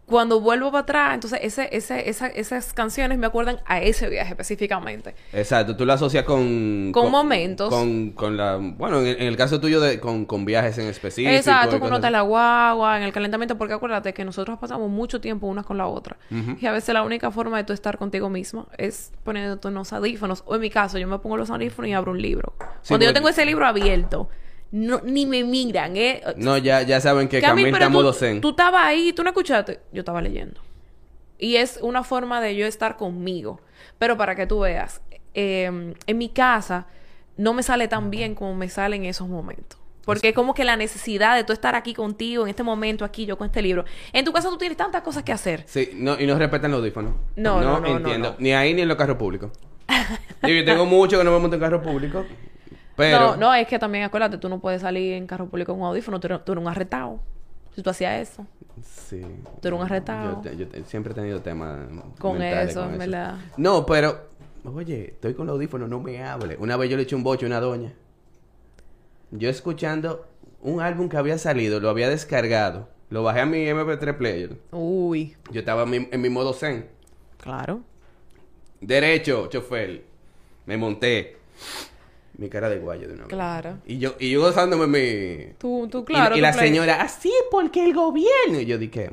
cuando 0.05 0.39
vuelvo 0.39 0.71
para 0.71 0.83
atrás, 0.83 1.13
entonces 1.15 1.39
ese, 1.41 1.67
ese, 1.75 2.07
esa- 2.09 2.27
esas 2.27 2.73
canciones 2.73 3.17
me 3.17 3.25
acuerdan 3.25 3.59
a 3.65 3.81
ese 3.81 4.07
viaje 4.07 4.29
específicamente. 4.31 5.15
Exacto, 5.33 5.75
tú 5.75 5.83
lo 5.85 5.93
asocias 5.93 6.23
con... 6.25 6.91
Con 6.93 7.09
momentos. 7.11 7.69
Con, 7.69 8.11
con 8.11 8.37
la... 8.37 8.57
Bueno, 8.57 8.99
en, 9.01 9.07
en 9.19 9.27
el 9.27 9.35
caso 9.35 9.59
tuyo, 9.59 9.79
de, 9.81 9.99
con, 9.99 10.25
con 10.25 10.45
viajes 10.45 10.77
en 10.77 10.87
específico. 10.87 11.33
Exacto, 11.35 11.77
está 11.77 11.95
así. 11.97 12.11
la 12.11 12.21
guagua, 12.21 12.97
en 12.97 13.03
el 13.03 13.11
calentamiento, 13.13 13.57
porque 13.57 13.73
acuérdate 13.73 14.13
que 14.13 14.23
nosotros 14.23 14.59
pasamos 14.59 14.89
mucho 14.91 15.19
tiempo 15.19 15.47
una 15.47 15.63
con 15.63 15.77
la 15.77 15.87
otra. 15.87 16.17
Y 16.61 16.65
a 16.67 16.71
veces 16.71 16.93
la 16.93 17.01
única 17.03 17.31
forma 17.31 17.57
de 17.57 17.63
tú 17.63 17.73
estar 17.73 17.97
contigo 17.97 18.29
misma 18.29 18.67
es 18.77 19.11
poniéndote 19.23 19.69
unos 19.69 19.91
audífonos. 19.91 20.43
O 20.45 20.53
en 20.55 20.61
mi 20.61 20.69
caso, 20.69 20.99
yo 20.99 21.07
me 21.07 21.17
pongo 21.17 21.37
los 21.37 21.49
audífonos 21.49 21.89
y 21.89 21.93
abro 21.93 22.11
un 22.11 22.21
libro. 22.21 22.53
Sí, 22.83 22.89
cuando 22.89 23.05
yo 23.07 23.13
tengo 23.13 23.27
ese 23.29 23.43
libro 23.45 23.65
abierto, 23.65 24.29
no, 24.71 25.01
ni 25.03 25.25
me 25.25 25.43
miran, 25.43 25.95
¿eh? 25.95 26.21
No, 26.37 26.57
ya, 26.57 26.81
ya 26.81 26.99
saben 26.99 27.27
que 27.27 27.41
Camil, 27.41 27.65
Camil 27.65 27.73
está 27.75 27.87
tú, 27.87 27.93
modo 27.93 28.13
zen. 28.13 28.41
tú 28.41 28.49
estabas 28.49 28.85
ahí, 28.85 29.13
tú 29.13 29.23
no 29.23 29.29
escuchaste. 29.29 29.79
Yo 29.91 30.01
estaba 30.01 30.21
leyendo. 30.21 30.61
Y 31.37 31.57
es 31.57 31.79
una 31.81 32.03
forma 32.03 32.41
de 32.41 32.55
yo 32.55 32.65
estar 32.65 32.97
conmigo. 32.97 33.61
Pero 33.97 34.17
para 34.17 34.35
que 34.35 34.47
tú 34.47 34.59
veas, 34.59 35.01
eh, 35.33 35.93
en 36.07 36.17
mi 36.17 36.29
casa 36.29 36.87
no 37.37 37.53
me 37.53 37.63
sale 37.63 37.87
tan 37.87 38.09
bien 38.09 38.35
como 38.35 38.55
me 38.55 38.69
sale 38.69 38.95
en 38.95 39.05
esos 39.05 39.27
momentos. 39.27 39.79
Porque 40.05 40.29
es 40.29 40.35
como 40.35 40.53
que 40.53 40.63
la 40.63 40.77
necesidad 40.77 41.35
de 41.35 41.43
tú 41.43 41.51
estar 41.51 41.73
aquí 41.73 41.93
contigo, 41.95 42.43
en 42.43 42.49
este 42.49 42.61
momento, 42.61 43.03
aquí, 43.03 43.25
yo 43.25 43.37
con 43.37 43.47
este 43.47 43.61
libro. 43.61 43.85
En 44.13 44.23
tu 44.23 44.31
casa 44.31 44.49
tú 44.49 44.57
tienes 44.57 44.77
tantas 44.77 45.01
cosas 45.01 45.23
que 45.23 45.31
hacer. 45.31 45.63
Sí, 45.65 45.89
no, 45.95 46.19
y 46.19 46.27
no 46.27 46.37
respetan 46.37 46.71
los 46.71 46.79
audífonos. 46.79 47.13
No, 47.35 47.59
no, 47.59 47.79
no, 47.79 47.79
no, 47.79 47.97
entiendo. 47.97 48.31
no. 48.31 48.35
Ni 48.37 48.53
ahí 48.53 48.73
ni 48.75 48.83
en 48.83 48.87
los 48.87 48.97
carros 48.97 49.17
públicos. 49.17 49.51
Yo 50.43 50.63
tengo 50.63 50.85
mucho 50.85 51.17
que 51.17 51.23
no 51.23 51.31
me 51.31 51.39
monto 51.39 51.55
en 51.55 51.61
carro 51.61 51.81
público. 51.81 52.23
Pero... 52.95 53.31
No, 53.31 53.37
no, 53.37 53.53
es 53.53 53.67
que 53.67 53.77
también 53.79 54.03
acuérdate, 54.05 54.37
tú 54.37 54.49
no 54.49 54.59
puedes 54.59 54.81
salir 54.81 55.13
en 55.13 55.27
carro 55.27 55.47
público 55.47 55.73
con 55.73 55.81
un 55.81 55.87
audífono, 55.87 56.19
tú 56.19 56.27
eres, 56.27 56.45
tú 56.45 56.51
eres 56.53 56.61
un 56.63 56.69
arretado. 56.69 57.19
Si 57.75 57.81
tú 57.81 57.89
hacías 57.89 58.21
eso. 58.29 58.45
Sí. 58.83 59.21
Tú 59.61 59.67
eres 59.67 59.79
un 59.79 59.85
arretado. 59.85 60.41
Yo, 60.43 60.65
siempre 60.85 61.11
he 61.11 61.15
tenido 61.15 61.41
temas 61.41 61.77
Con 62.19 62.41
eso, 62.41 62.85
en 62.85 62.97
verdad. 62.97 63.35
No, 63.57 63.85
pero... 63.85 64.33
Oye, 64.63 65.11
estoy 65.11 65.35
con 65.35 65.45
los 65.45 65.53
audífonos, 65.55 65.89
no 65.89 65.99
me 65.99 66.23
hable. 66.23 66.57
Una 66.57 66.75
vez 66.77 66.89
yo 66.89 66.97
le 66.97 67.03
eché 67.03 67.15
un 67.15 67.23
boche 67.23 67.45
a 67.45 67.47
una 67.47 67.59
doña. 67.59 67.93
Yo 69.31 69.49
escuchando 69.49 70.25
un 70.61 70.81
álbum 70.81 71.07
que 71.09 71.17
había 71.17 71.37
salido, 71.37 71.79
lo 71.79 71.89
había 71.89 72.09
descargado. 72.09 72.89
Lo 73.09 73.21
bajé 73.21 73.41
a 73.41 73.45
mi 73.45 73.65
MP3 73.65 74.17
player. 74.17 74.57
Uy, 74.71 75.35
Yo 75.51 75.59
estaba 75.59 75.83
en 75.83 75.89
mi, 75.89 76.07
en 76.11 76.21
mi 76.21 76.29
modo 76.29 76.53
zen. 76.53 76.87
claro. 77.37 77.81
Derecho, 78.81 79.47
chofer. 79.47 80.03
Me 80.65 80.77
monté. 80.77 81.37
Mi 82.37 82.49
cara 82.49 82.69
de 82.69 82.79
guayo 82.79 83.07
de 83.07 83.13
una 83.13 83.23
vez. 83.23 83.29
Claro. 83.33 83.77
Y 83.85 83.97
yo, 83.97 84.15
y 84.19 84.31
yo 84.31 84.41
gozándome 84.41 84.87
mi... 84.87 85.53
Tú, 85.57 85.87
tú, 85.89 86.03
claro. 86.03 86.35
y, 86.35 86.41
la 86.41 86.51
play- 86.51 86.67
señora, 86.69 87.01
así 87.01 87.31
porque 87.51 87.85
el 87.85 87.93
gobierno. 87.93 88.59
Y 88.59 88.65
yo 88.65 88.77
dije... 88.77 89.11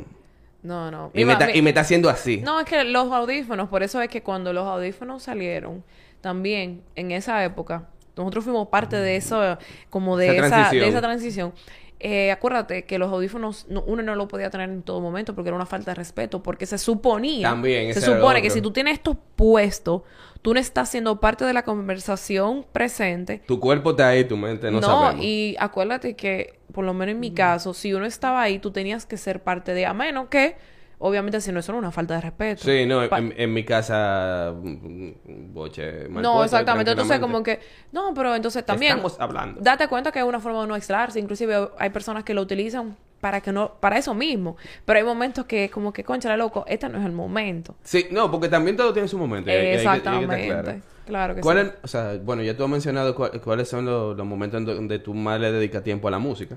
No, 0.62 0.90
no. 0.92 1.10
Y 1.12 1.24
me, 1.24 1.32
está, 1.32 1.54
y 1.54 1.60
me 1.60 1.70
está 1.70 1.80
haciendo 1.80 2.08
así. 2.08 2.38
No, 2.38 2.60
es 2.60 2.66
que 2.66 2.84
los 2.84 3.10
audífonos, 3.12 3.68
por 3.68 3.82
eso 3.82 4.00
es 4.00 4.08
que 4.08 4.22
cuando 4.22 4.52
los 4.52 4.64
audífonos 4.66 5.22
salieron, 5.24 5.82
también 6.20 6.82
en 6.94 7.10
esa 7.10 7.42
época, 7.44 7.88
nosotros 8.16 8.44
fuimos 8.44 8.68
parte 8.68 8.94
de 8.96 9.16
eso, 9.16 9.58
como 9.90 10.16
de 10.16 10.26
Esa 10.36 10.46
esa, 10.46 10.48
transición. 10.56 10.82
de 10.84 10.88
esa 10.90 11.00
transición. 11.00 11.52
Eh, 11.98 12.30
acuérdate 12.30 12.84
que 12.84 12.98
los 12.98 13.10
audífonos 13.12 13.66
no- 13.68 13.82
uno 13.86 14.02
no 14.02 14.14
lo 14.14 14.28
podía 14.28 14.50
tener 14.50 14.68
en 14.70 14.82
todo 14.82 15.00
momento 15.00 15.34
porque 15.34 15.48
era 15.48 15.56
una 15.56 15.66
falta 15.66 15.92
de 15.92 15.94
respeto, 15.96 16.42
porque 16.42 16.66
se 16.66 16.78
suponía, 16.78 17.48
También, 17.48 17.92
se 17.94 18.00
supone 18.00 18.40
que 18.42 18.50
si 18.50 18.60
tú 18.60 18.72
tienes 18.72 18.94
esto 18.94 19.14
puesto, 19.36 20.04
tú 20.42 20.54
no 20.54 20.60
estás 20.60 20.88
siendo 20.88 21.20
parte 21.20 21.44
de 21.44 21.52
la 21.52 21.62
conversación 21.62 22.66
presente. 22.72 23.42
Tu 23.46 23.58
cuerpo 23.60 23.90
está 23.92 24.08
ahí, 24.08 24.24
tu 24.24 24.36
mente 24.36 24.70
no, 24.70 24.80
No, 24.80 24.86
sabemos. 24.86 25.24
y 25.24 25.56
acuérdate 25.58 26.14
que, 26.16 26.58
por 26.72 26.84
lo 26.84 26.92
menos 26.94 27.14
en 27.14 27.20
mi 27.20 27.32
caso, 27.32 27.72
si 27.74 27.94
uno 27.94 28.04
estaba 28.06 28.42
ahí, 28.42 28.58
tú 28.58 28.70
tenías 28.72 29.06
que 29.06 29.16
ser 29.16 29.42
parte 29.42 29.72
de, 29.72 29.86
a 29.86 29.94
menos 29.94 30.28
que, 30.28 30.56
obviamente, 30.98 31.40
si 31.40 31.52
no, 31.52 31.60
eso 31.60 31.72
era 31.72 31.78
una 31.78 31.90
falta 31.92 32.14
de 32.14 32.20
respeto. 32.22 32.64
Sí, 32.64 32.86
no, 32.86 33.08
Pa- 33.08 33.18
en, 33.18 33.32
en 33.36 33.52
mi 33.52 33.64
casa... 33.64 34.52
mm, 34.60 35.52
Boche 35.52 36.08
mal 36.08 36.22
No, 36.22 36.42
exactamente. 36.44 36.90
Entonces, 36.92 37.18
como 37.20 37.42
que... 37.42 37.60
No, 37.92 38.12
pero 38.14 38.34
entonces 38.34 38.64
también... 38.64 38.92
Estamos 38.96 39.18
hablando. 39.20 39.60
Date 39.60 39.86
cuenta 39.88 40.10
que 40.12 40.18
es 40.20 40.24
una 40.24 40.40
forma 40.40 40.62
de 40.62 40.66
no 40.68 40.74
aislarse. 40.74 41.18
Inclusive 41.20 41.70
hay 41.78 41.90
personas 41.90 42.24
que 42.24 42.34
lo 42.34 42.42
utilizan 42.42 42.96
para 43.22 43.40
que 43.40 43.52
no... 43.52 43.74
Para 43.78 43.96
eso 43.98 44.14
mismo. 44.14 44.56
Pero 44.84 44.98
hay 44.98 45.04
momentos 45.04 45.44
que 45.46 45.66
es 45.66 45.70
como 45.70 45.92
que, 45.92 46.02
concha, 46.02 46.36
loco, 46.36 46.64
este 46.66 46.88
no 46.88 46.98
es 46.98 47.06
el 47.06 47.12
momento. 47.12 47.76
Sí, 47.84 48.08
no, 48.10 48.28
porque 48.32 48.48
también 48.48 48.76
todo 48.76 48.92
tiene 48.92 49.06
su 49.06 49.16
momento. 49.16 49.48
y 49.48 49.52
hay- 49.52 49.58
hay 49.58 49.62
que- 49.62 49.68
hay 49.68 49.76
que 49.76 49.82
estar 49.82 49.96
Exactamente. 50.14 50.46
claro. 50.48 50.80
Claro 51.06 51.34
que 51.36 51.40
¿Cuál 51.40 51.60
sí. 51.60 51.66
es- 51.68 51.84
o 51.84 51.86
sea, 51.88 52.18
bueno, 52.22 52.42
ya 52.42 52.56
tú 52.56 52.64
has 52.64 52.68
mencionado 52.70 53.14
cuál- 53.14 53.40
cuáles 53.40 53.68
son 53.68 53.84
los, 53.86 54.16
los 54.16 54.26
momentos 54.26 54.58
en 54.58 54.66
donde 54.66 54.98
tú 54.98 55.14
más 55.14 55.40
le 55.40 55.52
dedicas 55.52 55.84
tiempo 55.84 56.08
a 56.08 56.10
la 56.10 56.18
música. 56.18 56.56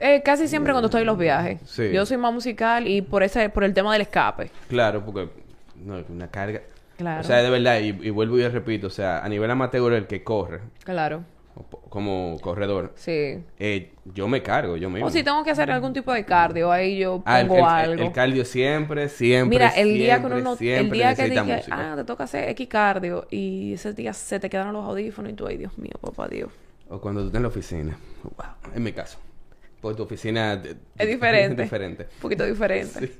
Eh, 0.00 0.20
casi 0.24 0.48
siempre 0.48 0.72
cuando 0.72 0.88
estoy 0.88 1.02
en 1.02 1.06
los 1.06 1.18
viajes. 1.18 1.60
Sí. 1.64 1.92
Yo 1.92 2.04
soy 2.06 2.16
más 2.16 2.32
musical 2.34 2.88
y 2.88 3.02
por 3.02 3.22
ese 3.22 3.48
por 3.50 3.62
el 3.62 3.72
tema 3.72 3.92
del 3.92 4.02
escape. 4.02 4.50
Claro, 4.68 5.04
porque 5.04 5.28
no, 5.76 5.96
es 5.98 6.06
una 6.08 6.28
carga. 6.28 6.60
Claro. 6.96 7.20
O 7.20 7.24
sea, 7.24 7.36
de 7.42 7.50
verdad, 7.50 7.78
y, 7.80 7.88
y 7.88 8.10
vuelvo 8.10 8.36
y 8.38 8.48
repito, 8.48 8.88
o 8.88 8.90
sea, 8.90 9.24
a 9.24 9.28
nivel 9.28 9.48
amateur, 9.50 9.92
el 9.92 10.06
que 10.08 10.24
corre, 10.24 10.60
Claro. 10.84 11.22
Como 11.88 12.36
corredor, 12.40 12.92
Sí. 12.96 13.42
eh, 13.58 13.92
yo 14.14 14.28
me 14.28 14.42
cargo, 14.42 14.76
yo 14.76 14.88
mismo. 14.90 15.06
O 15.06 15.10
si 15.10 15.22
tengo 15.22 15.42
que 15.44 15.50
hacer 15.50 15.70
algún 15.70 15.92
tipo 15.92 16.12
de 16.12 16.24
cardio, 16.24 16.70
ahí 16.70 16.98
yo 16.98 17.22
Ah, 17.24 17.40
el, 17.40 17.46
pongo 17.48 17.60
el- 17.60 17.64
algo. 17.66 18.02
el 18.04 18.12
cardio 18.12 18.44
siempre, 18.44 19.08
siempre, 19.08 19.58
Mira, 19.58 19.68
el 19.70 19.94
día 19.94 20.20
que 20.20 20.26
uno 20.26 20.38
no, 20.40 20.52
el 20.58 20.90
día 20.90 21.14
que 21.14 21.24
dije, 21.28 21.42
música. 21.42 21.92
ah, 21.92 21.96
te 21.96 22.04
toca 22.04 22.24
hacer 22.24 22.48
X 22.50 22.68
cardio 22.68 23.26
y 23.30 23.74
ese 23.74 23.92
día 23.92 24.12
se 24.12 24.38
te 24.40 24.48
quedaron 24.48 24.72
los 24.72 24.84
audífonos 24.84 25.32
y 25.32 25.34
tú, 25.34 25.46
ay, 25.46 25.56
Dios 25.56 25.76
mío, 25.78 25.92
papá 26.00 26.28
Dios. 26.28 26.50
O 26.88 27.00
cuando 27.00 27.20
tú 27.22 27.26
estás 27.28 27.38
en 27.38 27.42
la 27.42 27.48
oficina. 27.48 27.98
Wow, 28.22 28.74
en 28.74 28.82
mi 28.82 28.92
caso. 28.92 29.18
Porque 29.80 29.96
tu 29.96 30.02
oficina 30.02 30.56
de- 30.56 30.76
Es 30.98 31.08
diferente. 31.08 31.62
diferente. 31.62 32.02
Un 32.16 32.20
poquito 32.20 32.44
diferente. 32.44 33.12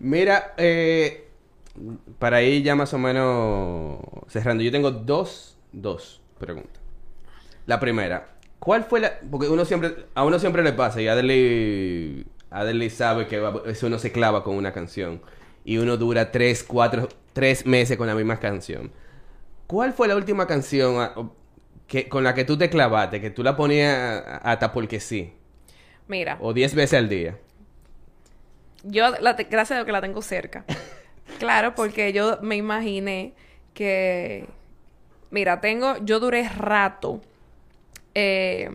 Mira, 0.00 0.54
eh, 0.56 1.26
para 2.18 2.42
ir 2.42 2.62
ya 2.62 2.74
más 2.74 2.92
o 2.94 2.98
menos 2.98 3.98
cerrando, 4.28 4.62
yo 4.62 4.70
tengo 4.70 4.90
dos, 4.90 5.56
dos 5.72 6.20
preguntas. 6.38 6.77
La 7.68 7.78
primera, 7.80 8.28
¿cuál 8.58 8.84
fue 8.84 9.00
la...? 9.00 9.20
Porque 9.30 9.48
uno 9.48 9.64
siempre, 9.66 9.94
a 10.14 10.24
uno 10.24 10.38
siempre 10.40 10.62
le 10.64 10.72
pasa, 10.72 11.02
y 11.02 11.08
Adely 11.08 12.90
sabe 12.90 13.26
que 13.28 13.38
va- 13.38 13.62
eso 13.66 13.86
uno 13.88 13.98
se 14.00 14.10
clava 14.10 14.42
con 14.42 14.56
una 14.56 14.72
canción. 14.72 15.22
Y 15.64 15.78
uno 15.78 15.98
dura 15.98 16.32
tres, 16.32 16.64
cuatro, 16.64 17.08
tres 17.34 17.66
meses 17.66 17.98
con 17.98 18.06
la 18.08 18.16
misma 18.16 18.40
canción. 18.40 18.90
¿Cuál 19.66 19.92
fue 19.92 20.08
la 20.08 20.16
última 20.16 20.46
canción 20.46 21.32
que, 21.86 22.08
con 22.08 22.24
la 22.24 22.34
que 22.34 22.44
tú 22.44 22.58
te 22.58 22.70
clavaste, 22.70 23.20
que 23.20 23.30
tú 23.30 23.42
la 23.44 23.56
ponías 23.56 24.24
hasta 24.42 24.72
porque 24.72 25.00
sí? 25.00 25.34
Mira, 26.08 26.38
O 26.40 26.52
diez 26.54 26.74
veces 26.74 26.98
al 26.98 27.08
día. 27.08 27.38
yo, 28.82 29.10
la 29.20 29.36
te- 29.36 29.44
gracias 29.44 29.72
a 29.72 29.74
Dios 29.76 29.86
que 29.86 29.92
la 29.92 30.00
tengo 30.00 30.22
cerca. 30.22 30.64
claro, 31.38 31.74
porque 31.74 32.12
yo 32.12 32.38
me 32.42 32.56
imaginé 32.56 33.34
que... 33.74 34.46
Mira, 35.30 35.60
tengo... 35.60 35.96
Yo 36.04 36.20
duré 36.20 36.48
rato 36.48 37.20
eh, 38.18 38.70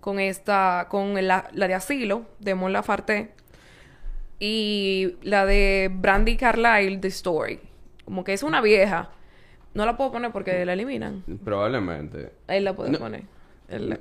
con 0.00 0.18
esta... 0.18 0.86
Con 0.88 1.14
la, 1.26 1.48
la 1.52 1.68
de 1.68 1.74
Asilo, 1.74 2.26
de 2.40 2.54
Mon 2.54 2.72
Laferte. 2.72 3.30
Y 4.38 5.14
la 5.22 5.46
de 5.46 5.90
Brandy 5.92 6.36
Carlyle, 6.36 6.98
The 6.98 7.08
Story. 7.08 7.60
Como 8.04 8.24
que 8.24 8.32
es 8.32 8.42
una 8.42 8.60
vieja. 8.60 9.10
No 9.74 9.86
la 9.86 9.96
puedo 9.96 10.12
poner 10.12 10.32
porque 10.32 10.64
la 10.66 10.72
eliminan. 10.72 11.22
Probablemente. 11.44 12.30
Él 12.48 12.64
la 12.64 12.74
puede 12.74 12.90
No. 12.90 12.98
poner. 12.98 13.22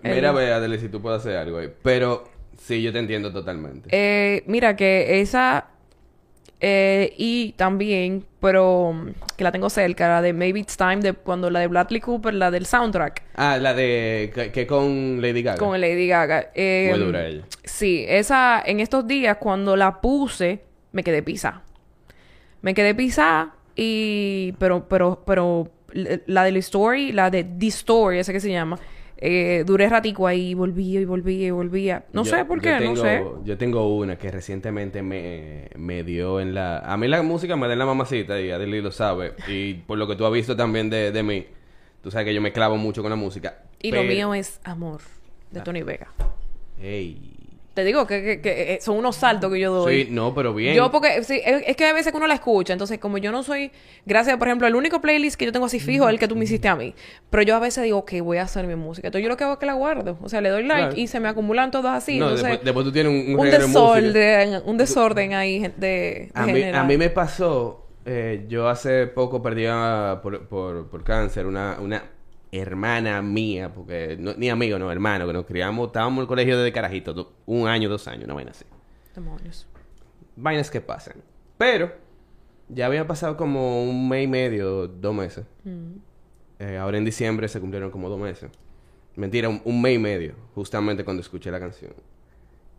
Mira, 0.04 0.30
él- 0.30 0.36
ve, 0.36 0.52
Adele, 0.52 0.80
si 0.80 0.90
tú 0.90 1.02
puedes 1.02 1.20
hacer 1.22 1.38
algo 1.38 1.60
ahí. 1.60 1.72
Pero 1.84 2.24
sí, 2.58 2.82
yo 2.82 2.92
te 2.92 3.00
entiendo 3.00 3.32
totalmente. 3.32 3.90
Eh, 3.92 4.44
mira 4.48 4.76
que 4.76 5.22
esa 5.22 5.68
eh, 6.62 7.14
y 7.18 7.54
también, 7.54 8.24
pero 8.40 8.94
mm, 8.94 9.10
que 9.36 9.44
la 9.44 9.52
tengo 9.52 9.70
cerca, 9.70 10.08
la 10.08 10.22
de 10.22 10.32
Maybe 10.34 10.60
It's 10.60 10.78
Time 10.78 10.98
de 10.98 11.14
cuando 11.14 11.50
la 11.50 11.60
de 11.60 11.68
Bradley 11.68 12.00
Cooper, 12.00 12.34
la 12.34 12.52
del 12.52 12.66
soundtrack 12.66 13.24
Ah, 13.36 13.58
la 13.58 13.74
de 13.74 14.32
que, 14.34 14.52
que 14.52 14.68
con 14.68 15.22
Lady 15.22 15.42
Gaga. 15.42 15.58
con 15.58 15.80
Lady 15.82 16.08
Gaga. 16.08 16.52
Eh, 16.54 16.90
Muy 16.92 17.00
dura 17.00 17.26
ella. 17.28 17.44
Sí, 17.64 18.06
esa 18.08 18.62
en 18.66 18.80
estos 18.80 19.08
días 19.08 19.38
cuando 19.38 19.76
la 19.76 20.00
puse 20.02 20.62
me 20.92 21.04
quedé 21.04 21.24
pisada. 21.24 21.64
Me 22.62 22.74
quedé 22.74 22.94
pisada 22.94 23.56
y 23.76 24.54
pero 24.60 24.88
pero 24.88 25.24
pero 25.26 25.68
la 25.94 26.44
de 26.44 26.52
la 26.52 26.60
story, 26.60 27.12
la 27.12 27.30
de 27.30 27.44
The 27.44 27.68
Story, 27.68 28.20
esa 28.20 28.32
que 28.32 28.40
se 28.40 28.52
llama, 28.52 28.78
eh, 29.22 29.64
duré 29.66 29.88
ratico 29.88 30.26
ahí, 30.28 30.50
y 30.50 30.54
volvía 30.56 31.00
y 31.00 31.06
volvía 31.06 31.48
y 31.48 31.52
volvía. 31.52 32.06
No 32.12 32.24
Yo- 32.24 32.32
sé 32.36 32.44
por 32.46 32.60
qué, 32.60 32.74
tengo, 32.80 32.96
no 32.96 33.02
sé. 33.02 33.24
Yo 33.46 33.58
tengo 33.58 33.96
una 33.96 34.18
que 34.18 34.32
recientemente 34.32 35.02
me, 35.04 35.70
me 35.78 36.04
dio 36.04 36.40
en 36.40 36.54
la... 36.56 36.80
A 36.80 36.98
mí 36.98 37.08
la 37.08 37.22
música 37.22 37.56
me 37.56 37.68
da 37.68 37.74
en 37.74 37.80
la 37.80 37.86
mamacita 37.86 38.42
y 38.42 38.50
Adeli 38.52 38.82
lo 38.82 38.92
sabe. 38.92 39.34
Y 39.48 39.76
por 39.76 39.98
lo 39.98 40.08
que 40.08 40.16
tú 40.16 40.26
has 40.26 40.34
visto 40.34 40.56
también 40.56 40.90
de, 40.90 41.12
de 41.12 41.24
mí, 41.24 41.46
tú 42.02 42.10
sabes 42.12 42.26
que 42.26 42.34
yo 42.34 42.42
me 42.42 42.52
clavo 42.52 42.78
mucho 42.78 43.02
con 43.02 43.12
la 43.12 43.16
música. 43.16 43.64
Y 43.82 43.92
lo 43.92 44.04
mío 44.04 44.34
es 44.34 44.60
Amor, 44.64 45.02
de. 45.52 45.62
Tony 45.62 45.84
Vega. 45.84 46.08
Ey. 46.82 47.31
Te 47.74 47.86
digo 47.86 48.06
que, 48.06 48.22
que- 48.22 48.42
que, 48.42 48.74
eh, 48.74 48.80
son 48.82 48.98
unos 48.98 49.16
saltos 49.16 49.50
que 49.50 49.58
yo 49.58 49.72
doy. 49.74 50.04
Sí, 50.04 50.10
no, 50.12 50.36
pero 50.36 50.54
bien. 50.54 50.76
Yo 50.76 50.92
porque, 50.92 51.24
sí, 51.24 51.40
es, 51.46 51.64
es 51.66 51.78
que 51.78 51.86
hay 51.86 51.94
veces 51.94 52.12
que 52.12 52.18
uno 52.18 52.28
la 52.28 52.34
escucha, 52.34 52.74
entonces 52.74 53.00
como 53.00 53.18
yo 53.18 53.32
no 53.32 53.44
soy, 53.44 53.72
gracias, 54.06 54.36
por 54.36 54.50
ejemplo, 54.50 54.68
el 54.68 54.76
único 54.76 55.00
playlist 55.00 55.38
que 55.38 55.46
yo 55.46 55.54
tengo 55.54 55.68
así 55.68 55.80
fijo 55.80 56.06
es 56.10 56.14
el 56.14 56.20
que 56.20 56.28
tú 56.28 56.36
me 56.36 56.44
hiciste 56.44 56.68
a 56.68 56.76
mí, 56.76 56.94
pero 57.30 57.44
yo 57.44 57.56
a 57.56 57.60
veces 57.60 57.86
digo, 57.86 58.00
ok, 58.00 58.12
voy 58.24 58.40
a 58.40 58.44
hacer 58.44 58.68
mi 58.68 58.76
música, 58.76 59.08
entonces 59.08 59.24
yo 59.24 59.30
lo 59.30 59.38
que 59.38 59.46
hago 59.46 59.54
es 59.54 59.60
que 59.60 59.66
la 59.66 59.74
guardo, 59.74 60.18
o 60.22 60.28
sea, 60.28 60.42
le 60.42 60.50
doy 60.50 60.64
like 60.64 60.82
Claro. 60.88 60.98
y 61.02 61.08
se 61.08 61.22
me 61.22 61.30
acumulan 61.30 61.72
todas 61.72 61.96
así, 62.04 62.18
No, 62.20 62.26
entonces 62.26 62.46
después, 62.48 62.66
después 62.66 62.86
tú 62.86 62.92
tienes 62.92 63.12
un, 63.14 63.34
un, 63.36 63.40
un 63.40 63.46
de 63.50 63.58
desorden, 63.58 64.62
un 64.66 64.78
desorden 64.78 65.34
ahí 65.34 65.60
de, 65.60 65.70
de 65.78 66.32
A 66.34 66.46
mí, 66.48 66.64
a 66.64 66.84
mí 66.84 66.98
me 66.98 67.10
pasó, 67.10 67.88
eh, 68.06 68.46
yo 68.50 68.68
hace 68.68 69.08
poco 69.08 69.42
perdí 69.42 69.66
a- 69.70 70.20
por, 70.22 70.46
por, 70.48 70.90
por 70.90 71.04
cáncer 71.06 71.46
una, 71.46 71.78
una 71.80 72.04
hermana 72.52 73.22
mía, 73.22 73.72
porque 73.74 74.18
no- 74.20 74.34
ni 74.34 74.50
amigo, 74.50 74.78
no, 74.78 74.92
hermano, 74.92 75.26
que 75.28 75.34
nos 75.34 75.46
criamos, 75.46 75.88
estábamos 75.88 76.18
en 76.18 76.22
el 76.22 76.28
colegio 76.28 76.58
desde 76.58 76.72
carajito, 76.74 77.14
do- 77.14 77.34
un 77.46 77.68
año, 77.68 77.88
dos 77.90 78.08
años, 78.08 78.26
una 78.26 78.34
vaina 78.34 78.52
así. 78.52 78.66
Demonios. 79.16 79.68
Vainas 80.36 80.70
que 80.72 80.82
pasan. 80.82 81.16
Pero, 81.58 81.94
ya 82.70 82.86
había 82.88 83.06
pasado 83.08 83.38
como 83.38 83.84
un 83.84 84.08
mes 84.10 84.24
y 84.26 84.28
medio, 84.28 84.88
dos 84.88 85.14
meses. 85.16 85.46
Mm. 85.64 85.94
Eh, 86.60 86.78
ahora 86.78 86.98
en 86.98 87.06
diciembre 87.06 87.48
se 87.48 87.60
cumplieron 87.60 87.90
como 87.92 88.10
dos 88.10 88.20
meses. 88.20 88.52
Mentira, 89.16 89.50
un, 89.50 89.62
un 89.66 89.82
mes 89.82 89.96
y 89.96 90.00
medio, 90.00 90.36
justamente 90.56 91.04
cuando 91.04 91.22
escuché 91.22 91.52
la 91.52 91.60
canción. 91.60 91.94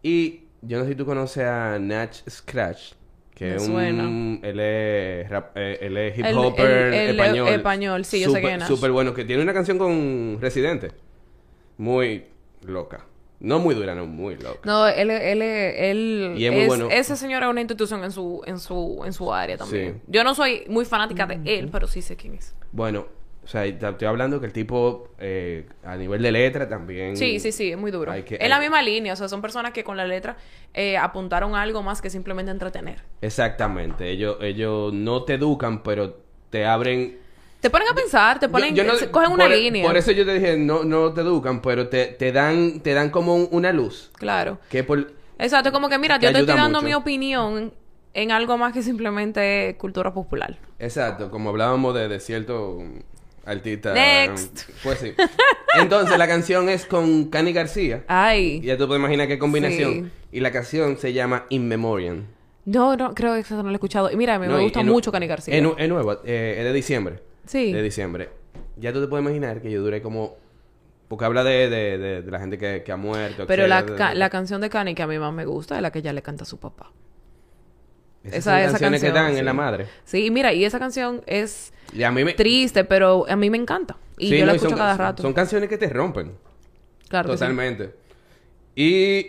Y 0.03 0.45
yo 0.63 0.79
no 0.79 0.85
sé 0.85 0.91
si 0.91 0.97
tú 0.97 1.05
conoces 1.05 1.45
a 1.45 1.79
Natch 1.79 2.29
Scratch, 2.29 2.95
que 3.35 3.55
es 3.57 3.67
un... 3.69 4.41
Él 4.43 4.61
es, 4.61 5.29
rap- 5.31 5.53
eh, 5.57 5.79
él 5.81 5.97
es 5.97 6.19
hip 6.19 6.25
El- 6.27 6.37
hopper 6.39 6.71
el- 6.71 6.95
el- 6.95 7.11
español. 7.21 7.49
español, 7.49 8.05
sí, 8.05 8.21
yo 8.21 8.25
sé 8.31 8.37
Súper- 8.39 8.43
quién 8.43 8.63
es. 8.63 8.69
Súper 8.69 8.91
bueno, 8.93 9.15
que 9.15 9.25
tiene 9.25 9.43
una 9.43 9.53
canción 9.55 9.79
con 9.79 10.39
Residente. 10.41 10.91
Muy 11.79 12.25
loca. 12.67 13.07
No 13.41 13.59
muy 13.59 13.75
dura, 13.75 13.95
no, 13.97 14.07
muy 14.07 14.37
loca. 14.37 14.61
No, 14.65 14.87
él, 14.87 15.11
él, 15.11 15.43
él, 15.43 16.35
Y 16.37 16.47
es 16.47 16.53
muy 16.53 16.67
bueno. 16.67 16.89
ese 16.91 17.17
señor 17.17 17.43
es 17.43 17.49
una 17.49 17.61
institución 17.61 18.05
en 18.05 18.13
su, 18.13 18.41
en 18.47 18.61
su, 18.61 19.03
en 19.05 19.13
su 19.13 19.33
área 19.35 19.57
también. 19.57 19.95
Sí. 19.95 20.01
Yo 20.07 20.23
no 20.23 20.35
soy 20.37 20.65
muy 20.69 20.85
fanática 20.85 21.27
de 21.27 21.41
él, 21.59 21.69
pero 21.73 21.89
sí 21.89 22.03
sé 22.03 22.15
quién 22.15 22.35
es. 22.35 22.55
Bueno, 22.71 23.07
o 23.45 23.47
sea, 23.49 23.63
te 23.63 23.89
estoy 23.89 24.07
hablando 24.07 24.39
que 24.41 24.47
el 24.47 24.53
tipo, 24.53 25.09
eh, 25.19 25.67
a 25.85 25.97
nivel 25.97 26.23
de 26.23 26.31
letra 26.31 26.69
también... 26.69 27.17
Sí, 27.17 27.41
sí, 27.41 27.51
sí, 27.51 27.73
es 27.73 27.79
muy 27.79 27.91
duro. 27.91 28.13
Que- 28.25 28.39
es 28.41 28.49
la 28.49 28.61
misma 28.61 28.83
línea, 28.83 29.15
o 29.15 29.17
sea, 29.17 29.29
son 29.29 29.43
personas 29.43 29.73
que 29.73 29.83
con 29.83 29.97
la 29.97 30.07
letra 30.07 30.37
eh, 30.75 30.97
apuntaron 30.97 31.55
a 31.57 31.63
algo 31.63 31.83
más 31.83 32.01
que 32.01 32.09
simplemente 32.09 32.53
entretener. 32.53 33.01
Exactamente. 33.21 34.09
Ellos, 34.11 34.37
ellos 34.41 34.93
no 34.93 35.25
te 35.25 35.35
educan, 35.35 35.83
pero 35.83 36.19
te 36.51 36.65
abren 36.67 37.19
Te 37.61 37.69
ponen 37.71 37.89
a 37.89 37.95
pensar, 37.95 38.39
te 38.39 38.49
ponen, 38.49 38.75
Yo- 38.77 38.85
yo 38.85 38.93
no- 38.93 39.11
cogen 39.11 39.33
una 39.33 39.45
por, 39.45 39.53
e- 39.53 39.57
línea. 39.57 39.85
Por 39.87 39.97
eso 39.97 40.13
yo 40.13 40.25
te 40.25 40.35
dije, 40.35 40.57
no, 40.57 40.85
no 40.85 41.13
te 41.13 41.23
educan, 41.23 41.61
pero 41.63 41.89
te, 41.89 42.07
te 42.07 42.31
dan, 42.33 42.81
te 42.81 42.95
dan 42.95 43.11
como 43.11 43.35
un- 43.35 43.49
una 43.51 43.73
luz. 43.73 44.11
Claro. 44.19 44.59
Que 44.71 44.85
por... 44.85 45.11
Exacto, 45.39 45.71
es 45.71 45.73
como 45.73 45.89
que 45.89 45.99
mira, 45.99 46.17
yo 46.21 46.31
te 46.33 46.39
estoy 46.41 46.55
dando 46.57 46.79
mucho. 46.79 46.87
mi 46.87 46.95
opinión 46.95 47.73
en 48.15 48.31
algo 48.31 48.57
más 48.59 48.73
que 48.73 48.83
simplemente 48.83 49.75
cultura 49.79 50.13
popular. 50.15 50.59
Exacto, 50.79 51.31
como 51.31 51.51
hablábamos 51.51 51.95
de, 51.95 52.07
de 52.09 52.21
cierto 52.21 52.79
artista. 53.45 53.93
Next. 53.95 54.69
Pues 54.83 54.99
sí. 54.99 55.13
Entonces 55.79 56.19
la 56.19 56.27
canción 56.29 56.69
es 56.69 56.87
con 56.87 57.27
Cani 57.27 57.53
García. 57.53 58.05
Ay. 58.09 58.61
Ya 58.61 58.77
tú 58.77 58.87
puedes 58.87 59.01
imaginar 59.01 59.29
qué 59.29 59.39
combinación. 59.39 59.93
Sí. 60.31 60.37
Y 60.39 60.41
la 60.41 60.51
canción 60.51 60.97
se 60.99 61.13
llama 61.13 61.47
In 61.51 61.69
Memoriam. 61.69 62.25
No, 62.65 62.97
no, 62.97 63.13
creo 63.15 63.35
que 63.35 63.41
eso 63.41 63.57
no 63.57 63.65
lo 63.65 63.71
he 63.71 63.75
escuchado. 63.75 64.11
Y 64.11 64.17
mira, 64.17 64.39
me, 64.39 64.47
No, 64.47 64.57
me 64.57 64.63
gusta 64.63 64.83
mucho 64.83 65.11
Cani 65.11 65.27
García. 65.27 65.55
Es, 65.57 65.63
nu- 65.63 65.75
es 65.77 65.89
nueva, 65.89 66.21
eh, 66.25 66.57
es 66.59 66.65
de 66.65 66.73
diciembre. 66.73 67.21
Sí. 67.47 67.73
De 67.73 67.83
diciembre. 67.83 68.29
Ya 68.77 68.93
tú 68.93 69.01
te 69.01 69.09
puedes 69.09 69.25
imaginar 69.25 69.61
que 69.61 69.71
yo 69.71 69.83
duré 69.83 70.01
como... 70.03 70.37
Porque 71.09 71.25
habla 71.27 71.45
de, 71.45 71.69
de, 71.69 71.99
de, 71.99 72.23
de 72.23 72.31
la 72.31 72.39
gente 72.41 72.57
que, 72.57 72.83
que 72.85 72.93
ha 72.93 72.97
muerto. 72.97 73.47
Pero 73.47 73.67
la, 73.67 73.85
ca- 73.85 74.15
la 74.15 74.31
canción 74.31 74.61
de 74.63 74.71
Cani 74.71 74.95
que 74.95 75.03
a 75.03 75.07
mí 75.07 75.19
más 75.19 75.33
me 75.35 75.45
gusta 75.45 75.77
es 75.77 75.83
la 75.83 75.91
que 75.91 75.99
ella 75.99 76.13
le 76.13 76.23
canta 76.23 76.45
a 76.45 76.47
su 76.47 76.59
papá. 76.59 76.91
Esas 78.25 78.37
esa- 78.37 78.51
son 78.51 78.59
esa 78.61 78.71
canciones 78.73 79.01
que 79.01 79.07
canción, 79.09 79.25
dan 79.25 79.33
sí. 79.35 79.39
en 79.41 79.45
la 79.45 79.53
madre. 79.53 79.87
Sí, 80.05 80.27
y 80.27 80.31
mira, 80.31 80.53
y 80.53 80.65
esa 80.65 80.79
canción 80.79 81.23
es 81.27 81.73
Y 81.93 82.03
a 82.05 82.11
mí 82.13 82.25
me... 82.25 82.35
triste, 82.35 82.85
pero 82.85 83.27
a 83.29 83.37
mí 83.37 83.51
me 83.51 83.57
encanta. 83.59 83.97
Y 84.19 84.29
Sí, 84.29 84.39
yo 84.39 84.47
la 84.47 84.53
escucho 84.53 84.71
son, 84.71 84.79
cada 84.79 84.97
rato. 84.97 85.23
Son 85.23 85.33
canciones 85.33 85.69
que 85.69 85.77
te 85.79 85.89
rompen. 85.89 86.33
claro 87.09 87.31
que 87.31 87.37
sí. 87.37 87.41
Totalmente. 87.41 87.95
Y... 88.77 89.27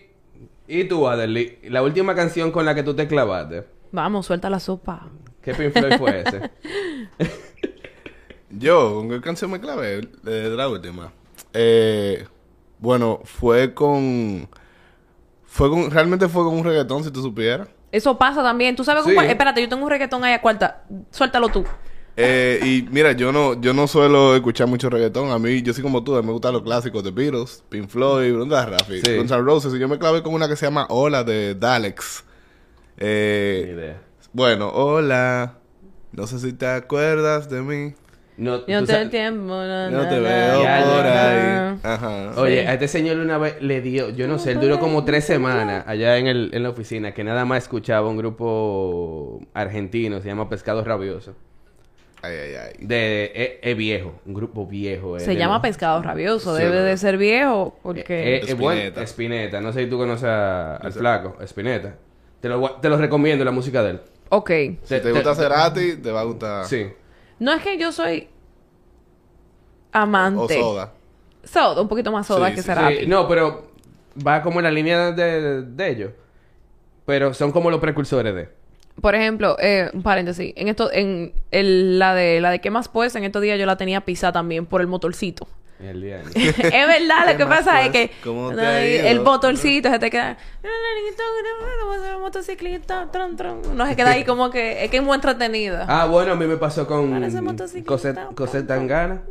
Y 0.65 0.85
tú, 0.85 1.07
Adeli, 1.09 1.57
la 1.63 1.83
última 1.83 2.15
canción 2.15 2.51
con 2.51 2.65
la 2.65 2.73
que 2.73 2.83
tú 2.83 2.95
te 2.95 3.05
clavaste, 3.07 3.65
Vamos, 3.91 4.25
suelta 4.25 4.49
la 4.49 4.59
sopa. 4.61 5.09
¿qué 5.41 5.53
Pink 5.53 5.73
Floyd 5.73 5.97
fue 5.97 6.21
ese? 6.25 6.49
Yo, 8.49 8.95
¿con 8.95 9.09
qué 9.09 9.19
canción 9.21 9.51
me 9.51 9.59
clavé 9.59 10.07
de, 10.23 10.49
de 10.49 10.55
la 10.55 10.69
última? 10.69 11.11
Eh, 11.53 12.25
bueno, 12.79 13.19
fue 13.23 13.73
con... 13.73 14.47
Fue 15.45 15.69
con... 15.69 15.89
Realmente 15.91 16.27
fue 16.27 16.43
con 16.43 16.53
un 16.55 16.63
reggaetón, 16.63 17.03
si 17.03 17.11
tú 17.11 17.21
supieras. 17.21 17.67
Eso 17.93 18.17
pasa 18.17 18.41
también. 18.43 18.75
Tú 18.75 18.83
sabes 18.83 19.03
Sí. 19.05 19.13
cómo... 19.13 19.21
Espérate, 19.21 19.61
yo 19.61 19.69
tengo 19.69 19.83
un 19.83 19.89
reggaetón 19.89 20.23
ahí 20.23 20.33
a 20.33 20.41
cuarta. 20.41 20.83
Suéltalo 21.11 21.47
tú. 21.49 21.63
Eh, 22.17 22.59
y 22.63 22.87
mira, 22.91 23.11
yo 23.13 23.31
no, 23.31 23.59
yo 23.61 23.73
no 23.73 23.87
suelo 23.87 24.35
escuchar 24.35 24.67
mucho 24.67 24.89
reggaetón. 24.89 25.31
A 25.31 25.39
mí, 25.39 25.61
yo 25.61 25.73
soy 25.73 25.83
como 25.83 26.03
tú, 26.03 26.15
a 26.15 26.21
mí 26.21 26.25
me 26.27 26.33
gustan 26.33 26.53
los 26.53 26.63
clásicos 26.63 27.03
de 27.03 27.11
Beatles, 27.11 27.63
Pink 27.69 27.87
Floyd, 27.89 28.33
¿dónde 28.33 28.55
está 28.55 28.65
Rafi? 28.67 29.01
Sí. 29.05 29.15
Guns 29.15 29.31
N' 29.31 29.41
Roses. 29.43 29.73
Y 29.75 29.79
yo 29.79 29.87
me 29.87 29.97
clavé 29.99 30.21
con 30.23 30.33
una 30.33 30.47
que 30.47 30.55
se 30.55 30.65
llama 30.65 30.85
Hola 30.89 31.23
de 31.23 31.55
Dalex. 31.55 32.23
Ni 32.97 33.05
Eh, 33.07 33.71
idea. 33.75 34.01
bueno, 34.33 34.69
hola. 34.73 35.53
No 36.11 36.27
sé 36.27 36.39
si 36.39 36.53
te 36.53 36.67
acuerdas 36.67 37.49
de 37.49 37.61
mí. 37.61 37.93
No, 38.35 38.59
tú 38.61 38.65
te 38.65 38.71
na, 38.71 38.79
No 39.89 40.01
te 40.09 40.15
na, 40.15 40.19
veo 40.19 40.59
por 40.59 41.03
na. 41.03 41.69
ahí. 41.71 41.77
Ajá. 41.83 42.31
Oye, 42.41 42.61
Sí. 42.61 42.67
a 42.67 42.73
este 42.73 42.87
señor 42.87 43.17
una 43.17 43.37
vez 43.37 43.61
le 43.61 43.81
dio, 43.81 44.09
yo 44.09 44.27
no 44.27 44.39
sé, 44.39 44.51
él 44.53 44.59
duró 44.59 44.79
como 44.79 45.05
tres 45.05 45.23
semanas 45.25 45.83
allá 45.87 46.17
en, 46.17 46.27
el, 46.27 46.49
en 46.53 46.63
la 46.63 46.69
oficina, 46.69 47.13
que 47.13 47.23
nada 47.23 47.45
más 47.45 47.63
escuchaba 47.63 48.07
un 48.09 48.17
grupo 48.17 49.39
argentino, 49.53 50.19
se 50.21 50.27
llama 50.27 50.49
Pescado 50.49 50.83
Rabioso. 50.83 51.35
Ay, 52.21 52.35
ay, 52.37 52.55
ay. 52.55 52.73
De, 52.87 53.31
es, 53.35 53.49
es 53.61 53.77
viejo, 53.77 54.13
un 54.25 54.33
grupo 54.33 54.65
viejo. 54.65 55.17
eh, 55.17 55.19
Se 55.19 55.35
llama 55.35 55.55
los- 55.55 55.61
Pescado 55.63 56.01
Rabioso. 56.01 56.55
Sí, 56.55 56.63
Debe 56.63 56.81
de 56.81 56.95
ser 56.97 57.17
viejo. 57.17 57.77
Porque... 57.83 58.37
eh, 58.37 58.41
eh, 58.47 58.53
bueno, 58.53 58.79
Spinetta. 58.79 59.03
Spinetta. 59.03 59.61
No 59.61 59.73
sé 59.73 59.83
si 59.83 59.89
tú 59.89 59.97
conoces 59.97 60.23
a- 60.25 60.77
al 60.77 60.93
flaco, 60.93 61.35
Spinetta. 61.41 61.95
Te 62.39 62.47
lo, 62.49 62.71
te 62.71 62.87
lo 62.89 62.97
recomiendo 62.97 63.43
la 63.43 63.51
música 63.51 63.83
de 63.83 63.89
él. 63.91 64.01
ok. 64.29 64.49
Si 64.83 64.99
te 65.01 65.11
gusta 65.11 65.35
Cerati, 65.35 65.97
te 65.97 66.11
va 66.11 66.21
a 66.21 66.23
gustar. 66.23 66.65
Sí. 66.65 66.87
No 67.43 67.51
es 67.51 67.61
que 67.61 67.77
yo 67.77 67.91
soy 67.91 68.29
amante. 69.91 70.61
O 70.61 70.63
Soda. 70.63 70.93
Soda, 71.43 71.81
un 71.81 71.89
poquito 71.89 72.09
más 72.09 72.25
soda 72.25 72.47
Sí, 72.47 72.55
que 72.55 72.61
sí. 72.61 72.71
Sí, 73.01 73.05
no, 73.05 73.27
pero 73.27 73.69
va 74.25 74.41
como 74.41 74.61
en 74.61 74.63
la 74.63 74.71
línea 74.71 75.11
de, 75.11 75.63
de 75.63 75.89
ellos. 75.89 76.11
Pero 77.05 77.33
son 77.33 77.51
como 77.51 77.69
los 77.69 77.81
precursores 77.81 78.33
de. 78.33 78.47
Por 79.01 79.13
ejemplo, 79.13 79.57
eh, 79.59 79.89
un 79.91 80.03
paréntesis, 80.03 80.53
en 80.55 80.69
esto, 80.69 80.89
en 80.89 81.33
el, 81.51 81.99
la 81.99 82.15
de 82.15 82.39
la 82.39 82.49
de 82.49 82.61
qué 82.61 82.71
más 82.71 82.87
pues, 82.87 83.13
en 83.17 83.25
estos 83.25 83.41
días 83.41 83.59
yo 83.59 83.65
la 83.65 83.75
tenía 83.75 83.99
pisada 84.05 84.31
también 84.31 84.65
por 84.65 84.79
el 84.79 84.87
motorcito. 84.87 85.45
En 85.83 85.89
el 85.89 86.01
día. 86.01 86.21
es 86.35 86.71
verdad, 86.71 87.25
lo 87.25 87.31
¿Qué 87.31 87.37
que 87.37 87.45
pasa 87.45 87.85
es 87.85 87.91
que 87.91 88.11
el 89.09 89.21
motorcito 89.21 89.89
se 89.89 89.99
te 89.99 90.09
queda 90.09 90.37
motociclista, 92.19 93.09
tron, 93.11 93.35
tron. 93.35 93.61
no 93.75 93.85
se 93.85 93.95
queda 93.95 94.11
ahí 94.11 94.23
como 94.23 94.49
que 94.49 94.85
es 94.85 94.89
que 94.91 94.97
es 94.97 95.03
muy 95.03 95.15
entretenida. 95.15 95.85
Ah, 95.87 96.05
bueno, 96.05 96.31
a 96.31 96.35
mí 96.35 96.45
me 96.45 96.57
pasó 96.57 96.87
con. 96.87 97.11
Cosette, 97.85 98.67
Tangana. 98.67 99.21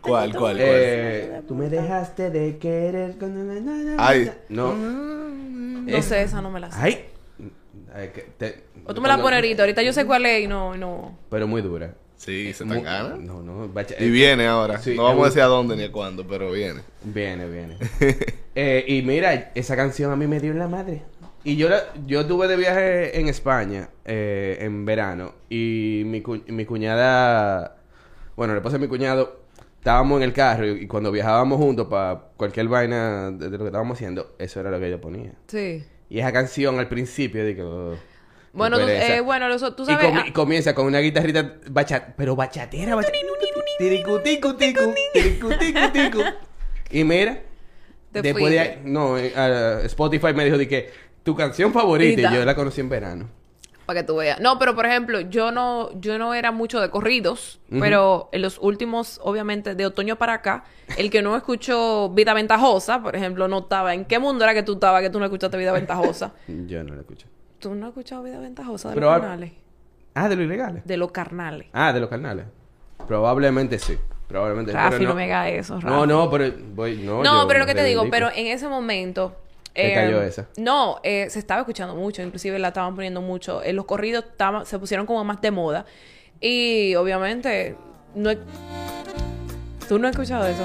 ¿Cuál, 0.00 0.32
cuál, 0.32 0.56
cuál? 0.56 0.56
Eh, 0.58 1.42
tú 1.46 1.54
me 1.54 1.68
dejaste 1.68 2.30
de 2.30 2.58
querer. 2.58 3.14
Ay. 3.98 4.32
No. 4.48 4.74
no 4.74 6.02
sé, 6.02 6.22
esa 6.22 6.42
no 6.42 6.50
me 6.50 6.58
la 6.58 6.72
sé. 6.72 6.78
Ay. 6.80 7.04
Ay, 7.94 8.08
que 8.08 8.22
te- 8.36 8.64
o 8.84 8.94
tú 8.94 9.00
me 9.00 9.08
la 9.08 9.16
pones 9.18 9.36
ahorita, 9.36 9.62
ahorita 9.62 9.82
yo 9.82 9.92
sé 9.92 10.04
cuál 10.04 10.26
es 10.26 10.42
y 10.42 10.48
no, 10.48 10.76
no. 10.76 11.16
Pero 11.30 11.46
muy 11.46 11.62
dura. 11.62 11.94
Sí, 12.24 12.52
se 12.52 12.64
Muy- 12.64 12.76
tan 12.76 12.84
gana. 12.84 13.16
No, 13.16 13.42
no. 13.42 13.68
bacha- 13.68 13.96
Y 13.98 14.08
viene 14.10 14.46
ahora. 14.46 14.78
Sí, 14.78 14.94
no 14.94 15.02
vamos 15.04 15.24
a 15.24 15.28
decir 15.30 15.42
a 15.42 15.46
dónde 15.46 15.74
ni 15.76 15.82
a 15.82 15.90
cuándo, 15.90 16.24
pero 16.26 16.52
viene. 16.52 16.82
Viene, 17.02 17.48
viene. 17.48 17.76
Eh, 18.54 18.84
y 18.86 19.00
mira, 19.00 19.50
esa 19.54 19.74
canción 19.76 20.12
a 20.12 20.16
mí 20.16 20.26
me 20.26 20.38
dio 20.38 20.52
en 20.52 20.58
la 20.58 20.68
madre. 20.68 21.02
Y 21.42 21.56
yo, 21.56 21.70
la- 21.70 21.84
yo 22.06 22.26
tuve 22.26 22.48
de 22.48 22.56
viaje 22.58 23.18
en 23.18 23.28
España 23.28 23.88
eh, 24.04 24.58
en 24.60 24.84
verano. 24.84 25.32
Y 25.48 26.02
mi, 26.04 26.20
cu- 26.20 26.42
mi 26.48 26.66
cuñada, 26.66 27.78
bueno, 28.36 28.54
le 28.54 28.60
pasa 28.60 28.76
a 28.76 28.78
mi 28.78 28.88
cuñado, 28.88 29.40
estábamos 29.78 30.18
en 30.18 30.24
el 30.24 30.32
carro 30.34 30.66
y, 30.66 30.82
y 30.82 30.86
cuando 30.86 31.10
viajábamos 31.10 31.58
juntos 31.58 31.86
para 31.88 32.20
cualquier 32.36 32.68
vaina 32.68 33.30
de, 33.30 33.46
de 33.46 33.52
lo 33.52 33.58
que 33.64 33.64
estábamos 33.70 33.96
haciendo, 33.96 34.36
eso 34.38 34.60
era 34.60 34.70
lo 34.70 34.78
que 34.78 34.90
yo 34.90 35.00
ponía. 35.00 35.32
Sí. 35.48 35.82
Y 36.10 36.18
esa 36.18 36.30
canción 36.30 36.78
al 36.78 36.88
principio, 36.88 37.46
digo, 37.46 37.96
Bueno, 38.52 38.78
tú, 38.78 38.86
eh, 38.86 39.20
bueno, 39.20 39.48
los- 39.48 39.76
tú 39.76 39.82
Y 39.84 39.86
sabes... 39.86 40.12
ah, 40.14 40.24
comienza 40.32 40.74
con 40.74 40.86
una 40.86 40.98
guitarrita 40.98 41.54
pero 42.16 42.36
bachatera, 42.36 42.94
bachatera. 42.94 43.32
Tiricu, 43.78 44.18
ticu, 44.20 44.54
ticu, 44.54 44.94
tiricu, 45.14 45.48
ticu, 45.58 45.92
ticu. 45.92 46.22
Y 46.90 47.04
mira, 47.04 47.40
Te 48.12 48.20
después 48.22 48.50
de 48.52 48.60
ahí, 48.60 48.80
no, 48.84 49.16
eh, 49.16 49.32
Spotify 49.86 50.34
me 50.34 50.44
dijo 50.44 50.58
de 50.58 50.68
que 50.68 50.90
tu 51.22 51.34
canción 51.34 51.72
favorita, 51.72 52.30
y 52.30 52.34
yo 52.34 52.44
la 52.44 52.54
conocí 52.54 52.80
en 52.80 52.88
verano. 52.90 53.28
Para 53.86 54.00
que 54.00 54.06
tú 54.06 54.16
veas. 54.16 54.38
No, 54.38 54.58
pero 54.58 54.76
por 54.76 54.86
ejemplo, 54.86 55.20
yo 55.22 55.50
no, 55.50 55.90
yo 55.98 56.18
no 56.18 56.34
era 56.34 56.52
mucho 56.52 56.80
de 56.80 56.90
corridos, 56.90 57.60
pero 57.80 58.28
en 58.32 58.42
los 58.42 58.58
últimos, 58.58 59.18
obviamente, 59.24 59.74
de 59.74 59.86
otoño 59.86 60.16
para 60.16 60.34
acá, 60.34 60.64
el 60.96 61.10
que 61.10 61.22
no 61.22 61.36
escuchó 61.36 62.10
Vida 62.10 62.34
Ventajosa, 62.34 63.02
por 63.02 63.16
ejemplo, 63.16 63.48
no 63.48 63.60
estaba. 63.60 63.94
¿En 63.94 64.04
qué 64.04 64.18
mundo 64.18 64.44
era 64.44 64.54
que 64.54 64.62
tú 64.62 64.74
estabas 64.74 65.02
que 65.02 65.10
tú 65.10 65.18
no 65.18 65.24
escuchaste 65.24 65.56
Vida 65.56 65.72
Ventajosa? 65.72 66.32
Yo 66.66 66.84
no 66.84 66.94
la 66.94 67.00
escuché. 67.00 67.26
¿Tú 67.62 67.76
no 67.76 67.86
has 67.86 67.90
escuchado 67.90 68.24
Vida 68.24 68.40
Ventajosa 68.40 68.90
de 68.90 68.96
los 68.96 69.08
carnales? 69.20 69.52
Ah, 70.14 70.28
de 70.28 70.34
los 70.34 70.44
ilegales. 70.46 70.84
De 70.84 70.96
los 70.96 71.12
carnales. 71.12 71.68
Ah, 71.72 71.92
de 71.92 72.00
los 72.00 72.10
canales. 72.10 72.44
Probablemente 73.06 73.78
sí. 73.78 73.96
Probablemente 74.26 74.72
Rafi, 74.72 74.96
pero 74.98 75.10
no, 75.10 75.14
me 75.14 75.24
hagas 75.32 75.52
eso, 75.52 75.74
Rafi. 75.74 75.86
No, 75.86 76.04
no, 76.04 76.28
pero 76.28 76.52
voy, 76.74 76.96
no. 76.96 77.22
No, 77.22 77.42
yo 77.42 77.46
pero 77.46 77.60
lo 77.60 77.66
que 77.66 77.76
te 77.76 77.84
digo, 77.84 78.06
pero 78.10 78.30
en 78.34 78.48
ese 78.48 78.66
momento... 78.66 79.36
Eh, 79.76 79.94
cayó 79.94 80.20
esa. 80.22 80.48
No, 80.56 80.98
eh, 81.04 81.30
se 81.30 81.38
estaba 81.38 81.60
escuchando 81.60 81.94
mucho, 81.94 82.20
inclusive 82.20 82.58
la 82.58 82.68
estaban 82.68 82.96
poniendo 82.96 83.22
mucho. 83.22 83.62
En 83.62 83.76
los 83.76 83.84
corridos 83.84 84.24
se 84.64 84.78
pusieron 84.80 85.06
como 85.06 85.22
más 85.22 85.40
de 85.40 85.52
moda. 85.52 85.86
Y 86.40 86.96
obviamente, 86.96 87.76
no 88.16 88.30
he- 88.32 88.38
¿Tú 89.88 90.00
no 90.00 90.08
has 90.08 90.12
escuchado 90.12 90.46
eso? 90.48 90.64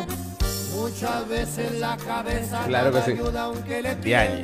Claro 2.67 2.91
que 2.91 3.01
sí. 3.01 3.13
Diañe. 4.03 4.43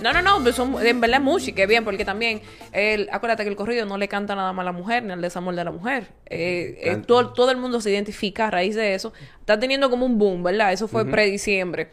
No, 0.00 0.12
no, 0.12 0.22
no, 0.22 0.42
pues 0.42 0.54
son, 0.54 0.74
en 0.84 1.00
verdad 1.00 1.18
es 1.18 1.24
música, 1.24 1.62
es 1.62 1.68
bien, 1.68 1.84
porque 1.84 2.04
también, 2.04 2.40
el, 2.72 3.08
acuérdate 3.12 3.42
que 3.42 3.50
el 3.50 3.56
corrido 3.56 3.84
no 3.86 3.98
le 3.98 4.08
canta 4.08 4.34
nada 4.34 4.52
más 4.52 4.62
a 4.62 4.66
la 4.66 4.72
mujer, 4.72 5.02
ni 5.04 5.12
al 5.12 5.20
desamor 5.20 5.54
de 5.54 5.64
la 5.64 5.70
mujer. 5.72 6.08
Eh, 6.26 6.78
eh, 6.82 6.96
todo, 7.06 7.32
todo 7.32 7.50
el 7.50 7.56
mundo 7.58 7.80
se 7.80 7.90
identifica 7.90 8.48
a 8.48 8.50
raíz 8.50 8.74
de 8.74 8.94
eso. 8.94 9.12
Está 9.40 9.58
teniendo 9.58 9.90
como 9.90 10.06
un 10.06 10.18
boom, 10.18 10.42
¿verdad? 10.42 10.72
Eso 10.72 10.88
fue 10.88 11.04
pre-diciembre. 11.04 11.88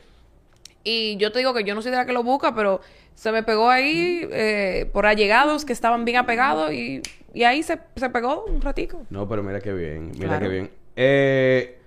Y 0.83 1.17
yo 1.17 1.31
te 1.31 1.39
digo 1.39 1.53
que 1.53 1.63
yo 1.63 1.75
no 1.75 1.81
soy 1.81 1.91
de 1.91 1.97
la 1.97 2.05
que 2.05 2.13
lo 2.13 2.23
busca, 2.23 2.53
pero 2.55 2.81
se 3.15 3.31
me 3.31 3.43
pegó 3.43 3.69
ahí 3.69 4.27
eh, 4.31 4.89
por 4.91 5.05
allegados 5.05 5.65
que 5.65 5.73
estaban 5.73 6.03
bien 6.03 6.17
apegados 6.17 6.73
y, 6.73 7.01
y 7.33 7.43
ahí 7.43 7.63
se, 7.63 7.79
se 7.95 8.09
pegó 8.09 8.45
un 8.45 8.61
ratico. 8.61 9.03
No, 9.09 9.27
pero 9.27 9.43
mira 9.43 9.61
qué 9.61 9.71
bien, 9.73 10.11
mira 10.11 10.27
Claro. 10.27 10.45
qué 10.45 10.49
bien. 10.49 10.71
Eh, 10.95 11.79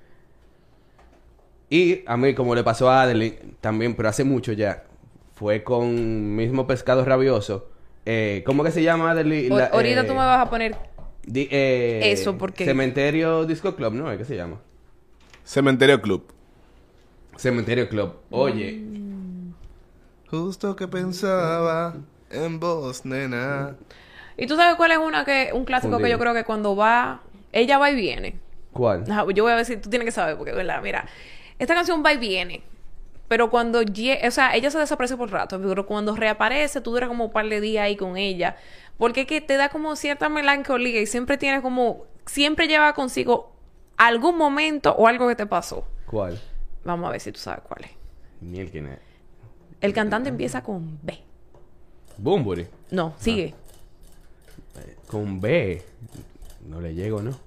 y 1.71 2.03
a 2.07 2.17
mí, 2.17 2.35
como 2.35 2.55
le 2.55 2.63
pasó 2.63 2.89
a 2.91 3.03
Adeline, 3.03 3.57
también, 3.61 3.95
pero 3.95 4.09
hace 4.09 4.25
mucho 4.25 4.53
ya, 4.53 4.85
fue 5.35 5.63
con 5.65 6.35
mismo 6.37 6.67
pescado 6.67 7.05
rabioso. 7.05 7.69
Eh, 8.05 8.43
¿Cómo 8.47 8.63
que 8.65 8.71
se 8.71 8.83
llama 8.83 9.11
Adeline? 9.11 9.55
La- 9.57 9.67
ahorita 9.67 10.03
eh, 10.03 10.05
tú 10.05 10.13
me 10.13 10.19
vas 10.21 10.47
a 10.47 10.49
poner 10.51 10.77
di- 11.25 11.49
eh, 11.51 12.13
Eso, 12.13 12.39
porque- 12.39 12.65
Cementerio 12.65 13.45
Disco 13.47 13.75
Club, 13.75 13.95
¿no? 13.95 14.17
¿Qué 14.17 14.25
se 14.25 14.37
llama? 14.37 14.61
Cementerio 15.45 16.01
Club. 16.01 16.25
Cementerio 17.37 17.89
Club. 17.89 18.15
Oye, 18.31 18.73
Mm. 18.83 19.53
Justo 20.31 20.75
que 20.75 20.89
pensaba 20.89 21.95
en 22.31 22.59
vos, 22.59 23.05
nena. 23.05 23.77
¿Y 24.37 24.47
tú 24.47 24.57
sabes 24.57 24.75
cuál 24.77 24.91
es 24.91 24.99
una 24.99 25.25
que 25.25 25.51
un 25.55 25.65
clásico 25.65 25.99
que 25.99 26.11
yo 26.11 26.19
creo 26.19 26.35
que 26.35 26.43
cuando 26.45 26.75
va, 26.75 27.23
ella 27.53 27.79
va 27.79 27.91
y 27.91 27.95
viene? 27.95 28.37
¿cuál? 28.73 29.05
Ajá, 29.11 29.25
Yo 29.33 29.45
voy 29.45 29.53
a 29.53 29.57
ver 29.57 29.65
si 29.65 29.77
tú 29.77 29.89
tienes 29.89 30.05
que 30.05 30.13
saber, 30.13 30.37
porque, 30.37 30.53
¿verdad? 30.53 30.81
Mira, 30.83 31.07
esta 31.59 31.75
canción 31.75 32.03
va 32.05 32.13
y 32.13 32.19
viene. 32.19 32.63
Pero 33.29 33.51
cuando, 33.51 33.81
o 33.81 34.31
sea, 34.31 34.55
ella 34.55 34.71
se 34.71 34.79
desaparece 34.79 35.17
por 35.17 35.31
rato, 35.31 35.61
pero 35.61 35.85
cuando 35.85 36.15
reaparece, 36.15 36.81
tú 36.81 36.93
duras 36.93 37.09
como 37.09 37.25
un 37.25 37.33
par 37.33 37.49
de 37.49 37.61
días 37.61 37.85
ahí 37.85 37.97
con 37.97 38.17
ella. 38.17 38.57
Porque 38.99 39.23
es 39.23 39.27
que 39.27 39.41
te 39.41 39.57
da 39.57 39.69
como 39.69 39.97
cierta 39.97 40.29
melancolía 40.29 41.01
y 41.01 41.07
siempre 41.07 41.37
tienes 41.37 41.61
como, 41.61 42.05
siempre 42.25 42.69
lleva 42.69 42.93
consigo 42.95 43.53
algún 43.97 44.39
momento 44.39 44.93
o 44.93 45.09
algo 45.09 45.27
que 45.29 45.35
te 45.35 45.47
pasó. 45.47 45.87
¿Cuál? 46.07 46.41
Vamos 46.85 47.09
a 47.09 47.13
ver 47.13 47.21
si 47.21 47.33
tú 47.33 47.41
sabes 47.41 47.65
cuál 47.67 47.85
es. 47.85 47.91
Ni 48.41 48.61
el 48.61 48.71
quién 48.71 48.87
es. 48.87 48.99
El 49.81 49.93
cantante 49.93 50.29
empieza 50.29 50.63
con 50.63 50.99
B. 51.03 51.19
Bumburi. 52.17 52.67
No, 52.91 53.15
sigue. 53.19 53.55
Con 55.09 55.41
B. 55.41 55.83
No 56.67 56.81
le 56.81 56.95
llego, 56.95 57.23
¿no? 57.23 57.46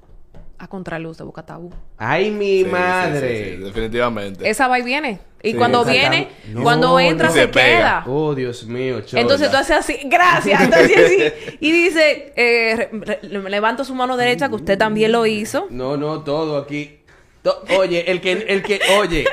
A 0.60 0.68
Contraluz 0.68 1.18
de 1.18 1.24
Boca 1.24 1.43
Tabú. 1.43 1.72
¡Ay, 1.97 2.32
mi 2.32 2.64
Sí, 2.64 2.66
madre! 2.70 3.45
sí, 3.45 3.51
sí, 3.57 3.64
definitivamente. 3.64 4.49
Esa 4.49 4.68
va 4.68 4.78
y 4.78 4.84
viene. 4.84 5.20
Y 5.41 5.51
Sí, 5.51 5.57
cuando 5.57 5.86
viene, 5.86 6.28
cuando 6.62 6.99
entra 6.99 7.30
se, 7.30 7.41
Se 7.43 7.47
pega. 7.47 7.66
queda. 7.78 8.03
Oh, 8.07 8.36
Dios 8.36 8.66
mío, 8.66 8.99
chola. 9.01 9.22
Entonces 9.22 9.49
tú 9.49 9.55
haces 9.55 9.78
así, 9.78 9.97
gracias. 10.05 10.62
Entonces 10.62 10.97
así, 10.97 11.55
y 11.62 11.72
dice, 11.72 12.34
eh, 12.36 12.76
re- 12.76 12.89
re- 12.91 13.20
le- 13.22 13.49
levanto 13.49 13.86
su 13.86 13.95
mano 13.95 14.18
derecha, 14.18 14.49
que 14.49 14.55
usted 14.55 14.78
también 14.78 15.14
lo 15.14 15.26
hizo. 15.26 15.68
No, 15.70 15.95
no, 15.95 16.24
todo 16.26 16.57
aquí. 16.57 16.99
To- 17.41 17.64
oye, 17.78 18.12
el 18.12 18.20
que, 18.20 18.34
el 18.34 18.62
que, 18.62 18.82
oye, 18.99 19.26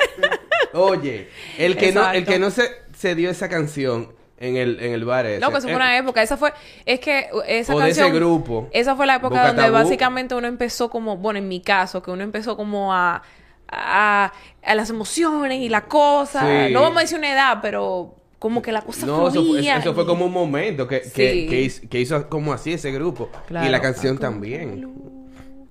oye, 0.73 1.27
el 1.57 1.75
que 1.75 1.91
no, 1.91 2.09
el 2.11 2.25
que 2.25 2.39
no 2.39 2.51
se, 2.51 2.63
se 2.97 3.15
dio 3.15 3.29
esa 3.29 3.49
canción 3.49 4.13
en 4.39 4.55
el, 4.57 4.79
en 4.79 4.93
el 4.93 5.03
bar 5.05 5.25
ese. 5.25 5.39
No, 5.39 5.49
que 5.51 5.57
eso 5.57 5.63
fue 5.67 5.73
eh, 5.73 5.75
una 5.77 5.97
época. 5.97 6.21
Esa 6.21 6.37
fue, 6.37 6.53
es 6.85 6.99
que 6.99 7.27
esa 7.47 7.75
O 7.75 7.79
de 7.79 7.89
ese 7.89 8.01
canción. 8.01 8.13
grupo. 8.19 8.67
Esa 8.71 8.95
fue 8.95 9.05
la 9.07 9.15
época 9.15 9.29
Boca 9.35 9.47
donde 9.47 9.63
Tabú. 9.63 9.73
básicamente 9.73 10.35
uno 10.35 10.47
empezó 10.47 10.89
como, 10.89 11.17
bueno, 11.17 11.39
en 11.39 11.47
mi 11.47 11.59
caso, 11.61 12.01
que 12.03 12.11
uno 12.11 12.23
empezó 12.23 12.55
como 12.55 12.93
a, 12.93 13.21
a, 13.69 14.31
a 14.63 14.75
las 14.75 14.89
emociones 14.89 15.59
y 15.61 15.69
la 15.69 15.85
cosa. 15.85 16.41
Sí. 16.67 16.73
No 16.73 16.81
vamos 16.81 16.97
a 16.97 17.01
decir 17.01 17.17
una 17.17 17.31
edad, 17.33 17.59
pero 17.61 18.15
como 18.39 18.61
que 18.61 18.71
la 18.71 18.81
cosa 18.83 19.05
No, 19.07 19.27
eso 19.29 19.41
fue, 19.43 19.53
fluía 19.55 19.77
eso 19.77 19.93
fue 19.95 20.03
y- 20.03 20.07
como 20.07 20.25
un 20.25 20.31
momento 20.33 20.87
que, 20.87 21.01
que, 21.01 21.09
Sí. 21.31 21.47
que 21.49 21.61
hizo, 21.61 21.89
que 21.89 21.99
hizo 21.99 22.29
como 22.29 22.53
así 22.53 22.73
ese 22.73 22.91
grupo. 22.91 23.29
Y 23.49 23.69
la 23.69 23.81
canción 23.81 24.17
también. 24.19 24.93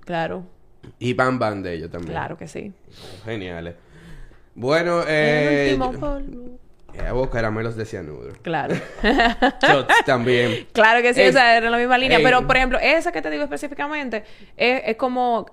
Claro, 0.01 0.43
Y 0.99 1.13
Bam 1.13 1.37
Bam 1.39 1.61
de 1.63 1.73
ellos 1.75 1.89
también. 1.91 2.11
claro 2.13 2.37
que 2.37 2.47
sí. 2.47 2.71
Geniales. 3.25 3.75
Bueno, 4.55 5.03
eh. 5.07 5.69
El 5.73 5.81
último 5.81 5.99
polvo. 5.99 6.59
Eh, 6.93 7.01
hago 7.01 7.29
caramelos 7.29 7.75
de 7.75 7.85
cianuro. 7.85 8.33
Claro. 8.41 8.75
Shots 9.03 9.93
también. 10.05 10.67
Claro 10.71 11.01
que 11.01 11.13
sí, 11.13 11.21
Ey, 11.21 11.29
o 11.29 11.31
sea, 11.33 11.57
era 11.57 11.69
la 11.69 11.77
misma 11.77 11.97
línea. 11.97 12.17
ey. 12.17 12.23
Pero, 12.23 12.45
por 12.47 12.57
ejemplo, 12.57 12.79
esa 12.81 13.11
que 13.11 13.21
te 13.21 13.29
digo 13.29 13.43
específicamente, 13.43 14.23
es, 14.55 14.81
es 14.85 14.95
como 14.95 15.45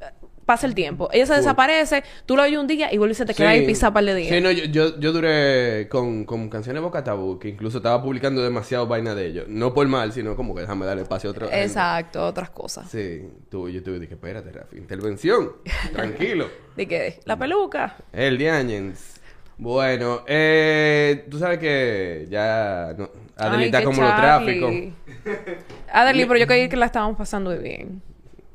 eh, 0.00 0.04
pasa 0.44 0.66
el 0.66 0.74
tiempo. 0.74 1.08
Ella 1.12 1.26
se 1.26 1.34
desaparece, 1.34 2.04
tú 2.26 2.36
lo 2.36 2.42
oyes 2.42 2.58
un 2.58 2.66
día 2.66 2.92
y 2.92 2.98
vuelve 2.98 3.12
y 3.12 3.14
se 3.14 3.24
te 3.24 3.34
queda 3.34 3.50
ahí 3.50 3.66
pisa 3.66 3.92
par 3.92 4.04
de 4.04 4.14
días. 4.14 4.28
Sí, 4.34 4.40
no, 4.40 4.50
yo, 4.50 4.64
yo, 4.66 4.98
yo 5.00 5.12
duré 5.12 5.88
con, 5.88 6.24
con 6.24 6.48
canciones 6.48 6.82
Boca 6.82 7.02
Tabú, 7.02 7.38
que 7.38 7.48
incluso 7.48 7.78
estaba 7.78 8.02
publicando 8.02 8.42
demasiado 8.42 8.86
vaina 8.86 9.14
de 9.14 9.26
ellos. 9.26 9.44
No 9.48 9.72
por 9.74 9.86
mal, 9.88 10.12
sino 10.12 10.36
como 10.36 10.54
que 10.54 10.60
déjame 10.62 10.86
darle 10.86 11.02
espacio 11.02 11.30
a 11.30 11.32
otra 11.32 11.46
gente. 11.46 11.62
Exacto, 11.64 12.26
otras 12.26 12.50
cosas. 12.50 12.88
Sí, 12.90 13.28
tú, 13.50 13.68
yo 13.68 13.82
tuve, 13.82 13.98
dije, 13.98 14.14
espérate, 14.14 14.52
Rafi, 14.52 14.76
intervención, 14.76 15.52
tranquilo. 15.92 16.48
¿De 16.76 16.86
qué? 16.86 17.20
La 17.24 17.36
peluca. 17.36 17.96
El 18.12 18.38
Diañens. 18.38 19.21
Bueno, 19.58 20.22
eh, 20.26 21.26
tú 21.30 21.38
sabes 21.38 21.58
que 21.58 22.26
ya 22.30 22.94
no, 22.98 23.10
Adelita 23.36 23.78
Ay, 23.78 23.82
qué 23.82 23.84
como 23.84 24.02
los 24.02 24.10
Charlie. 24.10 24.60
tráficos. 24.60 25.64
Adeli, 25.92 26.24
pero 26.26 26.38
yo 26.40 26.46
creí 26.46 26.68
que 26.68 26.76
la 26.76 26.86
estábamos 26.86 27.16
pasando 27.16 27.50
de 27.50 27.58
bien. 27.58 28.02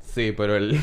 Sí, 0.02 0.32
pero 0.36 0.56
el... 0.56 0.78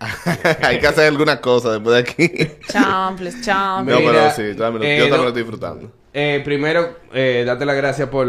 Hay 0.62 0.78
que 0.80 0.86
hacer 0.86 1.06
alguna 1.08 1.40
cosa 1.40 1.72
después 1.72 1.94
de 1.94 2.00
aquí. 2.10 2.50
Champles, 2.68 3.36
no, 3.36 3.42
champles. 3.42 3.98
Mira, 3.98 4.10
pero 4.12 4.30
sí, 4.30 4.56
también 4.58 4.90
eh, 4.90 4.96
yo 4.98 5.02
también 5.04 5.10
no- 5.10 5.22
lo 5.24 5.28
estoy 5.28 5.42
disfrutando. 5.42 5.92
Eh, 6.12 6.40
primero, 6.44 6.96
eh, 7.12 7.44
darte 7.46 7.64
las 7.66 7.76
gracias 7.76 8.08
por, 8.08 8.26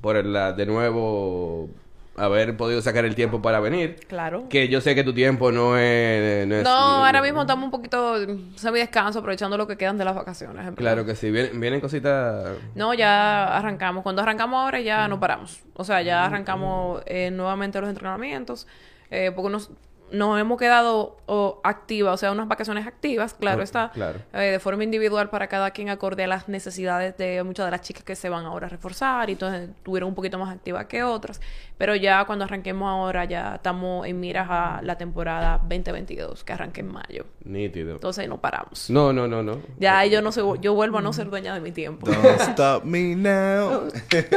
por 0.00 0.24
la, 0.26 0.52
de 0.52 0.66
nuevo 0.66 1.70
haber 2.18 2.56
podido 2.56 2.80
sacar 2.82 3.04
el 3.04 3.14
tiempo 3.14 3.40
para 3.42 3.60
venir. 3.60 3.96
Claro. 4.08 4.48
Que 4.48 4.68
yo 4.68 4.80
sé 4.80 4.94
que 4.94 5.04
tu 5.04 5.12
tiempo 5.14 5.52
no 5.52 5.76
es... 5.78 6.46
No, 6.46 6.54
es- 6.56 6.64
No, 6.64 6.70
ahora 7.04 7.22
mismo 7.22 7.40
estamos 7.42 7.64
un 7.64 7.70
poquito 7.70 8.16
semi 8.56 8.78
descanso, 8.80 9.20
aprovechando 9.20 9.56
lo 9.56 9.66
que 9.66 9.76
quedan 9.76 9.98
de 9.98 10.04
las 10.04 10.14
vacaciones. 10.14 10.66
en. 10.66 10.74
Claro 10.74 11.04
que 11.06 11.14
sí. 11.14 11.30
Vienen, 11.30 11.60
vienen 11.60 11.80
cositas... 11.80 12.56
No, 12.74 12.94
ya 12.94 13.56
arrancamos. 13.56 14.02
Cuando 14.02 14.22
arrancamos 14.22 14.58
ahora 14.64 14.80
ya 14.80 15.08
no 15.08 15.18
paramos. 15.20 15.60
O 15.74 15.84
sea, 15.84 16.02
ya 16.02 16.24
arrancamos 16.26 17.02
eh, 17.06 17.30
nuevamente 17.30 17.80
los 17.80 17.88
entrenamientos. 17.88 18.66
eh, 19.10 19.32
porque 19.34 19.50
nos, 19.50 19.70
nos 20.12 20.40
hemos 20.40 20.58
quedado 20.58 21.16
oh, 21.26 21.60
activas, 21.64 22.14
o 22.14 22.16
sea, 22.16 22.32
unas 22.32 22.48
vacaciones 22.48 22.86
activas, 22.86 23.34
claro 23.34 23.60
Oh, 23.60 23.62
está. 23.64 23.90
claro. 23.92 24.20
eh, 24.32 24.38
de 24.52 24.58
forma 24.58 24.84
individual 24.84 25.30
para 25.30 25.46
cada 25.48 25.70
quien 25.72 25.88
acorde 25.88 26.24
a 26.24 26.26
las 26.26 26.48
necesidades 26.48 27.16
de 27.16 27.42
muchas 27.44 27.66
de 27.66 27.70
las 27.70 27.80
chicas 27.82 28.02
que 28.04 28.16
se 28.16 28.28
van 28.28 28.44
ahora 28.46 28.66
a 28.66 28.70
reforzar 28.70 29.28
y 29.28 29.32
entonces 29.32 29.70
tuvieron 29.82 30.08
un 30.10 30.14
poquito 30.14 30.38
más 30.38 30.54
activas 30.54 30.86
que 30.86 31.02
otras. 31.02 31.40
Pero 31.76 31.94
ya 31.94 32.24
cuando 32.24 32.44
arranquemos 32.44 32.88
ahora 32.88 33.24
ya 33.24 33.56
estamos 33.56 34.06
en 34.06 34.18
miras 34.20 34.48
a 34.50 34.80
la 34.82 34.96
temporada 34.98 35.58
2022, 35.62 36.44
que 36.44 36.52
arranca 36.52 36.80
en 36.80 36.92
mayo. 36.92 37.26
Nítido. 37.44 37.92
Entonces 37.92 38.28
no 38.28 38.40
paramos. 38.40 38.90
No, 38.90 39.12
no, 39.12 39.28
no, 39.28 39.42
no. 39.42 39.60
Ya 39.78 40.04
yo 40.06 40.22
no 40.22 40.32
soy, 40.32 40.58
yo 40.60 40.74
vuelvo 40.74 40.98
a 40.98 41.02
no 41.02 41.12
ser 41.12 41.30
dueña 41.30 41.54
de 41.54 41.60
mi 41.60 41.72
tiempo. 41.72 42.10
Don't 42.10 42.40
stop 42.40 42.84
me 42.84 43.14
now. 43.14 43.88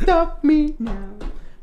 Stop 0.00 0.38
me 0.44 0.74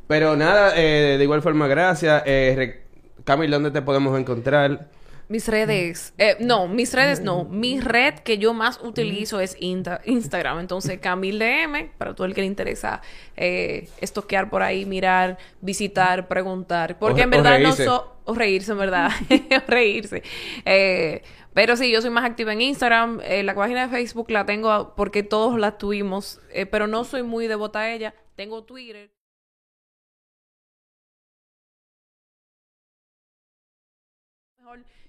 Pero 0.07 0.35
nada, 0.35 0.73
eh, 0.76 1.15
de 1.17 1.23
igual 1.23 1.41
forma, 1.41 1.67
gracias. 1.67 2.23
Eh, 2.26 2.85
Camil, 3.26 3.52
¿dónde 3.52 3.72
te 3.72 3.81
podemos 3.81 4.18
encontrar? 4.19 4.88
Mis 5.27 5.47
redes, 5.47 6.14
eh, 6.19 6.38
no, 6.39 6.68
mis 6.68 6.93
redes 6.93 7.19
no. 7.19 7.45
Mi 7.45 7.80
red 7.81 8.14
que 8.19 8.38
yo 8.38 8.53
más 8.53 8.80
utilizo 8.84 9.39
es 9.39 9.60
Insta- 9.60 9.99
Instagram. 10.06 10.60
Entonces, 10.60 10.99
Camil 10.99 11.39
DM, 11.39 11.89
para 11.97 12.14
todo 12.14 12.27
el 12.27 12.35
que 12.35 12.41
le 12.41 12.47
interesa 12.47 13.02
eh, 13.35 13.89
estoquear 14.02 14.52
por 14.52 14.61
ahí, 14.61 14.85
mirar, 14.85 15.39
visitar, 15.61 16.27
preguntar. 16.27 16.99
Porque 16.99 17.22
O- 17.22 17.23
en 17.23 17.30
verdad 17.31 17.57
no 17.60 17.72
so 17.73 18.15
o 18.26 18.35
reírse, 18.35 18.73
en 18.73 18.77
verdad. 18.77 19.10
o 19.31 19.68
reírse. 19.72 20.22
Eh, 20.64 21.23
pero 21.56 21.76
sí, 21.76 21.91
yo 21.91 22.02
soy 22.02 22.11
más 22.11 22.26
activa 22.26 22.53
en 22.53 22.61
Instagram. 22.61 23.19
Eh, 23.23 23.41
la 23.41 23.56
página 23.56 23.88
de 23.88 23.91
Facebook 23.95 24.30
la 24.30 24.45
tengo 24.45 24.93
porque 24.95 25.23
todos 25.23 25.57
la 25.60 25.80
tuvimos, 25.80 26.39
eh, 26.53 26.68
pero 26.68 26.85
no 26.85 27.03
soy 27.03 27.23
muy 27.23 27.47
devota 27.47 27.80
a 27.80 27.91
ella. 27.91 28.14
Tengo 28.35 28.64
Twitter. 28.64 29.10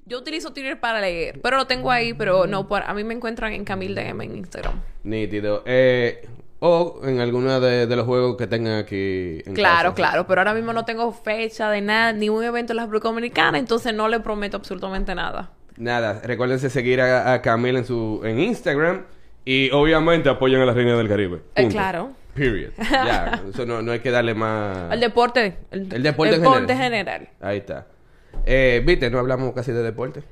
Yo 0.06 0.18
utilizo 0.18 0.52
Twitter 0.52 0.78
para 0.78 1.00
leer, 1.00 1.40
pero 1.42 1.56
lo 1.56 1.66
tengo 1.66 1.90
ahí, 1.90 2.14
pero 2.14 2.46
no, 2.46 2.68
para, 2.68 2.88
a 2.88 2.94
mí 2.94 3.02
me 3.04 3.12
encuentran 3.14 3.52
en 3.52 3.64
Camil 3.64 3.94
DM 3.94 4.20
en 4.22 4.36
Instagram. 4.36 4.80
Nítido. 5.02 5.62
Eh, 5.66 6.26
o 6.60 7.00
en 7.04 7.20
alguno 7.20 7.60
de, 7.60 7.86
de 7.86 7.96
los 7.96 8.06
juegos 8.06 8.36
que 8.36 8.46
tengan 8.46 8.78
aquí 8.78 9.42
en 9.44 9.54
Claro, 9.54 9.90
casa. 9.90 9.94
claro, 9.94 10.26
pero 10.26 10.40
ahora 10.40 10.54
mismo 10.54 10.72
no 10.72 10.84
tengo 10.84 11.12
fecha 11.12 11.70
de 11.70 11.80
nada, 11.82 12.12
ni 12.12 12.28
un 12.28 12.42
evento 12.44 12.72
en 12.72 12.76
la 12.78 12.82
República 12.84 13.08
Dominicana, 13.08 13.58
entonces 13.58 13.92
no 13.94 14.08
le 14.08 14.20
prometo 14.20 14.56
absolutamente 14.56 15.14
nada. 15.14 15.50
Nada, 15.76 16.20
recuérdense 16.24 16.70
seguir 16.70 17.00
a, 17.02 17.34
a 17.34 17.42
Camila 17.42 17.78
en 17.80 17.84
su 17.84 18.22
en 18.24 18.40
Instagram 18.40 19.02
y 19.44 19.70
obviamente 19.72 20.28
apoyen 20.30 20.60
a 20.60 20.64
la 20.66 20.72
Reina 20.72 20.96
del 20.96 21.08
Caribe. 21.08 21.42
Eh, 21.56 21.68
claro. 21.68 22.12
Period. 22.34 22.70
Ya, 22.78 23.42
eso 23.50 23.66
no, 23.66 23.82
no 23.82 23.92
hay 23.92 24.00
que 24.00 24.10
darle 24.10 24.34
más. 24.34 24.92
El 24.92 25.00
deporte. 25.00 25.58
El, 25.70 25.92
El 25.92 26.02
deporte 26.02 26.34
en 26.36 26.40
deporte 26.42 26.74
general. 26.76 26.90
general. 27.26 27.28
Ahí 27.40 27.58
está. 27.58 27.86
Eh, 28.46 28.82
Viste, 28.84 29.10
no 29.10 29.18
hablamos 29.18 29.52
casi 29.52 29.72
de 29.72 29.82
deporte. 29.82 30.22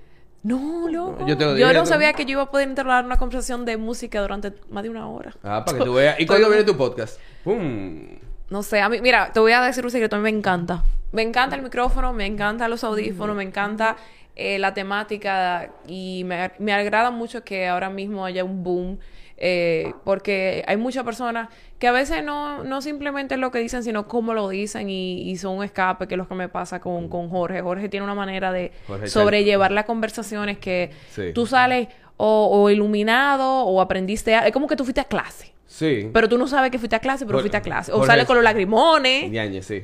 No, 0.45 0.89
loco. 0.89 1.21
yo 1.21 1.29
Yo, 1.29 1.39
te 1.39 1.45
lo 1.45 1.55
dije, 1.55 1.73
no 1.73 1.87
sabía 1.87 2.13
que 2.13 2.25
yo 2.25 2.33
iba 2.33 2.43
a 2.43 2.51
poder 2.51 2.69
entablar 2.69 3.05
una 3.05 3.17
conversación 3.17 3.65
de 3.65 3.77
música 3.77 4.21
durante 4.21 4.53
más 4.71 4.83
de 4.83 4.91
una 4.91 5.09
hora. 5.09 5.35
Ah, 5.43 5.65
para 5.65 5.79
que 5.79 5.85
tú 5.85 5.95
veas. 5.95 6.21
¿Y 6.21 6.27
cuándo 6.27 6.49
viene 6.49 6.65
tu 6.65 6.77
podcast? 6.77 7.19
¡Pum! 7.43 8.07
No 8.51 8.63
sé, 8.63 8.81
a 8.81 8.89
mí, 8.89 9.01
mira, 9.01 9.33
te 9.33 9.41
voy 9.41 9.53
a 9.53 9.63
decir 9.63 9.85
un 9.85 9.91
secreto, 9.91 10.17
a 10.17 10.19
mí 10.19 10.23
me 10.23 10.37
encanta. 10.39 10.85
Me 11.13 11.23
encanta 11.23 11.57
el 11.57 11.63
micrófono, 11.63 12.13
me 12.13 12.27
encantan 12.27 12.71
los 12.71 12.85
audífonos, 12.85 13.35
me 13.35 13.43
encanta 13.43 13.97
eh, 14.37 14.59
la 14.59 14.75
temática 14.75 15.71
y 15.87 16.25
me, 16.25 16.53
me 16.59 16.73
agrada 16.73 17.11
mucho 17.11 17.43
que 17.43 17.67
ahora 17.67 17.89
mismo 17.89 18.25
haya 18.25 18.45
un 18.45 18.63
boom 18.63 18.99
eh, 19.47 19.93
porque 20.05 20.65
hay 20.67 20.79
muchas 20.79 21.05
personas 21.05 21.51
que 21.79 21.87
a 21.87 21.93
veces 21.93 22.25
no, 22.25 22.65
no 22.65 22.81
simplemente 22.81 23.35
es 23.35 23.41
lo 23.41 23.51
que 23.51 23.59
dicen, 23.59 23.83
sino 23.83 24.09
cómo 24.09 24.33
lo 24.33 24.49
dicen 24.49 24.89
y, 24.89 25.21
y 25.31 25.37
son 25.37 25.59
un 25.59 25.65
escape, 25.65 26.07
que 26.09 26.15
es 26.15 26.19
lo 26.19 26.27
que 26.27 26.35
me 26.35 26.49
pasa 26.49 26.81
con, 26.81 27.09
con 27.11 27.29
Jorge. 27.29 27.61
Jorge 27.61 27.91
tiene 27.91 28.05
una 28.05 28.15
manera 28.15 28.53
de 28.53 28.73
Jorge 28.87 29.09
sobrellevar 29.09 29.71
las 29.71 29.85
conversaciones 29.85 30.57
que 30.57 30.91
Sí. 31.11 31.33
tú 31.35 31.45
sales 31.47 31.89
o, 32.17 32.49
o 32.51 32.71
iluminado 32.71 33.65
o 33.67 33.81
aprendiste, 33.83 34.35
a- 34.35 34.47
es 34.47 34.53
como 34.53 34.67
que 34.67 34.77
tú 34.77 34.85
fuiste 34.85 35.03
a 35.03 35.05
clase. 35.05 35.53
Sí. 35.67 36.09
Pero 36.13 36.29
tú 36.29 36.39
no 36.39 36.47
sabes 36.47 36.71
que 36.71 36.79
fuiste 36.79 36.97
a 36.97 37.01
clase, 37.01 37.27
pero 37.27 37.39
Jorge- 37.39 37.43
fuiste 37.51 37.57
a 37.59 37.61
clase. 37.63 37.93
O 37.93 37.97
Jorge- 37.97 38.07
sale 38.07 38.25
con 38.27 38.37
los 38.37 38.45
lagrimones, 38.45 39.31
Ñañe, 39.31 39.63
sí. 39.63 39.83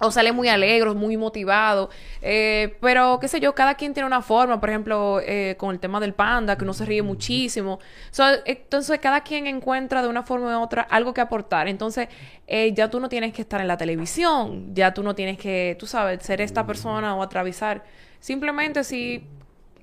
O 0.00 0.10
sale 0.10 0.32
muy 0.32 0.48
alegre, 0.48 0.92
muy 0.94 1.16
motivado. 1.16 1.90
Eh, 2.22 2.76
pero, 2.80 3.18
qué 3.20 3.28
sé 3.28 3.40
yo, 3.40 3.54
cada 3.54 3.74
quien 3.74 3.94
tiene 3.94 4.06
una 4.06 4.22
forma. 4.22 4.60
Por 4.60 4.70
ejemplo, 4.70 5.20
eh, 5.20 5.56
con 5.58 5.72
el 5.72 5.80
tema 5.80 6.00
del 6.00 6.14
panda, 6.14 6.56
que 6.56 6.64
uno 6.64 6.72
se 6.72 6.84
ríe 6.84 7.02
muchísimo. 7.02 7.80
Entonces, 8.44 8.98
cada 9.00 9.22
quien 9.22 9.46
encuentra 9.46 10.02
de 10.02 10.08
una 10.08 10.22
forma 10.22 10.58
u 10.58 10.62
otra 10.62 10.82
algo 10.82 11.12
que 11.12 11.20
aportar. 11.20 11.68
Entonces, 11.68 12.08
eh, 12.46 12.72
ya 12.74 12.88
tú 12.88 13.00
no 13.00 13.08
tienes 13.08 13.32
que 13.32 13.42
estar 13.42 13.60
en 13.60 13.68
la 13.68 13.76
televisión. 13.76 14.74
Ya 14.74 14.94
tú 14.94 15.02
no 15.02 15.14
tienes 15.14 15.38
que, 15.38 15.76
tú 15.78 15.86
sabes, 15.86 16.22
ser 16.22 16.40
esta 16.40 16.66
persona 16.66 17.14
o 17.16 17.22
atravesar. 17.22 17.84
Simplemente 18.20 18.84
si 18.84 19.24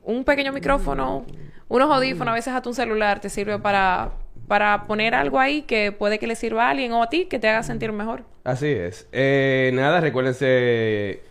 un 0.03 0.23
pequeño 0.23 0.53
micrófono, 0.53 1.25
unos 1.67 1.91
audífonos, 1.91 2.31
a 2.31 2.35
veces 2.35 2.53
hasta 2.53 2.69
un 2.69 2.75
celular 2.75 3.19
te 3.19 3.29
sirve 3.29 3.59
para, 3.59 4.11
para 4.47 4.85
poner 4.85 5.15
algo 5.15 5.39
ahí 5.39 5.63
que 5.63 5.91
puede 5.91 6.19
que 6.19 6.27
le 6.27 6.35
sirva 6.35 6.67
a 6.67 6.69
alguien 6.69 6.91
o 6.91 7.01
a 7.01 7.09
ti 7.09 7.25
que 7.25 7.39
te 7.39 7.49
haga 7.49 7.63
sentir 7.63 7.91
mejor. 7.91 8.34
Así 8.45 8.67
es. 8.67 9.07
Eh, 9.11 9.71
nada, 9.73 9.99
recuérdense 10.01 11.23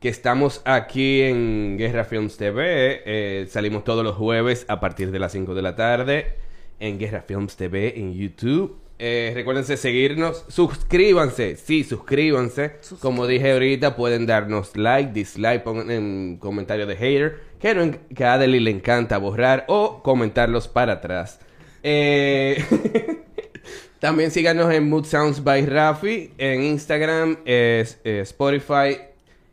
que 0.00 0.08
estamos 0.08 0.62
aquí 0.64 1.20
en 1.20 1.76
Guerra 1.76 2.06
Films 2.06 2.38
TV. 2.38 3.02
Eh, 3.04 3.46
salimos 3.50 3.84
todos 3.84 4.02
los 4.02 4.16
jueves 4.16 4.64
a 4.68 4.80
partir 4.80 5.10
de 5.10 5.18
las 5.18 5.32
5 5.32 5.54
de 5.54 5.60
la 5.60 5.76
tarde 5.76 6.34
en 6.80 6.98
Guerra 6.98 7.20
Films 7.20 7.56
TV 7.56 8.00
en 8.00 8.14
YouTube. 8.14 8.78
Eh, 8.98 9.32
recuérdense 9.34 9.76
seguirnos, 9.76 10.46
suscríbanse, 10.48 11.56
sí, 11.56 11.84
suscríbanse. 11.84 12.76
Como 13.00 13.26
dije 13.26 13.52
ahorita, 13.52 13.94
pueden 13.94 14.24
darnos 14.24 14.74
like, 14.74 15.12
dislike, 15.12 15.62
pongan 15.62 15.90
en 15.90 16.38
comentarios 16.38 16.88
de 16.88 16.96
hater, 16.96 17.40
que, 17.60 17.74
no, 17.74 17.98
que 18.14 18.24
a 18.24 18.34
Adeli 18.34 18.60
le 18.60 18.70
encanta 18.70 19.18
borrar 19.18 19.66
o 19.68 20.02
comentarlos 20.02 20.68
para 20.68 20.94
atrás. 20.94 21.38
Eh... 21.82 22.64
También 24.02 24.32
síganos 24.32 24.68
en 24.74 24.88
Mood 24.88 25.04
Sounds 25.04 25.44
by 25.44 25.64
Rafi 25.64 26.32
en 26.36 26.64
Instagram, 26.64 27.38
eh, 27.44 27.84
Spotify. 28.02 28.98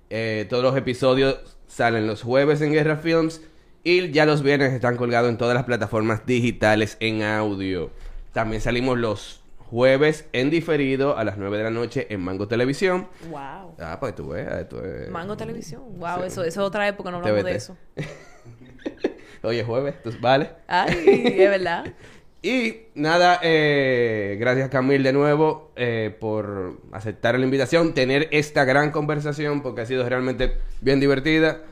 Eh, 0.10 0.48
todos 0.50 0.64
los 0.64 0.76
episodios 0.76 1.56
salen 1.68 2.08
los 2.08 2.24
jueves 2.24 2.60
en 2.62 2.72
Guerra 2.72 2.98
Films 2.98 3.44
y 3.84 4.10
ya 4.10 4.26
los 4.26 4.42
viernes 4.42 4.74
están 4.74 4.98
colgados 4.98 5.30
en 5.30 5.38
todas 5.38 5.54
las 5.54 5.66
plataformas 5.66 6.26
digitales 6.26 6.98
en 7.00 7.22
audio. 7.22 7.92
También 8.34 8.60
salimos 8.60 8.98
los 8.98 9.44
jueves 9.70 10.26
en 10.34 10.50
diferido 10.50 11.16
a 11.16 11.24
las 11.24 11.38
9 11.38 11.56
de 11.56 11.64
la 11.66 11.70
noche 11.70 12.08
en 12.10 12.22
Mango 12.22 12.48
Televisión. 12.48 13.08
Wow. 13.30 13.76
Ah, 13.80 13.98
pues 14.00 14.16
tú 14.16 14.30
ves, 14.30 14.52
esto 14.52 14.84
es... 14.84 15.12
Mango 15.12 15.38
Televisión. 15.38 15.84
Wow, 16.00 16.22
Sí. 16.22 16.26
eso, 16.26 16.42
eso 16.42 16.48
es 16.48 16.58
otra 16.58 16.88
época, 16.88 17.12
no 17.12 17.18
hablamos 17.18 17.44
de 17.44 17.56
eso. 17.56 17.78
Oye, 19.44 19.64
jueves, 19.64 19.94
vale. 20.20 20.50
Ay, 20.68 21.36
es 21.38 21.50
verdad. 21.52 21.86
Y 22.42 22.84
nada, 22.96 23.40
eh, 23.44 24.38
gracias 24.40 24.70
Camil 24.70 25.04
de 25.04 25.12
nuevo 25.12 25.72
eh, 25.76 26.16
por 26.20 26.80
aceptar 26.94 27.38
la 27.38 27.44
invitación, 27.44 27.94
tener 27.94 28.30
esta 28.32 28.64
gran 28.64 28.92
conversación 28.92 29.62
porque 29.62 29.82
ha 29.82 29.86
sido 29.86 30.08
realmente 30.08 30.54
bien 30.80 31.02
divertida. 31.02 31.64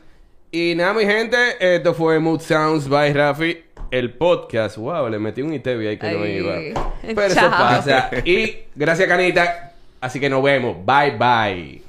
Y 0.51 0.75
nada, 0.75 0.93
mi 0.93 1.05
gente, 1.05 1.37
esto 1.59 1.93
fue 1.93 2.19
Mood 2.19 2.41
Sounds 2.41 2.89
by 2.89 3.13
Rafi, 3.13 3.57
el 3.91 4.13
podcast. 4.13 4.77
Wow, 4.77 5.09
le 5.09 5.19
metí 5.19 5.41
un 5.41 5.53
ITV 5.53 5.87
ahí 5.87 5.97
que 5.97 6.11
no 6.11 6.23
Ay, 6.23 6.37
iba. 6.37 6.55
Pero 7.01 7.21
eso 7.21 7.49
pasa. 7.49 8.09
Y 8.25 8.57
gracias 8.75 9.07
Canita, 9.07 9.73
así 10.01 10.19
que 10.19 10.29
nos 10.29 10.43
vemos. 10.43 10.77
Bye 10.85 11.11
bye. 11.17 11.86